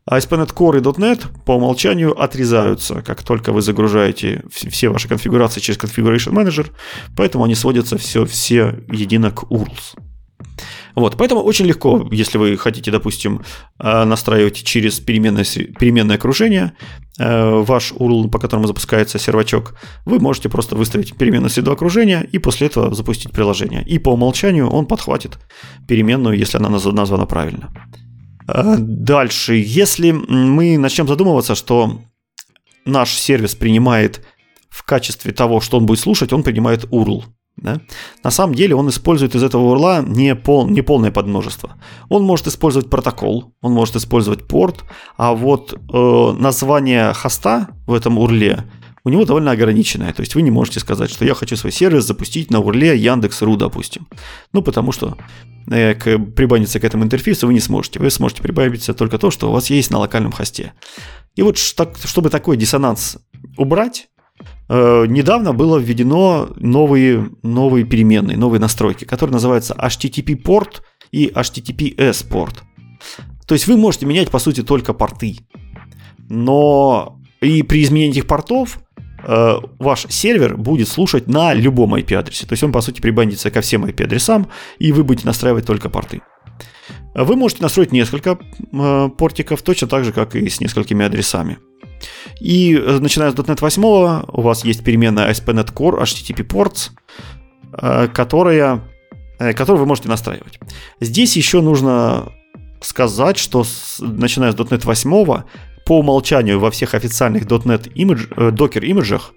ASP.NET 0.10 0.54
Core 0.54 0.78
и 0.78 0.82
.NET 0.82 1.44
по 1.46 1.56
умолчанию 1.56 2.20
отрезаются, 2.20 3.02
как 3.02 3.24
только 3.24 3.52
вы 3.52 3.62
загружаете 3.62 4.44
все 4.52 4.90
ваши 4.90 5.08
конфигурации 5.08 5.62
через 5.62 5.80
Configuration 5.80 6.34
Manager, 6.34 6.70
поэтому 7.16 7.44
они 7.44 7.56
сводятся 7.56 7.98
все, 7.98 8.26
все 8.26 8.84
едино 8.92 9.32
к 9.32 9.44
URLs. 9.44 9.96
Вот, 10.96 11.16
поэтому 11.18 11.42
очень 11.42 11.66
легко, 11.66 12.08
если 12.12 12.38
вы 12.38 12.58
хотите, 12.58 12.92
допустим, 12.92 13.44
э, 13.80 14.04
настраивать 14.04 14.64
через 14.64 15.00
переменное, 15.00 15.46
переменное 15.80 16.18
окружение 16.18 16.74
э, 17.18 17.50
ваш 17.50 17.94
URL, 17.94 18.30
по 18.30 18.40
которому 18.40 18.68
запускается 18.68 19.20
сервачок, 19.20 19.76
вы 20.06 20.20
можете 20.20 20.50
просто 20.50 20.76
выставить 20.76 21.16
переменную 21.16 21.50
среду 21.50 21.72
окружения 21.72 22.28
и 22.32 22.40
после 22.40 22.68
этого 22.68 22.94
запустить 22.94 23.32
приложение. 23.32 23.84
И 23.84 24.00
по 24.00 24.10
умолчанию 24.10 24.68
он 24.70 24.86
подхватит 24.86 25.40
переменную, 25.88 26.38
если 26.38 26.58
она 26.58 26.70
названа 26.70 27.26
правильно. 27.26 27.70
Э, 28.54 28.76
дальше, 28.78 29.56
если 29.56 30.12
мы 30.12 30.78
начнем 30.78 31.08
задумываться, 31.08 31.56
что 31.56 32.02
наш 32.86 33.12
сервис 33.12 33.56
принимает 33.56 34.22
в 34.70 34.84
качестве 34.84 35.32
того, 35.32 35.62
что 35.62 35.78
он 35.78 35.86
будет 35.86 36.00
слушать, 36.00 36.34
он 36.34 36.44
принимает 36.44 36.86
URL. 36.86 37.24
Да? 37.58 37.82
На 38.24 38.32
самом 38.32 38.56
деле 38.56 38.76
он 38.76 38.90
использует 38.90 39.36
из 39.36 39.44
этого 39.44 39.72
урла 39.72 40.02
не, 40.02 40.36
пол, 40.36 40.68
не 40.68 40.82
полное 40.82 41.12
подмножество. 41.12 41.78
Он 42.10 42.24
может 42.24 42.48
использовать 42.48 42.90
протокол, 42.90 43.54
он 43.62 43.74
может 43.74 43.96
использовать 43.96 44.48
порт, 44.48 44.84
а 45.18 45.34
вот 45.34 45.74
э, 45.74 46.36
название 46.40 47.14
хоста 47.14 47.70
в 47.86 47.94
этом 47.94 48.18
урле 48.18 48.64
у 49.04 49.10
него 49.10 49.26
довольно 49.26 49.52
ограниченное. 49.52 50.14
То 50.14 50.22
есть 50.22 50.36
вы 50.36 50.42
не 50.42 50.52
можете 50.52 50.80
сказать, 50.80 51.10
что 51.10 51.26
я 51.26 51.34
хочу 51.34 51.56
свой 51.56 51.72
сервис 51.72 52.06
запустить 52.06 52.52
на 52.52 52.60
урле 52.60 52.98
Яндекс.ру, 52.98 53.56
допустим. 53.56 54.08
Ну, 54.54 54.62
потому 54.62 54.92
что 54.92 55.18
э, 55.70 55.96
к, 55.96 56.18
прибавиться 56.18 56.80
к 56.80 56.84
этому 56.84 57.04
интерфейсу 57.04 57.48
вы 57.48 57.54
не 57.54 57.60
сможете. 57.60 58.00
Вы 58.00 58.10
сможете 58.12 58.42
прибавиться 58.42 58.94
только 58.94 59.18
то, 59.18 59.32
что 59.32 59.50
у 59.50 59.54
вас 59.54 59.70
есть 59.70 59.92
на 59.92 60.00
локальном 60.00 60.32
хосте. 60.32 60.74
И 61.36 61.42
вот 61.42 61.58
так, 61.76 61.98
чтобы 62.06 62.30
такой 62.30 62.58
диссонанс 62.58 63.18
убрать, 63.58 64.10
Э, 64.70 65.06
недавно 65.08 65.54
было 65.54 65.78
введено 65.78 66.50
новые, 66.56 67.30
новые 67.44 67.86
переменные, 67.86 68.38
новые 68.38 68.62
настройки, 68.62 69.04
которые 69.04 69.34
называются 69.34 69.74
HTTP 69.74 70.38
порт 70.38 70.84
и 71.12 71.28
HTTPS 71.28 72.28
порт. 72.28 72.64
То 73.48 73.54
есть 73.54 73.68
вы 73.68 73.76
можете 73.76 74.06
менять, 74.06 74.32
по 74.32 74.40
сути, 74.40 74.64
только 74.64 74.94
порты. 74.94 75.40
Но 76.30 77.20
и 77.42 77.64
при 77.64 77.84
изменении 77.84 78.12
этих 78.12 78.28
портов 78.28 78.80
э, 79.24 79.56
ваш 79.80 80.06
сервер 80.10 80.58
будет 80.58 80.88
слушать 80.88 81.28
на 81.28 81.54
любом 81.54 81.96
IP-адресе. 81.96 82.46
То 82.48 82.54
есть 82.54 82.64
он, 82.64 82.72
по 82.72 82.82
сути, 82.82 83.02
прибандится 83.02 83.52
ко 83.52 83.62
всем 83.62 83.86
IP-адресам, 83.86 84.48
и 84.80 84.92
вы 84.92 85.04
будете 85.04 85.28
настраивать 85.28 85.66
только 85.66 85.90
порты. 85.90 86.22
Вы 87.14 87.36
можете 87.36 87.64
настроить 87.64 87.92
несколько 87.92 88.38
э, 88.72 89.10
портиков, 89.18 89.62
точно 89.62 89.88
так 89.88 90.06
же, 90.06 90.14
как 90.14 90.36
и 90.36 90.50
с 90.50 90.60
несколькими 90.60 91.06
адресами. 91.06 91.58
И 92.40 92.76
э, 92.76 93.00
начиная 93.00 93.32
с 93.32 93.36
.NET 93.36 93.60
8 93.62 93.84
у 94.28 94.42
вас 94.42 94.66
есть 94.66 94.84
переменная 94.84 95.30
ASP.NET 95.32 95.74
Core 95.74 96.02
HTTP 96.02 96.48
Ports, 96.48 96.92
которая, 98.14 98.82
которую 99.38 99.80
вы 99.80 99.86
можете 99.86 100.10
настраивать. 100.10 100.60
Здесь 101.00 101.38
еще 101.38 101.62
нужно 101.62 102.34
сказать, 102.82 103.38
что 103.38 103.66
начиная 104.00 104.52
с 104.52 104.56
.NET 104.56 104.86
8 104.86 105.44
по 105.92 106.00
умолчанию 106.00 106.58
во 106.58 106.72
всех 106.72 106.94
официальных 106.94 107.44
.NET 107.44 107.92
image, 107.96 108.54
Docker 108.56 108.86
имиджах 108.86 109.34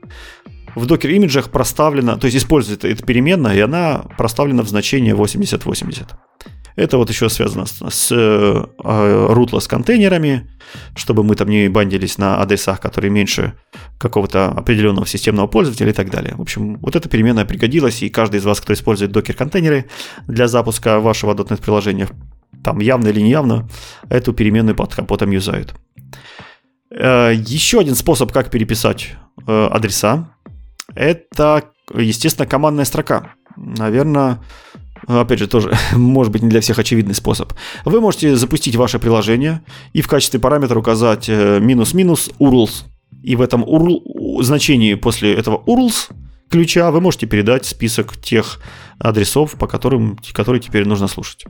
в 0.77 0.87
Docker 0.87 1.11
имиджах 1.11 1.51
проставлена, 1.51 2.17
то 2.17 2.27
есть 2.27 2.37
используется 2.37 2.87
эта 2.87 3.05
переменная, 3.05 3.57
и 3.57 3.61
она 3.61 4.05
проставлена 4.17 4.63
в 4.63 4.69
значение 4.69 5.17
8080. 5.17 6.15
Это 6.77 6.97
вот 6.97 7.11
еще 7.11 7.29
связано 7.29 7.67
с, 7.67 7.83
с 7.91 8.13
э, 8.13 8.65
rootless 8.79 9.69
контейнерами, 9.69 10.49
чтобы 10.95 11.25
мы 11.25 11.35
там 11.35 11.49
не 11.49 11.69
бандились 11.69 12.19
на 12.19 12.41
адресах, 12.41 12.81
которые 12.81 13.11
меньше 13.11 13.55
какого-то 13.99 14.51
определенного 14.51 15.09
системного 15.09 15.49
пользователя 15.49 15.91
и 15.91 15.93
так 15.93 16.09
далее. 16.09 16.37
В 16.37 16.41
общем, 16.41 16.79
вот 16.79 16.95
эта 16.95 17.09
переменная 17.09 17.47
пригодилась, 17.47 18.01
и 18.05 18.11
каждый 18.11 18.39
из 18.39 18.45
вас, 18.45 18.61
кто 18.61 18.75
использует 18.75 19.11
докер-контейнеры 19.11 19.87
для 20.29 20.47
запуска 20.47 21.01
вашего 21.01 21.35
.NET 21.35 21.61
приложения, 21.61 22.09
там 22.65 22.81
явно 22.81 23.09
или 23.09 23.21
неявно, 23.21 23.69
эту 24.09 24.33
переменную 24.33 24.75
под 24.75 24.95
капотом 24.95 25.31
юзают. 25.31 25.75
Э, 26.91 27.33
еще 27.35 27.81
один 27.81 27.95
способ, 27.95 28.33
как 28.33 28.51
переписать 28.51 29.15
э, 29.47 29.67
адреса, 29.71 30.31
это, 30.95 31.65
естественно, 31.95 32.47
командная 32.47 32.85
строка. 32.85 33.35
Наверное, 33.57 34.41
опять 35.07 35.39
же, 35.39 35.47
тоже, 35.47 35.77
может 35.93 36.33
быть, 36.33 36.43
не 36.43 36.49
для 36.49 36.61
всех 36.61 36.79
очевидный 36.79 37.15
способ. 37.15 37.53
Вы 37.85 38.01
можете 38.01 38.37
запустить 38.37 38.77
ваше 38.77 38.99
приложение 38.99 39.63
и 39.93 40.03
в 40.03 40.09
качестве 40.09 40.41
параметра 40.41 40.79
указать 40.79 41.29
э, 41.29 41.61
минус-минус 41.61 42.31
URLs. 42.39 42.85
И 43.23 43.37
в 43.37 43.41
этом 43.41 43.65
URL, 43.65 44.43
значении 44.43 44.95
после 44.95 45.35
этого 45.35 45.63
URLs 45.67 46.13
ключа 46.51 46.91
вы 46.91 47.01
можете 47.01 47.27
передать 47.27 47.67
список 47.67 48.17
тех 48.17 48.61
адресов, 48.99 49.53
по 49.59 49.67
которым, 49.67 50.19
которые 50.33 50.61
теперь 50.61 50.87
нужно 50.87 51.09
слушать. 51.09 51.45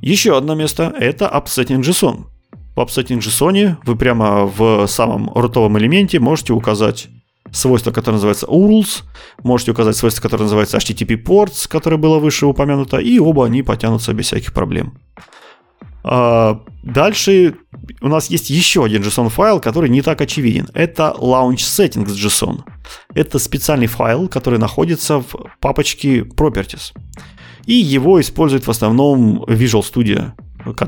Еще 0.00 0.36
одно 0.36 0.54
место– 0.54 0.94
это 1.00 1.26
upsetting 1.26 1.80
JSON. 1.80 2.26
В 2.76 2.80
upsetting 2.80 3.18
JSON 3.18 3.76
вы 3.84 3.96
прямо 3.96 4.46
в 4.46 4.86
самом 4.86 5.30
рутовом 5.34 5.76
элементе 5.78 6.20
можете 6.20 6.52
указать 6.52 7.08
свойство, 7.50 7.90
которое 7.90 8.16
называется 8.16 8.46
URLs, 8.46 9.02
можете 9.42 9.72
указать 9.72 9.96
свойство, 9.96 10.22
которое 10.22 10.44
называется 10.44 10.76
HTTP 10.76 11.22
ports, 11.22 11.68
которое 11.68 11.96
было 11.96 12.18
выше 12.18 12.46
упомянуто, 12.46 12.98
и 12.98 13.18
оба 13.18 13.46
они 13.46 13.62
потянутся 13.62 14.12
без 14.12 14.26
всяких 14.26 14.52
проблем. 14.52 14.98
А, 16.04 16.60
дальше 16.84 17.56
у 18.00 18.08
нас 18.08 18.30
есть 18.30 18.50
еще 18.50 18.84
один 18.84 19.02
JSON 19.02 19.28
файл, 19.30 19.60
который 19.60 19.90
не 19.90 20.02
так 20.02 20.20
очевиден. 20.20 20.68
Это 20.74 21.14
launch 21.18 21.56
settings 21.56 22.06
JSON. 22.06 22.60
Это 23.14 23.38
специальный 23.38 23.88
файл, 23.88 24.28
который 24.28 24.58
находится 24.58 25.18
в 25.18 25.34
папочке 25.60 26.20
properties. 26.20 26.92
И 27.68 27.74
его 27.74 28.18
используют 28.18 28.66
в 28.66 28.70
основном 28.70 29.44
Visual 29.44 29.82
Studio 29.82 30.32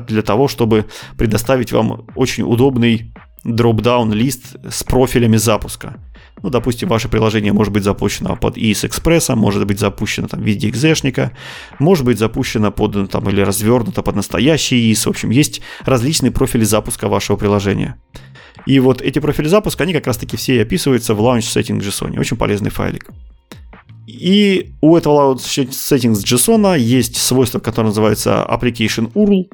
для 0.07 0.23
того, 0.23 0.47
чтобы 0.47 0.85
предоставить 1.15 1.71
вам 1.71 2.07
очень 2.15 2.43
удобный 2.43 3.13
дроп-даун 3.43 4.11
лист 4.13 4.55
с 4.67 4.83
профилями 4.83 5.37
запуска. 5.37 6.03
Ну, 6.41 6.49
допустим, 6.49 6.89
ваше 6.89 7.07
приложение 7.07 7.53
может 7.53 7.71
быть 7.71 7.83
запущено 7.83 8.35
под 8.35 8.57
ES 8.57 8.89
Express, 8.89 9.35
может 9.35 9.67
быть 9.67 9.79
запущено 9.79 10.27
там, 10.27 10.41
в 10.41 10.43
виде 10.43 10.69
экзешника, 10.69 11.31
может 11.77 12.03
быть 12.03 12.17
запущено 12.17 12.71
под, 12.71 13.11
там, 13.11 13.29
или 13.29 13.41
развернуто 13.41 14.01
под 14.01 14.15
настоящий 14.15 14.91
ES. 14.91 15.05
В 15.05 15.09
общем, 15.09 15.29
есть 15.29 15.61
различные 15.85 16.31
профили 16.31 16.63
запуска 16.63 17.07
вашего 17.07 17.37
приложения. 17.37 18.01
И 18.65 18.79
вот 18.79 19.03
эти 19.03 19.19
профили 19.19 19.47
запуска, 19.47 19.83
они 19.83 19.93
как 19.93 20.07
раз-таки 20.07 20.35
все 20.35 20.59
описываются 20.63 21.13
в 21.13 21.19
Launch 21.19 21.41
Settings 21.41 21.81
JSON. 21.81 22.19
Очень 22.19 22.37
полезный 22.37 22.71
файлик. 22.71 23.07
И 24.11 24.73
у 24.81 24.97
этого 24.97 25.35
Settings 25.35 26.23
JSON 26.23 26.77
есть 26.77 27.17
свойство, 27.17 27.59
которое 27.59 27.87
называется 27.87 28.45
Application 28.49 29.11
URL, 29.13 29.45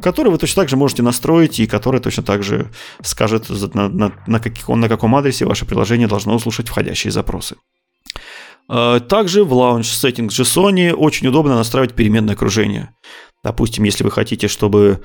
который 0.00 0.30
вы 0.30 0.38
точно 0.38 0.62
так 0.62 0.68
же 0.68 0.76
можете 0.76 1.02
настроить 1.02 1.60
и 1.60 1.66
который 1.66 2.00
точно 2.00 2.22
так 2.22 2.42
же 2.42 2.70
скажет, 3.02 3.48
на, 3.74 3.88
на, 3.88 4.12
на, 4.26 4.40
каких, 4.40 4.68
на 4.68 4.88
каком 4.88 5.14
адресе 5.14 5.44
ваше 5.44 5.66
приложение 5.66 6.08
должно 6.08 6.34
услышать 6.34 6.68
входящие 6.68 7.10
запросы. 7.10 7.56
А, 8.68 9.00
также 9.00 9.44
в 9.44 9.52
Launch 9.52 9.80
Settings 9.80 10.28
JSON 10.28 10.92
очень 10.92 11.28
удобно 11.28 11.54
настраивать 11.54 11.94
переменное 11.94 12.34
окружение. 12.34 12.90
Допустим, 13.44 13.84
если 13.84 14.02
вы 14.02 14.10
хотите, 14.10 14.48
чтобы 14.48 15.04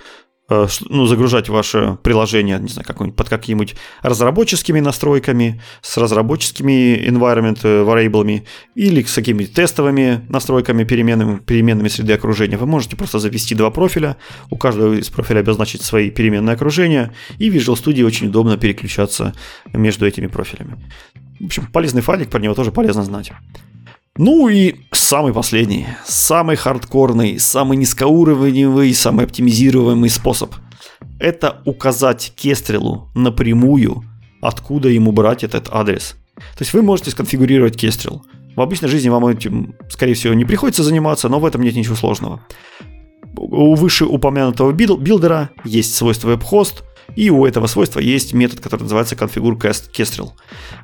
ну, 0.89 1.05
загружать 1.05 1.49
ваше 1.49 1.97
приложение, 2.03 2.59
не 2.59 2.67
знаю, 2.67 2.85
какой-нибудь 2.85 3.15
под 3.15 3.29
какими-нибудь 3.29 3.75
разработческими 4.01 4.79
настройками, 4.79 5.61
с 5.81 5.97
разработческими 5.97 7.07
environment 7.07 7.59
э, 7.63 7.83
variable 7.83 8.43
или 8.75 9.03
с 9.03 9.13
какими-то 9.13 9.53
тестовыми 9.55 10.25
настройками, 10.29 10.83
переменными, 10.83 11.39
переменными 11.39 11.87
среды 11.87 12.13
окружения. 12.13 12.57
Вы 12.57 12.65
можете 12.65 12.95
просто 12.95 13.19
завести 13.19 13.55
два 13.55 13.71
профиля, 13.71 14.17
у 14.49 14.57
каждого 14.57 14.93
из 14.93 15.09
профилей 15.09 15.41
обозначить 15.41 15.81
свои 15.81 16.09
переменные 16.09 16.53
окружения, 16.53 17.13
и 17.37 17.49
в 17.49 17.55
Visual 17.55 17.81
Studio 17.81 18.05
очень 18.05 18.27
удобно 18.27 18.57
переключаться 18.57 19.33
между 19.73 20.05
этими 20.05 20.27
профилями. 20.27 20.77
В 21.39 21.45
общем, 21.45 21.65
полезный 21.65 22.01
файлик, 22.01 22.29
про 22.29 22.39
него 22.39 22.53
тоже 22.53 22.71
полезно 22.71 23.03
знать. 23.03 23.31
Ну 24.17 24.49
и 24.49 24.75
самый 24.91 25.33
последний, 25.33 25.87
самый 26.05 26.57
хардкорный, 26.57 27.39
самый 27.39 27.77
низкоуровневый, 27.77 28.93
самый 28.93 29.25
оптимизируемый 29.25 30.09
способ– 30.09 30.53
это 31.19 31.61
указать 31.65 32.33
кестрелу 32.35 33.09
напрямую, 33.15 34.03
откуда 34.41 34.89
ему 34.89 35.11
брать 35.11 35.43
этот 35.43 35.69
адрес. 35.71 36.15
То 36.35 36.61
есть 36.61 36.73
вы 36.73 36.81
можете 36.81 37.11
сконфигурировать 37.11 37.77
кестрел. 37.77 38.25
В 38.55 38.61
обычной 38.61 38.89
жизни 38.89 39.07
вам 39.09 39.27
этим, 39.27 39.75
скорее 39.89 40.15
всего, 40.15 40.33
не 40.33 40.43
приходится 40.43 40.83
заниматься, 40.83 41.29
но 41.29 41.39
в 41.39 41.45
этом 41.45 41.61
нет 41.61 41.75
ничего 41.75 41.95
сложного. 41.95 42.41
У 43.37 43.75
вышеупомянутого 43.75 44.73
билдера 44.73 45.51
есть 45.63 45.95
свойство 45.95 46.35
WebHost, 46.35 46.83
и 47.15 47.29
у 47.29 47.45
этого 47.45 47.67
свойства 47.67 47.99
есть 47.99 48.33
метод, 48.33 48.59
который 48.59 48.83
называется 48.83 49.15
configure 49.15 49.57
kestrel. 49.57 50.31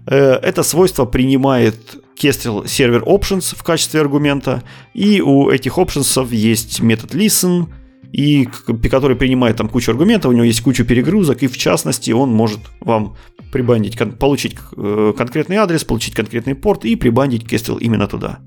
Э, 0.06 0.34
это 0.36 0.64
свойство 0.64 1.06
принимает 1.06 1.98
Kestrel 2.20 2.64
Server 2.66 3.04
Options 3.04 3.56
в 3.56 3.64
качестве 3.64 4.02
аргумента, 4.02 4.64
и 4.94 5.22
у 5.22 5.50
этих 5.50 5.78
options 5.78 6.34
есть 6.34 6.82
метод 6.82 7.14
listen, 7.14 7.68
и 8.12 8.48
который 8.90 9.16
принимает 9.16 9.58
там 9.58 9.70
кучу 9.70 9.92
аргументов, 9.92 10.32
у 10.32 10.34
него 10.34 10.46
есть 10.46 10.62
куча 10.62 10.84
перегрузок, 10.84 11.44
и 11.44 11.48
в 11.48 11.58
частности 11.58 12.12
он 12.12 12.32
может 12.32 12.60
вам 12.80 13.16
прибандить, 13.52 13.98
получить 14.18 14.56
э, 14.76 15.14
конкретный 15.18 15.58
адрес, 15.58 15.84
получить 15.84 16.16
конкретный 16.16 16.56
порт 16.56 16.86
и 16.86 16.96
прибандить 16.96 17.44
Kestrel 17.44 17.80
именно 17.80 18.08
туда. 18.08 18.40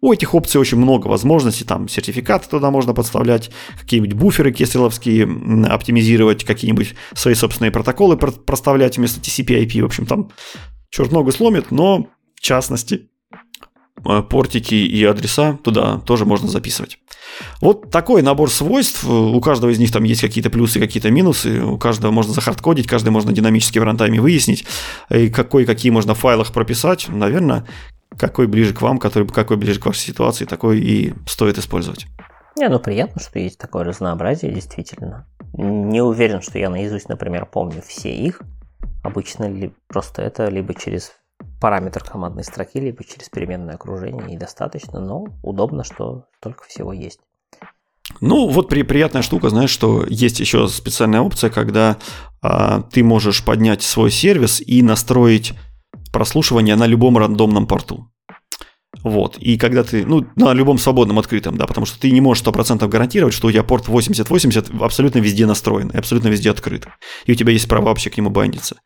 У 0.00 0.12
этих 0.12 0.34
опций 0.34 0.60
очень 0.60 0.76
много 0.76 1.06
возможностей, 1.06 1.64
там 1.64 1.88
сертификаты 1.88 2.46
туда 2.48 2.70
можно 2.70 2.92
подставлять, 2.92 3.50
какие-нибудь 3.80 4.12
буферы 4.12 4.52
кестреловские 4.52 5.26
оптимизировать, 5.66 6.44
какие-нибудь 6.44 6.94
свои 7.14 7.34
собственные 7.34 7.70
протоколы 7.70 8.16
проставлять 8.18 8.98
вместо 8.98 9.20
TCP-IP, 9.20 9.80
в 9.80 9.86
общем, 9.86 10.04
там 10.04 10.30
черт 10.90 11.10
ногу 11.10 11.32
сломит, 11.32 11.70
но 11.70 12.08
частности, 12.44 13.08
э, 14.04 14.22
портики 14.22 14.74
и 14.74 15.04
адреса 15.04 15.58
туда 15.64 15.98
тоже 16.00 16.24
можно 16.24 16.48
записывать. 16.48 16.98
Вот 17.60 17.90
такой 17.90 18.22
набор 18.22 18.50
свойств. 18.50 19.04
У 19.04 19.40
каждого 19.40 19.70
из 19.70 19.78
них 19.78 19.90
там 19.90 20.04
есть 20.04 20.20
какие-то 20.20 20.50
плюсы, 20.50 20.78
какие-то 20.78 21.10
минусы. 21.10 21.62
У 21.64 21.78
каждого 21.78 22.12
можно 22.12 22.32
захардкодить, 22.32 22.86
каждый 22.86 23.08
можно 23.08 23.32
динамически 23.32 23.78
в 23.78 23.82
рантайме 23.82 24.20
выяснить, 24.20 24.64
и 25.10 25.30
какой, 25.30 25.64
какие 25.64 25.90
можно 25.90 26.14
в 26.14 26.18
файлах 26.18 26.52
прописать. 26.52 27.08
Наверное, 27.08 27.66
какой 28.16 28.46
ближе 28.46 28.74
к 28.74 28.82
вам, 28.82 28.98
который, 28.98 29.26
какой 29.26 29.56
ближе 29.56 29.80
к 29.80 29.86
вашей 29.86 30.00
ситуации, 30.00 30.44
такой 30.44 30.80
и 30.80 31.14
стоит 31.26 31.58
использовать. 31.58 32.06
Не, 32.56 32.68
ну 32.68 32.78
приятно, 32.78 33.20
что 33.20 33.38
есть 33.40 33.58
такое 33.58 33.82
разнообразие, 33.84 34.52
действительно. 34.52 35.26
Не 35.54 36.02
уверен, 36.02 36.40
что 36.40 36.58
я 36.58 36.70
наизусть, 36.70 37.08
например, 37.08 37.46
помню 37.46 37.82
все 37.84 38.14
их. 38.14 38.40
Обычно 39.02 39.50
ли 39.50 39.72
просто 39.88 40.22
это 40.22 40.48
либо 40.48 40.72
через 40.74 41.12
параметр 41.64 42.04
командной 42.04 42.44
строки, 42.44 42.78
либо 42.78 43.02
через 43.04 43.30
переменное 43.30 43.76
окружение, 43.76 44.34
и 44.34 44.36
достаточно, 44.36 45.00
но 45.00 45.24
удобно, 45.42 45.82
что 45.82 46.26
столько 46.36 46.64
всего 46.64 46.92
есть. 46.92 47.20
Ну, 48.20 48.50
вот 48.50 48.68
при, 48.68 48.82
приятная 48.82 49.22
штука, 49.22 49.48
знаешь, 49.48 49.70
что 49.70 50.04
есть 50.06 50.40
еще 50.40 50.68
специальная 50.68 51.22
опция, 51.22 51.48
когда 51.48 51.96
а, 52.42 52.82
ты 52.82 53.02
можешь 53.02 53.42
поднять 53.42 53.80
свой 53.80 54.10
сервис 54.10 54.60
и 54.60 54.82
настроить 54.82 55.54
прослушивание 56.12 56.76
на 56.76 56.84
любом 56.84 57.16
рандомном 57.16 57.66
порту. 57.66 58.10
Вот. 59.02 59.36
И 59.38 59.56
когда 59.58 59.82
ты, 59.82 60.06
ну, 60.06 60.26
на 60.36 60.52
любом 60.52 60.78
свободном 60.78 61.18
открытом, 61.18 61.56
да, 61.56 61.66
потому 61.66 61.86
что 61.86 61.98
ты 61.98 62.10
не 62.10 62.20
можешь 62.20 62.44
100% 62.44 62.86
гарантировать, 62.88 63.34
что 63.34 63.48
у 63.48 63.50
тебя 63.50 63.62
порт 63.62 63.88
8080 63.88 64.70
абсолютно 64.80 65.18
везде 65.18 65.46
настроен 65.46 65.90
абсолютно 65.94 66.28
везде 66.28 66.50
открыт. 66.50 66.86
И 67.26 67.32
у 67.32 67.34
тебя 67.34 67.52
есть 67.52 67.68
право 67.68 67.86
вообще 67.86 68.10
к 68.10 68.16
нему 68.16 68.30
бандиться. 68.30 68.76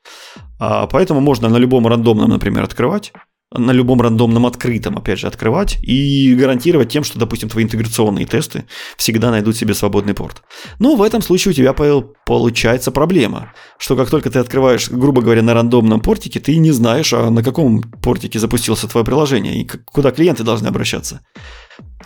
А, 0.58 0.86
поэтому 0.86 1.20
можно 1.20 1.48
на 1.48 1.56
любом 1.56 1.86
рандомном, 1.86 2.30
например, 2.30 2.64
открывать, 2.64 3.12
на 3.52 3.70
любом 3.70 4.00
рандомном 4.02 4.46
открытом, 4.46 4.98
опять 4.98 5.20
же, 5.20 5.26
открывать 5.26 5.78
и 5.82 6.34
гарантировать 6.34 6.90
тем, 6.90 7.02
что, 7.02 7.18
допустим, 7.18 7.48
твои 7.48 7.64
интеграционные 7.64 8.26
тесты 8.26 8.64
всегда 8.96 9.30
найдут 9.30 9.56
себе 9.56 9.74
свободный 9.74 10.14
порт. 10.14 10.42
Но 10.78 10.96
в 10.96 11.02
этом 11.02 11.22
случае 11.22 11.52
у 11.52 11.54
тебя 11.54 11.72
получается 11.72 12.90
проблема, 12.90 13.52
что 13.78 13.96
как 13.96 14.10
только 14.10 14.30
ты 14.30 14.38
открываешь, 14.38 14.90
грубо 14.90 15.22
говоря, 15.22 15.42
на 15.42 15.54
рандомном 15.54 16.00
портике, 16.00 16.40
ты 16.40 16.56
не 16.58 16.72
знаешь, 16.72 17.12
а 17.14 17.30
на 17.30 17.42
каком 17.42 17.80
портике 17.80 18.38
запустился 18.38 18.86
твое 18.86 19.04
приложение 19.04 19.62
и 19.62 19.64
куда 19.64 20.10
клиенты 20.10 20.44
должны 20.44 20.66
обращаться. 20.66 21.20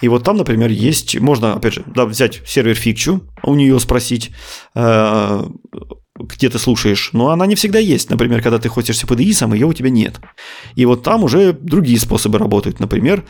И 0.01 0.09
вот 0.09 0.23
там, 0.25 0.37
например, 0.37 0.71
есть, 0.71 1.19
можно, 1.19 1.55
опять 1.55 1.75
же, 1.75 1.83
да, 1.87 2.05
взять 2.05 2.43
сервер 2.47 2.75
фикчу, 2.75 3.23
у 3.43 3.55
нее 3.55 3.79
спросить, 3.81 4.31
э, 4.75 5.45
где 6.19 6.51
ты 6.51 6.59
слушаешь, 6.59 7.11
но 7.13 7.31
она 7.31 7.47
не 7.47 7.55
всегда 7.55 7.79
есть. 7.79 8.11
Например, 8.11 8.43
когда 8.43 8.59
ты 8.59 8.69
хостишься 8.69 9.07
под 9.07 9.21
ИИСом, 9.21 9.55
ее 9.55 9.67
у 9.67 9.73
тебя 9.73 9.89
нет. 9.89 10.21
И 10.75 10.85
вот 10.85 11.03
там 11.03 11.25
уже 11.25 11.55
другие 11.55 11.99
способы 11.99 12.39
работают. 12.39 12.81
Например, 12.81 13.25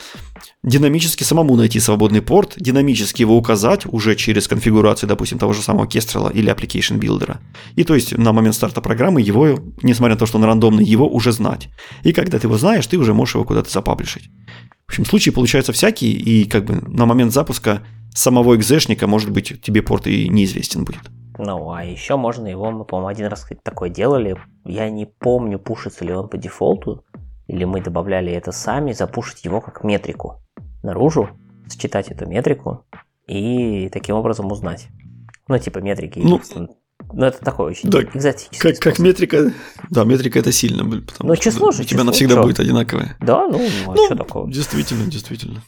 динамически 0.65 1.23
самому 1.23 1.57
найти 1.57 1.79
свободный 1.79 2.23
порт, 2.23 2.55
динамически 2.57 3.23
его 3.23 3.37
указать 3.37 3.87
уже 3.87 4.17
через 4.17 4.49
конфигурацию, 4.49 5.09
допустим, 5.09 5.39
того 5.39 5.53
же 5.53 5.63
самого 5.63 5.87
Kestrel 5.87 6.33
или 6.33 6.53
Application 6.53 6.99
Builder. 6.99 7.39
И 7.77 7.85
то 7.85 7.95
есть 7.95 8.19
на 8.19 8.33
момент 8.33 8.57
старта 8.57 8.81
программы 8.81 9.21
его, 9.21 9.61
несмотря 9.83 10.15
на 10.15 10.19
то, 10.19 10.27
что 10.27 10.39
он 10.39 10.45
рандомный, 10.45 10.85
его 10.85 11.09
уже 11.09 11.31
знать. 11.31 11.69
И 12.03 12.13
когда 12.13 12.41
ты 12.41 12.49
его 12.49 12.59
знаешь, 12.59 12.87
ты 12.87 12.99
уже 12.99 13.15
можешь 13.15 13.37
его 13.37 13.45
куда-то 13.45 13.71
запаблишить. 13.71 14.29
В 14.87 14.91
общем, 14.91 15.07
случаи 15.07 15.31
получаются 15.31 15.73
всякие, 15.73 16.13
и 16.13 16.45
как 16.45 16.65
бы 16.65 16.75
на 16.75 17.07
момент 17.07 17.33
запуска 17.33 17.83
самого 18.13 18.57
экзешника, 18.57 19.07
может 19.07 19.31
быть, 19.31 19.63
тебе 19.63 19.83
порт 19.83 20.07
и 20.09 20.29
неизвестен 20.29 20.85
будет. 20.85 21.01
Ну, 21.39 21.71
а 21.73 21.85
еще 21.85 22.17
можно 22.17 22.47
его, 22.47 22.71
мы, 22.71 22.85
по-моему, 22.85 23.09
один 23.09 23.27
раз 23.27 23.47
такое 23.63 23.89
делали. 23.89 24.37
Я 24.65 24.91
не 24.91 25.07
помню, 25.07 25.59
пушится 25.59 26.05
ли 26.05 26.13
он 26.13 26.29
по 26.29 26.37
дефолту, 26.37 27.05
или 27.47 27.65
мы 27.65 27.81
добавляли 27.81 28.33
это 28.33 28.53
сами, 28.53 28.93
запушить 28.93 29.45
его 29.45 29.61
как 29.61 29.85
метрику 29.85 30.43
наружу, 30.83 31.31
считать 31.71 32.11
эту 32.11 32.27
метрику 32.27 32.85
и 33.27 33.89
таким 33.93 34.17
образом 34.17 34.51
узнать. 34.51 34.89
Ну, 35.49 35.59
типа 35.59 35.79
метрики. 35.79 36.21
Ну, 36.23 36.41
ну 37.13 37.27
это 37.27 37.39
такой 37.45 37.73
очень 37.73 37.91
да, 37.91 38.03
экзотический 38.03 38.59
как, 38.59 38.79
как 38.79 38.99
метрика, 38.99 39.53
да, 39.91 40.05
метрика 40.05 40.39
это 40.39 40.53
сильно, 40.53 40.85
потому 40.85 41.31
ну, 41.31 41.37
число 41.37 41.71
же, 41.73 41.83
у 41.83 41.85
тебя 41.85 41.99
число, 41.99 42.05
навсегда 42.05 42.35
что? 42.35 42.43
будет 42.43 42.61
одинаковое. 42.61 43.17
Да, 43.21 43.49
ну, 43.49 43.61
а 43.87 43.95
ну 43.95 44.07
что 44.07 44.17
такого? 44.17 44.51
Действительно, 44.51 45.11
действительно. 45.11 45.63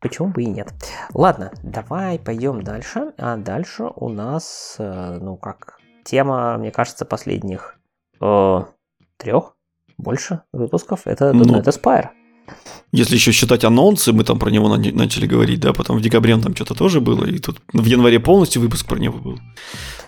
Почему 0.00 0.28
бы 0.28 0.42
и 0.42 0.46
нет? 0.46 0.72
Ладно, 1.12 1.52
давай 1.62 2.18
пойдем 2.18 2.62
дальше. 2.62 3.12
А 3.18 3.36
дальше 3.36 3.84
у 3.96 4.08
нас, 4.08 4.76
э, 4.78 5.18
ну 5.20 5.36
как, 5.36 5.78
тема, 6.04 6.56
мне 6.56 6.70
кажется, 6.70 7.04
последних 7.04 7.78
э, 8.20 8.60
трех, 9.18 9.56
больше 9.98 10.42
выпусков. 10.52 11.06
Это 11.06 11.32
ну, 11.34 11.44
.NET 11.44 11.64
Aspire. 11.64 12.08
Если 12.92 13.14
еще 13.14 13.30
считать 13.30 13.64
анонсы, 13.64 14.12
мы 14.12 14.24
там 14.24 14.38
про 14.38 14.50
него 14.50 14.74
начали 14.74 15.26
говорить, 15.26 15.60
да, 15.60 15.72
потом 15.72 15.98
в 15.98 16.00
декабре 16.00 16.36
там 16.38 16.56
что-то 16.56 16.74
тоже 16.74 17.00
было, 17.00 17.24
и 17.24 17.38
тут 17.38 17.60
в 17.72 17.84
январе 17.84 18.18
полностью 18.18 18.62
выпуск 18.62 18.86
про 18.86 18.98
него 18.98 19.18
был. 19.18 19.38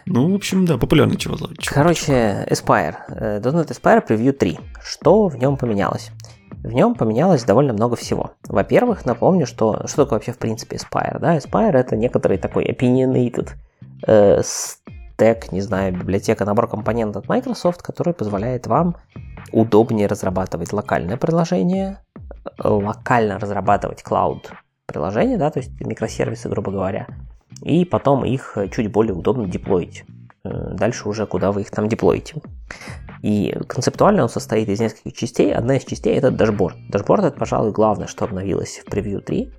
Ну, 0.06 0.32
в 0.32 0.35
общем, 0.35 0.64
да, 0.64 0.78
популярный 0.78 1.16
чего. 1.16 1.36
Короче, 1.66 2.47
Aspire. 2.51 2.97
.NET 3.09 3.69
Aspire 3.69 4.06
Preview 4.06 4.32
3. 4.32 4.59
Что 4.85 5.28
в 5.28 5.36
нем 5.36 5.56
поменялось? 5.56 6.10
В 6.62 6.72
нем 6.72 6.94
поменялось 6.94 7.44
довольно 7.44 7.72
много 7.72 7.97
всего. 7.97 8.32
Во-первых, 8.48 9.05
напомню, 9.05 9.47
что, 9.47 9.86
что 9.86 10.05
такое 10.05 10.18
вообще 10.18 10.32
в 10.32 10.39
принципе 10.39 10.76
Aspire. 10.76 11.18
Да? 11.18 11.36
Aspire 11.36 11.76
это 11.76 11.97
некоторый 11.97 12.39
такой 12.39 12.64
opinionated 12.66 13.51
э, 14.06 14.43
стек, 14.44 15.51
не 15.51 15.60
знаю, 15.60 15.93
библиотека, 15.93 16.44
набор 16.44 16.68
компонентов 16.68 17.24
от 17.24 17.28
Microsoft, 17.28 17.82
который 17.82 18.14
позволяет 18.14 18.68
вам 18.68 18.97
удобнее 19.51 20.06
разрабатывать 20.06 20.72
локальное 20.72 21.16
приложение, 21.16 21.98
локально 22.62 23.39
разрабатывать 23.39 24.02
cloud 24.02 24.47
приложение, 24.86 25.39
да, 25.39 25.51
то 25.51 25.59
есть 25.59 25.80
микросервисы, 25.80 26.48
грубо 26.48 26.70
говоря, 26.70 27.06
и 27.60 27.84
потом 27.84 28.24
их 28.24 28.56
чуть 28.72 28.90
более 28.90 29.14
удобно 29.14 29.47
деплоить. 29.47 30.05
Э, 30.44 30.74
дальше 30.74 31.09
уже 31.09 31.26
куда 31.26 31.51
вы 31.52 31.62
их 31.62 31.70
там 31.70 31.89
деплоите. 31.89 32.40
И 33.23 33.57
концептуально 33.69 34.24
он 34.24 34.28
состоит 34.28 34.69
из 34.69 34.81
нескольких 34.81 35.15
частей. 35.15 35.55
Одна 35.55 35.77
из 35.77 35.85
частей 35.85 36.15
это 36.16 36.31
дашборд. 36.31 36.77
Дашборд 36.89 37.24
это, 37.24 37.39
пожалуй, 37.39 37.70
главное, 37.70 38.09
что 38.09 38.24
обновилось 38.24 38.82
в 38.85 38.90
превью 38.90 39.23
3, 39.23 39.53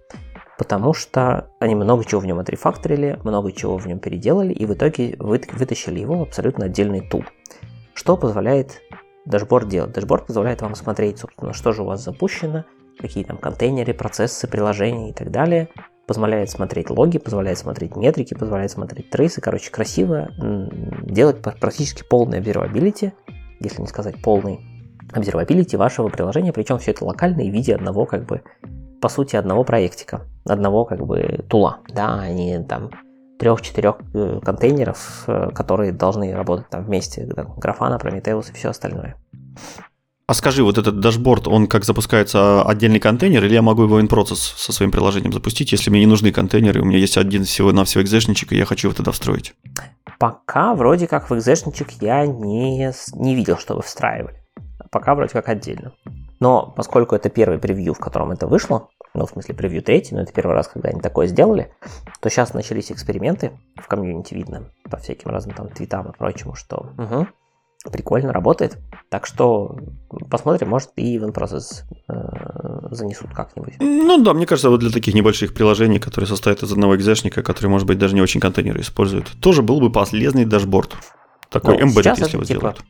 потому 0.58 0.94
что 0.94 1.48
они 1.60 1.74
много 1.74 2.04
чего 2.04 2.20
в 2.20 2.26
нем 2.26 2.40
отрефакторили, 2.40 3.20
много 3.24 3.54
чего 3.54 3.78
в 3.78 3.88
нем 3.88 4.00
переделали, 4.00 4.54
и 4.54 4.66
в 4.66 4.74
итоге 4.74 5.16
вытащили 5.18 6.00
его 6.00 6.18
в 6.18 6.22
абсолютно 6.24 6.66
отдельный 6.66 7.02
tool. 7.02 7.24
Что 7.94 8.18
позволяет 8.18 8.82
дашборд 9.26 9.70
делать? 9.70 9.94
Дашборд 9.94 10.28
позволяет 10.28 10.62
вам 10.62 10.76
смотреть, 10.76 11.20
собственно, 11.20 11.54
что 11.54 11.72
же 11.72 11.84
у 11.84 11.86
вас 11.86 12.04
запущено, 12.04 12.66
какие 13.00 13.24
там 13.24 13.38
контейнеры, 13.38 13.94
процессы, 13.94 14.48
приложения 14.48 15.12
и 15.12 15.14
так 15.14 15.32
далее. 15.32 15.70
Позволяет 16.06 16.50
смотреть 16.50 16.90
логи, 16.90 17.18
позволяет 17.18 17.60
смотреть 17.60 17.96
метрики, 17.96 18.34
позволяет 18.34 18.72
смотреть 18.72 19.10
трейсы. 19.10 19.40
Короче, 19.40 19.72
красиво 19.72 20.30
делать 21.02 21.42
практически 21.42 22.04
полный 22.04 22.42
observability, 22.42 23.14
если 23.64 23.82
не 23.82 23.88
сказать 23.88 24.22
полный 24.22 24.60
observability 25.14 25.78
вашего 25.78 26.10
приложения, 26.10 26.54
причем 26.54 26.78
все 26.78 26.92
это 26.92 27.06
локально 27.06 27.42
и 27.42 27.50
в 27.50 27.54
виде 27.54 27.76
одного, 27.76 28.06
как 28.06 28.26
бы, 28.26 28.42
по 29.02 29.10
сути, 29.10 29.36
одного 29.36 29.64
проектика, 29.64 30.22
одного, 30.46 30.86
как 30.86 31.06
бы, 31.06 31.46
тула, 31.50 31.80
да, 31.90 32.20
а 32.20 32.30
не 32.30 32.64
там 32.64 32.92
трех-четырех 33.40 33.98
э, 34.14 34.40
контейнеров, 34.44 35.26
э, 35.28 35.50
которые 35.54 35.92
должны 35.92 36.34
работать 36.34 36.70
там 36.70 36.86
вместе, 36.86 37.26
да, 37.26 37.44
Grafana, 37.44 38.00
и 38.00 38.54
все 38.54 38.70
остальное. 38.70 39.16
А 40.26 40.34
скажи, 40.34 40.64
вот 40.64 40.78
этот 40.78 41.02
дашборд, 41.02 41.48
он 41.50 41.68
как 41.68 41.84
запускается 41.84 42.64
отдельный 42.64 43.02
контейнер, 43.02 43.44
или 43.44 43.54
я 43.54 43.62
могу 43.62 43.84
его 43.84 44.00
in-process 44.00 44.54
со 44.56 44.72
своим 44.72 44.90
приложением 44.90 45.34
запустить, 45.34 45.74
если 45.74 45.90
мне 45.90 46.00
не 46.00 46.06
нужны 46.06 46.32
контейнеры, 46.32 46.82
у 46.82 46.86
меня 46.86 46.98
есть 46.98 47.18
один 47.18 47.44
всего-навсего 47.44 48.02
экзешничек, 48.04 48.54
и 48.54 48.58
я 48.58 48.66
хочу 48.66 48.88
его 48.88 48.96
туда 48.96 49.12
встроить? 49.12 49.54
Пока 50.20 50.76
вроде 50.76 51.08
как 51.08 51.30
в 51.30 51.36
экзешничек 51.36 51.92
я 52.00 52.26
не, 52.26 52.92
не 53.16 53.36
видел, 53.36 53.58
что 53.58 53.76
вы 53.76 53.82
встраивали. 53.82 54.42
Пока 54.92 55.14
вроде 55.16 55.34
как 55.34 55.50
отдельно. 55.50 55.94
Но 56.40 56.74
поскольку 56.76 57.16
это 57.16 57.30
первый 57.30 57.58
превью, 57.58 57.94
в 57.94 58.00
котором 58.00 58.32
это 58.32 58.48
вышло, 58.48 58.90
ну, 59.14 59.26
в 59.26 59.30
смысле, 59.30 59.56
превью 59.56 59.84
третий, 59.84 60.16
но 60.16 60.22
это 60.22 60.32
первый 60.32 60.54
раз, 60.54 60.68
когда 60.68 60.90
они 60.90 61.02
такое 61.02 61.28
сделали, 61.28 61.74
то 62.22 62.30
сейчас 62.30 62.54
начались 62.54 62.92
эксперименты, 62.92 63.52
в 63.76 63.88
комьюнити 63.88 64.34
видно, 64.34 64.72
по 64.90 64.98
всяким 64.98 65.32
разным 65.32 65.56
там 65.56 65.70
твитам 65.70 66.10
и 66.10 66.18
прочему, 66.18 66.56
что 66.56 66.94
угу, 66.98 67.28
прикольно 67.92 68.32
работает. 68.32 68.78
Так 69.10 69.26
что 69.26 69.78
посмотрим, 70.30 70.70
может 70.70 70.92
и 70.96 71.20
в 71.20 71.26
in-process 71.26 71.84
э, 72.08 72.88
занесут 72.92 73.32
как-нибудь. 73.34 73.76
Ну 73.80 74.24
да, 74.24 74.34
мне 74.34 74.46
кажется, 74.46 74.70
вот 74.70 74.80
для 74.80 74.92
таких 74.92 75.14
небольших 75.14 75.54
приложений, 75.54 76.00
которые 76.00 76.28
состоят 76.28 76.64
из 76.64 76.72
одного 76.72 76.96
экзешника, 76.96 77.44
который, 77.44 77.68
может 77.68 77.88
быть, 77.88 77.98
даже 77.98 78.16
не 78.16 78.22
очень 78.22 78.40
контейнеры 78.40 78.82
используют, 78.82 79.32
тоже 79.42 79.62
был 79.62 79.80
бы 79.80 79.92
полезный 79.92 80.46
дашборд. 80.46 80.96
Такой 81.50 81.78
ну, 81.78 81.88
embedded, 81.88 82.16
если 82.18 82.36
его 82.36 82.44
типа, 82.44 82.46
сделают. 82.46 82.84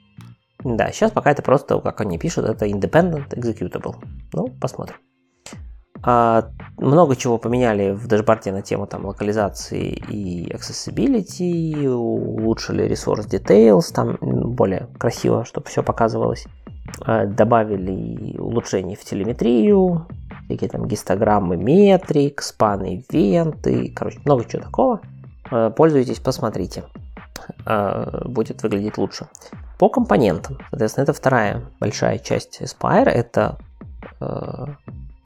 Да, 0.63 0.91
сейчас 0.91 1.11
пока 1.11 1.31
это 1.31 1.41
просто, 1.41 1.79
как 1.79 2.01
они 2.01 2.17
пишут, 2.17 2.45
это 2.45 2.65
independent 2.65 3.29
executable. 3.29 3.95
Ну, 4.31 4.47
посмотрим. 4.61 4.95
А, 6.05 6.49
много 6.77 7.15
чего 7.15 7.37
поменяли 7.37 7.91
в 7.91 8.07
дашборде 8.07 8.51
на 8.51 8.61
тему 8.61 8.87
там, 8.87 9.05
локализации 9.05 9.89
и 10.09 10.51
accessibility, 10.51 11.87
улучшили 11.87 12.85
resource 12.85 13.29
details, 13.29 13.93
там 13.93 14.17
более 14.21 14.89
красиво, 14.97 15.45
чтобы 15.45 15.67
все 15.69 15.81
показывалось. 15.81 16.45
А, 17.05 17.25
добавили 17.25 18.37
улучшений 18.37 18.95
в 18.95 19.03
телеметрию, 19.05 20.05
всякие 20.45 20.69
там 20.69 20.87
гистограммы 20.87 21.55
метрик, 21.55 22.41
спаны 22.41 23.05
ивенты, 23.09 23.93
короче, 23.95 24.19
много 24.25 24.43
чего 24.43 24.61
такого. 24.61 25.01
А, 25.49 25.69
пользуйтесь, 25.69 26.19
посмотрите. 26.19 26.83
А, 27.65 28.25
будет 28.25 28.61
выглядеть 28.61 28.97
лучше. 28.97 29.27
По 29.79 29.87
компонентам, 29.87 30.57
соответственно, 30.69 31.03
это 31.03 31.13
вторая 31.13 31.61
большая 31.79 32.17
часть 32.17 32.61
Aspire, 32.61 33.07
это 33.07 33.57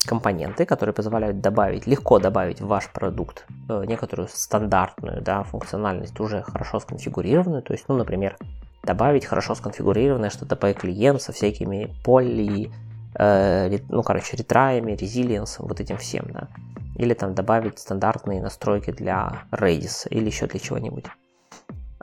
компоненты, 0.08 0.66
которые 0.66 0.94
позволяют 0.94 1.42
добавить, 1.42 1.86
легко 1.88 2.20
добавить 2.20 2.62
в 2.62 2.68
ваш 2.68 2.90
продукт 2.92 3.46
э, 3.70 3.84
некоторую 3.86 4.28
стандартную 4.28 5.22
да, 5.22 5.44
функциональность, 5.44 6.20
уже 6.20 6.42
хорошо 6.42 6.80
сконфигурированную. 6.80 7.62
То 7.62 7.74
есть, 7.74 7.86
ну, 7.88 7.96
например, 7.96 8.38
добавить 8.84 9.26
хорошо 9.26 9.54
сконфигурированное 9.56 10.30
HTTP 10.30 10.74
клиент 10.74 11.22
со 11.22 11.32
всякими 11.34 11.94
поли, 12.04 12.72
э, 13.16 13.78
ну, 13.90 14.02
короче, 14.02 14.38
ретраями, 14.38 14.94
резилиенсом, 14.94 15.68
вот 15.68 15.80
этим 15.80 15.98
всем, 15.98 16.26
да. 16.32 16.48
Или 16.96 17.14
там 17.14 17.36
добавить 17.36 17.78
стандартные 17.78 18.42
настройки 18.42 18.92
для 18.92 19.44
Redis 19.52 20.08
или 20.10 20.26
еще 20.26 20.48
для 20.48 20.60
чего-нибудь. 20.60 21.06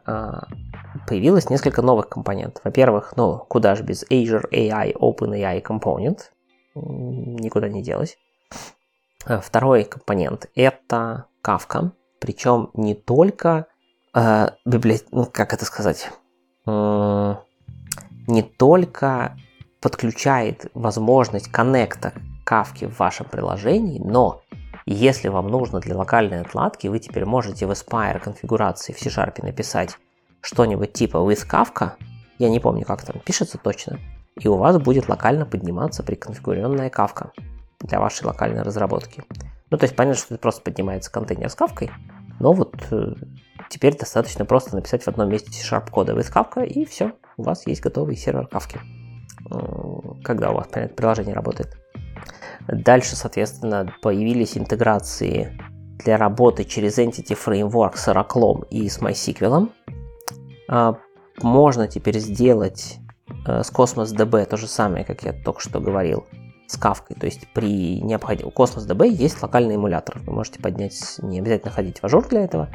Э, 0.06 0.40
появилось 1.08 1.50
несколько 1.50 1.82
новых 1.82 2.08
компонентов. 2.08 2.64
Во-первых, 2.64 3.14
ну, 3.16 3.38
куда 3.48 3.74
же 3.74 3.82
без 3.82 4.04
Azure 4.04 4.48
AI 4.50 4.94
OpenAI 4.94 5.62
Component, 5.62 6.30
никуда 6.74 7.68
не 7.68 7.82
делась. 7.82 8.16
Э, 9.26 9.40
второй 9.40 9.84
компонент– 9.84 10.50
это 10.54 11.26
Kafka, 11.42 11.90
причем 12.20 12.70
не 12.74 12.94
только 12.94 13.66
э, 14.14 14.48
библи... 14.64 15.00
ну, 15.10 15.26
как 15.26 15.52
это 15.52 15.64
сказать, 15.64 16.10
э, 16.66 17.34
не 18.26 18.42
только 18.42 19.36
подключает 19.80 20.70
возможность 20.74 21.48
коннекта 21.48 22.12
Kafka 22.46 22.88
в 22.88 22.98
вашем 22.98 23.26
приложении, 23.26 23.98
но 23.98 24.42
если 24.86 25.28
вам 25.28 25.48
нужно 25.48 25.80
для 25.80 25.96
локальной 25.96 26.42
отладки, 26.42 26.88
вы 26.88 26.98
теперь 26.98 27.24
можете 27.24 27.66
в 27.66 27.70
Aspire 27.70 28.18
конфигурации 28.18 28.92
в 28.92 28.98
C-Sharp 28.98 29.42
написать 29.42 29.96
что-нибудь 30.40 30.92
типа 30.92 31.16
with 31.18 31.48
Kafka, 31.48 31.92
я 32.38 32.50
не 32.50 32.60
помню, 32.60 32.84
как 32.84 33.02
там 33.02 33.20
пишется 33.20 33.58
точно, 33.58 33.98
и 34.38 34.48
у 34.48 34.56
вас 34.56 34.78
будет 34.78 35.08
локально 35.08 35.46
подниматься 35.46 36.02
приконфигурированная 36.02 36.90
кавка 36.90 37.32
для 37.80 38.00
вашей 38.00 38.24
локальной 38.24 38.62
разработки. 38.62 39.24
Ну, 39.70 39.78
то 39.78 39.84
есть 39.84 39.96
понятно, 39.96 40.18
что 40.18 40.34
это 40.34 40.40
просто 40.42 40.62
поднимается 40.62 41.10
контейнер 41.10 41.48
с 41.48 41.54
кавкой, 41.54 41.90
но 42.40 42.52
вот 42.52 42.74
э, 42.90 43.14
теперь 43.70 43.96
достаточно 43.96 44.44
просто 44.44 44.76
написать 44.76 45.02
в 45.02 45.08
одном 45.08 45.28
месте 45.28 45.50
C-Sharp 45.52 45.90
кода 45.90 46.12
with 46.12 46.30
кавка, 46.32 46.62
и 46.62 46.84
все, 46.84 47.12
у 47.36 47.42
вас 47.42 47.66
есть 47.66 47.80
готовый 47.80 48.16
сервер 48.16 48.46
кавки, 48.46 48.80
когда 50.22 50.50
у 50.50 50.54
вас 50.54 50.68
понятно, 50.68 50.96
приложение 50.96 51.34
работает. 51.34 51.76
Дальше, 52.66 53.16
соответственно, 53.16 53.94
появились 54.02 54.56
интеграции 54.56 55.58
для 56.04 56.16
работы 56.16 56.64
через 56.64 56.98
Entity 56.98 57.36
Framework 57.36 57.96
с 57.96 58.08
Oracle 58.08 58.66
и 58.70 58.88
с 58.88 59.00
MySQL. 59.00 59.70
А, 60.68 60.96
можно 61.42 61.88
теперь 61.88 62.18
сделать 62.18 62.98
с 63.46 63.72
Cosmos 63.72 64.14
DB 64.14 64.44
то 64.46 64.56
же 64.56 64.66
самое, 64.66 65.04
как 65.04 65.22
я 65.22 65.32
только 65.32 65.60
что 65.60 65.80
говорил, 65.80 66.26
с 66.66 66.76
кавкой. 66.76 67.16
То 67.16 67.26
есть 67.26 67.46
при 67.52 68.00
необходимости... 68.00 68.56
У 68.56 68.62
Cosmos 68.62 68.86
DB 68.88 69.08
есть 69.08 69.42
локальный 69.42 69.76
эмулятор. 69.76 70.18
Вы 70.20 70.32
можете 70.32 70.60
поднять, 70.60 70.98
не 71.22 71.38
обязательно 71.38 71.70
ходить 71.70 71.98
в 72.00 72.04
Azure 72.04 72.28
для 72.28 72.42
этого. 72.44 72.70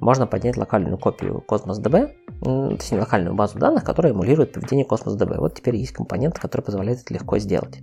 Можно 0.00 0.26
поднять 0.26 0.56
локальную 0.56 0.98
копию 0.98 1.44
Cosmos 1.48 1.82
DB, 1.82 2.76
точнее 2.76 3.00
локальную 3.00 3.34
базу 3.34 3.58
данных, 3.58 3.84
которая 3.84 4.12
эмулирует 4.12 4.52
поведение 4.52 4.86
Cosmos 4.86 5.16
DB. 5.16 5.38
Вот 5.38 5.54
теперь 5.54 5.76
есть 5.76 5.92
компонент, 5.92 6.38
который 6.38 6.62
позволяет 6.62 7.00
это 7.00 7.14
легко 7.14 7.38
сделать. 7.38 7.80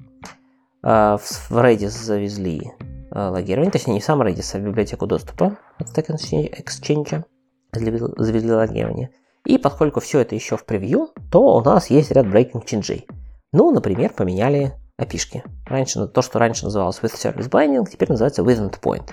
Э, 0.83 1.17
в 1.17 1.51
Redis 1.51 1.89
завезли 1.89 2.71
э, 3.11 3.19
логирование, 3.19 3.71
точнее 3.71 3.95
не 3.95 4.01
сам 4.01 4.21
Redis, 4.21 4.55
а 4.55 4.59
в 4.59 4.63
библиотеку 4.63 5.07
доступа 5.07 5.57
от 5.77 5.87
Stack 5.87 6.15
Exchange 6.15 7.23
завезли 7.71 8.51
логирование. 8.51 9.11
И 9.47 9.57
поскольку 9.57 10.01
все 10.01 10.19
это 10.19 10.35
еще 10.35 10.57
в 10.57 10.65
превью, 10.65 11.11
то 11.31 11.55
у 11.55 11.63
нас 11.63 11.89
есть 11.89 12.11
ряд 12.11 12.25
breaking 12.25 12.65
changes. 12.65 13.09
Ну, 13.53 13.71
например, 13.71 14.11
поменяли 14.11 14.73
опишки. 14.97 15.41
Раньше, 15.65 16.05
то, 16.07 16.21
что 16.21 16.37
раньше 16.37 16.65
называлось 16.65 16.99
with 16.99 17.15
service 17.15 17.49
binding, 17.49 17.89
теперь 17.89 18.09
называется 18.09 18.41
with 18.41 18.59
endpoint. 18.59 19.11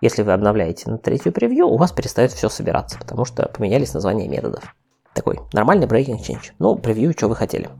Если 0.00 0.22
вы 0.22 0.32
обновляете 0.32 0.90
на 0.90 0.98
третью 0.98 1.32
превью, 1.32 1.68
у 1.68 1.76
вас 1.76 1.92
перестает 1.92 2.32
все 2.32 2.48
собираться, 2.48 2.98
потому 2.98 3.24
что 3.24 3.48
поменялись 3.48 3.94
названия 3.94 4.26
методов. 4.26 4.74
Такой 5.14 5.38
нормальный 5.52 5.86
breaking 5.86 6.18
change. 6.18 6.50
Ну, 6.58 6.74
превью, 6.74 7.12
что 7.12 7.28
вы 7.28 7.36
хотели. 7.36 7.70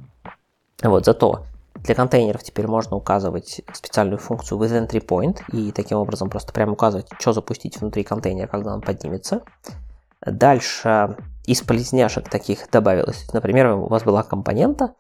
Вот, 0.85 1.05
зато 1.05 1.45
для 1.75 1.97
контейнеров 1.97 2.45
теперь 2.45 2.69
можно 2.69 2.97
указывать 2.97 3.63
специальную 3.73 4.19
функцию 4.19 4.61
with 4.61 4.71
entry 4.71 5.05
point 5.05 5.41
и 5.53 5.73
таким 5.73 5.99
образом 5.99 6.31
просто 6.31 6.53
прямо 6.53 6.75
указывать, 6.75 7.09
что 7.19 7.33
запустить 7.33 7.81
внутри 7.81 8.05
контейнера, 8.05 8.47
когда 8.47 8.73
он 8.73 8.81
поднимется. 8.81 9.43
Дальше 10.25 11.17
из 11.47 11.63
полезняшек 11.63 12.29
таких 12.29 12.69
добавилось. 12.71 13.27
Например, 13.33 13.73
у 13.73 13.87
вас 13.87 14.03
была 14.03 14.23
компонента 14.23 14.95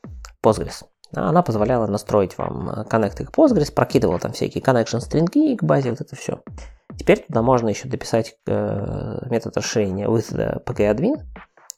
Postgres. 0.44 0.84
Она 1.14 1.42
позволяла 1.42 1.86
настроить 1.86 2.36
вам 2.38 2.84
коннекты 2.88 3.24
к 3.24 3.30
Postgres, 3.30 3.72
прокидывала 3.72 4.18
там 4.18 4.32
всякие 4.32 4.62
connection 4.62 5.00
стринги 5.00 5.56
к 5.56 5.62
базе, 5.62 5.90
вот 5.90 6.00
это 6.00 6.16
все. 6.16 6.40
Теперь 6.96 7.24
туда 7.26 7.42
можно 7.42 7.68
еще 7.68 7.88
дописать 7.88 8.36
э, 8.46 9.28
метод 9.28 9.56
расширения 9.56 10.06
with 10.06 10.64
pgadmin, 10.64 11.18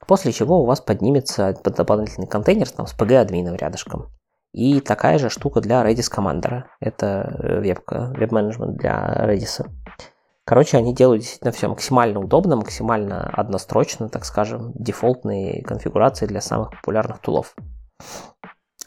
после 0.06 0.32
чего 0.32 0.62
у 0.62 0.66
вас 0.66 0.80
поднимется 0.80 1.54
дополнительный 1.64 2.26
контейнер 2.26 2.68
там, 2.70 2.86
с 2.86 2.94
pgadmin 2.94 3.56
рядышком. 3.56 4.08
И 4.52 4.80
такая 4.80 5.18
же 5.18 5.28
штука 5.28 5.60
для 5.60 5.84
Redis 5.84 6.10
Commander. 6.10 6.64
Это 6.80 7.36
э, 7.38 7.60
вебка, 7.60 8.12
веб-менеджмент 8.16 8.76
для 8.76 9.26
Redis. 9.26 9.66
Короче, 10.48 10.78
они 10.78 10.94
делают 10.94 11.20
действительно 11.20 11.52
все 11.52 11.68
максимально 11.68 12.20
удобно, 12.20 12.56
максимально 12.56 13.28
однострочно, 13.28 14.08
так 14.08 14.24
скажем, 14.24 14.72
дефолтные 14.76 15.62
конфигурации 15.62 16.24
для 16.24 16.40
самых 16.40 16.70
популярных 16.70 17.18
тулов. 17.18 17.54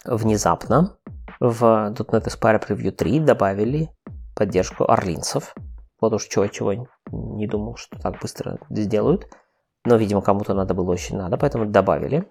Внезапно 0.03 0.97
в 1.39 1.63
.NET 1.63 2.25
Aspire 2.25 2.67
Preview 2.67 2.89
3 2.89 3.19
добавили 3.19 3.91
поддержку 4.35 4.89
орлинцев. 4.89 5.53
Вот 6.01 6.13
уж 6.13 6.25
чего-чего 6.25 6.87
не 7.11 7.45
думал, 7.45 7.75
что 7.75 7.99
так 7.99 8.19
быстро 8.19 8.57
сделают. 8.71 9.27
Но, 9.85 9.97
видимо, 9.97 10.23
кому-то 10.23 10.55
надо 10.55 10.73
было 10.73 10.91
очень 10.91 11.15
надо, 11.15 11.37
поэтому 11.37 11.67
добавили. 11.67 12.23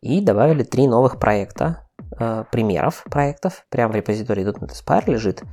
И 0.00 0.20
добавили 0.20 0.64
три 0.64 0.88
новых 0.88 1.20
проекта, 1.20 1.86
э, 2.18 2.42
примеров 2.50 3.04
проектов. 3.04 3.64
Прямо 3.68 3.92
в 3.92 3.96
репозитории 3.96 4.44
.NET 4.44 4.72
Aspire 4.72 5.08
лежит 5.08 5.44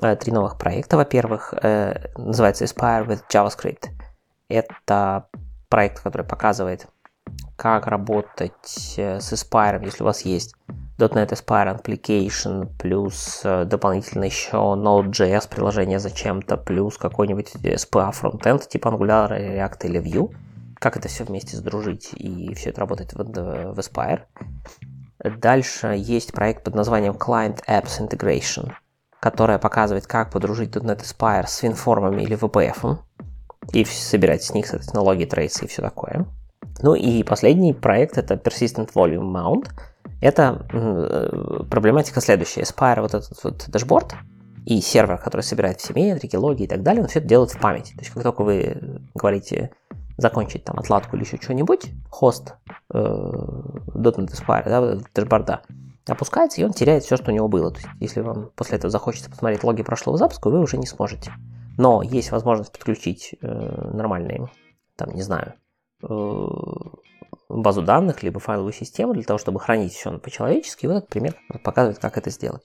три 0.00 0.32
новых 0.32 0.58
проекта. 0.58 0.96
Во-первых, 0.96 1.54
э, 1.62 2.10
называется 2.16 2.64
Aspire 2.64 3.06
with 3.06 3.22
JavaScript. 3.32 3.90
Это 4.48 5.28
проект, 5.68 6.00
который 6.00 6.26
показывает, 6.26 6.86
как 7.56 7.86
работать 7.86 8.94
э, 8.96 9.20
с 9.20 9.32
Aspire, 9.32 9.84
если 9.84 10.02
у 10.02 10.06
вас 10.06 10.22
есть 10.22 10.54
.NET 10.98 11.30
Aspire 11.30 11.80
Application, 11.80 12.68
плюс 12.78 13.40
э, 13.44 13.64
дополнительно 13.64 14.24
еще 14.24 14.56
Node.js 14.56 15.48
приложение 15.48 15.98
зачем-то, 15.98 16.56
плюс 16.56 16.98
какой-нибудь 16.98 17.54
SPA 17.54 18.12
фронтенд 18.12 18.68
типа 18.68 18.88
Angular, 18.88 19.30
React 19.30 19.86
или 19.86 20.00
Vue. 20.00 20.34
Как 20.78 20.96
это 20.96 21.08
все 21.08 21.24
вместе 21.24 21.56
сдружить 21.56 22.10
и 22.14 22.52
все 22.54 22.70
это 22.70 22.80
работает 22.80 23.12
в, 23.12 23.16
в 23.16 23.78
Aspire. 23.78 24.22
Дальше 25.18 25.94
есть 25.96 26.32
проект 26.32 26.64
под 26.64 26.74
названием 26.74 27.14
Client 27.14 27.64
Apps 27.66 28.00
Integration, 28.00 28.72
которая 29.24 29.58
показывает, 29.58 30.06
как 30.06 30.30
подружить 30.30 30.76
.NET 30.76 31.00
Aspire 31.00 31.46
с 31.46 31.64
WinForm 31.64 32.22
или 32.22 32.36
WPF 32.36 32.98
и 33.72 33.84
собирать 33.86 34.42
с 34.42 34.52
них, 34.52 34.66
соответственно, 34.66 35.02
логи, 35.02 35.24
трейсы 35.24 35.64
и 35.64 35.66
все 35.66 35.80
такое. 35.80 36.26
Ну 36.82 36.94
и 36.94 37.22
последний 37.22 37.72
проект 37.72 38.18
это 38.18 38.34
Persistent 38.34 38.92
Volume 38.92 39.32
Mount– 39.32 39.70
это 40.20 40.66
э, 40.70 41.64
проблематика 41.70 42.20
следующая. 42.20 42.64
Aspire, 42.64 43.00
вот 43.00 43.14
этот 43.14 43.42
вот 43.42 43.64
дашборд, 43.68 44.14
и 44.66 44.82
сервер, 44.82 45.16
который 45.16 45.40
собирает 45.40 45.80
все 45.80 45.94
метрики, 45.94 46.36
логи 46.36 46.64
и 46.64 46.66
так 46.66 46.82
далее, 46.82 47.02
он 47.02 47.08
все 47.08 47.20
это 47.20 47.28
делает 47.28 47.50
в 47.50 47.58
памяти. 47.58 47.94
То 47.94 48.00
есть, 48.00 48.10
как 48.10 48.24
только 48.24 48.44
вы 48.44 49.00
говорите 49.14 49.70
закончить 50.18 50.64
там 50.64 50.78
отладку 50.78 51.16
или 51.16 51.24
еще 51.24 51.38
что-нибудь, 51.40 51.92
хост 52.10 52.56
э, 52.92 52.98
.NET 52.98 54.30
Aspire, 54.30 54.64
да, 54.66 54.98
дашборда, 55.14 55.62
опускается, 56.06 56.60
и 56.60 56.64
он 56.64 56.72
теряет 56.72 57.04
все, 57.04 57.16
что 57.16 57.30
у 57.30 57.34
него 57.34 57.48
было. 57.48 57.70
То 57.70 57.78
есть, 57.78 57.88
если 58.00 58.20
вам 58.20 58.50
после 58.56 58.78
этого 58.78 58.90
захочется 58.90 59.30
посмотреть 59.30 59.64
логи 59.64 59.82
прошлого 59.82 60.18
запуска, 60.18 60.50
вы 60.50 60.60
уже 60.60 60.76
не 60.76 60.86
сможете. 60.86 61.32
Но 61.76 62.02
есть 62.02 62.30
возможность 62.30 62.72
подключить 62.72 63.34
э, 63.40 63.46
нормальные, 63.46 64.48
там, 64.96 65.10
не 65.10 65.22
знаю, 65.22 65.54
э, 66.02 66.48
базу 67.48 67.82
данных, 67.82 68.22
либо 68.22 68.40
файловую 68.40 68.72
систему 68.72 69.14
для 69.14 69.24
того, 69.24 69.38
чтобы 69.38 69.60
хранить 69.60 69.92
все 69.92 70.18
по-человечески. 70.18 70.84
И 70.84 70.88
вот 70.88 70.96
этот 70.98 71.08
пример 71.08 71.36
показывает, 71.62 71.98
как 71.98 72.18
это 72.18 72.30
сделать. 72.30 72.62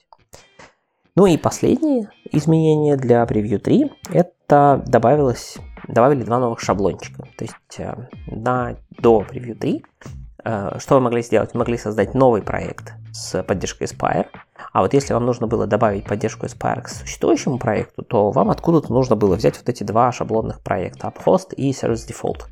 Ну 1.16 1.26
и 1.26 1.36
последнее 1.36 2.10
изменение 2.30 2.96
для 2.96 3.24
Preview 3.24 3.58
3– 3.58 3.92
это 4.10 4.82
добавилось, 4.86 5.58
добавили 5.88 6.22
два 6.22 6.38
новых 6.38 6.60
шаблончика. 6.60 7.24
То 7.36 7.44
есть 7.44 7.78
э, 7.78 8.08
на, 8.26 8.76
до 8.90 9.22
Preview 9.22 9.54
3 9.54 9.76
э, 9.76 10.08
что 10.42 10.94
вы 10.94 11.00
могли 11.00 11.22
сделать? 11.22 11.50
Вы 11.54 11.58
могли 11.58 11.76
создать 11.76 12.14
новый 12.14 12.42
проект 12.42 12.94
с 13.12 13.42
поддержкой 13.42 13.84
Aspire, 13.84 14.26
а 14.72 14.82
вот 14.82 14.94
если 14.94 15.12
вам 15.14 15.26
нужно 15.26 15.46
было 15.46 15.66
добавить 15.66 16.04
поддержку 16.04 16.46
Aspire 16.46 16.82
к 16.82 16.88
существующему 16.88 17.58
проекту, 17.58 18.02
то 18.02 18.30
вам 18.30 18.50
откуда-то 18.50 18.92
нужно 18.92 19.16
было 19.16 19.34
взять 19.34 19.58
вот 19.58 19.68
эти 19.68 19.82
два 19.82 20.12
шаблонных 20.12 20.60
проекта 20.60 21.08
AppHost 21.08 21.54
и 21.56 21.70
Service 21.72 22.08
Default 22.08 22.44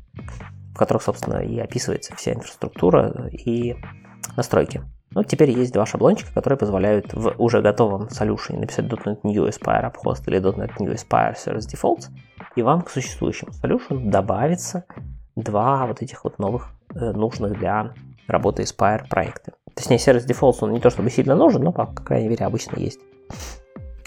которых, 0.79 1.03
собственно, 1.03 1.43
и 1.43 1.59
описывается 1.59 2.15
вся 2.15 2.33
инфраструктура 2.33 3.29
и 3.31 3.75
настройки. 4.37 4.81
Вот 5.13 5.27
теперь 5.27 5.51
есть 5.51 5.73
два 5.73 5.85
шаблончика, 5.85 6.33
которые 6.33 6.57
позволяют 6.57 7.13
в 7.13 7.33
уже 7.37 7.61
готовом 7.61 8.07
solution 8.07 8.59
написать 8.59 8.85
.NET 8.85 9.19
New 9.23 9.45
Aspire 9.45 9.91
Host 10.03 10.23
или 10.27 10.39
.NET 10.39 10.71
New 10.79 10.93
Aspire 10.93 11.35
Service 11.35 11.67
Defaults, 11.67 12.05
и 12.55 12.61
вам 12.61 12.81
к 12.81 12.89
существующему 12.89 13.51
solution 13.51 14.09
добавится 14.09 14.85
два 15.35 15.85
вот 15.85 16.01
этих 16.01 16.23
вот 16.23 16.39
новых 16.39 16.69
э, 16.69 16.78
нужных 16.93 17.57
для 17.57 17.93
работы 18.27 18.63
Aspire 18.63 19.07
проекта. 19.09 19.53
Точнее, 19.73 19.97
Service 19.97 20.27
Defaults, 20.27 20.57
он 20.61 20.73
не 20.73 20.79
то 20.79 20.89
чтобы 20.89 21.09
сильно 21.09 21.35
нужен, 21.35 21.63
но, 21.63 21.71
по 21.71 21.85
крайней 21.85 22.29
мере, 22.29 22.45
обычно 22.45 22.77
есть. 22.77 22.99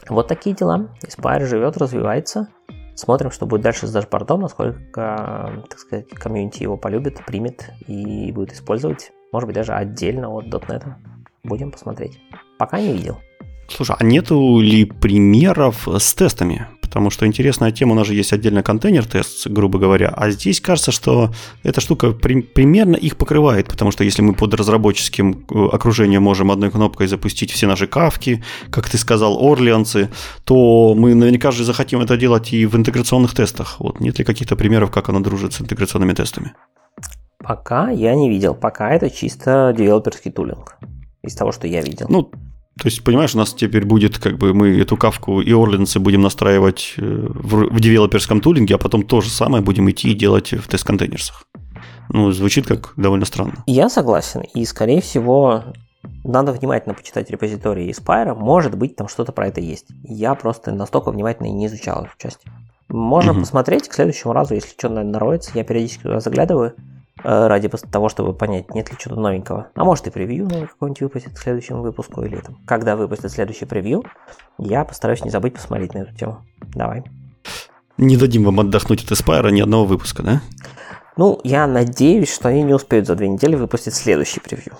Вот 0.08 0.28
такие 0.28 0.54
дела. 0.54 0.88
Aspire 1.06 1.46
живет, 1.46 1.76
развивается. 1.76 2.48
Смотрим, 2.94 3.30
что 3.30 3.46
будет 3.46 3.62
дальше 3.62 3.86
с 3.86 3.92
дашбордом, 3.92 4.42
насколько, 4.42 5.64
так 5.68 5.78
сказать, 5.78 6.08
комьюнити 6.10 6.62
его 6.62 6.76
полюбит, 6.76 7.24
примет 7.24 7.70
и 7.86 8.30
будет 8.32 8.52
использовать. 8.52 9.12
Может 9.32 9.46
быть, 9.46 9.56
даже 9.56 9.72
отдельно 9.72 10.28
от 10.28 10.46
.NET. 10.46 10.84
Будем 11.42 11.70
посмотреть. 11.70 12.20
Пока 12.58 12.78
не 12.78 12.92
видел. 12.92 13.18
Слушай, 13.68 13.96
а 13.98 14.04
нету 14.04 14.60
ли 14.60 14.84
примеров 14.84 15.88
с 15.88 16.14
тестами? 16.14 16.66
Потому 16.92 17.08
что 17.08 17.26
интересная 17.26 17.72
тема, 17.72 17.92
у 17.92 17.94
нас 17.94 18.06
же 18.06 18.14
есть 18.14 18.34
отдельно 18.34 18.62
контейнер-тест, 18.62 19.46
грубо 19.46 19.78
говоря, 19.78 20.08
а 20.14 20.30
здесь 20.30 20.60
кажется, 20.60 20.92
что 20.92 21.32
эта 21.62 21.80
штука 21.80 22.10
при, 22.10 22.42
примерно 22.42 22.96
их 22.96 23.16
покрывает, 23.16 23.66
потому 23.66 23.90
что 23.92 24.04
если 24.04 24.20
мы 24.20 24.34
под 24.34 24.52
разработческим 24.52 25.46
э, 25.50 25.68
окружением 25.72 26.22
можем 26.22 26.50
одной 26.50 26.70
кнопкой 26.70 27.06
запустить 27.06 27.50
все 27.50 27.66
наши 27.66 27.86
кавки, 27.86 28.44
как 28.70 28.90
ты 28.90 28.98
сказал, 28.98 29.38
орлианцы, 29.42 30.10
то 30.44 30.94
мы 30.94 31.14
наверняка 31.14 31.50
же 31.50 31.64
захотим 31.64 32.02
это 32.02 32.18
делать 32.18 32.52
и 32.52 32.66
в 32.66 32.76
интеграционных 32.76 33.34
тестах. 33.34 33.76
Вот 33.78 34.00
нет 34.00 34.18
ли 34.18 34.24
каких-то 34.24 34.54
примеров, 34.54 34.90
как 34.90 35.08
оно 35.08 35.20
дружит 35.20 35.54
с 35.54 35.62
интеграционными 35.62 36.12
тестами? 36.12 36.52
Пока 37.38 37.88
я 37.88 38.14
не 38.14 38.28
видел. 38.28 38.54
Пока 38.54 38.90
это 38.90 39.08
чисто 39.08 39.74
девелоперский 39.74 40.30
тулинг. 40.30 40.76
Из 41.22 41.34
того, 41.34 41.52
что 41.52 41.66
я 41.66 41.80
видел. 41.80 42.06
Ну, 42.10 42.30
то 42.78 42.86
есть, 42.86 43.04
понимаешь, 43.04 43.34
у 43.34 43.38
нас 43.38 43.52
теперь 43.52 43.84
будет, 43.84 44.18
как 44.18 44.38
бы, 44.38 44.54
мы 44.54 44.80
эту 44.80 44.96
кавку 44.96 45.40
и 45.40 45.52
Орленсы 45.52 46.00
будем 46.00 46.22
настраивать 46.22 46.94
э, 46.96 47.02
в, 47.02 47.66
в 47.70 47.80
девелоперском 47.80 48.40
тулинге, 48.40 48.76
а 48.76 48.78
потом 48.78 49.02
то 49.02 49.20
же 49.20 49.28
самое 49.28 49.62
будем 49.62 49.90
идти 49.90 50.10
и 50.10 50.14
делать 50.14 50.52
в 50.52 50.68
тест-контейнерсах. 50.68 51.44
Ну, 52.08 52.32
звучит 52.32 52.66
как 52.66 52.94
довольно 52.96 53.26
странно. 53.26 53.62
Я 53.66 53.88
согласен. 53.88 54.42
И, 54.54 54.64
скорее 54.64 55.02
всего, 55.02 55.64
надо 56.24 56.52
внимательно 56.52 56.94
почитать 56.94 57.30
репозитории 57.30 57.90
Aspire. 57.90 58.34
Может 58.34 58.76
быть, 58.76 58.96
там 58.96 59.08
что-то 59.08 59.32
про 59.32 59.48
это 59.48 59.60
есть. 59.60 59.86
Я 60.02 60.34
просто 60.34 60.72
настолько 60.72 61.10
внимательно 61.10 61.48
и 61.48 61.52
не 61.52 61.66
изучал 61.66 62.04
эту 62.04 62.12
часть. 62.18 62.40
Можно 62.88 63.32
угу. 63.32 63.40
посмотреть 63.40 63.88
к 63.88 63.94
следующему 63.94 64.32
разу, 64.32 64.54
если 64.54 64.70
что-то 64.70 65.02
нароется. 65.02 65.52
Я 65.54 65.64
периодически 65.64 66.02
туда 66.02 66.20
заглядываю. 66.20 66.74
Э, 67.24 67.46
ради 67.46 67.68
того, 67.68 68.08
чтобы 68.08 68.34
понять, 68.34 68.74
нет 68.74 68.90
ли 68.90 68.98
чего-то 68.98 69.20
новенького. 69.20 69.68
А 69.74 69.84
может 69.84 70.06
и 70.06 70.10
превью 70.10 70.48
новый 70.48 70.66
какой-нибудь 70.66 71.02
выпустит 71.02 71.34
к 71.34 71.38
следующему 71.38 71.82
выпуску 71.82 72.22
или 72.22 72.36
там. 72.36 72.58
Когда 72.66 72.96
выпустит 72.96 73.30
следующий 73.30 73.64
превью, 73.64 74.04
я 74.58 74.84
постараюсь 74.84 75.24
не 75.24 75.30
забыть 75.30 75.54
посмотреть 75.54 75.94
на 75.94 75.98
эту 75.98 76.14
тему. 76.14 76.44
Давай. 76.74 77.04
Не 77.96 78.16
дадим 78.16 78.44
вам 78.44 78.60
отдохнуть 78.60 79.04
от 79.04 79.12
Aspire 79.12 79.50
ни 79.52 79.60
одного 79.60 79.84
выпуска, 79.84 80.22
да? 80.22 80.40
Ну, 81.16 81.40
я 81.44 81.66
надеюсь, 81.66 82.32
что 82.32 82.48
они 82.48 82.62
не 82.62 82.72
успеют 82.72 83.06
за 83.06 83.14
две 83.14 83.28
недели 83.28 83.54
выпустить 83.54 83.94
следующий 83.94 84.40
превью. 84.40 84.72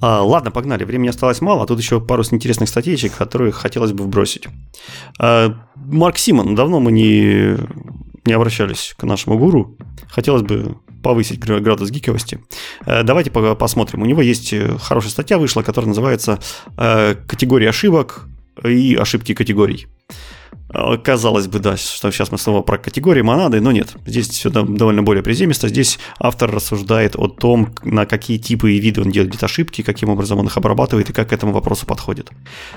А, 0.00 0.22
ладно, 0.22 0.50
погнали. 0.50 0.84
Времени 0.84 1.08
осталось 1.08 1.40
мало, 1.40 1.62
а 1.62 1.66
тут 1.66 1.78
еще 1.78 2.00
пару 2.00 2.22
интересных 2.30 2.68
статейчик, 2.68 3.16
которые 3.16 3.50
хотелось 3.50 3.92
бы 3.92 4.04
вбросить. 4.04 4.46
А, 5.18 5.54
Марк 5.74 6.18
Симон, 6.18 6.54
давно 6.54 6.78
мы 6.78 6.92
не, 6.92 7.56
не 8.26 8.32
обращались 8.34 8.94
к 8.96 9.02
нашему 9.04 9.38
гуру. 9.38 9.76
Хотелось 10.10 10.42
бы 10.42 10.76
повысить 11.04 11.38
градус 11.38 11.90
гиковости. 11.90 12.40
Э, 12.86 13.02
давайте 13.04 13.30
посмотрим. 13.30 14.02
У 14.02 14.06
него 14.06 14.22
есть 14.22 14.52
э, 14.52 14.76
хорошая 14.80 15.10
статья 15.10 15.38
вышла, 15.38 15.62
которая 15.62 15.88
называется 15.88 16.40
э, 16.76 17.14
«Категория 17.28 17.68
ошибок 17.68 18.26
и 18.64 18.96
ошибки 18.96 19.34
категорий». 19.34 19.86
А, 20.70 20.96
казалось 20.96 21.46
бы, 21.46 21.58
да, 21.58 21.76
что 21.76 22.10
сейчас 22.10 22.32
мы 22.32 22.38
снова 22.38 22.62
про 22.62 22.78
категории 22.78 23.22
монады, 23.22 23.60
но 23.60 23.70
нет. 23.72 23.94
Здесь 24.06 24.28
все 24.28 24.50
довольно 24.50 25.02
более 25.02 25.22
приземисто. 25.22 25.68
Здесь 25.68 25.98
автор 26.18 26.50
рассуждает 26.50 27.16
о 27.16 27.28
том, 27.28 27.74
на 27.82 28.06
какие 28.06 28.38
типы 28.38 28.72
и 28.72 28.80
виды 28.80 29.02
он 29.02 29.10
делает 29.10 29.42
ошибки, 29.42 29.82
каким 29.82 30.08
образом 30.08 30.38
он 30.38 30.46
их 30.46 30.56
обрабатывает 30.56 31.10
и 31.10 31.12
как 31.12 31.30
к 31.30 31.32
этому 31.32 31.52
вопросу 31.52 31.86
подходит. 31.86 32.30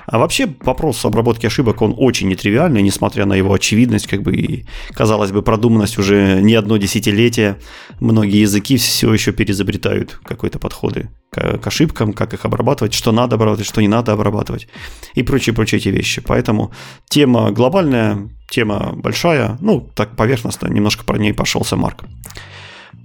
А 0.06 0.20
вообще 0.20 0.54
вопрос 0.62 1.04
обработки 1.06 1.46
ошибок, 1.46 1.82
он 1.82 1.96
очень 1.98 2.28
нетривиальный, 2.28 2.82
несмотря 2.82 3.26
на 3.26 3.34
его 3.34 3.54
очевидность, 3.54 4.08
как 4.08 4.22
бы 4.22 4.36
и, 4.36 4.66
казалось 4.94 5.32
бы, 5.32 5.42
продуманность 5.42 5.98
уже 5.98 6.40
не 6.42 6.56
одно 6.56 6.78
десятилетие. 6.78 7.58
Многие 8.00 8.42
языки 8.42 8.78
все 8.78 9.12
еще 9.14 9.32
перезабретают 9.32 10.20
какие-то 10.24 10.60
подходы 10.60 11.10
к, 11.30 11.68
ошибкам, 11.68 12.14
как 12.14 12.34
их 12.34 12.46
обрабатывать, 12.46 12.94
что 12.94 13.12
надо 13.12 13.36
обрабатывать, 13.36 13.68
что 13.68 13.82
не 13.82 13.88
надо 13.88 14.14
обрабатывать 14.14 14.68
и 15.14 15.24
прочие-прочие 15.24 15.80
эти 15.80 15.90
вещи. 15.90 16.22
Поэтому 16.22 16.72
тема 17.10 17.52
глобальная, 17.52 18.30
тема 18.50 18.94
большая, 18.96 19.58
ну, 19.62 19.90
так 19.96 20.16
поверхностно, 20.16 20.68
немножко 20.68 21.04
про 21.04 21.18
ней 21.18 21.34
пошелся 21.34 21.76
Марк. 21.76 22.04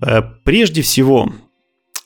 Э, 0.00 0.22
прежде 0.44 0.82
всего, 0.82 1.32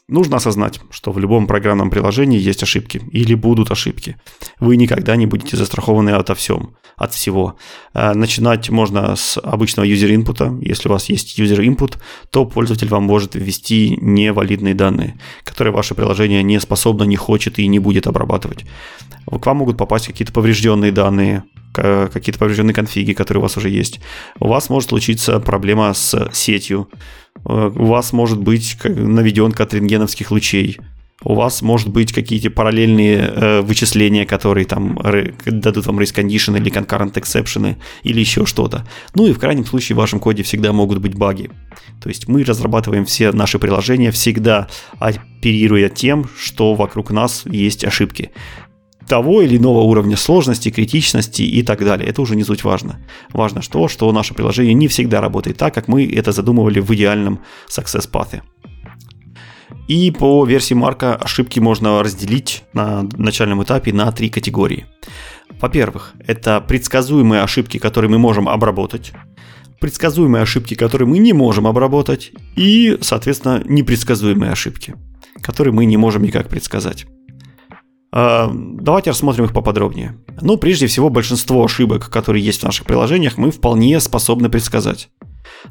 нужно 0.09 0.37
осознать, 0.37 0.81
что 0.91 1.13
в 1.13 1.19
любом 1.19 1.47
программном 1.47 1.91
приложении 1.91 2.39
есть 2.39 2.63
ошибки 2.63 3.03
или 3.11 3.35
будут 3.35 3.71
ошибки. 3.71 4.17
Вы 4.61 4.77
никогда 4.77 5.17
не 5.17 5.27
будете 5.27 5.57
застрахованы 5.57 6.11
ото 6.11 6.35
всем, 6.35 6.77
от 6.97 7.13
всего. 7.13 7.57
Э, 7.93 8.15
начинать 8.15 8.71
можно 8.71 9.17
с 9.17 9.39
обычного 9.39 9.87
юзер-инпута. 9.87 10.57
Если 10.61 10.89
у 10.89 10.93
вас 10.93 11.09
есть 11.09 11.39
юзер-инпут, 11.39 11.99
то 12.31 12.45
пользователь 12.45 12.89
вам 12.89 13.05
может 13.05 13.35
ввести 13.35 13.99
невалидные 14.01 14.75
данные, 14.75 15.19
которые 15.45 15.75
ваше 15.75 15.95
приложение 15.95 16.43
не 16.43 16.61
способно, 16.61 17.05
не 17.05 17.17
хочет 17.17 17.59
и 17.59 17.67
не 17.67 17.79
будет 17.79 18.07
обрабатывать. 18.07 18.65
К 19.27 19.45
вам 19.47 19.59
могут 19.59 19.77
попасть 19.77 20.07
какие-то 20.07 20.33
поврежденные 20.33 20.93
данные, 20.93 21.43
какие-то 21.83 22.39
поврежденные 22.39 22.75
конфиги, 22.75 23.13
которые 23.13 23.41
у 23.41 23.43
вас 23.43 23.57
уже 23.57 23.69
есть. 23.69 24.01
У 24.41 24.49
вас 24.49 24.71
может 24.71 24.91
случиться 24.91 25.41
проблема 25.41 25.93
с 25.95 26.31
сетью. 26.33 26.89
Э, 27.45 27.71
у 27.75 27.87
вас 27.87 28.13
может 28.13 28.41
быть 28.41 28.77
наведенка 28.85 29.65
от 29.65 29.75
рентгеновских 29.75 30.31
лучей. 30.31 30.79
У 31.25 31.35
вас 31.35 31.63
может 31.63 31.89
быть 31.89 32.13
какие-то 32.13 32.51
параллельные 32.51 33.19
э, 33.19 33.61
вычисления, 33.63 34.27
которые 34.27 34.67
там 34.67 34.99
дадут 35.47 35.87
вам 35.87 35.99
race 35.99 36.15
condition 36.15 36.57
или 36.59 36.71
concurrent 36.71 37.15
exception 37.15 37.77
или 38.03 38.21
еще 38.21 38.45
что-то. 38.45 38.87
Ну 39.15 39.27
и 39.27 39.33
в 39.33 39.39
крайнем 39.39 39.65
случае 39.65 39.97
в 39.97 39.99
вашем 39.99 40.21
коде 40.21 40.43
всегда 40.43 40.73
могут 40.73 40.99
быть 40.99 41.15
баги. 41.15 41.51
То 42.03 42.11
есть 42.11 42.29
мы 42.29 42.45
разрабатываем 42.45 43.07
все 43.07 43.33
наши 43.33 43.59
приложения 43.59 44.11
всегда 44.11 44.69
оперируя 44.99 45.89
тем, 45.89 46.29
что 46.39 46.75
вокруг 46.75 47.11
нас 47.11 47.45
есть 47.47 47.85
ошибки 47.85 48.31
того 49.09 49.43
или 49.43 49.57
иного 49.57 49.81
уровня 49.81 50.17
сложности, 50.17 50.71
критичности 50.71 51.43
и 51.43 51.63
так 51.63 51.85
далее. 51.85 52.09
Это 52.09 52.23
уже 52.23 52.37
не 52.37 52.45
суть 52.45 52.65
важно. 52.65 52.99
Важно 53.33 53.61
то, 53.63 53.89
что 53.89 54.11
наше 54.13 54.35
приложение 54.35 54.75
не 54.75 54.89
всегда 54.89 55.21
работает 55.21 55.57
так, 55.57 55.75
как 55.75 55.89
мы 55.89 56.07
это 56.07 56.33
задумывали 56.33 56.81
в 56.81 56.93
идеальном 56.95 57.41
success 57.69 58.11
path. 58.11 58.41
И 59.89 60.11
по 60.11 60.45
версии 60.45 60.75
Марка 60.75 61.15
ошибки 61.15 61.61
можно 61.61 62.03
разделить 62.03 62.65
на 62.73 63.03
начальном 63.17 63.63
этапе 63.63 63.93
на 63.93 64.11
три 64.11 64.29
категории. 64.29 64.87
Во-первых, 65.61 66.15
это 66.27 66.61
предсказуемые 66.61 67.43
ошибки, 67.43 67.79
которые 67.79 68.11
мы 68.11 68.19
можем 68.19 68.49
обработать, 68.49 69.13
предсказуемые 69.81 70.43
ошибки, 70.43 70.75
которые 70.75 71.07
мы 71.07 71.19
не 71.19 71.33
можем 71.33 71.67
обработать, 71.67 72.33
и, 72.57 72.99
соответственно, 73.01 73.63
непредсказуемые 73.65 74.51
ошибки, 74.51 74.95
которые 75.41 75.73
мы 75.73 75.85
не 75.85 75.97
можем 75.97 76.23
никак 76.23 76.49
предсказать. 76.49 77.07
А, 78.19 78.51
давайте 78.51 79.11
рассмотрим 79.11 79.45
их 79.45 79.53
поподробнее. 79.53 80.17
Ну, 80.41 80.57
прежде 80.57 80.87
всего, 80.87 81.11
большинство 81.11 81.63
ошибок, 81.63 82.09
которые 82.09 82.43
есть 82.43 82.63
в 82.63 82.65
наших 82.65 82.87
приложениях, 82.87 83.37
мы 83.37 83.51
вполне 83.51 84.01
способны 84.01 84.49
предсказать. 84.49 85.11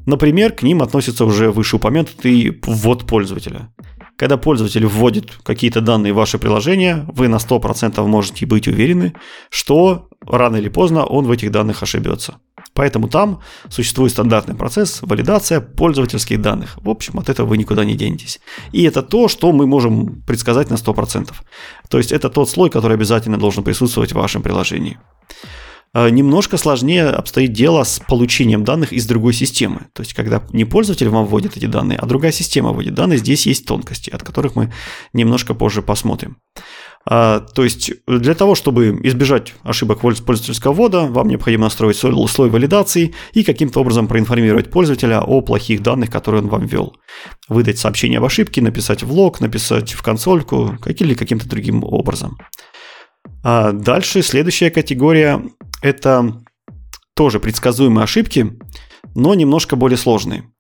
Например, 0.06 0.52
к 0.52 0.62
ним 0.62 0.84
относится 0.84 1.26
уже 1.26 1.50
вышеупомянутый 1.50 2.62
ввод 2.62 3.08
пользователя. 3.08 3.74
Когда 4.16 4.38
пользователь 4.38 4.86
вводит 4.86 5.32
какие-то 5.42 5.82
данные 5.82 6.14
в 6.14 6.18
ваше 6.18 6.38
приложение, 6.38 7.08
вы 7.16 7.30
на 7.30 7.38
100% 7.38 8.06
можете 8.06 8.46
быть 8.46 8.68
уверены, 8.68 9.16
что 9.50 10.08
рано 10.22 10.58
или 10.58 10.70
поздно 10.70 11.04
он 11.04 11.26
в 11.26 11.32
этих 11.32 11.50
данных 11.50 11.82
ошибется. 11.82 12.36
Поэтому 12.76 13.08
там 13.08 13.40
существует 13.70 14.12
стандартный 14.12 14.54
процесс 14.54 15.00
валидация 15.02 15.62
пользовательских 15.62 16.42
данных. 16.42 16.78
В 16.82 16.90
общем, 16.90 17.18
от 17.20 17.30
этого 17.30 17.48
вы 17.48 17.58
никуда 17.58 17.86
не 17.86 17.96
денетесь. 17.96 18.42
И 18.74 18.84
это 18.84 19.02
то, 19.02 19.30
что 19.30 19.54
мы 19.54 19.66
можем 19.66 20.22
предсказать 20.28 20.70
на 20.70 20.76
100%. 20.76 21.34
То 21.90 21.98
есть 21.98 22.12
это 22.12 22.30
тот 22.30 22.50
слой, 22.50 22.70
который 22.70 22.98
обязательно 22.98 23.38
должен 23.38 23.64
присутствовать 23.64 24.12
в 24.12 24.16
вашем 24.16 24.42
приложении. 24.42 24.98
А, 25.96 26.10
немножко 26.10 26.58
сложнее 26.58 27.06
обстоит 27.06 27.54
дело 27.54 27.86
с 27.86 28.02
получением 28.06 28.66
данных 28.66 28.92
из 28.92 29.08
другой 29.08 29.32
системы. 29.32 29.88
То 29.94 30.02
есть, 30.02 30.14
когда 30.14 30.44
не 30.52 30.66
пользователь 30.66 31.08
вам 31.08 31.26
вводит 31.26 31.56
эти 31.56 31.68
данные, 31.68 31.98
а 31.98 32.06
другая 32.06 32.34
система 32.34 32.74
вводит 32.74 32.94
данные, 32.94 33.18
здесь 33.18 33.48
есть 33.48 33.66
тонкости, 33.66 34.10
от 34.10 34.22
которых 34.22 34.58
мы 34.58 34.74
немножко 35.14 35.54
позже 35.54 35.82
посмотрим. 35.82 36.36
А, 37.08 37.40
то 37.40 37.64
есть 37.64 37.94
для 38.08 38.34
того, 38.34 38.56
чтобы 38.56 39.00
избежать 39.04 39.54
ошибок 39.64 40.02
пользовательского 40.02 40.74
ввода, 40.74 41.04
вам 41.04 41.30
необходимо 41.30 41.64
настроить 41.64 41.96
слой 41.96 42.50
валидации 42.50 43.14
и 43.32 43.46
каким-то 43.46 43.80
образом 43.80 44.10
проинформировать 44.10 44.72
пользователя 44.72 45.22
о 45.22 45.40
плохих 45.40 45.82
данных, 45.82 46.10
которые 46.10 46.42
он 46.42 46.50
вам 46.50 46.66
ввел. 46.66 46.98
Выдать 47.48 47.80
сообщение 47.80 48.18
об 48.18 48.26
ошибке, 48.26 48.62
написать 48.62 49.04
в 49.04 49.14
лог, 49.14 49.40
написать 49.40 49.94
в 49.94 50.04
консольку 50.04 50.78
или 50.88 51.14
каким-то 51.14 51.48
другим 51.48 51.86
образом. 51.86 52.38
А 53.44 53.72
дальше 53.72 54.22
следующая 54.22 54.72
категория– 54.72 55.42
это 55.86 56.42
тоже 57.16 57.40
предсказуемые 57.40 58.04
ошибки, 58.04 58.58
но 59.14 59.36
немножко 59.36 59.76
более 59.76 59.98
сложные. 59.98 60.52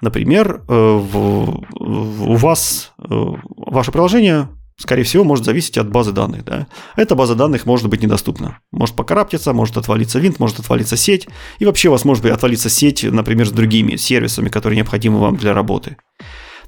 Например, 0.00 0.64
э, 0.68 0.72
у 0.72 2.36
вас 2.36 2.92
э, 2.98 3.04
ваше 3.08 3.92
приложение 3.92 4.48
скорее 4.80 5.02
всего, 5.02 5.24
может 5.24 5.44
зависеть 5.44 5.76
от 5.76 5.90
базы 5.90 6.12
данных. 6.12 6.42
Да? 6.44 6.66
Эта 6.96 7.14
база 7.14 7.34
данных 7.34 7.66
может 7.66 7.88
быть 7.88 8.02
недоступна. 8.02 8.60
Может 8.72 8.96
покараптиться, 8.96 9.52
может 9.52 9.76
отвалиться 9.76 10.18
винт, 10.18 10.40
может 10.40 10.58
отвалиться 10.58 10.96
сеть. 10.96 11.28
И 11.58 11.66
вообще 11.66 11.88
у 11.88 11.92
вас 11.92 12.06
может 12.06 12.24
отвалиться 12.24 12.70
сеть, 12.70 13.02
например, 13.04 13.46
с 13.46 13.52
другими 13.52 13.96
сервисами, 13.96 14.48
которые 14.48 14.78
необходимы 14.78 15.18
вам 15.18 15.36
для 15.36 15.52
работы. 15.52 15.98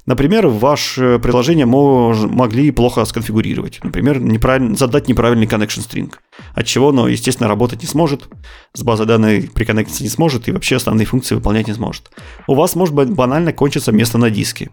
Например, 0.05 0.47
ваше 0.47 1.17
приложение 1.19 1.65
могли 1.65 2.71
плохо 2.71 3.05
сконфигурировать. 3.05 3.79
Например, 3.83 4.19
неправильно, 4.19 4.75
задать 4.75 5.07
неправильный 5.07 5.45
connection 5.45 5.79
string, 5.79 6.11
от 6.53 6.65
чего 6.65 6.89
оно, 6.89 7.07
естественно, 7.07 7.47
работать 7.47 7.81
не 7.81 7.87
сможет, 7.87 8.27
с 8.73 8.83
базой 8.83 9.05
данных 9.05 9.53
приконнектиться 9.53 10.03
не 10.03 10.09
сможет 10.09 10.47
и 10.47 10.51
вообще 10.51 10.75
основные 10.75 11.05
функции 11.05 11.35
выполнять 11.35 11.67
не 11.67 11.73
сможет. 11.73 12.11
У 12.47 12.55
вас 12.55 12.75
может 12.75 12.93
банально 12.93 13.53
кончиться 13.53 13.93
место 13.93 14.17
на 14.17 14.29
диске. 14.29 14.71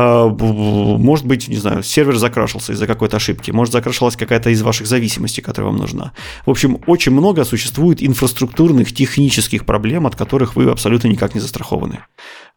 А, 0.00 0.28
может 0.28 1.26
быть, 1.26 1.48
не 1.48 1.56
знаю, 1.56 1.82
сервер 1.82 2.16
закрашился 2.16 2.72
из-за 2.72 2.86
какой-то 2.86 3.16
ошибки, 3.16 3.50
может 3.50 3.72
закрашилась 3.72 4.14
какая-то 4.14 4.50
из 4.50 4.62
ваших 4.62 4.86
зависимостей, 4.86 5.42
которая 5.42 5.72
вам 5.72 5.80
нужна. 5.80 6.12
В 6.46 6.50
общем, 6.50 6.78
очень 6.86 7.10
много 7.10 7.44
существует 7.44 8.00
инфраструктурных, 8.00 8.94
технических 8.94 9.66
проблем, 9.66 10.06
от 10.06 10.14
которых 10.14 10.54
вы 10.54 10.70
абсолютно 10.70 11.08
никак 11.08 11.34
не 11.34 11.40
застрахованы. 11.40 11.98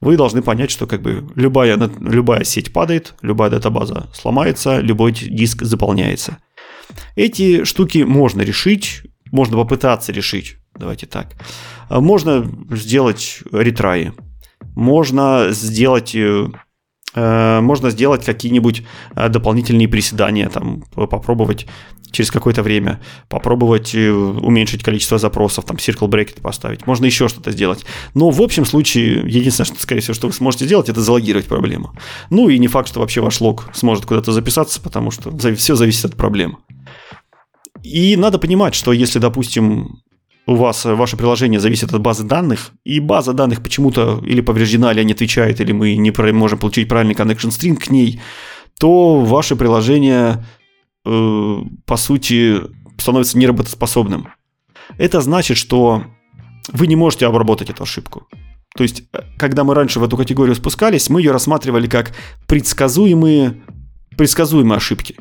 Вы 0.02 0.18
должны 0.18 0.44
понять, 0.44 0.70
что 0.70 0.86
как 0.86 1.02
бы 1.02 1.28
любая, 1.36 1.78
любая 2.00 2.44
сеть 2.44 2.72
падает, 2.74 3.16
любая 3.24 3.50
датабаза 3.50 4.10
сломается, 4.14 4.80
любой 4.80 5.12
диск 5.12 5.64
заполняется. 5.64 6.38
Эти 7.16 7.64
штуки 7.64 8.00
можно 8.00 8.42
решить, 8.42 9.02
можно 9.32 9.58
попытаться 9.58 10.12
решить, 10.12 10.58
давайте 10.78 11.08
так. 11.08 11.30
А, 11.90 12.02
можно 12.02 12.48
сделать 12.70 13.40
ретраи, 13.52 14.14
можно 14.76 15.48
сделать 15.50 16.16
Э, 16.16 16.48
можно 17.16 17.90
сделать 17.90 18.26
какие-нибудь 18.26 18.84
э, 19.16 19.30
дополнительные 19.30 19.88
приседания, 19.88 20.50
там, 20.50 20.84
попробовать 20.94 21.68
через 22.12 22.30
какое-то 22.30 22.62
время, 22.62 23.02
попробовать 23.30 23.96
э, 23.96 24.12
уменьшить 24.12 24.84
количество 24.84 25.18
запросов, 25.18 25.66
там, 25.66 25.78
circle 25.78 26.08
bracket 26.08 26.42
поставить, 26.42 26.86
можно 26.86 27.06
еще 27.06 27.28
что-то 27.28 27.52
сделать. 27.52 27.86
Но 28.14 28.30
в 28.30 28.42
общем 28.42 28.66
случае, 28.66 29.24
единственное, 29.26 29.66
что, 29.66 29.82
скорее 29.82 30.02
всего, 30.02 30.14
что 30.14 30.28
вы 30.28 30.34
сможете 30.34 30.66
сделать, 30.66 30.90
это 30.90 31.02
залогировать 31.02 31.48
проблему. 31.48 31.94
Ну 32.30 32.50
и 32.50 32.60
не 32.60 32.68
факт, 32.68 32.90
что 32.90 33.00
вообще 33.00 33.22
ваш 33.22 33.42
лог 33.42 33.70
сможет 33.74 34.06
куда-то 34.06 34.32
записаться, 34.32 34.82
потому 34.82 35.12
что 35.12 35.36
все 35.56 35.76
зависит 35.76 36.06
от 36.06 36.16
проблем. 36.16 36.60
И 37.84 38.16
надо 38.16 38.38
понимать, 38.38 38.76
что 38.76 38.94
если, 38.94 39.20
допустим, 39.20 40.02
у 40.48 40.56
вас 40.56 40.86
э, 40.86 40.94
ваше 40.94 41.18
приложение 41.18 41.60
зависит 41.60 41.94
от 41.94 42.02
базы 42.02 42.24
данных, 42.24 42.72
и 42.84 43.00
база 43.00 43.34
данных 43.34 43.62
почему-то 43.62 44.22
или 44.26 44.42
повреждена, 44.42 44.92
или 44.92 45.04
не 45.04 45.14
отвечает, 45.14 45.62
или 45.62 45.72
мы 45.72 45.96
не 45.96 46.12
можем 46.32 46.60
получить 46.60 46.90
правильный 46.90 47.16
connection 47.16 47.50
string 47.50 47.76
к 47.76 47.90
ней, 47.90 48.20
то 48.80 49.20
ваше 49.20 49.56
приложение, 49.56 50.46
э, 51.06 51.58
по 51.86 51.98
сути, 51.98 52.58
становится 52.98 53.38
неработоспособным. 53.38 54.30
Это 54.98 55.22
значит, 55.22 55.58
что 55.58 56.04
вы 56.72 56.88
не 56.88 56.96
можете 56.96 57.26
обработать 57.26 57.70
эту 57.70 57.84
ошибку. 57.84 58.28
То 58.76 58.84
есть, 58.84 59.04
э, 59.14 59.20
когда 59.38 59.64
мы 59.64 59.76
раньше 59.76 60.00
в 60.00 60.04
эту 60.04 60.18
категорию 60.18 60.56
спускались, 60.56 61.10
мы 61.10 61.22
ее 61.22 61.32
рассматривали 61.32 61.88
как 61.88 62.14
предсказуемые, 62.48 63.62
предсказуемые 64.18 64.78
ошибки. 64.78 65.16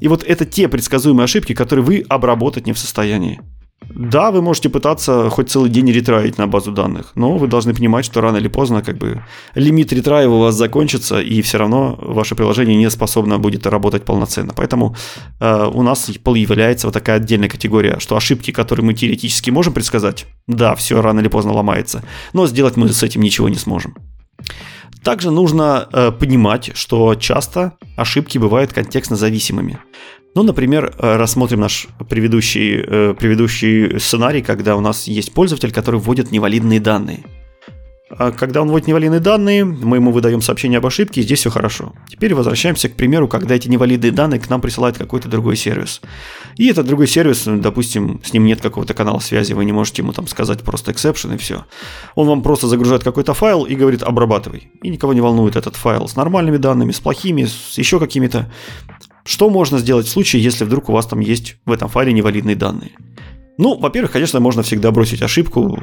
И 0.00 0.08
вот 0.08 0.22
это 0.22 0.44
те 0.44 0.68
предсказуемые 0.68 1.24
ошибки, 1.24 1.54
которые 1.54 1.84
вы 1.84 2.04
обработать 2.08 2.66
не 2.66 2.72
в 2.72 2.78
состоянии. 2.78 3.40
Да, 3.82 4.30
вы 4.30 4.42
можете 4.42 4.68
пытаться 4.68 5.30
хоть 5.30 5.50
целый 5.50 5.70
день 5.70 5.90
ретраить 5.92 6.38
на 6.38 6.46
базу 6.46 6.72
данных, 6.72 7.12
но 7.14 7.36
вы 7.36 7.46
должны 7.46 7.74
понимать, 7.74 8.04
что 8.04 8.20
рано 8.20 8.38
или 8.38 8.48
поздно 8.48 8.82
как 8.82 8.96
бы 8.98 9.22
лимит 9.54 9.92
ретраива 9.92 10.34
у 10.34 10.40
вас 10.40 10.54
закончится, 10.54 11.20
и 11.20 11.40
все 11.42 11.58
равно 11.58 11.96
ваше 12.00 12.34
приложение 12.34 12.76
не 12.76 12.90
способно 12.90 13.38
будет 13.38 13.66
работать 13.66 14.04
полноценно. 14.04 14.52
Поэтому 14.56 14.96
э, 15.40 15.70
у 15.72 15.82
нас 15.82 16.10
появляется 16.22 16.86
вот 16.86 16.94
такая 16.94 17.16
отдельная 17.16 17.48
категория, 17.48 17.98
что 17.98 18.16
ошибки, 18.16 18.50
которые 18.50 18.84
мы 18.84 18.94
теоретически 18.94 19.50
можем 19.50 19.72
предсказать, 19.72 20.26
да, 20.46 20.74
все 20.74 21.00
рано 21.00 21.20
или 21.20 21.28
поздно 21.28 21.52
ломается, 21.52 22.02
но 22.32 22.46
сделать 22.46 22.76
мы 22.76 22.88
с 22.88 23.02
этим 23.02 23.20
ничего 23.20 23.48
не 23.48 23.56
сможем. 23.56 23.94
Также 25.02 25.30
нужно 25.30 25.88
э, 25.92 26.12
понимать, 26.12 26.70
что 26.74 27.14
часто 27.14 27.74
ошибки 27.96 28.38
бывают 28.38 28.72
контекстно 28.72 29.16
зависимыми. 29.16 29.78
Ну, 30.36 30.42
например, 30.42 30.92
э, 30.98 31.16
рассмотрим 31.16 31.60
наш 31.60 31.88
предыдущий, 32.10 32.84
э, 32.86 33.14
предыдущий 33.18 33.98
сценарий, 33.98 34.42
когда 34.42 34.76
у 34.76 34.80
нас 34.80 35.06
есть 35.06 35.32
пользователь, 35.32 35.72
который 35.72 35.98
вводит 35.98 36.30
невалидные 36.30 36.78
данные. 36.78 37.24
А 38.10 38.30
когда 38.30 38.62
он 38.62 38.68
вводит 38.68 38.86
невалидные 38.86 39.20
данные, 39.20 39.64
мы 39.64 39.96
ему 39.96 40.12
выдаем 40.12 40.40
сообщение 40.40 40.78
об 40.78 40.86
ошибке, 40.86 41.20
и 41.20 41.24
здесь 41.24 41.40
все 41.40 41.50
хорошо. 41.50 41.92
Теперь 42.08 42.34
возвращаемся 42.34 42.88
к 42.88 42.94
примеру, 42.94 43.26
когда 43.26 43.54
эти 43.54 43.68
невалидные 43.68 44.12
данные 44.12 44.38
к 44.38 44.48
нам 44.48 44.60
присылает 44.60 44.96
какой-то 44.96 45.28
другой 45.28 45.56
сервис. 45.56 46.00
И 46.56 46.68
этот 46.68 46.86
другой 46.86 47.08
сервис, 47.08 47.44
допустим, 47.46 48.20
с 48.22 48.32
ним 48.32 48.44
нет 48.44 48.60
какого-то 48.60 48.94
канала 48.94 49.18
связи, 49.18 49.54
вы 49.54 49.64
не 49.64 49.72
можете 49.72 50.02
ему 50.02 50.12
там 50.12 50.28
сказать 50.28 50.60
просто 50.60 50.92
exception 50.92 51.34
и 51.34 51.38
все. 51.38 51.64
Он 52.14 52.28
вам 52.28 52.42
просто 52.42 52.68
загружает 52.68 53.02
какой-то 53.02 53.34
файл 53.34 53.64
и 53.64 53.74
говорит 53.74 54.04
обрабатывай. 54.04 54.70
И 54.82 54.88
никого 54.88 55.12
не 55.12 55.20
волнует 55.20 55.56
этот 55.56 55.74
файл 55.74 56.06
с 56.06 56.14
нормальными 56.14 56.58
данными, 56.58 56.92
с 56.92 57.00
плохими, 57.00 57.46
с 57.46 57.76
еще 57.76 57.98
какими-то. 57.98 58.52
Что 59.26 59.50
можно 59.50 59.78
сделать 59.78 60.06
в 60.06 60.10
случае, 60.10 60.42
если 60.42 60.64
вдруг 60.64 60.88
у 60.88 60.92
вас 60.92 61.06
там 61.06 61.18
есть 61.18 61.56
в 61.66 61.72
этом 61.72 61.88
файле 61.88 62.12
невалидные 62.12 62.54
данные? 62.56 62.92
Ну, 63.58 63.76
во-первых, 63.76 64.12
конечно, 64.12 64.38
можно 64.38 64.62
всегда 64.62 64.90
бросить 64.92 65.22
ошибку, 65.22 65.78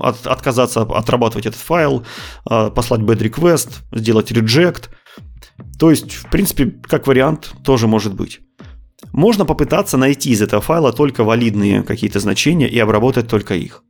от, 0.00 0.26
отказаться 0.26 0.82
отрабатывать 0.82 1.46
этот 1.46 1.60
файл, 1.60 2.04
а, 2.44 2.70
послать 2.70 3.02
bad 3.02 3.18
request, 3.18 3.82
сделать 3.92 4.32
reject. 4.32 4.88
То 5.78 5.90
есть, 5.90 6.14
в 6.14 6.30
принципе, 6.30 6.66
как 6.82 7.06
вариант 7.06 7.52
тоже 7.62 7.86
может 7.86 8.14
быть. 8.14 8.40
Можно 9.12 9.44
попытаться 9.44 9.96
найти 9.96 10.30
из 10.30 10.42
этого 10.42 10.60
файла 10.60 10.92
только 10.92 11.24
валидные 11.24 11.82
какие-то 11.82 12.20
значения 12.20 12.68
и 12.68 12.78
обработать 12.78 13.28
только 13.28 13.54
их. 13.54 13.82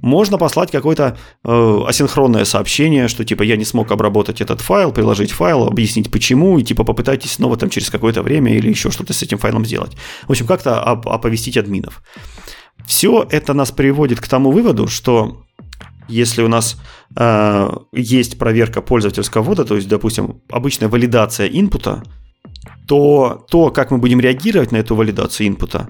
Можно 0.00 0.38
послать 0.38 0.70
какое-то 0.70 1.16
э, 1.44 1.80
асинхронное 1.86 2.44
сообщение, 2.44 3.08
что 3.08 3.24
типа 3.24 3.42
я 3.42 3.56
не 3.56 3.64
смог 3.64 3.90
обработать 3.92 4.40
этот 4.40 4.60
файл, 4.60 4.92
приложить 4.92 5.32
файл, 5.32 5.66
объяснить 5.66 6.10
почему, 6.10 6.58
и 6.58 6.62
типа 6.62 6.84
попытайтесь 6.84 7.32
снова 7.32 7.56
там 7.56 7.70
через 7.70 7.90
какое-то 7.90 8.22
время 8.22 8.54
или 8.56 8.68
еще 8.68 8.90
что-то 8.90 9.12
с 9.12 9.22
этим 9.22 9.38
файлом 9.38 9.64
сделать. 9.64 9.96
В 10.26 10.30
общем, 10.30 10.46
как-то 10.46 10.82
оп- 10.82 11.08
оповестить 11.08 11.56
админов. 11.56 12.02
Все 12.86 13.26
это 13.30 13.54
нас 13.54 13.72
приводит 13.72 14.20
к 14.20 14.28
тому 14.28 14.50
выводу, 14.50 14.86
что 14.88 15.42
если 16.08 16.42
у 16.42 16.48
нас 16.48 16.76
э, 17.16 17.70
есть 17.92 18.38
проверка 18.38 18.80
пользовательского 18.80 19.42
ввода, 19.42 19.64
то 19.64 19.76
есть, 19.76 19.88
допустим, 19.88 20.40
обычная 20.50 20.88
валидация 20.88 21.48
инпута, 21.48 22.02
то 22.86 23.44
то, 23.50 23.70
как 23.70 23.90
мы 23.90 23.98
будем 23.98 24.20
реагировать 24.20 24.72
на 24.72 24.76
эту 24.76 24.94
валидацию 24.94 25.48
инпута, 25.48 25.88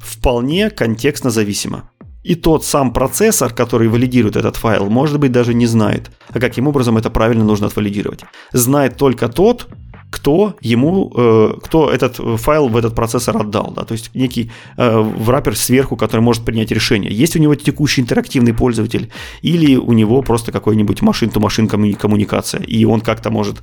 вполне 0.00 0.70
контекстно 0.70 1.30
зависимо. 1.30 1.90
И 2.22 2.36
тот 2.36 2.64
сам 2.64 2.92
процессор, 2.92 3.52
который 3.52 3.88
валидирует 3.88 4.36
этот 4.36 4.56
файл, 4.56 4.88
может 4.88 5.18
быть, 5.18 5.32
даже 5.32 5.54
не 5.54 5.66
знает, 5.66 6.10
а 6.28 6.38
каким 6.38 6.68
образом 6.68 6.96
это 6.96 7.10
правильно 7.10 7.44
нужно 7.44 7.66
отвалидировать. 7.66 8.20
Знает 8.52 8.96
только 8.96 9.28
тот, 9.28 9.68
кто 10.12 10.54
ему, 10.60 11.10
э, 11.16 11.54
кто 11.64 11.90
этот 11.90 12.16
файл 12.40 12.68
в 12.68 12.76
этот 12.76 12.94
процессор 12.94 13.38
отдал, 13.38 13.72
да, 13.74 13.84
то 13.84 13.92
есть 13.92 14.14
некий 14.14 14.52
э, 14.76 14.98
враппер 14.98 15.56
сверху, 15.56 15.96
который 15.96 16.20
может 16.20 16.44
принять 16.44 16.70
решение. 16.70 17.10
Есть 17.10 17.34
у 17.34 17.38
него 17.38 17.54
текущий 17.54 18.02
интерактивный 18.02 18.52
пользователь 18.52 19.10
или 19.40 19.76
у 19.76 19.92
него 19.92 20.22
просто 20.22 20.52
какой-нибудь 20.52 21.02
машин-то-машин 21.02 21.66
коммуникация, 21.66 22.62
и 22.62 22.84
он 22.84 23.00
как-то 23.00 23.30
может 23.30 23.62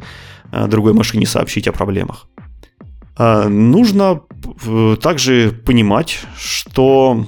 э, 0.51 0.67
другой 0.67 0.93
машине 0.93 1.27
сообщить 1.27 1.67
о 1.67 1.71
проблемах. 1.71 2.27
Нужно 3.19 4.21
также 5.01 5.51
понимать, 5.65 6.21
что 6.37 7.25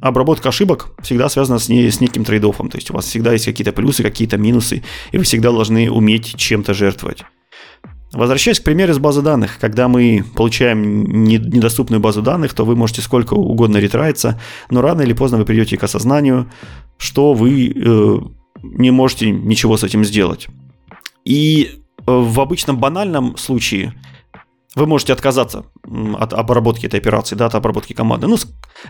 обработка 0.00 0.50
ошибок 0.50 0.94
всегда 1.02 1.28
связана 1.28 1.58
с, 1.58 1.68
не, 1.68 1.90
с 1.90 2.00
неким 2.00 2.24
трейдофом. 2.24 2.68
То 2.68 2.76
есть 2.76 2.90
у 2.90 2.94
вас 2.94 3.06
всегда 3.06 3.32
есть 3.32 3.46
какие-то 3.46 3.72
плюсы, 3.72 4.02
какие-то 4.02 4.36
минусы, 4.36 4.84
и 5.12 5.18
вы 5.18 5.24
всегда 5.24 5.50
должны 5.50 5.90
уметь 5.90 6.36
чем-то 6.36 6.74
жертвовать. 6.74 7.24
Возвращаясь 8.12 8.60
к 8.60 8.64
примеру 8.64 8.92
из 8.92 8.98
базы 8.98 9.22
данных, 9.22 9.58
когда 9.58 9.88
мы 9.88 10.24
получаем 10.36 11.24
недоступную 11.24 12.00
базу 12.00 12.22
данных, 12.22 12.54
то 12.54 12.64
вы 12.64 12.76
можете 12.76 13.00
сколько 13.00 13.34
угодно 13.34 13.78
ретраиться, 13.78 14.40
но 14.70 14.82
рано 14.82 15.02
или 15.02 15.14
поздно 15.14 15.38
вы 15.38 15.44
придете 15.44 15.76
к 15.76 15.82
осознанию, 15.82 16.48
что 16.96 17.32
вы 17.32 17.72
э, 17.74 18.18
не 18.62 18.90
можете 18.92 19.30
ничего 19.30 19.76
с 19.76 19.82
этим 19.82 20.04
сделать. 20.04 20.46
И 21.24 21.70
э, 21.72 22.02
в 22.06 22.40
обычном 22.40 22.78
банальном 22.78 23.36
случае 23.36 23.94
вы 24.74 24.86
можете 24.86 25.12
отказаться 25.12 25.66
от 26.18 26.32
обработки 26.32 26.86
этой 26.86 26.98
операции, 26.98 27.36
да, 27.36 27.46
от 27.46 27.54
обработки 27.54 27.92
команды. 27.92 28.26
Ну, 28.26 28.36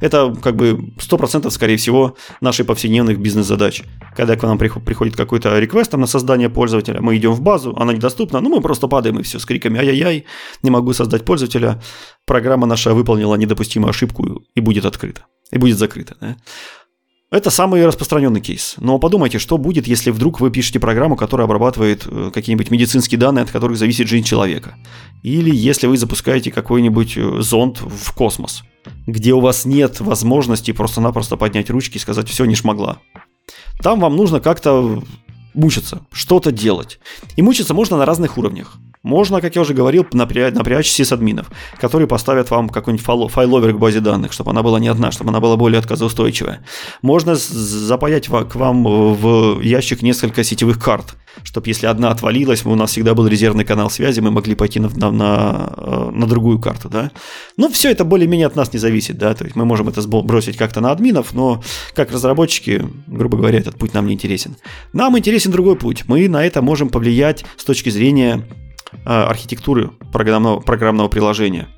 это 0.01 0.35
как 0.43 0.57
бы 0.57 0.95
100% 0.99 1.51
скорее 1.51 1.77
всего 1.77 2.17
наших 2.41 2.67
повседневных 2.67 3.21
бизнес-задач. 3.21 3.83
Когда 4.17 4.37
к 4.37 4.43
нам 4.43 4.59
приходит 4.59 5.17
какой-то 5.17 5.59
реквест 5.59 5.93
на 5.93 6.07
создание 6.07 6.49
пользователя, 6.49 7.01
мы 7.01 7.17
идем 7.17 7.33
в 7.33 7.43
базу, 7.43 7.75
она 7.77 7.93
недоступна, 7.93 8.41
ну 8.41 8.49
мы 8.49 8.61
просто 8.61 8.89
падаем 8.89 9.19
и 9.19 9.23
все 9.23 9.39
с 9.39 9.45
криками 9.45 9.79
«Ай-яй-яй, 9.79 10.25
не 10.63 10.71
могу 10.71 10.93
создать 10.93 11.25
пользователя, 11.25 11.83
программа 12.27 12.67
наша 12.67 12.95
выполнила 12.95 13.35
недопустимую 13.35 13.91
ошибку 13.91 14.43
и 14.55 14.61
будет 14.61 14.85
открыта, 14.87 15.27
и 15.53 15.59
будет 15.59 15.79
закрыта». 15.79 16.17
Да? 16.21 16.37
Это 17.35 17.51
самый 17.51 17.85
распространенный 17.85 18.41
кейс. 18.41 18.77
Но 18.79 19.01
подумайте, 19.01 19.41
что 19.41 19.59
будет, 19.59 19.89
если 19.89 20.13
вдруг 20.13 20.39
вы 20.39 20.53
пишете 20.53 20.79
программу, 20.79 21.17
которая 21.17 21.47
обрабатывает 21.47 22.07
э, 22.07 22.31
какие-нибудь 22.33 22.71
медицинские 22.71 23.19
данные, 23.19 23.43
от 23.43 23.51
которых 23.51 23.77
зависит 23.77 24.07
жизнь 24.07 24.25
человека. 24.25 24.77
Или 25.25 25.53
если 25.53 25.89
вы 25.89 25.97
запускаете 25.97 26.53
какой-нибудь 26.53 27.17
э, 27.17 27.41
зонд 27.41 27.81
в 27.81 28.13
космос, 28.15 28.63
где 29.09 29.33
у 29.35 29.41
вас 29.41 29.65
нет 29.65 29.99
возможности 29.99 30.71
просто-напросто 30.71 31.37
поднять 31.37 31.71
ручки 31.71 31.97
и 31.97 32.01
сказать 32.01 32.29
«все, 32.29 32.45
не 32.45 32.55
шмогла». 32.55 32.99
Там 33.83 33.99
вам 33.99 34.15
нужно 34.15 34.39
как-то 34.39 35.03
мучиться, 35.55 36.07
что-то 36.13 36.53
делать. 36.53 37.01
И 37.35 37.43
мучиться 37.43 37.75
можно 37.75 37.97
на 37.97 38.07
разных 38.07 38.39
уровнях. 38.39 38.79
Можно, 39.05 39.43
как 39.43 39.55
я 39.55 39.61
уже 39.61 39.75
говорил, 39.75 40.07
напрячь, 40.15 40.55
напрячь 40.55 40.91
сисадминов, 40.91 41.51
которые 41.79 42.09
поставят 42.09 42.51
вам 42.51 42.71
какой-нибудь 42.71 43.05
файл, 43.05 43.29
файловер 43.29 43.75
к 43.75 43.79
базе 43.79 44.01
данных, 44.01 44.33
чтобы 44.33 44.51
она 44.51 44.63
была 44.63 44.81
не 44.81 44.89
одна, 44.89 45.13
чтобы 45.13 45.29
она 45.29 45.41
была 45.41 45.57
более 45.57 45.79
отказоустойчивая. 45.79 46.65
Можно 47.03 47.35
запаять 47.37 48.29
к 48.29 48.55
вам 48.55 48.83
в 49.15 49.61
ящик 49.61 50.01
несколько 50.01 50.43
сетевых 50.43 50.83
карт, 50.83 51.17
чтобы 51.43 51.69
если 51.69 51.87
одна 51.87 52.11
отвалилась, 52.11 52.65
у 52.65 52.75
нас 52.75 52.93
всегда 52.93 53.15
был 53.15 53.27
резервный 53.27 53.67
канал 53.67 53.91
связи, 53.91 54.21
мы 54.21 54.31
могли 54.31 54.55
пойти 54.55 54.81
на, 54.81 54.89
на, 54.89 55.11
на, 55.11 55.75
э, 55.77 56.11
на 56.11 56.27
другую 56.27 56.59
карту. 56.59 56.89
Да? 56.89 57.11
Но 57.59 57.69
все 57.69 57.91
это 57.91 58.05
более-менее 58.05 58.47
от 58.47 58.57
нас 58.57 58.73
не 58.73 58.79
зависит. 58.79 59.19
Да? 59.19 59.35
То 59.35 59.45
есть 59.45 59.55
мы 59.55 59.67
можем 59.67 59.87
это 59.91 60.01
бросить 60.09 60.57
как-то 60.57 60.81
на 60.81 60.93
админов, 60.93 61.35
но 61.35 61.63
как 61.95 62.11
разработчики, 62.11 62.83
грубо 63.07 63.37
говоря, 63.37 63.59
этот 63.59 63.77
путь 63.77 63.93
нам 63.93 64.07
не 64.07 64.15
интересен. 64.15 64.57
Нам 64.95 65.19
интересен 65.19 65.51
другой 65.51 65.77
путь. 65.77 66.05
Мы 66.07 66.27
на 66.27 66.43
это 66.43 66.63
можем 66.63 66.89
повлиять 66.89 67.45
с 67.59 67.65
точки 67.65 67.91
зрения 67.91 68.45
Э, 68.45 68.74
архитектуры 69.05 69.91
программного, 70.13 70.61
программного 70.61 71.09
приложения. 71.09 71.69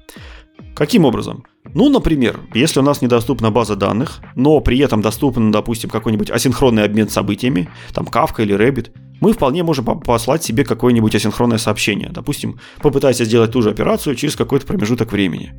Каким 0.74 1.04
образом? 1.04 1.44
Ну, 1.74 1.88
например, 1.88 2.40
если 2.54 2.80
у 2.80 2.82
нас 2.82 3.02
недоступна 3.02 3.50
база 3.50 3.76
данных, 3.76 4.20
но 4.34 4.60
при 4.60 4.78
этом 4.78 5.00
доступен, 5.00 5.50
допустим, 5.50 5.90
какой-нибудь 5.90 6.30
асинхронный 6.30 6.84
обмен 6.84 7.08
событиями, 7.08 7.68
там 7.94 8.06
Kafka 8.06 8.42
или 8.42 8.54
Rabbit, 8.54 8.90
мы 9.20 9.32
вполне 9.32 9.62
можем 9.62 9.84
послать 9.84 10.44
себе 10.44 10.64
какое-нибудь 10.64 11.14
асинхронное 11.14 11.58
сообщение. 11.58 12.10
Допустим, 12.10 12.60
попытайся 12.82 13.24
сделать 13.24 13.52
ту 13.52 13.62
же 13.62 13.70
операцию 13.70 14.14
через 14.16 14.36
какой-то 14.36 14.66
промежуток 14.66 15.12
времени. 15.12 15.54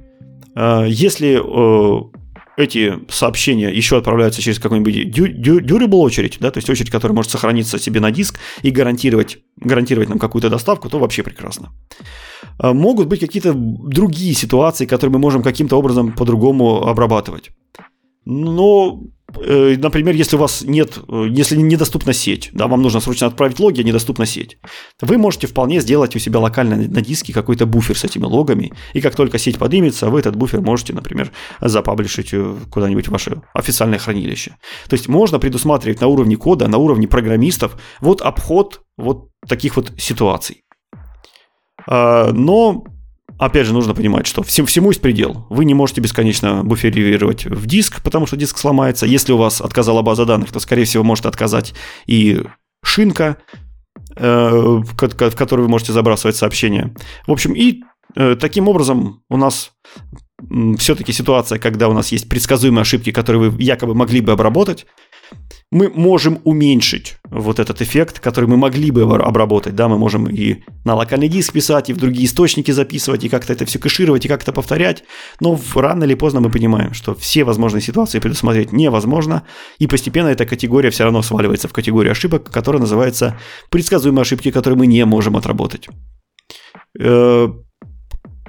Э, 0.55 0.85
если 0.87 1.39
э, 1.39 2.01
эти 2.57 2.99
сообщения 3.09 3.69
еще 3.69 3.97
отправляются 3.97 4.41
через 4.41 4.59
какую-нибудь 4.59 4.95
durable 5.15 5.99
очередь, 5.99 6.37
да, 6.39 6.49
то 6.49 6.57
есть 6.57 6.69
очередь, 6.69 6.89
которая 6.89 7.15
может 7.15 7.31
сохраниться 7.31 7.79
себе 7.79 7.99
на 7.99 8.11
диск 8.11 8.39
и 8.63 8.71
гарантировать, 8.71 9.37
гарантировать 9.57 10.09
нам 10.09 10.17
какую-то 10.17 10.49
доставку, 10.49 10.89
то 10.89 10.97
вообще 10.99 11.21
прекрасно. 11.21 11.69
А, 12.57 12.73
могут 12.73 13.07
быть 13.07 13.19
какие-то 13.19 13.53
другие 13.53 14.33
ситуации, 14.33 14.87
которые 14.87 15.13
мы 15.13 15.19
можем 15.19 15.43
каким-то 15.43 15.77
образом 15.77 16.11
по-другому 16.13 16.87
обрабатывать. 16.87 17.51
Но 18.25 19.03
например, 19.35 20.15
если 20.15 20.37
у 20.37 20.39
вас 20.39 20.61
нет, 20.61 20.99
э, 21.07 21.25
если 21.29 21.57
недоступна 21.57 22.13
сеть, 22.13 22.49
да, 22.53 22.67
вам 22.67 22.81
нужно 22.81 22.99
срочно 22.99 23.27
отправить 23.27 23.59
логи, 23.59 23.81
а 23.81 23.83
недоступна 23.83 24.25
сеть, 24.25 24.57
вы 25.01 25.17
можете 25.17 25.47
вполне 25.47 25.81
сделать 25.81 26.15
у 26.15 26.19
себя 26.19 26.39
локально 26.39 26.77
на 26.77 27.01
диске 27.01 27.33
какой-то 27.33 27.65
буфер 27.65 27.97
с 27.97 28.03
этими 28.03 28.23
логами, 28.23 28.71
и 28.93 29.01
как 29.01 29.15
только 29.15 29.37
сеть 29.37 29.57
поднимется, 29.57 30.09
вы 30.09 30.19
этот 30.19 30.35
буфер 30.35 30.61
можете, 30.61 30.93
например, 30.93 31.31
запаблишить 31.59 32.33
э, 32.33 32.55
куда-нибудь 32.71 33.07
в 33.07 33.11
ваше 33.11 33.41
официальное 33.53 33.99
хранилище. 33.99 34.55
То 34.87 34.93
есть 34.93 35.07
можно 35.07 35.39
предусматривать 35.39 36.01
на 36.01 36.07
уровне 36.07 36.37
кода, 36.37 36.67
на 36.67 36.77
уровне 36.77 37.07
программистов 37.07 37.77
вот 37.99 38.21
обход 38.21 38.81
вот 38.97 39.29
таких 39.47 39.75
вот 39.75 39.91
ситуаций. 39.97 40.63
А, 41.85 42.31
но 42.31 42.83
Опять 43.39 43.67
же, 43.67 43.73
нужно 43.73 43.93
понимать, 43.93 44.25
что 44.25 44.41
всем, 44.41 44.65
всему 44.65 44.89
есть 44.89 45.01
предел. 45.01 45.45
Вы 45.49 45.65
не 45.65 45.73
можете 45.73 46.01
бесконечно 46.01 46.63
буферировать 46.63 47.45
в 47.45 47.67
диск, 47.67 48.01
потому 48.01 48.25
что 48.25 48.35
диск 48.35 48.57
сломается. 48.57 49.05
Если 49.05 49.31
у 49.31 49.37
вас 49.37 49.61
отказала 49.61 50.01
база 50.01 50.25
данных, 50.25 50.51
то, 50.51 50.59
скорее 50.59 50.85
всего, 50.85 51.03
может 51.03 51.25
отказать 51.25 51.75
и 52.07 52.43
шинка, 52.83 53.37
э, 54.15 54.49
в 54.49 54.95
которую 55.35 55.65
вы 55.67 55.71
можете 55.71 55.93
забрасывать 55.93 56.35
сообщения. 56.35 56.95
В 57.27 57.31
общем, 57.31 57.53
и 57.53 57.83
э, 58.15 58.35
таким 58.39 58.67
образом 58.67 59.21
у 59.29 59.37
нас 59.37 59.71
все-таки 60.77 61.11
ситуация, 61.11 61.59
когда 61.59 61.89
у 61.89 61.93
нас 61.93 62.11
есть 62.11 62.29
предсказуемые 62.29 62.81
ошибки, 62.81 63.11
которые 63.11 63.49
вы 63.49 63.61
якобы 63.61 63.95
могли 63.95 64.21
бы 64.21 64.31
обработать, 64.31 64.85
мы 65.71 65.89
можем 65.89 66.39
уменьшить 66.45 67.17
вот 67.29 67.59
этот 67.59 67.81
эффект, 67.81 68.19
который 68.19 68.45
мы 68.45 68.55
могли 68.55 68.89
бы 68.89 69.03
обработать. 69.03 69.75
Да, 69.75 69.89
мы 69.89 69.97
можем 69.97 70.29
и 70.29 70.63
на 70.85 70.95
локальный 70.95 71.27
диск 71.27 71.51
писать, 71.51 71.89
и 71.89 71.93
в 71.93 71.97
другие 71.97 72.25
источники 72.25 72.71
записывать, 72.71 73.25
и 73.25 73.29
как-то 73.29 73.51
это 73.51 73.65
все 73.65 73.77
кэшировать, 73.77 74.25
и 74.25 74.29
как-то 74.29 74.53
повторять. 74.53 75.03
Но 75.41 75.59
рано 75.75 76.05
или 76.05 76.15
поздно 76.15 76.39
мы 76.39 76.49
понимаем, 76.49 76.93
что 76.93 77.15
все 77.15 77.43
возможные 77.43 77.81
ситуации 77.81 78.19
предусмотреть 78.19 78.71
невозможно, 78.71 79.43
и 79.77 79.87
постепенно 79.87 80.29
эта 80.29 80.45
категория 80.45 80.89
все 80.89 81.03
равно 81.03 81.21
сваливается 81.21 81.67
в 81.67 81.73
категорию 81.73 82.11
ошибок, 82.11 82.49
которая 82.49 82.79
называется 82.79 83.37
предсказуемые 83.69 84.21
ошибки, 84.21 84.51
которые 84.51 84.77
мы 84.77 84.87
не 84.87 85.03
можем 85.05 85.35
отработать. 85.35 85.89
Э, 86.97 87.49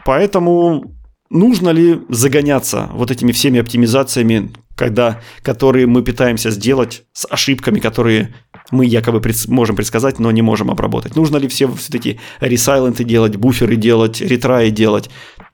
поэтому 0.05 0.97
нужно 1.31 1.71
ли 1.71 2.01
загоняться 2.09 2.89
вот 2.93 3.11
этими 3.11 3.33
всеми 3.33 3.61
оптимизациями, 3.61 4.53
когда, 4.79 5.21
которые 5.43 5.87
мы 5.87 6.03
пытаемся 6.03 6.51
сделать 6.51 7.03
с 7.13 7.27
ошибками, 7.29 7.81
которые 7.81 8.35
мы 8.71 8.87
якобы 8.87 9.21
пред, 9.21 9.49
можем 9.49 9.75
предсказать, 9.75 10.21
но 10.21 10.31
не 10.31 10.41
можем 10.41 10.71
обработать? 10.71 11.17
Нужно 11.17 11.37
ли 11.37 11.49
все 11.49 11.69
эти 11.93 12.21
ресайленты 12.41 13.03
делать, 13.05 13.37
буферы 13.37 13.77
делать, 13.77 14.21
ретраи 14.21 14.71
делать 14.71 15.11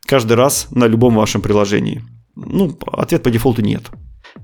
каждый 0.06 0.34
раз 0.34 0.68
на 0.70 0.86
любом 0.86 1.14
вашем 1.14 1.40
приложении? 1.40 2.02
Ну, 2.36 2.78
ответ 2.92 3.22
по 3.22 3.30
дефолту 3.30 3.62
нет. 3.62 3.84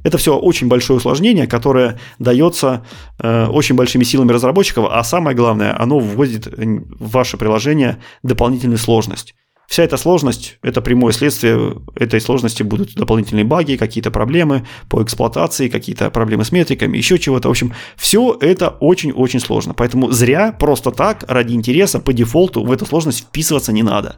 Это 0.03 0.17
все 0.17 0.37
очень 0.37 0.69
большое 0.69 0.97
усложнение, 0.97 1.47
которое 1.47 1.99
дается 2.19 2.87
э, 3.19 3.47
очень 3.47 3.75
большими 3.75 4.05
силами 4.05 4.33
разработчиков, 4.33 4.87
а 4.91 5.05
самое 5.05 5.37
главное, 5.37 5.79
оно 5.79 5.99
вводит 5.99 6.47
в 6.47 7.11
ваше 7.11 7.37
приложение 7.37 7.99
дополнительную 8.23 8.79
сложность. 8.79 9.35
Вся 9.71 9.85
эта 9.85 9.97
сложность– 9.97 10.59
это 10.63 10.81
прямое 10.81 11.13
следствие 11.13 11.77
этой 11.95 12.21
сложности 12.21 12.65
будут 12.65 12.97
дополнительные 12.97 13.45
баги, 13.45 13.77
какие-то 13.77 14.11
проблемы 14.11 14.67
по 14.89 15.01
эксплуатации, 15.01 15.69
какие-то 15.69 16.11
проблемы 16.11 16.45
с 16.45 16.51
метриками, 16.51 16.97
еще 16.97 17.21
чего-то. 17.21 17.47
В 17.47 17.53
общем, 17.53 17.73
все 17.97 18.37
это 18.41 18.71
очень-очень 18.71 19.39
сложно. 19.39 19.73
Поэтому 19.73 20.11
зря 20.11 20.51
просто 20.51 20.91
так, 20.91 21.25
ради 21.29 21.53
интереса, 21.53 22.01
по 22.01 22.13
дефолту 22.13 22.65
в 22.65 22.73
эту 22.73 22.85
сложность 22.85 23.21
вписываться 23.21 23.73
не 23.73 23.85
надо. 23.85 24.17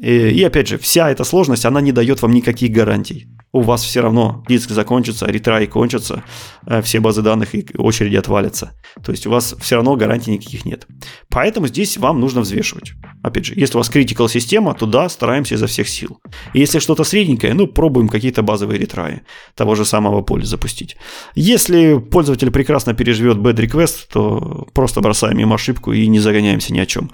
И, 0.00 0.10
и 0.10 0.42
опять 0.44 0.68
же, 0.68 0.78
вся 0.78 1.10
эта 1.10 1.24
сложность, 1.24 1.64
она 1.64 1.80
не 1.80 1.92
дает 1.92 2.22
вам 2.22 2.32
никаких 2.32 2.72
гарантий 2.72 3.28
у 3.56 3.62
вас 3.62 3.82
все 3.82 4.00
равно 4.02 4.44
диск 4.48 4.70
закончится, 4.70 5.26
ретрай 5.26 5.66
кончится, 5.66 6.22
э, 6.66 6.82
все 6.82 7.00
базы 7.00 7.22
данных 7.22 7.54
и 7.54 7.66
очереди 7.78 8.16
отвалятся. 8.16 8.72
То 9.02 9.12
есть 9.12 9.26
у 9.26 9.30
вас 9.30 9.54
все 9.58 9.76
равно 9.76 9.96
гарантий 9.96 10.32
никаких 10.32 10.64
нет. 10.64 10.86
Поэтому 11.30 11.66
здесь 11.66 11.96
вам 11.96 12.20
нужно 12.20 12.42
взвешивать. 12.42 12.92
Опять 13.22 13.46
же, 13.46 13.54
если 13.56 13.76
у 13.76 13.78
вас 13.78 13.90
critical 13.90 14.28
система, 14.28 14.74
то 14.74 14.86
да, 14.86 15.08
стараемся 15.08 15.54
изо 15.54 15.66
всех 15.66 15.88
сил. 15.88 16.20
Если 16.54 16.78
что-то 16.80 17.04
средненькое, 17.04 17.54
ну, 17.54 17.66
пробуем 17.66 18.08
какие-то 18.08 18.42
базовые 18.42 18.78
ретраи 18.78 19.22
того 19.54 19.74
же 19.74 19.84
самого 19.84 20.20
поля 20.22 20.44
запустить. 20.44 20.96
Если 21.34 21.98
пользователь 21.98 22.50
прекрасно 22.50 22.94
переживет 22.94 23.38
bad 23.38 23.56
request, 23.56 24.08
то 24.12 24.68
просто 24.74 25.00
бросаем 25.00 25.38
ему 25.38 25.54
ошибку 25.54 25.92
и 25.92 26.06
не 26.06 26.20
загоняемся 26.20 26.74
ни 26.74 26.78
о 26.78 26.86
чем. 26.86 27.10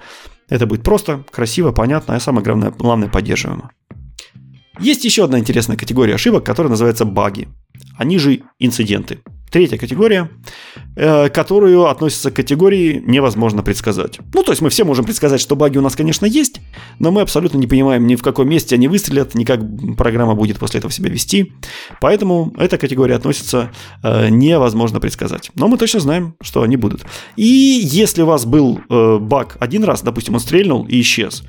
Это 0.53 0.67
будет 0.67 0.83
просто, 0.83 1.23
красиво, 1.31 1.71
понятно, 1.71 2.15
а 2.15 2.19
самое 2.19 2.45
главное, 2.45 2.69
главное 2.69 3.09
поддерживаемо. 3.09 3.71
Есть 4.79 5.03
еще 5.03 5.23
одна 5.23 5.39
интересная 5.39 5.77
категория 5.77 6.13
ошибок, 6.13 6.45
которая 6.45 6.69
называется 6.69 7.05
баги. 7.05 7.47
Они 7.97 8.19
же 8.19 8.43
инциденты. 8.59 9.23
Третья 9.53 9.77
категория, 9.77 10.31
э, 10.95 11.29
которую 11.29 11.85
относится 11.85 12.31
к 12.31 12.37
категории 12.37 13.03
невозможно 13.05 13.61
предсказать. 13.61 14.17
Ну, 14.33 14.41
то 14.41 14.51
есть 14.51 14.63
мы 14.63 14.71
все 14.71 14.83
можем 14.83 15.05
предсказать, 15.05 15.39
что 15.39 15.55
баги 15.55 15.77
у 15.77 15.81
нас, 15.81 15.95
конечно, 15.95 16.25
есть, 16.25 16.59
но 16.97 17.11
мы 17.11 17.21
абсолютно 17.21 17.59
не 17.59 17.67
понимаем 17.67 18.07
ни 18.07 18.15
в 18.15 18.23
каком 18.23 18.49
месте 18.49 18.73
они 18.73 18.87
выстрелят, 18.87 19.35
ни 19.35 19.43
как 19.43 19.59
программа 19.95 20.33
будет 20.33 20.57
после 20.57 20.79
этого 20.79 20.91
себя 20.91 21.11
вести. 21.11 21.53
Поэтому 22.01 22.51
эта 22.57 22.79
категория 22.79 23.13
относится 23.13 23.71
э, 24.01 24.29
невозможно 24.29 24.99
предсказать. 24.99 25.51
Но 25.53 25.67
мы 25.67 25.77
точно 25.77 25.99
знаем, 25.99 26.35
что 26.41 26.63
они 26.63 26.75
будут. 26.75 27.05
И 27.35 27.43
если 27.83 28.23
у 28.23 28.25
вас 28.25 28.47
был 28.47 28.79
э, 28.89 29.17
баг 29.19 29.57
один 29.59 29.83
раз, 29.83 30.01
допустим, 30.01 30.33
он 30.33 30.39
стрельнул 30.39 30.87
и 30.87 30.99
исчез, 31.01 31.43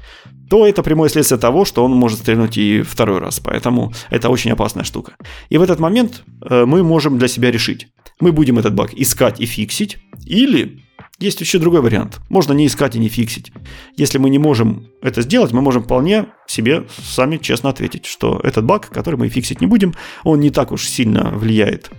то 0.49 0.67
это 0.67 0.83
прямое 0.83 1.09
следствие 1.09 1.39
того, 1.39 1.65
что 1.65 1.85
он 1.85 1.93
может 1.93 2.21
стрельнуть 2.21 2.57
и 2.57 2.83
второй 2.83 3.19
раз. 3.19 3.41
Поэтому 3.41 3.93
это 4.11 4.29
очень 4.29 4.51
опасная 4.51 4.85
штука. 4.85 5.17
И 5.49 5.59
в 5.59 5.63
этот 5.63 5.81
момент 5.81 6.25
э, 6.49 6.65
мы 6.65 6.83
можем 6.83 7.19
для 7.19 7.29
себя 7.29 7.51
решить. 7.51 7.89
Мы 8.21 8.33
будем 8.33 8.59
этот 8.59 8.75
баг 8.75 8.93
искать 8.95 9.41
и 9.41 9.47
фиксить, 9.47 9.99
или 10.25 10.85
есть 11.19 11.41
еще 11.41 11.59
другой 11.59 11.81
вариант. 11.81 12.21
Можно 12.29 12.53
не 12.53 12.67
искать 12.67 12.97
и 12.97 12.99
не 12.99 13.09
фиксить. 13.09 13.53
Если 13.97 14.19
мы 14.19 14.31
не 14.31 14.39
можем 14.39 14.89
это 15.01 15.23
сделать, 15.23 15.53
мы 15.53 15.63
можем 15.63 15.85
вполне 15.85 16.27
себе 16.47 16.85
сами 17.03 17.37
честно 17.37 17.71
ответить, 17.71 18.07
что 18.07 18.41
этот 18.43 18.65
баг, 18.65 18.89
который 18.89 19.17
мы 19.17 19.29
фиксить 19.29 19.61
не 19.61 19.67
будем, 19.67 19.95
он 20.25 20.41
не 20.41 20.51
так 20.51 20.73
уж 20.73 20.87
сильно 20.87 21.31
влияет 21.31 21.91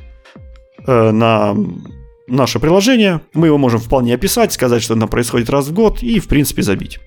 э, 0.85 1.11
на 1.11 1.55
наше 2.27 2.59
приложение. 2.59 3.22
Мы 3.34 3.47
его 3.47 3.57
можем 3.57 3.80
вполне 3.80 4.13
описать, 4.15 4.51
сказать, 4.51 4.84
что 4.84 4.95
это 4.95 5.07
происходит 5.07 5.49
раз 5.49 5.67
в 5.67 5.73
год 5.73 6.03
и, 6.03 6.19
в 6.19 6.27
принципе, 6.27 6.61
забить. 6.61 6.99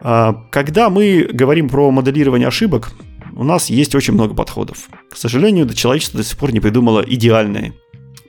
А, 0.00 0.34
когда 0.50 0.90
мы 0.90 1.28
говорим 1.32 1.68
про 1.68 1.90
моделирование 1.90 2.48
ошибок, 2.48 2.92
у 3.34 3.44
нас 3.44 3.70
есть 3.70 3.94
очень 3.94 4.14
много 4.14 4.34
подходов. 4.34 4.88
К 5.10 5.16
сожалению, 5.16 5.68
человечество 5.72 6.18
до 6.18 6.24
сих 6.24 6.36
пор 6.38 6.52
не 6.52 6.60
придумало 6.60 7.00
идеальные 7.00 7.74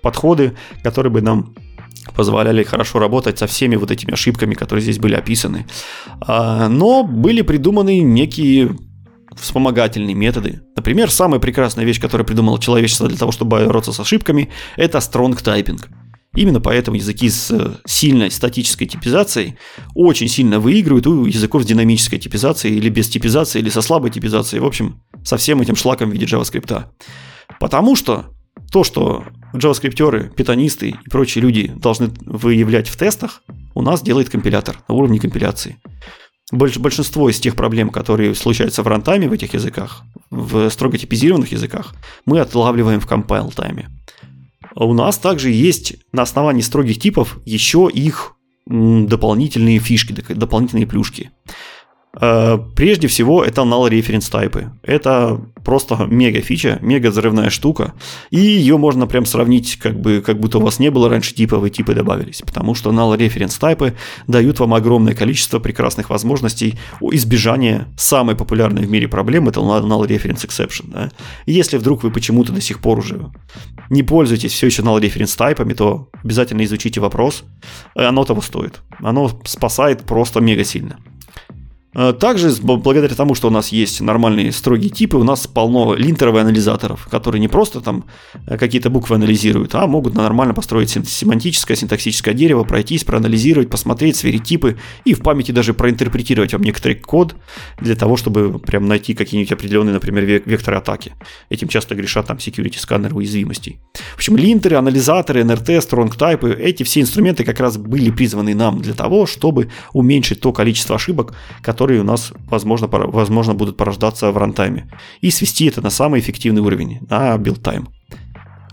подходы, 0.02 0.56
которые 0.84 1.12
бы 1.12 1.22
нам 1.22 1.56
позволяли 2.16 2.64
хорошо 2.64 3.00
работать 3.00 3.38
со 3.38 3.48
всеми 3.48 3.76
вот 3.76 3.92
этими 3.92 4.14
ошибками, 4.14 4.54
которые 4.54 4.84
здесь 4.84 5.00
были 5.00 5.16
описаны. 5.16 5.68
А, 6.22 6.70
но 6.70 7.04
были 7.04 7.42
придуманы 7.42 8.00
некие 8.00 8.76
вспомогательные 9.36 10.16
методы. 10.16 10.62
Например, 10.76 11.10
самая 11.10 11.40
прекрасная 11.40 11.86
вещь, 11.86 12.02
которую 12.02 12.26
придумало 12.26 12.60
человечество 12.60 13.08
для 13.08 13.18
того, 13.18 13.32
чтобы 13.32 13.66
бороться 13.66 13.94
с 13.94 14.00
ошибками, 14.00 14.50
это 14.76 14.98
strong 14.98 15.34
typing. 15.42 15.80
Именно 16.40 16.62
поэтому 16.62 16.96
языки 16.96 17.30
с 17.30 17.52
э, 17.52 17.72
сильной 17.86 18.32
статической 18.32 18.88
типизацией 18.88 19.58
очень 19.94 20.30
сильно 20.30 20.62
выигрывают 20.62 21.06
у 21.06 21.26
языков 21.26 21.64
с 21.64 21.66
динамической 21.66 22.18
типизацией 22.18 22.78
или 22.78 22.88
без 22.88 23.10
типизации, 23.10 23.60
или 23.60 23.68
со 23.68 23.82
слабой 23.82 24.10
типизацией, 24.10 24.62
в 24.62 24.66
общем, 24.66 25.02
со 25.26 25.36
всем 25.36 25.60
этим 25.60 25.76
шлаком 25.76 26.10
в 26.10 26.14
виде 26.14 26.26
JavaScript. 26.26 26.86
Потому 27.60 27.98
что 27.98 28.28
то, 28.72 28.86
что 28.86 29.26
JavaScripтеры, 29.54 30.34
питонисты 30.34 30.92
и 30.92 31.10
прочие 31.10 31.42
люди 31.42 31.74
должны 31.76 32.10
выявлять 32.22 32.88
в 32.88 32.96
тестах, 32.96 33.42
у 33.76 33.82
нас 33.82 34.02
делает 34.02 34.30
компилятор 34.30 34.78
на 34.88 34.96
уровне 34.96 35.20
компиляции. 35.20 35.76
Большинство 36.54 37.30
из 37.30 37.38
тех 37.42 37.54
проблем, 37.56 37.90
которые 37.90 38.34
случаются 38.34 38.82
в 38.82 38.88
рантайме 38.88 39.28
в 39.28 39.34
этих 39.34 39.56
языках, 39.56 40.04
в 40.32 40.70
строго 40.70 40.98
типизированных 40.98 41.52
языках, 41.52 41.96
мы 42.26 42.40
отлавливаем 42.40 43.02
в 43.02 43.12
compile 43.12 43.54
тайме. 43.54 43.90
А 44.76 44.86
у 44.86 44.94
нас 44.94 45.18
также 45.18 45.52
есть 45.52 45.96
на 46.12 46.24
основании 46.24 46.62
строгих 46.62 47.00
типов 47.00 47.40
еще 47.46 47.90
их 47.92 48.36
дополнительные 48.66 49.80
фишки, 49.80 50.14
дополнительные 50.34 50.86
плюшки. 50.86 51.32
Э, 52.14 52.58
прежде 52.76 53.08
всего, 53.08 53.44
это 53.44 53.62
null 53.62 53.90
reference 53.90 54.32
тайпы. 54.32 54.72
Это 54.84 55.40
просто 55.64 56.08
мега 56.10 56.42
фича, 56.42 56.80
мега 56.82 57.12
взрывная 57.12 57.50
штука. 57.50 57.94
И 58.32 58.40
ее 58.40 58.78
можно 58.78 59.06
прям 59.08 59.26
сравнить, 59.26 59.78
как, 59.78 60.00
бы, 60.00 60.22
как 60.26 60.40
будто 60.40 60.58
у 60.58 60.62
вас 60.62 60.80
не 60.80 60.90
было 60.90 61.10
раньше 61.10 61.36
типов, 61.36 61.64
и 61.66 61.70
типы 61.70 61.94
добавились. 61.94 62.42
Потому 62.42 62.74
что 62.74 62.92
null 62.92 63.16
reference 63.18 63.60
тайпы 63.60 63.96
дают 64.28 64.60
вам 64.60 64.74
огромное 64.74 65.14
количество 65.14 65.60
прекрасных 65.60 66.10
возможностей 66.10 66.80
избежания 67.00 67.88
самой 67.98 68.36
популярной 68.36 68.86
в 68.86 68.90
мире 68.90 69.08
проблемы, 69.08 69.52
это 69.52 69.60
null 69.60 70.08
reference 70.08 70.48
exception. 70.48 70.92
Да? 70.92 71.12
если 71.46 71.78
вдруг 71.78 72.04
вы 72.04 72.12
почему-то 72.12 72.52
до 72.52 72.62
сих 72.62 72.80
пор 72.80 73.00
уже 73.00 73.32
не 73.90 74.04
пользуетесь 74.04 74.54
все 74.54 74.68
еще 74.68 74.82
null 74.82 75.00
reference 75.00 75.38
тайпами, 75.38 75.74
то 75.74 76.10
обязательно 76.24 76.64
изучите 76.64 77.00
вопрос. 77.00 77.44
Оно 77.96 78.24
того 78.26 78.42
стоит. 78.42 78.82
Оно 79.00 79.30
спасает 79.46 80.04
просто 80.04 80.42
мега 80.42 80.64
сильно. 80.64 80.98
Э, 82.00 82.14
также, 82.14 82.50
благодаря 82.62 83.14
тому, 83.14 83.36
что 83.36 83.50
у 83.50 83.52
нас 83.52 83.74
есть 83.74 84.00
нормальные 84.00 84.54
строгие 84.54 84.90
типы, 84.90 85.18
у 85.18 85.24
нас 85.24 85.48
полно 85.48 85.96
линтеров 85.96 86.36
и 86.36 86.40
анализаторов, 86.40 87.10
которые 87.12 87.42
не 87.42 87.50
просто 87.50 87.82
там 87.82 88.06
э, 88.48 88.58
какие-то 88.58 88.90
буквы 88.90 89.18
анализируют, 89.18 89.76
а 89.76 89.86
могут 89.86 90.14
нормально 90.14 90.54
построить 90.54 90.92
семантическое, 90.92 91.76
синтаксическое 91.76 92.34
дерево, 92.34 92.64
пройтись, 92.64 93.04
проанализировать, 93.04 93.70
посмотреть, 93.70 94.16
сверить 94.16 94.46
типы 94.46 94.78
и 95.04 95.14
в 95.14 95.20
памяти 95.20 95.52
даже 95.52 95.74
проинтерпретировать 95.74 96.54
вам 96.54 96.62
некоторый 96.62 96.96
код 96.96 97.36
для 97.82 97.96
того, 97.96 98.16
чтобы 98.16 98.60
прям 98.60 98.88
найти 98.88 99.14
какие-нибудь 99.14 99.52
определенные, 99.52 99.92
например, 99.92 100.24
векторы 100.46 100.78
атаки. 100.78 101.16
Этим 101.50 101.68
часто 101.68 101.96
грешат 101.96 102.28
там 102.28 102.38
security 102.38 102.80
сканеры 102.80 103.14
уязвимостей. 103.14 103.82
В 104.14 104.16
общем, 104.16 104.38
линтеры, 104.38 104.78
анализаторы, 104.78 105.42
NRT, 105.42 105.80
strong 105.80 106.18
type, 106.18 106.56
эти 106.56 106.84
все 106.84 107.02
инструменты 107.02 107.44
как 107.44 107.60
раз 107.60 107.78
были 107.78 108.10
призваны 108.10 108.56
нам 108.56 108.82
для 108.82 108.94
того, 108.94 109.26
чтобы 109.26 109.70
уменьшить 109.92 110.40
то 110.40 110.54
количество 110.54 110.96
ошибок, 110.96 111.34
которые 111.62 111.89
которые 111.90 112.02
у 112.02 112.04
нас, 112.04 112.34
возможно, 112.50 112.88
возможно 112.88 113.54
будут 113.56 113.78
порождаться 113.78 114.32
в 114.32 114.38
рантайме. 114.38 114.86
И 115.24 115.32
свести 115.32 115.66
это 115.66 115.82
на 115.82 115.90
самый 115.90 116.20
эффективный 116.20 116.62
уровень, 116.62 117.00
на 117.10 117.36
build-time. 117.38 117.88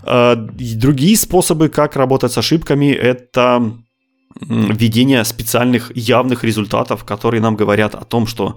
А, 0.03 0.35
другие 0.35 1.15
способы, 1.17 1.69
как 1.69 1.95
работать 1.95 2.31
с 2.31 2.37
ошибками, 2.37 2.91
это 2.91 3.73
введение 4.39 5.25
специальных 5.25 5.91
явных 5.95 6.43
результатов, 6.43 7.03
которые 7.05 7.41
нам 7.41 7.55
говорят 7.55 7.95
о 7.95 8.05
том, 8.05 8.27
что 8.27 8.55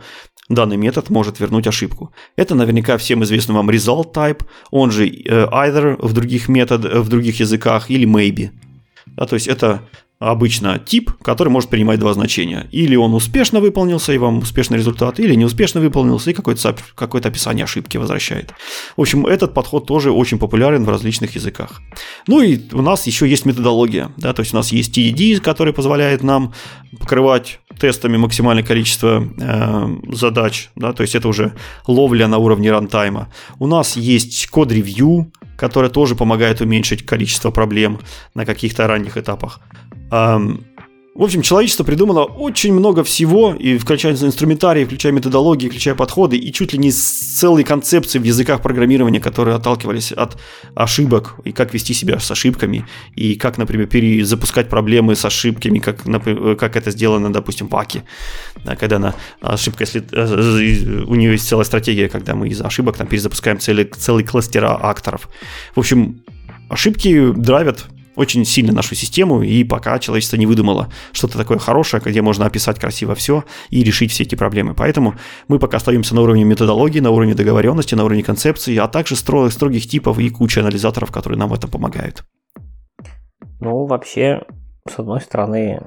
данный 0.51 0.77
метод 0.77 1.11
может 1.11 1.41
вернуть 1.41 1.66
ошибку. 1.66 2.12
Это 2.37 2.55
наверняка 2.55 2.97
всем 2.97 3.23
известный 3.23 3.55
вам 3.55 3.70
result 3.70 4.12
type, 4.12 4.43
он 4.70 4.91
же 4.91 5.09
either 5.09 5.97
в 6.07 6.12
других 6.12 6.49
метод, 6.49 6.85
в 6.85 7.09
других 7.09 7.41
языках 7.41 7.91
или 7.91 8.07
maybe. 8.07 8.51
Да, 9.07 9.27
то 9.27 9.37
есть 9.37 9.49
это 9.49 9.81
обычно 10.20 10.78
тип, 10.78 11.10
который 11.22 11.48
может 11.48 11.70
принимать 11.70 11.98
два 11.98 12.12
значения. 12.12 12.68
Или 12.72 12.94
он 12.94 13.14
успешно 13.14 13.60
выполнился, 13.60 14.12
и 14.12 14.18
вам 14.18 14.38
успешный 14.38 14.76
результат, 14.76 15.18
или 15.18 15.34
неуспешно 15.34 15.80
выполнился, 15.80 16.30
и 16.30 16.34
какое-то, 16.34 16.76
какое 16.94 17.22
описание 17.22 17.64
ошибки 17.64 17.97
возвращает. 17.97 18.52
В 18.97 19.01
общем, 19.01 19.26
этот 19.26 19.55
подход 19.55 19.86
тоже 19.86 20.12
очень 20.12 20.38
популярен 20.38 20.84
в 20.84 20.90
различных 20.90 21.34
языках. 21.36 21.80
Ну 22.26 22.42
и 22.42 22.60
у 22.72 22.82
нас 22.82 23.06
еще 23.06 23.26
есть 23.26 23.47
методология. 23.47 24.10
Да, 24.18 24.34
то 24.34 24.40
есть 24.40 24.52
у 24.52 24.56
нас 24.56 24.72
есть 24.72 24.97
TED, 24.97 25.40
который 25.40 25.72
позволяет 25.72 26.22
нам 26.22 26.52
покрывать 26.98 27.60
тестами 27.78 28.18
максимальное 28.18 28.62
количество 28.62 29.26
э, 29.40 30.14
задач. 30.14 30.68
Да, 30.76 30.92
то 30.92 31.02
есть 31.02 31.14
это 31.14 31.28
уже 31.28 31.55
ловля 31.86 32.28
на 32.28 32.36
уровне 32.36 32.70
рантайма. 32.70 33.32
У 33.59 33.66
нас 33.66 33.97
есть 33.97 34.48
код-ревью, 34.48 35.32
которая 35.56 35.90
тоже 35.90 36.14
помогает 36.14 36.60
уменьшить 36.60 37.06
количество 37.06 37.51
проблем 37.51 38.01
на 38.34 38.44
каких-то 38.44 38.86
ранних 38.86 39.16
этапах. 39.16 39.60
В 40.11 41.24
общем, 41.24 41.43
человечество 41.43 41.82
придумало 41.82 42.24
очень 42.24 42.73
много 42.73 43.03
всего, 43.03 43.53
и 43.53 43.77
включая 43.78 44.15
инструментарии, 44.15 44.85
включая 44.85 45.12
методологии, 45.12 45.69
включая 45.69 45.97
подходы, 45.97 46.37
и 46.37 46.53
чуть 46.53 46.73
ли 46.73 46.78
не 46.78 46.93
целые 46.93 47.65
концепции 47.65 48.20
в 48.20 48.23
языках 48.23 48.62
программирования, 48.62 49.20
которые 49.20 49.57
отталкивались 49.57 50.12
от 50.12 50.39
ошибок, 50.77 51.35
и 51.45 51.51
как 51.51 51.74
вести 51.74 51.95
себя 51.95 52.20
с 52.20 52.31
ошибками, 52.31 52.87
и 53.16 53.35
как, 53.35 53.59
например, 53.59 53.89
перезапускать 53.89 54.69
проблемы 54.69 55.16
с 55.16 55.24
ошибками, 55.24 55.81
как, 55.81 56.05
как 56.59 56.77
это 56.77 56.93
сделано, 56.93 57.32
допустим, 57.32 57.66
в 57.66 57.77
Аке, 57.77 58.05
когда 58.78 59.01
на 59.01 59.15
ошибка, 59.41 59.82
если 59.82 60.03
э, 60.12 61.05
у 61.07 61.15
нее 61.16 61.32
есть 61.32 61.47
целая 61.49 61.65
стратегия, 61.65 62.09
когда 62.09 62.37
мы 62.37 62.49
из 62.49 62.62
ошибок 62.62 62.97
там 62.97 63.09
перезапускаем 63.09 63.59
целый, 63.59 63.85
целый 63.85 64.24
кластера 64.24 64.74
акторов. 64.81 65.28
В 65.74 65.81
общем, 65.81 66.23
ошибки 66.69 67.32
драйвят 67.32 67.87
очень 68.20 68.44
сильно 68.44 68.72
нашу 68.72 68.94
систему, 68.94 69.42
и 69.42 69.64
пока 69.64 69.98
человечество 69.98 70.36
не 70.36 70.47
выдумало 70.47 70.88
что-то 71.12 71.38
такое 71.38 71.59
хорошее, 71.59 72.02
где 72.05 72.20
можно 72.20 72.44
описать 72.44 72.78
красиво 72.78 73.14
все 73.14 73.44
и 73.70 73.82
решить 73.82 74.12
все 74.12 74.24
эти 74.24 74.34
проблемы. 74.34 74.74
Поэтому 74.74 75.14
мы 75.48 75.59
пока 75.59 75.78
остаемся 75.78 76.14
на 76.14 76.20
уровне 76.20 76.44
методологии, 76.44 77.01
на 77.01 77.10
уровне 77.10 77.34
договоренности, 77.34 77.94
на 77.94 78.05
уровне 78.05 78.22
концепции, 78.22 78.76
а 78.76 78.88
также 78.88 79.16
строгих, 79.16 79.52
строгих 79.52 79.88
типов 79.88 80.18
и 80.18 80.28
куча 80.28 80.60
анализаторов, 80.60 81.10
которые 81.10 81.38
нам 81.38 81.48
в 81.48 81.55
этом 81.55 81.70
помогают. 81.70 82.24
Ну, 83.60 83.86
вообще, 83.86 84.42
с 84.86 84.98
одной 84.98 85.20
стороны, 85.20 85.80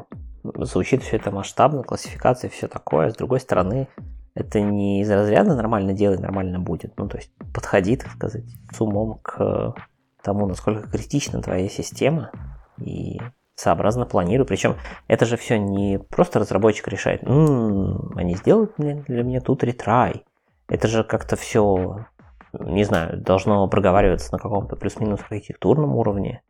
звучит 0.43 1.03
все 1.03 1.17
это 1.17 1.29
масштабно, 1.31 1.83
классификация, 1.83 2.49
все 2.49 2.67
такое, 2.67 3.11
с 3.11 3.15
другой 3.15 3.39
стороны, 3.39 3.87
это 4.35 4.59
не 4.59 5.01
из 5.01 5.11
разряда 5.11 5.55
нормально 5.55 5.93
делай, 5.93 6.17
нормально 6.17 6.59
будет. 6.59 6.97
Ну, 6.97 7.07
то 7.07 7.17
есть 7.17 7.29
подходи, 7.53 7.95
так 7.95 8.11
сказать, 8.11 8.45
с 8.71 8.81
умом 8.81 9.19
к 9.21 9.75
тому, 10.23 10.47
насколько 10.47 10.89
критична 10.89 11.41
твоя 11.41 11.69
система, 11.69 12.31
и 12.77 13.19
сообразно 13.55 14.05
планирую. 14.05 14.47
Причем 14.47 14.77
это 15.07 15.25
же 15.25 15.37
все 15.37 15.59
не 15.59 15.99
просто 15.99 16.39
разработчик 16.39 16.87
решает, 16.87 17.23
м-м, 17.23 18.13
они 18.15 18.35
сделают 18.35 18.73
для 18.77 19.23
меня 19.23 19.41
тут 19.41 19.63
ретрай. 19.63 20.25
Это 20.67 20.87
же 20.87 21.03
как-то 21.03 21.35
все, 21.35 22.05
не 22.53 22.83
знаю, 22.83 23.21
должно 23.21 23.67
проговариваться 23.67 24.31
на 24.31 24.39
каком-то 24.39 24.75
плюс-минус 24.75 25.19
архитектурном 25.29 25.95
уровне. 25.95 26.41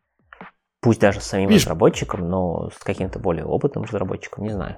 Пусть 0.79 0.99
даже 0.99 1.21
с 1.21 1.25
самим 1.25 1.49
Видишь, 1.49 1.63
разработчиком, 1.63 2.29
но 2.29 2.69
с 2.69 2.77
каким-то 2.83 3.19
более 3.19 3.45
опытным 3.45 3.85
разработчиком, 3.85 4.43
не 4.43 4.51
знаю. 4.51 4.77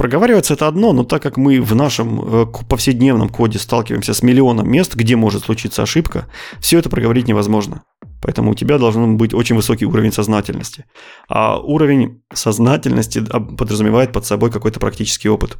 Проговариваться 0.00 0.54
это 0.54 0.66
одно, 0.66 0.94
но 0.94 1.04
так 1.04 1.22
как 1.22 1.36
мы 1.36 1.60
в 1.60 1.74
нашем 1.74 2.22
э, 2.22 2.46
повседневном 2.66 3.28
коде 3.28 3.58
сталкиваемся 3.58 4.14
с 4.14 4.22
миллионом 4.22 4.66
мест, 4.66 4.94
где 4.94 5.14
может 5.14 5.44
случиться 5.44 5.82
ошибка, 5.82 6.26
все 6.58 6.78
это 6.78 6.88
проговорить 6.88 7.28
невозможно. 7.28 7.82
Поэтому 8.22 8.52
у 8.52 8.54
тебя 8.54 8.78
должен 8.78 9.18
быть 9.18 9.34
очень 9.34 9.56
высокий 9.56 9.84
уровень 9.84 10.10
сознательности. 10.10 10.86
А 11.28 11.58
уровень 11.58 12.22
сознательности 12.32 13.22
подразумевает 13.58 14.10
под 14.10 14.24
собой 14.24 14.50
какой-то 14.50 14.80
практический 14.80 15.28
опыт. 15.28 15.58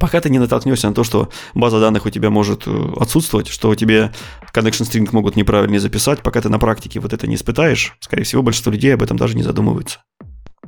Пока 0.00 0.20
ты 0.20 0.30
не 0.30 0.40
натолкнешься 0.40 0.88
на 0.88 0.94
то, 0.96 1.04
что 1.04 1.28
база 1.54 1.78
данных 1.78 2.06
у 2.06 2.10
тебя 2.10 2.30
может 2.30 2.66
э, 2.66 2.92
отсутствовать, 2.98 3.46
что 3.46 3.70
у 3.70 3.76
тебя 3.76 4.12
connection 4.52 4.82
string 4.82 5.08
могут 5.12 5.36
неправильно 5.36 5.78
записать, 5.78 6.24
пока 6.24 6.40
ты 6.40 6.48
на 6.48 6.58
практике 6.58 6.98
вот 6.98 7.12
это 7.12 7.28
не 7.28 7.36
испытаешь, 7.36 7.96
скорее 8.00 8.24
всего, 8.24 8.42
большинство 8.42 8.72
людей 8.72 8.92
об 8.92 9.04
этом 9.04 9.16
даже 9.16 9.36
не 9.36 9.44
задумываются. 9.44 10.00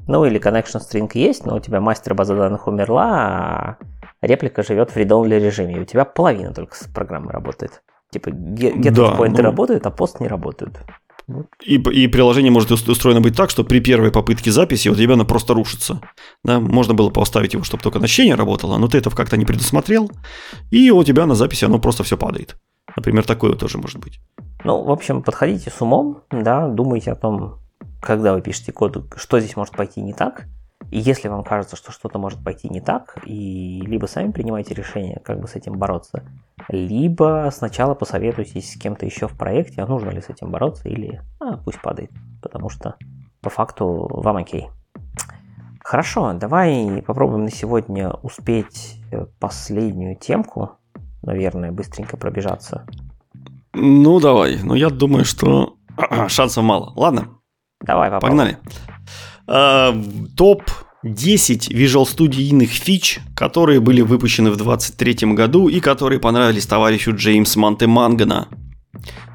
Ну 0.07 0.25
или 0.25 0.41
connection 0.41 0.81
string 0.81 1.11
есть, 1.15 1.47
но 1.47 1.57
у 1.57 1.61
тебя 1.61 1.81
мастер 1.81 2.15
базы 2.15 2.37
данных 2.37 2.67
умерла, 2.67 3.09
а 3.09 3.77
реплика 4.23 4.63
живет 4.63 4.91
в 4.91 4.97
read-only 4.97 5.39
режиме, 5.39 5.77
и 5.77 5.81
у 5.81 5.85
тебя 5.85 6.05
половина 6.05 6.53
только 6.55 6.77
с 6.77 6.87
программы 6.87 7.33
работает. 7.33 7.83
Типа 8.11 8.29
get 8.29 8.91
да, 8.91 9.13
поинты 9.13 9.43
ну... 9.43 9.49
работают, 9.49 9.87
а 9.87 9.91
пост 9.91 10.21
не 10.21 10.29
работают. 10.29 10.79
И, 11.65 11.75
и 11.75 12.07
приложение 12.07 12.53
может 12.53 12.71
устроено 12.71 13.21
быть 13.21 13.37
так, 13.37 13.51
что 13.51 13.65
при 13.65 13.81
первой 13.81 14.13
попытке 14.13 14.53
записи 14.53 14.95
тебя 14.95 15.15
оно 15.15 15.25
просто 15.25 15.55
рушится. 15.55 16.01
Да? 16.45 16.61
Можно 16.61 16.95
было 16.95 17.11
поставить 17.11 17.55
его, 17.55 17.65
чтобы 17.65 17.83
только 17.83 17.99
начтение 17.99 18.37
работало, 18.37 18.79
но 18.79 18.87
ты 18.87 18.99
это 18.99 19.11
как-то 19.11 19.37
не 19.37 19.45
предусмотрел, 19.45 20.11
и 20.71 20.91
у 20.91 21.03
тебя 21.03 21.27
на 21.27 21.35
записи 21.35 21.65
оно 21.65 21.81
просто 21.81 22.05
все 22.05 22.17
падает. 22.17 22.57
Например, 22.95 23.25
такое 23.25 23.55
тоже 23.55 23.79
может 23.79 23.99
быть. 23.99 24.21
Ну, 24.63 24.83
в 24.85 24.91
общем, 24.91 25.23
подходите 25.23 25.71
с 25.71 25.83
умом, 25.83 26.23
да, 26.31 26.69
думайте 26.69 27.11
о 27.11 27.17
том, 27.17 27.59
когда 28.07 28.33
вы 28.33 28.41
пишете 28.41 28.73
код, 28.73 29.13
что 29.17 29.41
здесь 29.41 29.57
может 29.57 29.75
пойти 29.75 30.01
не 30.01 30.13
так. 30.13 30.47
И 30.91 30.99
если 30.99 31.27
вам 31.27 31.43
кажется, 31.43 31.75
что 31.75 31.91
что-то 31.91 32.19
может 32.19 32.43
пойти 32.45 32.69
не 32.69 32.81
так, 32.81 33.19
и 33.27 33.83
либо 33.85 34.07
сами 34.07 34.31
принимайте 34.31 34.75
решение, 34.75 35.21
как 35.25 35.41
бы 35.41 35.49
с 35.49 35.57
этим 35.57 35.73
бороться, 35.73 36.23
либо 36.69 37.51
сначала 37.53 37.95
посоветуйтесь 37.95 38.73
с 38.73 38.79
кем-то 38.79 39.05
еще 39.05 39.27
в 39.27 39.37
проекте, 39.37 39.83
а 39.83 39.87
нужно 39.87 40.11
ли 40.11 40.21
с 40.21 40.29
этим 40.29 40.53
бороться, 40.53 40.89
или 40.89 41.21
а, 41.41 41.57
пусть 41.57 41.83
падает, 41.83 42.13
потому 42.41 42.69
что 42.69 42.95
по 43.41 43.51
факту 43.51 44.09
вам 44.09 44.37
окей. 44.37 44.69
Хорошо, 45.83 46.33
давай 46.35 47.03
попробуем 47.05 47.45
на 47.45 47.51
сегодня 47.51 48.11
успеть 48.11 49.01
э, 49.11 49.27
последнюю 49.41 50.17
темку, 50.17 50.73
наверное, 51.23 51.73
быстренько 51.73 52.17
пробежаться. 52.17 52.87
Ну, 53.73 54.21
давай. 54.21 54.63
Но 54.63 54.75
я 54.75 54.91
думаю, 54.91 55.25
что 55.25 55.77
шансов 56.29 56.65
мало. 56.65 56.93
Ладно, 56.97 57.29
Давай 57.81 58.11
попробуем. 58.11 58.39
Погнали. 58.39 58.59
А, 59.47 59.95
топ 60.37 60.63
10 61.03 61.71
Visual 61.71 62.05
студийных 62.07 62.71
фич, 62.71 63.21
которые 63.35 63.81
были 63.81 64.01
выпущены 64.01 64.51
в 64.51 64.57
2023 64.57 65.35
году 65.35 65.69
и 65.69 65.81
которые 65.81 66.19
понравились 66.19 66.67
товарищу 66.67 67.15
Джеймс 67.15 67.57
Монтемангана. 67.57 68.49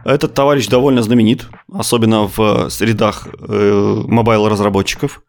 Этот 0.05 0.33
товарищ 0.33 0.67
довольно 0.67 1.03
знаменит, 1.03 1.47
особенно 1.71 2.27
в 2.27 2.69
средах 2.69 3.27
э, 3.39 4.03
мобайл-разработчиков. 4.07 5.21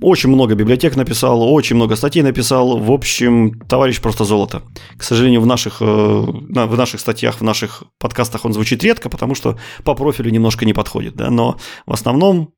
Очень 0.00 0.30
много 0.30 0.54
библиотек 0.54 0.96
написал, 0.96 1.42
очень 1.42 1.76
много 1.76 1.96
статей 1.96 2.22
написал. 2.22 2.78
В 2.78 2.90
общем, 2.90 3.58
товарищ 3.68 4.00
просто 4.00 4.24
золото. 4.24 4.62
К 4.96 5.02
сожалению, 5.02 5.40
в 5.40 5.46
наших, 5.46 5.80
э, 5.80 5.84
в 5.84 6.76
наших 6.76 7.00
статьях, 7.00 7.40
в 7.40 7.44
наших 7.44 7.84
подкастах 7.98 8.44
он 8.44 8.52
звучит 8.52 8.82
редко, 8.82 9.08
потому 9.08 9.34
что 9.34 9.58
по 9.84 9.94
профилю 9.94 10.30
немножко 10.30 10.64
не 10.64 10.72
подходит. 10.72 11.14
Да? 11.16 11.30
Но 11.30 11.56
в 11.86 11.92
основном 11.92 12.52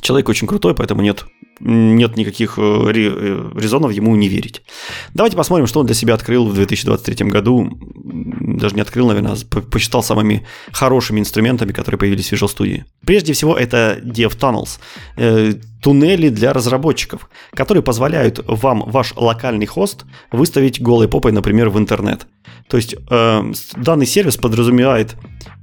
Человек 0.00 0.28
очень 0.28 0.46
крутой, 0.46 0.74
поэтому 0.74 1.02
нет, 1.02 1.26
нет 1.60 2.16
никаких 2.16 2.58
э, 2.58 2.92
э, 2.94 3.50
резонов 3.54 3.92
ему 3.92 4.14
не 4.16 4.28
верить. 4.28 4.62
Давайте 5.14 5.36
посмотрим, 5.36 5.66
что 5.66 5.80
он 5.80 5.86
для 5.86 5.94
себя 5.94 6.14
открыл 6.14 6.46
в 6.46 6.54
2023 6.54 7.26
году. 7.28 7.70
Даже 7.80 8.74
не 8.74 8.80
открыл, 8.80 9.08
наверное, 9.08 9.32
а 9.34 9.60
посчитал 9.60 10.02
самыми 10.02 10.46
хорошими 10.72 11.20
инструментами, 11.20 11.72
которые 11.72 11.98
появились 11.98 12.30
в 12.30 12.32
Visual 12.32 12.48
Studio. 12.48 12.84
Прежде 13.04 13.32
всего, 13.32 13.56
это 13.56 14.00
DevTunnels. 14.02 14.78
Э, 15.16 15.54
туннели 15.82 16.28
для 16.28 16.52
разработчиков, 16.52 17.28
которые 17.52 17.82
позволяют 17.82 18.40
вам 18.46 18.82
ваш 18.86 19.14
локальный 19.16 19.66
хост 19.66 20.04
выставить 20.32 20.80
голой 20.80 21.08
попой, 21.08 21.32
например, 21.32 21.70
в 21.70 21.78
интернет. 21.78 22.26
То 22.68 22.76
есть 22.76 22.96
данный 23.08 24.06
сервис 24.06 24.36
подразумевает, 24.36 25.14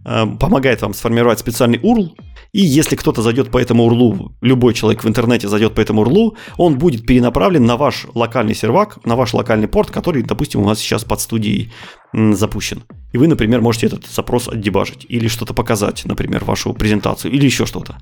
помогает 0.03 0.81
вам 0.81 0.93
сформировать 0.93 1.39
специальный 1.39 1.79
URL, 1.79 2.11
и 2.55 2.61
если 2.61 2.95
кто-то 2.95 3.21
зайдет 3.21 3.51
по 3.51 3.57
этому 3.57 3.83
урлу, 3.83 4.31
любой 4.39 4.73
человек 4.73 5.03
в 5.03 5.07
интернете 5.09 5.49
зайдет 5.49 5.73
по 5.73 5.81
этому 5.85 6.01
урлу, 6.01 6.35
он 6.57 6.77
будет 6.77 7.05
перенаправлен 7.05 7.65
на 7.65 7.77
ваш 7.77 8.07
локальный 8.13 8.55
сервак, 8.55 9.03
на 9.05 9.15
ваш 9.15 9.33
локальный 9.33 9.67
порт, 9.67 9.91
который, 9.91 10.23
допустим, 10.23 10.61
у 10.61 10.65
нас 10.65 10.79
сейчас 10.79 11.03
под 11.03 11.21
студией 11.21 11.71
запущен. 12.13 12.83
И 13.11 13.17
вы, 13.17 13.27
например, 13.27 13.61
можете 13.61 13.87
этот 13.87 14.05
запрос 14.07 14.47
отдебажить 14.47 15.05
или 15.09 15.27
что-то 15.27 15.53
показать, 15.53 16.03
например, 16.05 16.43
вашу 16.43 16.73
презентацию 16.73 17.31
или 17.31 17.45
еще 17.45 17.65
что-то. 17.65 17.97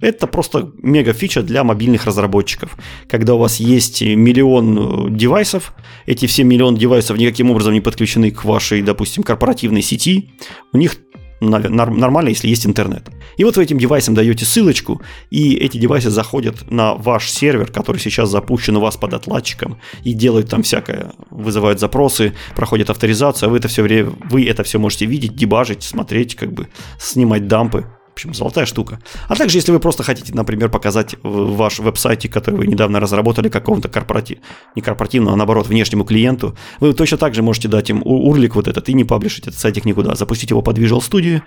Это 0.00 0.26
просто 0.26 0.72
мега 0.82 1.12
фича 1.12 1.42
для 1.42 1.64
мобильных 1.64 2.06
разработчиков. 2.06 2.76
Когда 3.08 3.34
у 3.34 3.38
вас 3.38 3.60
есть 3.60 4.02
миллион 4.02 5.08
э, 5.08 5.16
девайсов, 5.16 5.74
эти 6.06 6.26
все 6.26 6.44
миллион 6.44 6.76
девайсов 6.76 7.18
никаким 7.18 7.50
образом 7.50 7.72
не 7.72 7.80
подключены 7.80 8.30
к 8.30 8.44
вашей, 8.44 8.82
допустим, 8.82 9.22
корпоративной 9.22 9.82
сети, 9.82 10.30
у 10.72 10.78
них 10.78 10.96
нормально, 11.40 12.28
если 12.28 12.48
есть 12.48 12.66
интернет. 12.66 13.08
И 13.36 13.44
вот 13.44 13.56
вы 13.56 13.62
этим 13.62 13.78
девайсам 13.78 14.14
даете 14.14 14.44
ссылочку, 14.44 15.00
и 15.30 15.54
эти 15.54 15.78
девайсы 15.78 16.10
заходят 16.10 16.70
на 16.70 16.94
ваш 16.94 17.30
сервер, 17.30 17.70
который 17.70 17.98
сейчас 17.98 18.30
запущен 18.30 18.76
у 18.76 18.80
вас 18.80 18.96
под 18.96 19.14
отладчиком, 19.14 19.78
и 20.04 20.12
делают 20.12 20.50
там 20.50 20.62
всякое, 20.62 21.12
вызывают 21.30 21.80
запросы, 21.80 22.34
проходят 22.56 22.90
авторизацию, 22.90 23.48
а 23.48 23.50
вы 23.50 23.58
это 23.58 23.68
все 23.68 23.82
время, 23.82 24.12
вы 24.30 24.46
это 24.46 24.64
все 24.64 24.78
можете 24.78 25.06
видеть, 25.06 25.34
дебажить, 25.34 25.82
смотреть, 25.82 26.34
как 26.34 26.52
бы 26.52 26.68
снимать 26.98 27.46
дампы 27.46 27.86
общем, 28.18 28.34
золотая 28.34 28.66
штука. 28.66 28.98
А 29.28 29.36
также, 29.36 29.58
если 29.58 29.72
вы 29.72 29.78
просто 29.78 30.02
хотите, 30.02 30.34
например, 30.34 30.68
показать 30.68 31.14
ваш 31.22 31.78
веб-сайте, 31.78 32.28
который 32.28 32.56
вы 32.56 32.66
недавно 32.66 33.00
разработали 33.00 33.48
какому-то 33.48 33.88
корпоративу, 33.88 34.40
не 34.74 34.82
корпоративному, 34.82 35.34
а 35.34 35.36
наоборот, 35.36 35.68
внешнему 35.68 36.04
клиенту, 36.04 36.56
вы 36.80 36.92
точно 36.94 37.16
так 37.16 37.34
же 37.34 37.42
можете 37.42 37.68
дать 37.68 37.90
им 37.90 38.02
урлик 38.04 38.56
вот 38.56 38.68
этот 38.68 38.88
и 38.88 38.92
не 38.92 39.04
паблишить 39.04 39.46
этот 39.46 39.58
сайтик 39.58 39.84
никуда, 39.84 40.14
запустить 40.14 40.50
его 40.50 40.62
под 40.62 40.78
Visual 40.78 40.98
Studio, 40.98 41.42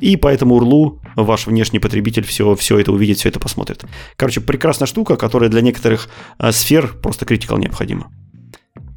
и 0.00 0.16
по 0.16 0.28
этому 0.28 0.56
урлу 0.56 1.00
ваш 1.16 1.46
внешний 1.46 1.78
потребитель 1.78 2.24
все, 2.24 2.54
все 2.54 2.78
это 2.78 2.92
увидит, 2.92 3.18
все 3.18 3.28
это 3.28 3.38
посмотрит. 3.38 3.84
Короче, 4.16 4.40
прекрасная 4.40 4.86
штука, 4.86 5.16
которая 5.16 5.50
для 5.50 5.60
некоторых 5.60 6.08
э, 6.38 6.52
сфер 6.52 6.94
просто 7.02 7.24
критикал 7.24 7.58
необходима. 7.58 8.10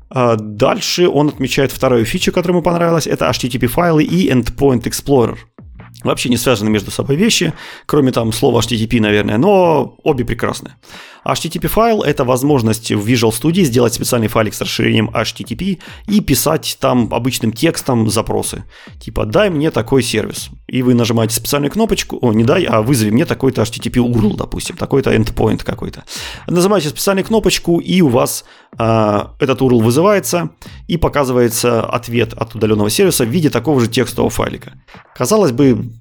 А 0.10 0.36
дальше 0.36 1.08
он 1.08 1.28
отмечает 1.28 1.72
вторую 1.72 2.06
фичу, 2.06 2.32
которая 2.32 2.56
ему 2.58 2.64
понравилась, 2.64 3.08
это 3.08 3.30
HTTP-файлы 3.30 4.04
и 4.04 4.30
Endpoint 4.32 4.84
Explorer 4.84 5.38
вообще 6.04 6.30
не 6.30 6.38
связаны 6.38 6.70
между 6.70 6.92
собой 6.92 7.16
вещи, 7.16 7.54
кроме 7.86 8.12
там 8.12 8.32
слова 8.32 8.62
HTTP, 8.62 9.02
наверное, 9.02 9.38
но 9.38 9.96
обе 10.04 10.26
прекрасны. 10.26 10.72
HTTP 11.26 11.68
файл– 11.68 12.02
это 12.04 12.24
возможность 12.24 12.92
в 12.92 13.08
Visual 13.08 13.32
Studio 13.32 13.64
сделать 13.64 13.94
специальный 13.94 14.28
файлик 14.28 14.54
с 14.54 14.62
расширением 14.62 15.10
HTTP 15.10 15.80
и 16.08 16.22
писать 16.22 16.78
там 16.80 17.14
обычным 17.14 17.52
текстом 17.52 18.10
запросы. 18.10 18.64
Типа 19.00 19.26
«дай 19.26 19.50
мне 19.50 19.72
такой 19.72 20.04
сервис». 20.04 20.50
И 20.68 20.82
вы 20.82 20.94
нажимаете 20.94 21.36
специальную 21.36 21.72
кнопочку, 21.72 22.18
о, 22.22 22.34
не 22.34 22.44
дай, 22.44 22.64
а 22.64 22.82
вызови 22.82 23.10
мне 23.10 23.26
такой-то 23.26 23.64
HTTP 23.64 23.96
URL, 23.96 24.38
допустим, 24.38 24.78
такой-то 24.78 25.14
endpoint 25.14 25.64
какой-то. 25.64 26.04
Нажимаете 26.48 26.90
специальную 26.90 27.26
кнопочку, 27.26 27.80
и 27.80 28.02
у 28.02 28.08
вас 28.08 28.46
э, 28.78 29.22
этот 29.40 29.62
URL 29.62 29.82
вызывается, 29.82 30.52
и 30.88 30.98
показывается 30.98 31.84
ответ 31.84 32.34
от 32.34 32.56
удаленного 32.56 32.90
сервиса 32.90 33.26
в 33.26 33.30
виде 33.30 33.50
такого 33.50 33.82
же 33.82 33.88
текстового 33.88 34.30
файлика. 34.30 34.74
Казалось 35.16 35.52
бы, 35.52 35.92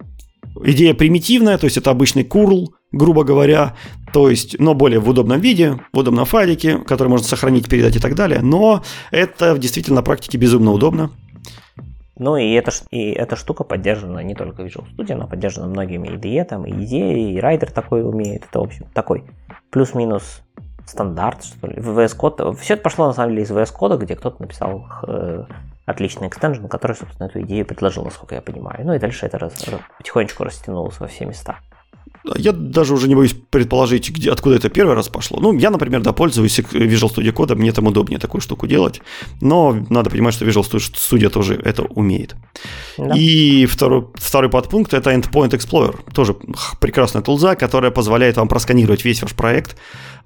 идея 0.64 0.94
примитивная, 0.94 1.58
то 1.58 1.64
есть 1.64 1.76
это 1.76 1.90
обычный 1.90 2.22
curl, 2.22 2.66
грубо 2.92 3.24
говоря, 3.24 3.74
то 4.12 4.30
есть, 4.30 4.58
но 4.58 4.74
более 4.74 5.00
в 5.00 5.08
удобном 5.08 5.40
виде, 5.40 5.78
в 5.92 5.98
удобном 5.98 6.24
файлике, 6.24 6.78
который 6.78 7.08
можно 7.08 7.26
сохранить, 7.26 7.68
передать 7.68 7.96
и 7.96 8.00
так 8.00 8.14
далее. 8.14 8.40
Но 8.40 8.82
это 9.10 9.56
действительно 9.58 9.96
на 9.96 10.02
практике 10.02 10.38
безумно 10.38 10.72
удобно. 10.72 11.10
Ну 12.18 12.36
и, 12.36 12.52
это, 12.52 12.72
и 12.90 13.10
эта 13.12 13.36
штука 13.36 13.62
поддержана 13.62 14.18
не 14.20 14.34
только 14.34 14.62
Visual 14.62 14.84
Studio, 14.96 15.14
она 15.14 15.26
поддержана 15.26 15.68
многими 15.68 16.08
IDE, 16.08 16.44
там, 16.44 16.66
и 16.66 16.72
IDE, 16.72 17.30
и 17.30 17.38
Rider 17.38 17.70
такой 17.72 18.02
умеет. 18.02 18.44
Это, 18.48 18.58
в 18.58 18.64
общем, 18.64 18.86
такой 18.92 19.24
плюс-минус 19.70 20.42
стандарт, 20.84 21.44
что 21.44 21.68
ли. 21.68 21.76
VS 21.76 22.16
Code. 22.18 22.56
Все 22.56 22.74
это 22.74 22.82
пошло, 22.82 23.06
на 23.06 23.12
самом 23.12 23.30
деле, 23.30 23.42
из 23.42 23.50
VS 23.50 23.72
Code, 23.78 23.98
где 23.98 24.16
кто-то 24.16 24.42
написал 24.42 24.86
э, 25.06 25.44
отличный 25.86 26.26
экстенжен, 26.26 26.68
который, 26.68 26.96
собственно, 26.96 27.28
эту 27.28 27.40
идею 27.42 27.64
предложил, 27.64 28.04
насколько 28.04 28.34
я 28.34 28.42
понимаю. 28.42 28.84
Ну 28.84 28.94
и 28.94 28.98
дальше 28.98 29.26
это 29.26 29.38
раз, 29.38 29.54
потихонечку 29.98 30.42
растянулось 30.42 30.98
во 30.98 31.06
все 31.06 31.24
места. 31.24 31.58
Я 32.36 32.52
даже 32.52 32.94
уже 32.94 33.08
не 33.08 33.14
боюсь 33.14 33.34
предположить, 33.50 34.10
где, 34.10 34.30
откуда 34.30 34.56
это 34.56 34.68
первый 34.68 34.94
раз 34.94 35.08
пошло. 35.08 35.40
Ну, 35.40 35.56
я, 35.58 35.70
например, 35.70 36.02
да, 36.02 36.12
пользуюсь 36.12 36.58
Visual 36.58 37.14
Studio 37.14 37.32
Code, 37.32 37.54
мне 37.54 37.72
там 37.72 37.86
удобнее 37.86 38.18
такую 38.18 38.40
штуку 38.40 38.66
делать. 38.66 39.00
Но 39.40 39.86
надо 39.90 40.10
понимать, 40.10 40.34
что 40.34 40.44
Visual 40.44 40.64
Studio 40.64 41.30
тоже 41.30 41.54
это 41.54 41.82
умеет. 41.82 42.36
Да. 42.96 43.14
И 43.16 43.66
второй, 43.66 44.06
второй 44.14 44.50
подпункт– 44.50 44.92
это 44.94 45.10
Endpoint 45.12 45.50
Explorer. 45.50 45.98
Тоже 46.12 46.36
прекрасная 46.80 47.22
тулза, 47.22 47.54
которая 47.54 47.90
позволяет 47.90 48.36
вам 48.36 48.48
просканировать 48.48 49.04
весь 49.04 49.22
ваш 49.22 49.34
проект. 49.34 49.76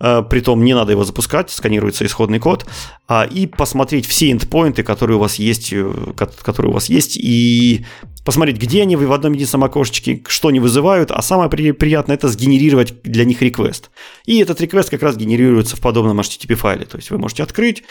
Э, 0.01 0.23
притом 0.29 0.65
не 0.65 0.74
надо 0.74 0.93
его 0.93 1.05
запускать, 1.05 1.51
сканируется 1.51 2.05
исходный 2.05 2.41
код. 2.41 2.66
А, 3.09 3.24
и 3.24 3.47
посмотреть 3.47 4.07
все 4.07 4.33
эндпоинты, 4.33 4.83
которые 4.83 5.16
у 5.16 5.20
вас 5.20 5.37
есть, 5.37 5.73
э, 5.73 5.93
которые 6.16 6.70
у 6.70 6.74
вас 6.74 6.89
есть, 6.89 7.16
и 7.16 7.85
посмотреть, 8.24 8.59
где 8.59 8.82
они 8.82 8.97
в 8.97 9.12
одном 9.12 9.32
единственном 9.32 9.65
окошечке, 9.65 10.23
что 10.27 10.49
они 10.49 10.61
вызывают, 10.61 11.11
а 11.11 11.23
самое 11.23 11.51
приятное 11.51 12.16
это 12.16 12.28
сгенерировать 12.28 13.03
для 13.03 13.24
них 13.24 13.43
реквест. 13.43 13.90
И 14.27 14.39
этот 14.39 14.61
реквест 14.61 14.90
как 14.90 15.03
раз 15.03 15.16
генерируется 15.16 15.77
в 15.77 15.81
подобном 15.81 16.20
HTTP 16.20 16.55
файле. 16.55 16.85
То 16.85 16.97
есть 16.97 17.11
вы 17.11 17.19
можете 17.19 17.43
открыть, 17.43 17.82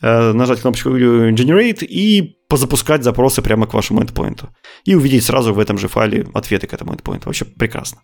э, 0.00 0.32
нажать 0.32 0.60
кнопочку 0.60 0.90
Generate 0.90 1.84
и 1.84 2.36
позапускать 2.48 3.02
запросы 3.02 3.42
прямо 3.42 3.66
к 3.66 3.74
вашему 3.74 4.02
endpoint. 4.02 4.48
И 4.84 4.94
увидеть 4.94 5.24
сразу 5.24 5.52
в 5.52 5.58
этом 5.58 5.78
же 5.78 5.88
файле 5.88 6.26
ответы 6.34 6.66
к 6.66 6.72
этому 6.72 6.94
endpoint. 6.94 7.22
Вообще 7.24 7.44
прекрасно. 7.44 8.00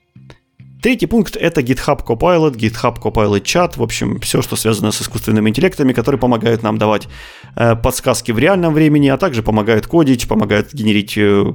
Третий 0.83 1.07
пункт– 1.07 1.37
это 1.41 1.61
GitHub 1.61 2.05
Copilot, 2.07 2.57
GitHub 2.57 2.99
Copilot 2.99 3.43
Chat, 3.43 3.75
в 3.77 3.83
общем, 3.83 4.19
все, 4.21 4.41
что 4.41 4.57
связано 4.57 4.93
с 4.93 5.03
искусственными 5.03 5.51
интеллектами, 5.51 5.93
которые 5.93 6.19
помогают 6.19 6.63
нам 6.63 6.79
давать 6.79 7.07
э, 7.55 7.77
подсказки 7.77 8.33
в 8.33 8.39
реальном 8.39 8.73
времени, 8.73 9.09
а 9.09 9.19
также 9.19 9.43
помогают 9.43 9.87
кодить, 9.87 10.27
помогают 10.27 10.73
генерить 10.73 11.19
э, 11.19 11.53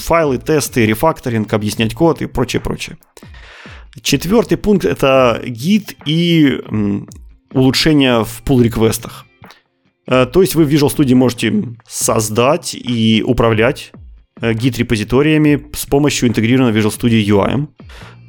файлы, 0.00 0.38
тесты, 0.38 0.84
рефакторинг, 0.84 1.52
объяснять 1.52 1.94
код 1.94 2.22
и 2.22 2.26
прочее, 2.26 2.60
прочее. 2.60 2.98
Четвертый 4.02 4.58
пункт– 4.58 4.84
это 4.86 5.40
гид 5.46 5.96
и 6.04 6.60
м, 6.68 7.08
улучшения 7.52 8.24
в 8.24 8.42
pull-реквестах. 8.44 9.26
Э, 10.08 10.26
то 10.26 10.40
есть 10.40 10.56
вы 10.56 10.64
в 10.64 10.68
Visual 10.68 10.94
Studio 10.94 11.14
можете 11.14 11.76
создать 11.86 12.74
и 12.74 13.22
управлять 13.24 13.92
э, 14.40 14.52
гид-репозиториями 14.52 15.66
с 15.72 15.86
помощью 15.86 16.28
интегрированного 16.28 16.76
Visual 16.76 16.98
Studio 16.98 17.24
UI. 17.24 17.68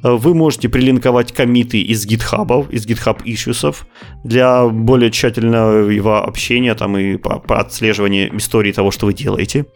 Э, 0.02 0.12
вы 0.12 0.34
можете 0.34 0.68
прилинковать 0.68 1.32
комиты 1.32 1.80
из 1.80 2.06
GitHub, 2.06 2.70
из 2.70 2.86
GitHub 2.86 3.22
issues 3.24 3.76
для 4.24 4.66
более 4.68 5.10
тщательного 5.10 6.24
общения 6.24 6.74
там, 6.74 6.96
и 6.96 7.16
по, 7.16 7.38
по 7.38 7.60
отслеживанию 7.60 8.36
истории 8.36 8.72
того, 8.72 8.90
что 8.90 9.06
вы 9.06 9.14
делаете. 9.14 9.66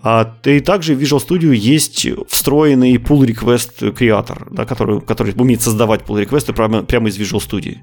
А, 0.00 0.32
и 0.44 0.60
также 0.60 0.94
в 0.94 1.02
Visual 1.02 1.18
Studio 1.18 1.52
есть 1.52 2.06
встроенный 2.28 2.96
pull 2.96 3.26
request 3.26 3.92
креатор, 3.92 4.46
да, 4.50 4.64
который, 4.64 5.00
который 5.00 5.34
умеет 5.36 5.60
создавать 5.60 6.02
pull 6.02 6.24
requests 6.24 6.52
прямо, 6.52 6.82
прямо 6.82 7.08
из 7.08 7.18
Visual 7.18 7.40
Studio. 7.40 7.76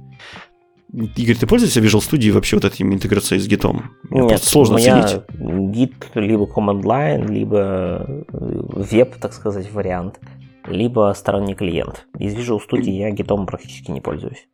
Игорь, 1.18 1.35
ты 1.35 1.45
пользуешься 1.45 1.81
Visual 1.81 1.99
Studio 1.99 2.31
вообще 2.31 2.56
вот 2.56 2.64
этой 2.64 2.84
интеграцией 2.84 3.41
с 3.41 3.47
Git? 3.49 3.69
Нет, 4.11 4.27
Просто 4.30 4.47
сложно 4.47 4.76
у 4.76 4.77
меня 4.77 4.99
оценить. 4.99 5.26
Git 5.34 5.93
либо 6.15 6.45
command 6.45 6.84
line, 6.84 7.27
либо 7.30 8.26
веб, 8.31 9.15
так 9.18 9.34
сказать, 9.34 9.69
вариант 9.73 10.19
либо 10.68 11.14
сторонний 11.16 11.56
клиент. 11.56 12.08
Из 12.18 12.34
Visual 12.34 12.60
Studio 12.60 12.92
я 12.92 13.12
гитом 13.12 13.46
практически 13.46 13.92
не 13.92 14.02
пользуюсь. 14.02 14.48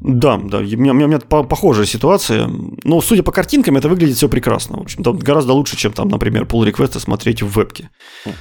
Да, 0.00 0.38
да, 0.42 0.58
у 0.58 0.62
меня, 0.62 0.92
у 0.92 0.94
меня 0.94 1.18
похожая 1.18 1.86
ситуация. 1.86 2.48
Но 2.84 3.00
судя 3.00 3.22
по 3.22 3.32
картинкам, 3.32 3.76
это 3.76 3.88
выглядит 3.88 4.16
все 4.16 4.28
прекрасно. 4.28 4.78
В 4.78 4.82
общем, 4.82 5.02
там 5.02 5.16
гораздо 5.16 5.52
лучше, 5.52 5.76
чем 5.76 5.92
там, 5.92 6.08
например, 6.08 6.44
pull 6.44 6.64
реквесты 6.64 7.00
смотреть 7.00 7.42
в 7.42 7.56
вебке. 7.56 7.90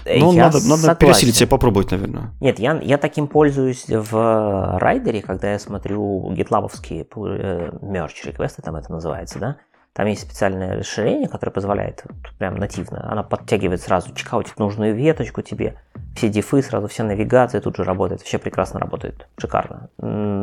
Но 0.06 0.34
я 0.34 0.46
надо, 0.46 0.60
надо 0.68 0.96
пересилить 0.96 1.36
себя 1.36 1.48
попробовать, 1.48 1.92
наверное. 1.92 2.34
Нет, 2.42 2.60
я, 2.60 2.80
я 2.82 2.98
таким 2.98 3.28
пользуюсь 3.28 3.86
в 3.88 4.78
райдере, 4.80 5.22
когда 5.22 5.52
я 5.52 5.60
смотрю 5.60 6.32
гитлабовские 6.32 7.04
э, 7.04 7.70
merge 7.82 8.26
реквесты, 8.26 8.62
там 8.62 8.76
это 8.76 8.92
называется, 8.92 9.40
да? 9.40 9.58
Там 9.94 10.08
есть 10.08 10.24
специальное 10.24 10.80
расширение, 10.80 11.30
которое 11.30 11.52
позволяет 11.52 12.04
прям 12.40 12.56
нативно. 12.56 13.10
Она 13.12 13.22
подтягивает 13.22 13.80
сразу 13.80 14.12
чекаутит 14.14 14.58
нужную 14.58 14.96
веточку 14.96 15.44
тебе. 15.44 15.80
Все 16.16 16.30
дифы, 16.30 16.62
сразу 16.62 16.88
вся 16.88 17.04
навигация 17.04 17.60
тут 17.60 17.76
же 17.76 17.84
работает. 17.84 18.22
Вообще 18.22 18.38
прекрасно 18.38 18.80
работает. 18.80 19.28
Шикарно. 19.40 19.90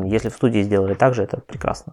Если 0.05 0.29
в 0.29 0.35
студии 0.35 0.63
сделали 0.63 0.95
так 0.95 1.15
же, 1.15 1.23
это 1.23 1.39
прекрасно. 1.39 1.93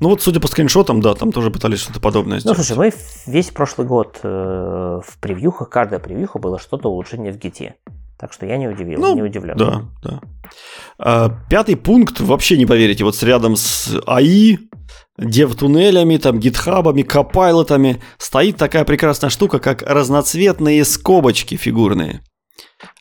Ну 0.00 0.10
вот, 0.10 0.22
судя 0.22 0.40
по 0.40 0.46
скриншотам, 0.46 1.00
да, 1.00 1.14
там 1.14 1.32
тоже 1.32 1.50
пытались 1.50 1.80
что-то 1.80 2.00
подобное 2.00 2.38
сделать. 2.38 2.56
Ну, 2.56 2.64
слушай, 2.64 2.78
мы 2.78 2.92
весь 3.26 3.50
прошлый 3.50 3.86
год 3.86 4.20
э, 4.22 5.00
в 5.04 5.18
превьюхах, 5.20 5.68
каждая 5.70 5.98
превьюха 5.98 6.38
было 6.38 6.58
что-то 6.58 6.88
улучшение 6.88 7.32
в 7.32 7.38
гите. 7.38 7.74
Так 8.18 8.32
что 8.32 8.46
я 8.46 8.56
не 8.56 8.66
удивил, 8.66 8.98
ну, 8.98 9.14
не 9.14 9.22
удивлен. 9.22 9.56
Да, 9.56 9.82
да. 10.02 10.20
А, 10.98 11.30
пятый 11.50 11.76
пункт, 11.76 12.20
вообще 12.20 12.56
не 12.56 12.64
поверите, 12.64 13.04
вот 13.04 13.22
рядом 13.22 13.56
с 13.56 13.94
АИ 14.06 14.58
дев-туннелями, 15.18 16.16
там, 16.16 16.38
гитхабами, 16.40 17.02
копайлотами 17.02 18.02
стоит 18.16 18.56
такая 18.56 18.84
прекрасная 18.84 19.30
штука, 19.30 19.58
как 19.58 19.82
разноцветные 19.82 20.84
скобочки 20.84 21.56
фигурные. 21.56 22.22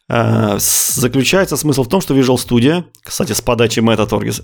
Э, 0.09 0.57
заключается 0.59 1.57
смысл 1.57 1.83
в 1.83 1.89
том, 1.89 2.01
что 2.01 2.15
Visual 2.15 2.35
Studio, 2.35 2.83
кстати, 3.03 3.33
с 3.33 3.41
подачи 3.41 3.79
Мэтта 3.79 4.05
Торгиса, 4.05 4.43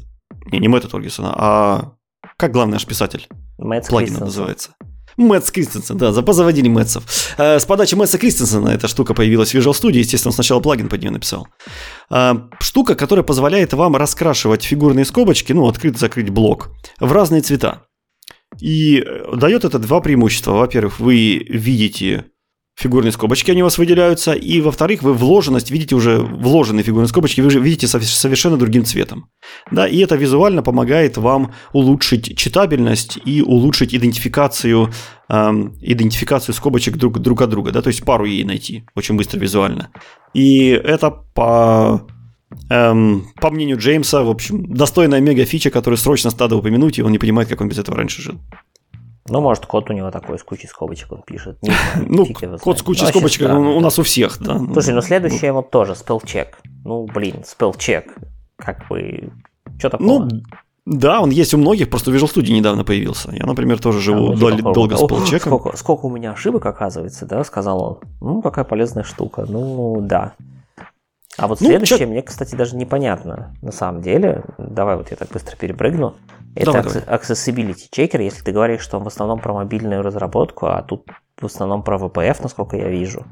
не, 0.51 0.59
не 0.59 0.67
Мэтта 0.67 0.87
Торгисона, 0.87 1.33
а 1.35 1.93
как 2.37 2.51
главный 2.51 2.73
наш 2.73 2.85
писатель? 2.85 3.27
Мэтт 3.57 3.89
Плагина 3.89 4.21
называется. 4.21 4.71
Мэтс 5.17 5.51
Кристенсен, 5.51 5.97
да, 5.97 6.11
позаводили 6.21 6.67
Мэтсов. 6.67 7.03
Э, 7.37 7.59
с 7.59 7.65
подачи 7.65 7.95
Мэтса 7.95 8.17
Кристенсена 8.17 8.69
эта 8.69 8.87
штука 8.87 9.13
появилась 9.13 9.53
в 9.53 9.55
Visual 9.55 9.73
Studio, 9.73 9.97
естественно, 9.97 10.31
сначала 10.31 10.59
плагин 10.59 10.89
под 10.89 11.01
нее 11.01 11.11
написал. 11.11 11.47
Э, 12.09 12.33
штука, 12.59 12.95
которая 12.95 13.23
позволяет 13.23 13.73
вам 13.73 13.95
раскрашивать 13.95 14.63
фигурные 14.63 15.05
скобочки, 15.05 15.53
ну, 15.53 15.67
открыть-закрыть 15.67 16.29
блок, 16.29 16.69
в 16.99 17.11
разные 17.11 17.41
цвета. 17.41 17.83
И 18.59 19.03
дает 19.33 19.63
это 19.63 19.79
два 19.79 20.01
преимущества. 20.01 20.53
Во-первых, 20.53 20.99
вы 20.99 21.37
видите 21.49 22.25
фигурные 22.81 23.11
скобочки, 23.11 23.51
они 23.51 23.61
у 23.61 23.65
вас 23.65 23.77
выделяются, 23.77 24.33
и, 24.33 24.61
во-вторых, 24.61 25.03
вы 25.03 25.13
вложенность 25.13 25.71
видите 25.71 25.95
уже, 25.95 26.17
вложенные 26.17 26.83
фигурные 26.83 27.07
скобочки, 27.07 27.41
вы 27.41 27.49
же 27.49 27.59
видите 27.59 27.87
совершенно 27.87 28.57
другим 28.57 28.85
цветом. 28.85 29.29
Да, 29.71 29.87
и 29.87 29.99
это 29.99 30.15
визуально 30.15 30.63
помогает 30.63 31.17
вам 31.17 31.53
улучшить 31.73 32.37
читабельность 32.37 33.19
и 33.25 33.41
улучшить 33.41 33.95
идентификацию, 33.95 34.91
эм, 35.29 35.75
идентификацию 35.81 36.55
скобочек 36.55 36.97
друг, 36.97 37.19
друг 37.19 37.41
от 37.41 37.49
друга, 37.49 37.71
да, 37.71 37.81
то 37.81 37.87
есть 37.87 38.03
пару 38.03 38.25
ей 38.25 38.43
найти 38.43 38.83
очень 38.95 39.15
быстро 39.15 39.39
визуально. 39.39 39.89
И 40.33 40.69
это 40.69 41.11
по 41.11 42.07
Эм, 42.69 43.27
по 43.39 43.49
мнению 43.49 43.77
Джеймса, 43.77 44.23
в 44.23 44.29
общем, 44.29 44.73
достойная 44.73 45.21
мега-фича, 45.21 45.69
которую 45.69 45.97
срочно 45.97 46.31
надо 46.37 46.55
упомянуть, 46.57 46.99
и 46.99 47.01
он 47.01 47.11
не 47.11 47.17
понимает, 47.17 47.49
как 47.49 47.61
он 47.61 47.69
без 47.69 47.79
этого 47.79 47.97
раньше 47.97 48.21
жил. 48.21 48.39
Ну, 49.31 49.39
может, 49.39 49.65
код 49.65 49.89
у 49.89 49.93
него 49.93 50.11
такой 50.11 50.37
с 50.37 50.43
кучей 50.43 50.67
скобочек 50.67 51.11
он 51.11 51.21
пишет. 51.21 51.57
Ну, 51.95 52.27
код 52.61 52.79
с 52.79 52.81
кучей 52.81 53.05
скобочек 53.05 53.49
у 53.49 53.79
нас 53.79 53.97
у 53.97 54.03
всех, 54.03 54.37
да. 54.41 54.59
Слушай, 54.73 54.93
ну 54.93 55.01
следующее 55.01 55.53
вот 55.53 55.71
тоже, 55.71 55.95
спелчек. 55.95 56.57
Ну, 56.83 57.05
блин, 57.05 57.43
спелчек. 57.45 58.13
Как 58.57 58.87
бы, 58.89 59.31
что 59.79 59.89
такое? 59.89 60.07
Ну, 60.07 60.29
да, 60.85 61.21
он 61.21 61.29
есть 61.29 61.53
у 61.53 61.57
многих, 61.57 61.89
просто 61.89 62.11
Visual 62.11 62.33
Studio 62.33 62.51
недавно 62.51 62.83
появился. 62.83 63.31
Я, 63.31 63.45
например, 63.45 63.79
тоже 63.79 64.01
живу 64.01 64.33
а, 64.33 64.35
дол- 64.35 64.73
долго 64.73 64.97
с 64.97 64.99
полчеком. 64.99 65.57
Сколько, 65.57 65.77
сколько 65.77 66.05
у 66.07 66.09
меня 66.09 66.31
ошибок, 66.31 66.65
оказывается, 66.65 67.25
да, 67.25 67.43
сказал 67.45 67.81
он. 67.81 67.99
Ну, 68.19 68.41
какая 68.41 68.65
полезная 68.65 69.03
штука. 69.03 69.45
Ну, 69.47 70.01
да. 70.01 70.33
А 71.37 71.47
вот 71.47 71.61
ну, 71.61 71.67
следующее 71.67 71.99
чё... 71.99 72.07
мне, 72.07 72.21
кстати, 72.21 72.55
даже 72.55 72.75
непонятно. 72.75 73.55
На 73.61 73.71
самом 73.71 74.01
деле, 74.01 74.43
давай 74.57 74.97
вот 74.97 75.11
я 75.11 75.17
так 75.17 75.29
быстро 75.29 75.55
перепрыгну. 75.55 76.15
Это 76.55 76.73
давай, 76.73 76.83
давай. 76.83 77.17
Accessibility 77.17 77.89
Checker, 77.93 78.21
если 78.21 78.43
ты 78.43 78.51
говоришь, 78.51 78.81
что 78.81 78.97
он 78.97 79.03
в 79.03 79.07
основном 79.07 79.39
про 79.39 79.53
мобильную 79.53 80.01
разработку, 80.01 80.67
а 80.67 80.81
тут 80.81 81.09
в 81.39 81.45
основном 81.45 81.83
про 81.83 81.97
VPF, 81.97 82.37
насколько 82.43 82.77
я 82.77 82.89
вижу. 82.89 83.25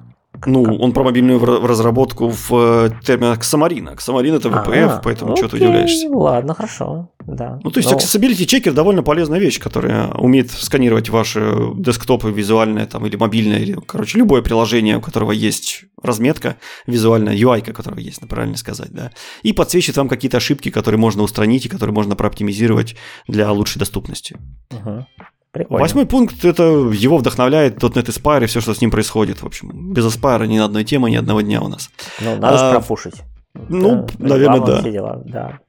Ну, 0.46 0.64
как... 0.64 0.80
он 0.80 0.92
про 0.92 1.04
мобильную 1.04 1.40
разработку 1.40 2.30
в 2.30 2.52
э, 2.52 2.90
терминах 3.04 3.40
Xamarin. 3.40 3.96
Xamarin 3.96 4.36
это 4.36 4.50
VPF, 4.50 4.90
а, 4.90 5.02
поэтому 5.04 5.34
окей, 5.34 5.44
что 5.44 5.58
ты 5.58 5.64
удивляешься? 5.64 6.08
Ладно, 6.10 6.54
хорошо, 6.54 7.10
да. 7.26 7.60
Ну, 7.64 7.72
то 7.72 7.80
есть 7.80 7.92
Но... 7.92 7.98
Accessibility 7.98 8.46
Checker 8.46 8.72
довольно 8.72 9.04
полезная 9.04 9.40
вещь, 9.40 9.60
которая 9.60 10.10
умеет 10.14 10.52
сканировать 10.52 11.10
ваши 11.10 11.56
десктопы 11.76 12.32
визуальные 12.32 12.86
там, 12.86 13.06
или 13.06 13.16
мобильное, 13.16 13.60
или, 13.60 13.78
короче, 13.86 14.18
любое 14.18 14.42
приложение, 14.42 14.98
у 14.98 15.02
которого 15.02 15.32
есть 15.32 15.86
разметка 16.02 16.56
визуальная, 16.88 17.36
UI, 17.36 17.62
которого 17.62 18.00
есть, 18.00 18.20
правильно 18.28 18.58
сказать, 18.58 18.92
да, 18.92 19.12
и 19.44 19.54
подсвечивает 19.54 19.98
вам 19.98 20.10
какие-то 20.10 20.38
ошибки, 20.38 20.70
которые 20.70 21.00
можно 21.00 21.24
устранить 21.24 21.66
и 21.66 21.70
которые 21.70 21.94
можно 21.94 22.16
прооптимизировать 22.16 22.96
для 23.28 23.52
лучшей 23.52 23.80
доступности. 23.80 24.38
Угу. 24.72 25.06
Прикольно. 25.52 25.84
Восьмой 25.84 26.06
пункт, 26.06 26.46
это 26.46 26.64
его 26.64 27.18
вдохновляет 27.18 27.78
.NET 27.84 28.06
Aspire 28.06 28.44
и 28.44 28.48
все, 28.48 28.62
что 28.62 28.74
с 28.74 28.82
ним 28.82 28.92
происходит. 28.92 29.42
В 29.42 29.48
общем, 29.48 29.94
без 29.94 30.06
Aspire 30.06 30.46
ни 30.46 30.58
одной 30.58 30.84
темы, 30.84 31.10
ни 31.10 31.16
одного 31.16 31.42
дня 31.42 31.62
у 31.62 31.68
нас. 31.68 31.90
Ну, 32.22 32.36
надо 32.36 32.70
а, 32.70 32.72
профушить. 32.72 33.16
Ну, 33.56 34.04
это, 34.04 34.14
наверное, 34.20 34.62
да. 34.62 34.80
Все 34.82 34.92
дела, 34.92 35.22
да. 35.26 35.60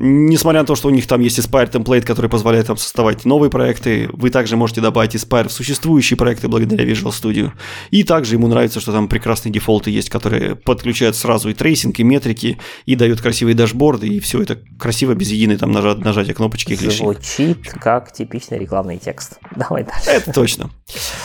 Несмотря 0.00 0.60
на 0.60 0.66
то, 0.66 0.76
что 0.76 0.86
у 0.86 0.90
них 0.92 1.08
там 1.08 1.20
есть 1.20 1.40
Aspire 1.40 1.68
template, 1.68 2.02
который 2.02 2.30
позволяет 2.30 2.68
вам 2.68 2.76
создавать 2.76 3.24
новые 3.24 3.50
проекты, 3.50 4.08
вы 4.12 4.30
также 4.30 4.56
можете 4.56 4.80
добавить 4.80 5.16
Aspire 5.16 5.48
в 5.48 5.52
существующие 5.52 6.16
проекты 6.16 6.46
благодаря 6.46 6.84
Visual 6.84 7.10
Studio. 7.10 7.50
И 7.90 8.04
также 8.04 8.36
ему 8.36 8.46
нравится, 8.46 8.78
что 8.78 8.92
там 8.92 9.08
прекрасные 9.08 9.52
дефолты 9.52 9.90
есть, 9.90 10.08
которые 10.08 10.54
подключают 10.54 11.16
сразу 11.16 11.48
и 11.48 11.54
трейсинг, 11.54 11.98
и 11.98 12.04
метрики, 12.04 12.58
и 12.86 12.94
дают 12.94 13.20
красивые 13.20 13.56
дашборды, 13.56 14.06
и 14.06 14.20
все 14.20 14.40
это 14.40 14.60
красиво, 14.78 15.14
без 15.14 15.32
единой 15.32 15.56
там 15.56 15.72
нажат, 15.72 15.98
нажатия 15.98 16.32
кнопочки 16.32 16.74
и 16.74 16.76
клавишей. 16.76 16.98
Звучит 16.98 17.68
как 17.68 18.12
типичный 18.12 18.60
рекламный 18.60 18.98
текст. 18.98 19.40
Давай 19.56 19.82
дальше. 19.82 20.10
Это 20.10 20.32
точно. 20.32 20.70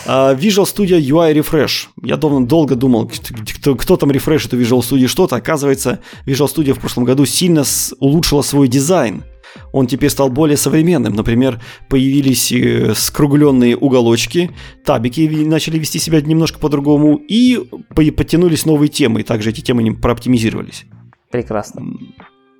Uh, 0.08 0.36
Visual 0.36 0.66
Studio 0.66 1.00
UI 1.00 1.36
Refresh. 1.36 1.90
Я 2.02 2.18
долго, 2.18 2.44
долго 2.44 2.76
думал, 2.76 3.12
кто, 3.60 3.76
кто 3.76 3.98
там 3.98 4.10
refresh 4.10 4.48
это 4.48 4.58
Visual 4.58 4.80
Studio 4.80 5.08
что-то. 5.08 5.36
Оказывается, 5.36 6.00
Visual 6.26 6.52
Studio 6.52 6.74
в 6.74 6.80
прошлом 6.80 7.04
году 7.04 7.26
сильно 7.28 7.64
улучшила 8.00 8.41
свой 8.41 8.62
свой 8.64 8.68
дизайн. 8.68 9.23
Он 9.72 9.88
теперь 9.88 10.10
стал 10.10 10.30
более 10.30 10.57
современным. 10.57 11.14
Например, 11.14 11.61
появились 11.90 12.52
э, 12.52 12.94
скругленные 12.95 13.76
уголочки, 13.76 14.49
табики 14.84 15.27
начали 15.45 15.77
вести 15.77 15.99
себя 15.99 16.22
немножко 16.22 16.60
по-другому, 16.60 17.18
и 17.18 17.60
подтянулись 17.95 18.65
новые 18.65 18.90
темы, 18.90 19.19
и 19.19 19.23
также 19.23 19.49
эти 19.49 19.61
темы 19.61 19.95
прооптимизировались. 19.95 20.85
Прекрасно. 21.31 21.84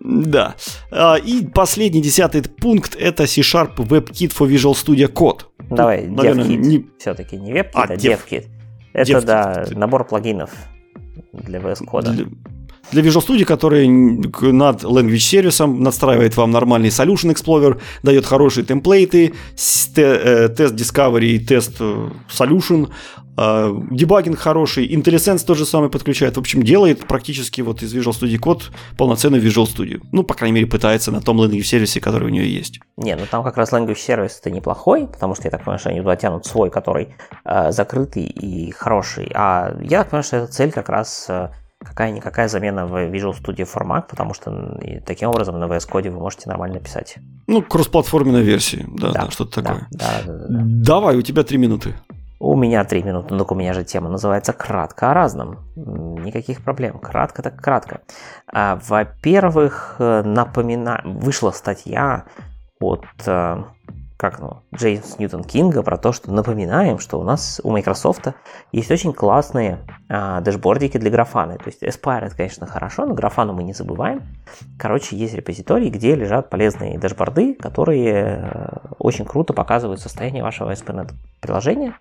Да. 0.02 0.56
А, 0.92 1.16
и 1.16 1.46
последний, 1.46 2.02
десятый 2.02 2.42
пункт– 2.42 2.96
это 3.00 3.26
C-Sharp 3.26 3.76
WebKit 3.78 4.32
for 4.38 4.48
Visual 4.48 4.74
Studio 4.74 5.12
Code. 5.12 5.46
Давай, 5.70 6.06
Тут, 6.06 6.18
наверное, 6.18 6.46
DevKit. 6.46 6.58
Не... 6.58 6.86
Все-таки 7.00 7.38
не 7.38 7.54
WebKit, 7.54 7.72
а, 7.74 7.84
а 7.84 7.96
DevKit. 7.96 8.46
Это, 8.94 9.12
DevKit. 9.12 9.26
да, 9.26 9.66
набор 9.72 10.06
плагинов 10.06 10.52
для 11.32 11.60
VS 11.60 11.86
Code. 11.86 12.12
Для 12.12 12.26
для 12.92 13.02
Visual 13.02 13.26
Studio, 13.26 13.46
который 13.46 13.88
над 13.88 14.84
Language 14.84 15.18
сервисом 15.18 15.82
настраивает 15.82 16.38
вам 16.38 16.52
нормальный 16.52 16.90
Solution 16.90 17.34
Explorer, 17.34 17.80
дает 18.04 18.26
хорошие 18.26 18.66
темплейты, 18.66 19.34
э, 19.96 20.50
тест 20.50 20.76
Discovery 20.76 21.40
тест 21.40 21.78
э, 21.80 22.10
Solution, 22.30 22.90
э, 23.38 23.74
дебагинг 23.92 24.38
хороший, 24.38 24.88
IntelliSense 24.88 25.44
тот 25.46 25.58
же 25.58 25.66
самый 25.66 25.90
подключает. 25.90 26.36
В 26.36 26.40
общем, 26.40 26.62
делает 26.62 27.08
практически 27.08 27.62
вот 27.62 27.82
из 27.82 27.96
Visual 27.96 28.12
Studio 28.12 28.38
код 28.38 28.72
полноценный 28.98 29.40
Visual 29.40 29.66
Studio. 29.66 30.02
Ну, 30.12 30.24
по 30.24 30.34
крайней 30.34 30.56
мере, 30.56 30.68
пытается 30.68 31.12
на 31.12 31.22
том 31.22 31.42
Language 31.42 31.64
сервисе, 31.64 32.00
который 32.00 32.28
у 32.28 32.32
нее 32.32 32.54
есть. 32.54 32.80
Не, 32.98 33.16
ну 33.16 33.24
там 33.30 33.44
как 33.44 33.58
раз 33.58 33.72
Language 33.72 33.98
сервис 33.98 34.40
это 34.40 34.52
неплохой, 34.52 35.08
потому 35.08 35.36
что 35.36 35.46
я 35.46 35.52
так 35.52 35.62
понимаю, 35.62 35.80
что 35.80 35.90
они 35.90 36.00
туда 36.02 36.16
тянут 36.16 36.46
свой, 36.46 36.70
который 36.70 37.16
э, 37.46 37.72
закрытый 37.72 38.24
и 38.24 38.72
хороший. 38.72 39.32
А 39.34 39.74
я 39.82 40.00
так 40.00 40.10
понимаю, 40.10 40.24
что 40.24 40.38
эта 40.38 40.48
цель 40.52 40.72
как 40.72 40.90
раз 40.90 41.26
э, 41.30 41.50
какая-никакая 41.84 42.48
замена 42.48 42.86
в 42.86 42.94
Visual 43.12 43.34
Studio 43.34 43.68
Format, 43.72 44.04
потому 44.10 44.34
что 44.34 44.80
таким 45.06 45.30
образом 45.30 45.60
на 45.60 45.66
VS 45.66 45.90
Code 45.90 46.10
вы 46.10 46.20
можете 46.20 46.50
нормально 46.50 46.80
писать. 46.80 47.18
Ну, 47.48 47.62
кроссплатформенной 47.62 48.42
версии, 48.42 48.86
да, 48.88 49.12
да, 49.12 49.26
да 49.26 49.32
что-то 49.32 49.62
такое. 49.62 49.88
Да, 49.92 50.06
да, 50.26 50.34
да, 50.34 50.48
да. 50.48 50.62
Давай, 50.64 51.18
у 51.18 51.22
тебя 51.22 51.44
три 51.44 51.58
минуты. 51.58 51.96
У 52.40 52.58
меня 52.58 52.84
три 52.84 53.02
минуты, 53.04 53.36
но 53.36 53.46
у 53.50 53.56
меня 53.56 53.74
же 53.74 53.86
тема 53.86 54.10
называется 54.10 54.52
«Кратко 54.52 55.12
о 55.12 55.14
разном». 55.14 55.60
Никаких 55.78 56.62
проблем. 56.62 57.00
Кратко 57.00 57.42
так 57.42 57.56
кратко. 57.56 58.02
А, 58.52 58.80
во-первых, 58.86 59.96
напоминаю, 60.00 61.02
вышла 61.06 61.52
статья 61.52 62.26
от 62.82 63.06
э, 63.26 63.64
как 64.24 64.40
ну, 64.40 64.64
Джеймс 64.74 65.20
Ньютон 65.20 65.44
Кинга 65.44 65.84
про 65.84 65.98
то, 65.98 66.14
что 66.14 66.32
напоминаем, 66.32 66.98
что 66.98 67.20
у 67.20 67.24
нас 67.24 67.60
у 67.62 67.72
Microsoft 67.72 68.30
есть 68.72 68.90
очень 68.90 69.12
классные 69.12 69.80
а, 70.08 70.40
дэшбордики 70.40 70.98
для 70.98 71.12
графаны. 71.12 71.58
То 71.58 71.66
есть 71.66 71.84
Aspire 71.84 72.28
это, 72.28 72.38
конечно, 72.38 72.66
хорошо, 72.66 73.06
но 73.06 73.16
графану 73.16 73.52
мы 73.52 73.64
не 73.64 73.74
забываем. 73.74 74.22
Короче, 74.80 75.18
есть 75.18 75.34
репозитории, 75.34 75.90
где 75.90 76.16
лежат 76.16 76.50
полезные 76.50 76.98
дэшборды, 76.98 77.54
которые 77.56 78.14
э, 78.14 78.78
очень 78.98 79.26
круто 79.26 79.52
показывают 79.52 80.00
состояние 80.00 80.42
вашего 80.42 80.72
ASP.NET 80.72 81.12
приложения. 81.42 81.98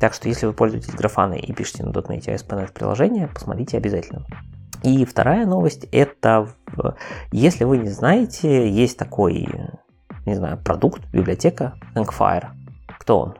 Так 0.00 0.14
что, 0.14 0.28
если 0.28 0.46
вы 0.46 0.54
пользуетесь 0.54 0.94
графаной 0.94 1.38
и 1.38 1.52
пишете 1.52 1.84
на 1.84 1.90
.NET 1.90 2.28
ASP.NET 2.28 2.72
приложение, 2.72 3.28
посмотрите 3.28 3.76
обязательно. 3.76 4.24
И 4.82 5.04
вторая 5.04 5.44
новость– 5.44 5.86
это, 5.92 6.48
если 7.30 7.64
вы 7.64 7.76
не 7.76 7.90
знаете, 7.90 8.70
есть 8.70 8.96
такой 8.96 9.46
не 10.26 10.34
знаю, 10.34 10.58
продукт, 10.58 11.02
библиотека 11.12 11.74
Hangfire. 11.94 12.48
Кто 12.98 13.18
он? 13.18 13.34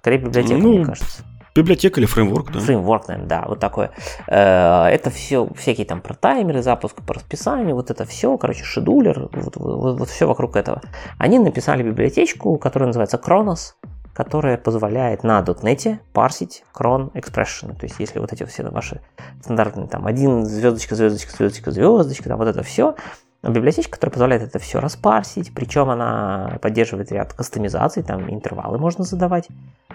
Скорее 0.00 0.18
библиотека, 0.18 0.60
ну, 0.60 0.74
мне 0.74 0.84
кажется. 0.84 1.24
Библиотека 1.54 1.98
или 1.98 2.06
фреймворк, 2.06 2.52
да? 2.52 2.60
Фреймворк, 2.60 3.08
наверное, 3.08 3.28
да, 3.28 3.44
вот 3.48 3.58
такое. 3.58 3.90
Э, 4.28 4.84
это 4.86 5.10
все, 5.10 5.48
всякие 5.56 5.86
там 5.86 6.00
про 6.00 6.14
таймеры 6.14 6.62
запуска, 6.62 7.02
по 7.02 7.14
расписанию, 7.14 7.74
вот 7.74 7.90
это 7.90 8.04
все, 8.04 8.36
короче, 8.38 8.62
шедулер, 8.62 9.28
вот, 9.32 9.56
вот, 9.56 9.98
вот 9.98 10.08
все 10.08 10.26
вокруг 10.26 10.54
этого. 10.54 10.82
Они 11.18 11.40
написали 11.40 11.82
библиотечку, 11.82 12.56
которая 12.58 12.86
называется 12.86 13.16
Kronos, 13.16 13.74
которая 14.14 14.56
позволяет 14.56 15.22
на 15.22 15.40
.NET 15.40 15.98
парсить 16.12 16.64
крон 16.72 17.10
expression. 17.14 17.76
То 17.76 17.86
есть, 17.86 17.96
если 17.98 18.18
вот 18.18 18.32
эти 18.32 18.44
все 18.44 18.64
ваши 18.64 19.00
стандартные 19.42 19.88
там 19.88 20.06
один 20.06 20.44
звездочка, 20.44 20.94
звездочка, 20.94 21.36
звездочка, 21.36 21.70
звездочка, 21.70 22.28
там 22.28 22.38
вот 22.38 22.48
это 22.48 22.62
все, 22.62 22.96
библиотечка, 23.42 23.92
которая 23.92 24.12
позволяет 24.12 24.42
это 24.42 24.58
все 24.58 24.80
распарсить, 24.80 25.54
причем 25.54 25.90
она 25.90 26.58
поддерживает 26.60 27.12
ряд 27.12 27.32
кастомизаций, 27.32 28.02
там 28.02 28.28
интервалы 28.30 28.78
можно 28.78 29.04
задавать, 29.04 29.48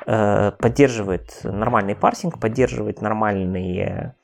э, 0.06 0.52
поддерживает 0.58 1.40
нормальный 1.44 1.96
парсинг, 1.96 2.40
поддерживает 2.40 3.02
нормальные 3.02 4.16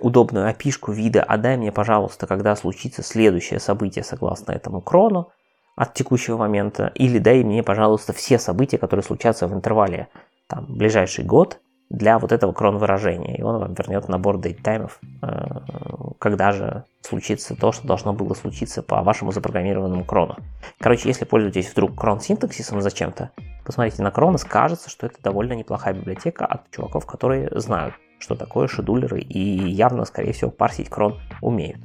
удобную 0.00 0.48
опишку 0.48 0.92
вида, 0.92 1.22
а 1.22 1.36
дай 1.36 1.56
мне, 1.56 1.72
пожалуйста, 1.72 2.26
когда 2.26 2.54
случится 2.54 3.02
следующее 3.02 3.58
событие 3.58 4.04
согласно 4.04 4.52
этому 4.52 4.80
крону 4.80 5.30
от 5.74 5.94
текущего 5.94 6.36
момента, 6.36 6.92
или 6.94 7.18
дай 7.18 7.42
мне, 7.42 7.62
пожалуйста, 7.62 8.12
все 8.12 8.38
события, 8.38 8.78
которые 8.78 9.02
случатся 9.02 9.48
в 9.48 9.54
интервале 9.54 10.08
там, 10.46 10.66
ближайший 10.68 11.24
год, 11.24 11.60
для 11.90 12.18
вот 12.18 12.32
этого 12.32 12.52
крон 12.52 12.78
выражения, 12.78 13.36
и 13.36 13.42
он 13.42 13.58
вам 13.58 13.74
вернет 13.74 14.08
набор 14.08 14.38
дейттаймов, 14.38 15.00
э, 15.22 15.28
когда 16.18 16.52
же 16.52 16.84
случится 17.00 17.56
то, 17.56 17.72
что 17.72 17.86
должно 17.86 18.12
было 18.12 18.34
случиться 18.34 18.82
по 18.82 19.02
вашему 19.02 19.32
запрограммированному 19.32 20.04
крону. 20.04 20.36
Короче, 20.78 21.08
если 21.08 21.24
пользуетесь 21.24 21.70
вдруг 21.70 21.98
крон 21.98 22.20
синтаксисом 22.20 22.82
зачем-то, 22.82 23.30
посмотрите 23.64 24.02
на 24.02 24.08
Cronus, 24.08 24.46
кажется, 24.46 24.90
что 24.90 25.06
это 25.06 25.22
довольно 25.22 25.54
неплохая 25.54 25.94
библиотека 25.94 26.44
от 26.44 26.70
чуваков, 26.70 27.06
которые 27.06 27.50
знают, 27.58 27.94
что 28.18 28.34
такое 28.34 28.68
шедулеры 28.68 29.20
и 29.20 29.38
явно, 29.38 30.04
скорее 30.04 30.32
всего, 30.32 30.50
парсить 30.50 30.90
крон 30.90 31.18
умеют. 31.40 31.80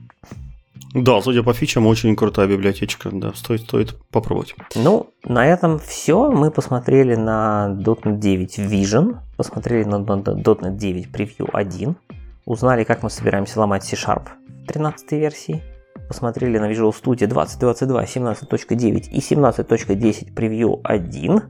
Да, 0.93 1.21
судя 1.21 1.43
по 1.43 1.53
фичам, 1.53 1.87
очень 1.87 2.15
крутая 2.15 2.47
библиотечка, 2.47 3.09
да, 3.11 3.33
стоит, 3.33 3.61
стоит 3.61 3.95
попробовать. 4.11 4.55
Ну, 4.75 5.09
на 5.23 5.45
этом 5.45 5.79
все. 5.79 6.29
Мы 6.29 6.51
посмотрели 6.51 7.15
на 7.15 7.75
.NET 7.79 8.19
9 8.19 8.59
Vision, 8.59 9.17
посмотрели 9.35 9.85
на 9.85 9.95
.NET 9.95 10.77
9 10.77 11.07
Preview 11.07 11.49
1, 11.51 11.95
узнали, 12.45 12.83
как 12.83 13.01
мы 13.03 13.09
собираемся 13.09 13.59
ломать 13.59 13.83
C-Sharp 13.83 14.27
в 14.63 14.67
13 14.67 15.11
версии, 15.13 15.63
посмотрели 16.07 16.59
на 16.59 16.71
Visual 16.71 16.91
Studio 16.91 17.27
2022 17.27 18.03
17.9 18.03 19.09
и 19.09 19.19
17.10 19.19 20.33
Preview 20.33 20.79
1, 20.83 21.41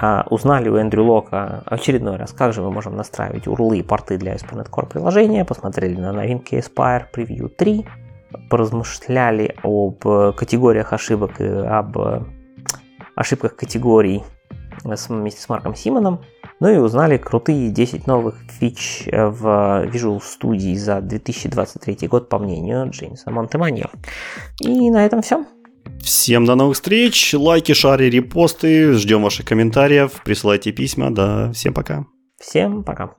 а, 0.00 0.26
узнали 0.30 0.68
у 0.68 0.76
Эндрю 0.76 1.04
Лока 1.04 1.62
очередной 1.66 2.16
раз, 2.16 2.32
как 2.32 2.52
же 2.52 2.62
мы 2.62 2.70
можем 2.70 2.96
настраивать 2.96 3.46
урлы 3.46 3.78
и 3.78 3.82
порты 3.82 4.16
для 4.16 4.34
ASP.NET 4.34 4.70
Core 4.70 4.88
приложения, 4.88 5.44
посмотрели 5.44 5.96
на 5.96 6.12
новинки 6.12 6.54
Aspire 6.54 7.04
Preview 7.12 7.48
3, 7.48 7.84
поразмышляли 8.50 9.56
об 9.62 10.00
категориях 10.34 10.92
ошибок 10.92 11.40
и 11.40 11.44
об 11.44 11.96
ошибках 13.14 13.56
категорий 13.56 14.22
вместе 14.84 15.40
с 15.40 15.48
Марком 15.48 15.74
Симоном, 15.74 16.20
ну 16.60 16.68
и 16.68 16.76
узнали 16.76 17.18
крутые 17.18 17.70
10 17.70 18.06
новых 18.06 18.36
фич 18.48 19.04
в 19.06 19.86
Visual 19.86 20.20
Studio 20.20 20.74
за 20.74 21.00
2023 21.00 22.08
год, 22.08 22.28
по 22.28 22.38
мнению 22.38 22.90
Джеймса 22.90 23.30
Монтеманьо. 23.30 23.90
И 24.60 24.90
на 24.90 25.04
этом 25.04 25.22
все. 25.22 25.44
Всем 26.00 26.44
до 26.44 26.54
новых 26.54 26.76
встреч, 26.76 27.34
лайки, 27.34 27.72
шари, 27.72 28.10
репосты, 28.10 28.92
ждем 28.92 29.22
ваших 29.22 29.46
комментариев, 29.46 30.22
присылайте 30.24 30.72
письма, 30.72 31.12
да, 31.12 31.52
всем 31.52 31.74
пока. 31.74 32.06
Всем 32.38 32.84
пока. 32.84 33.14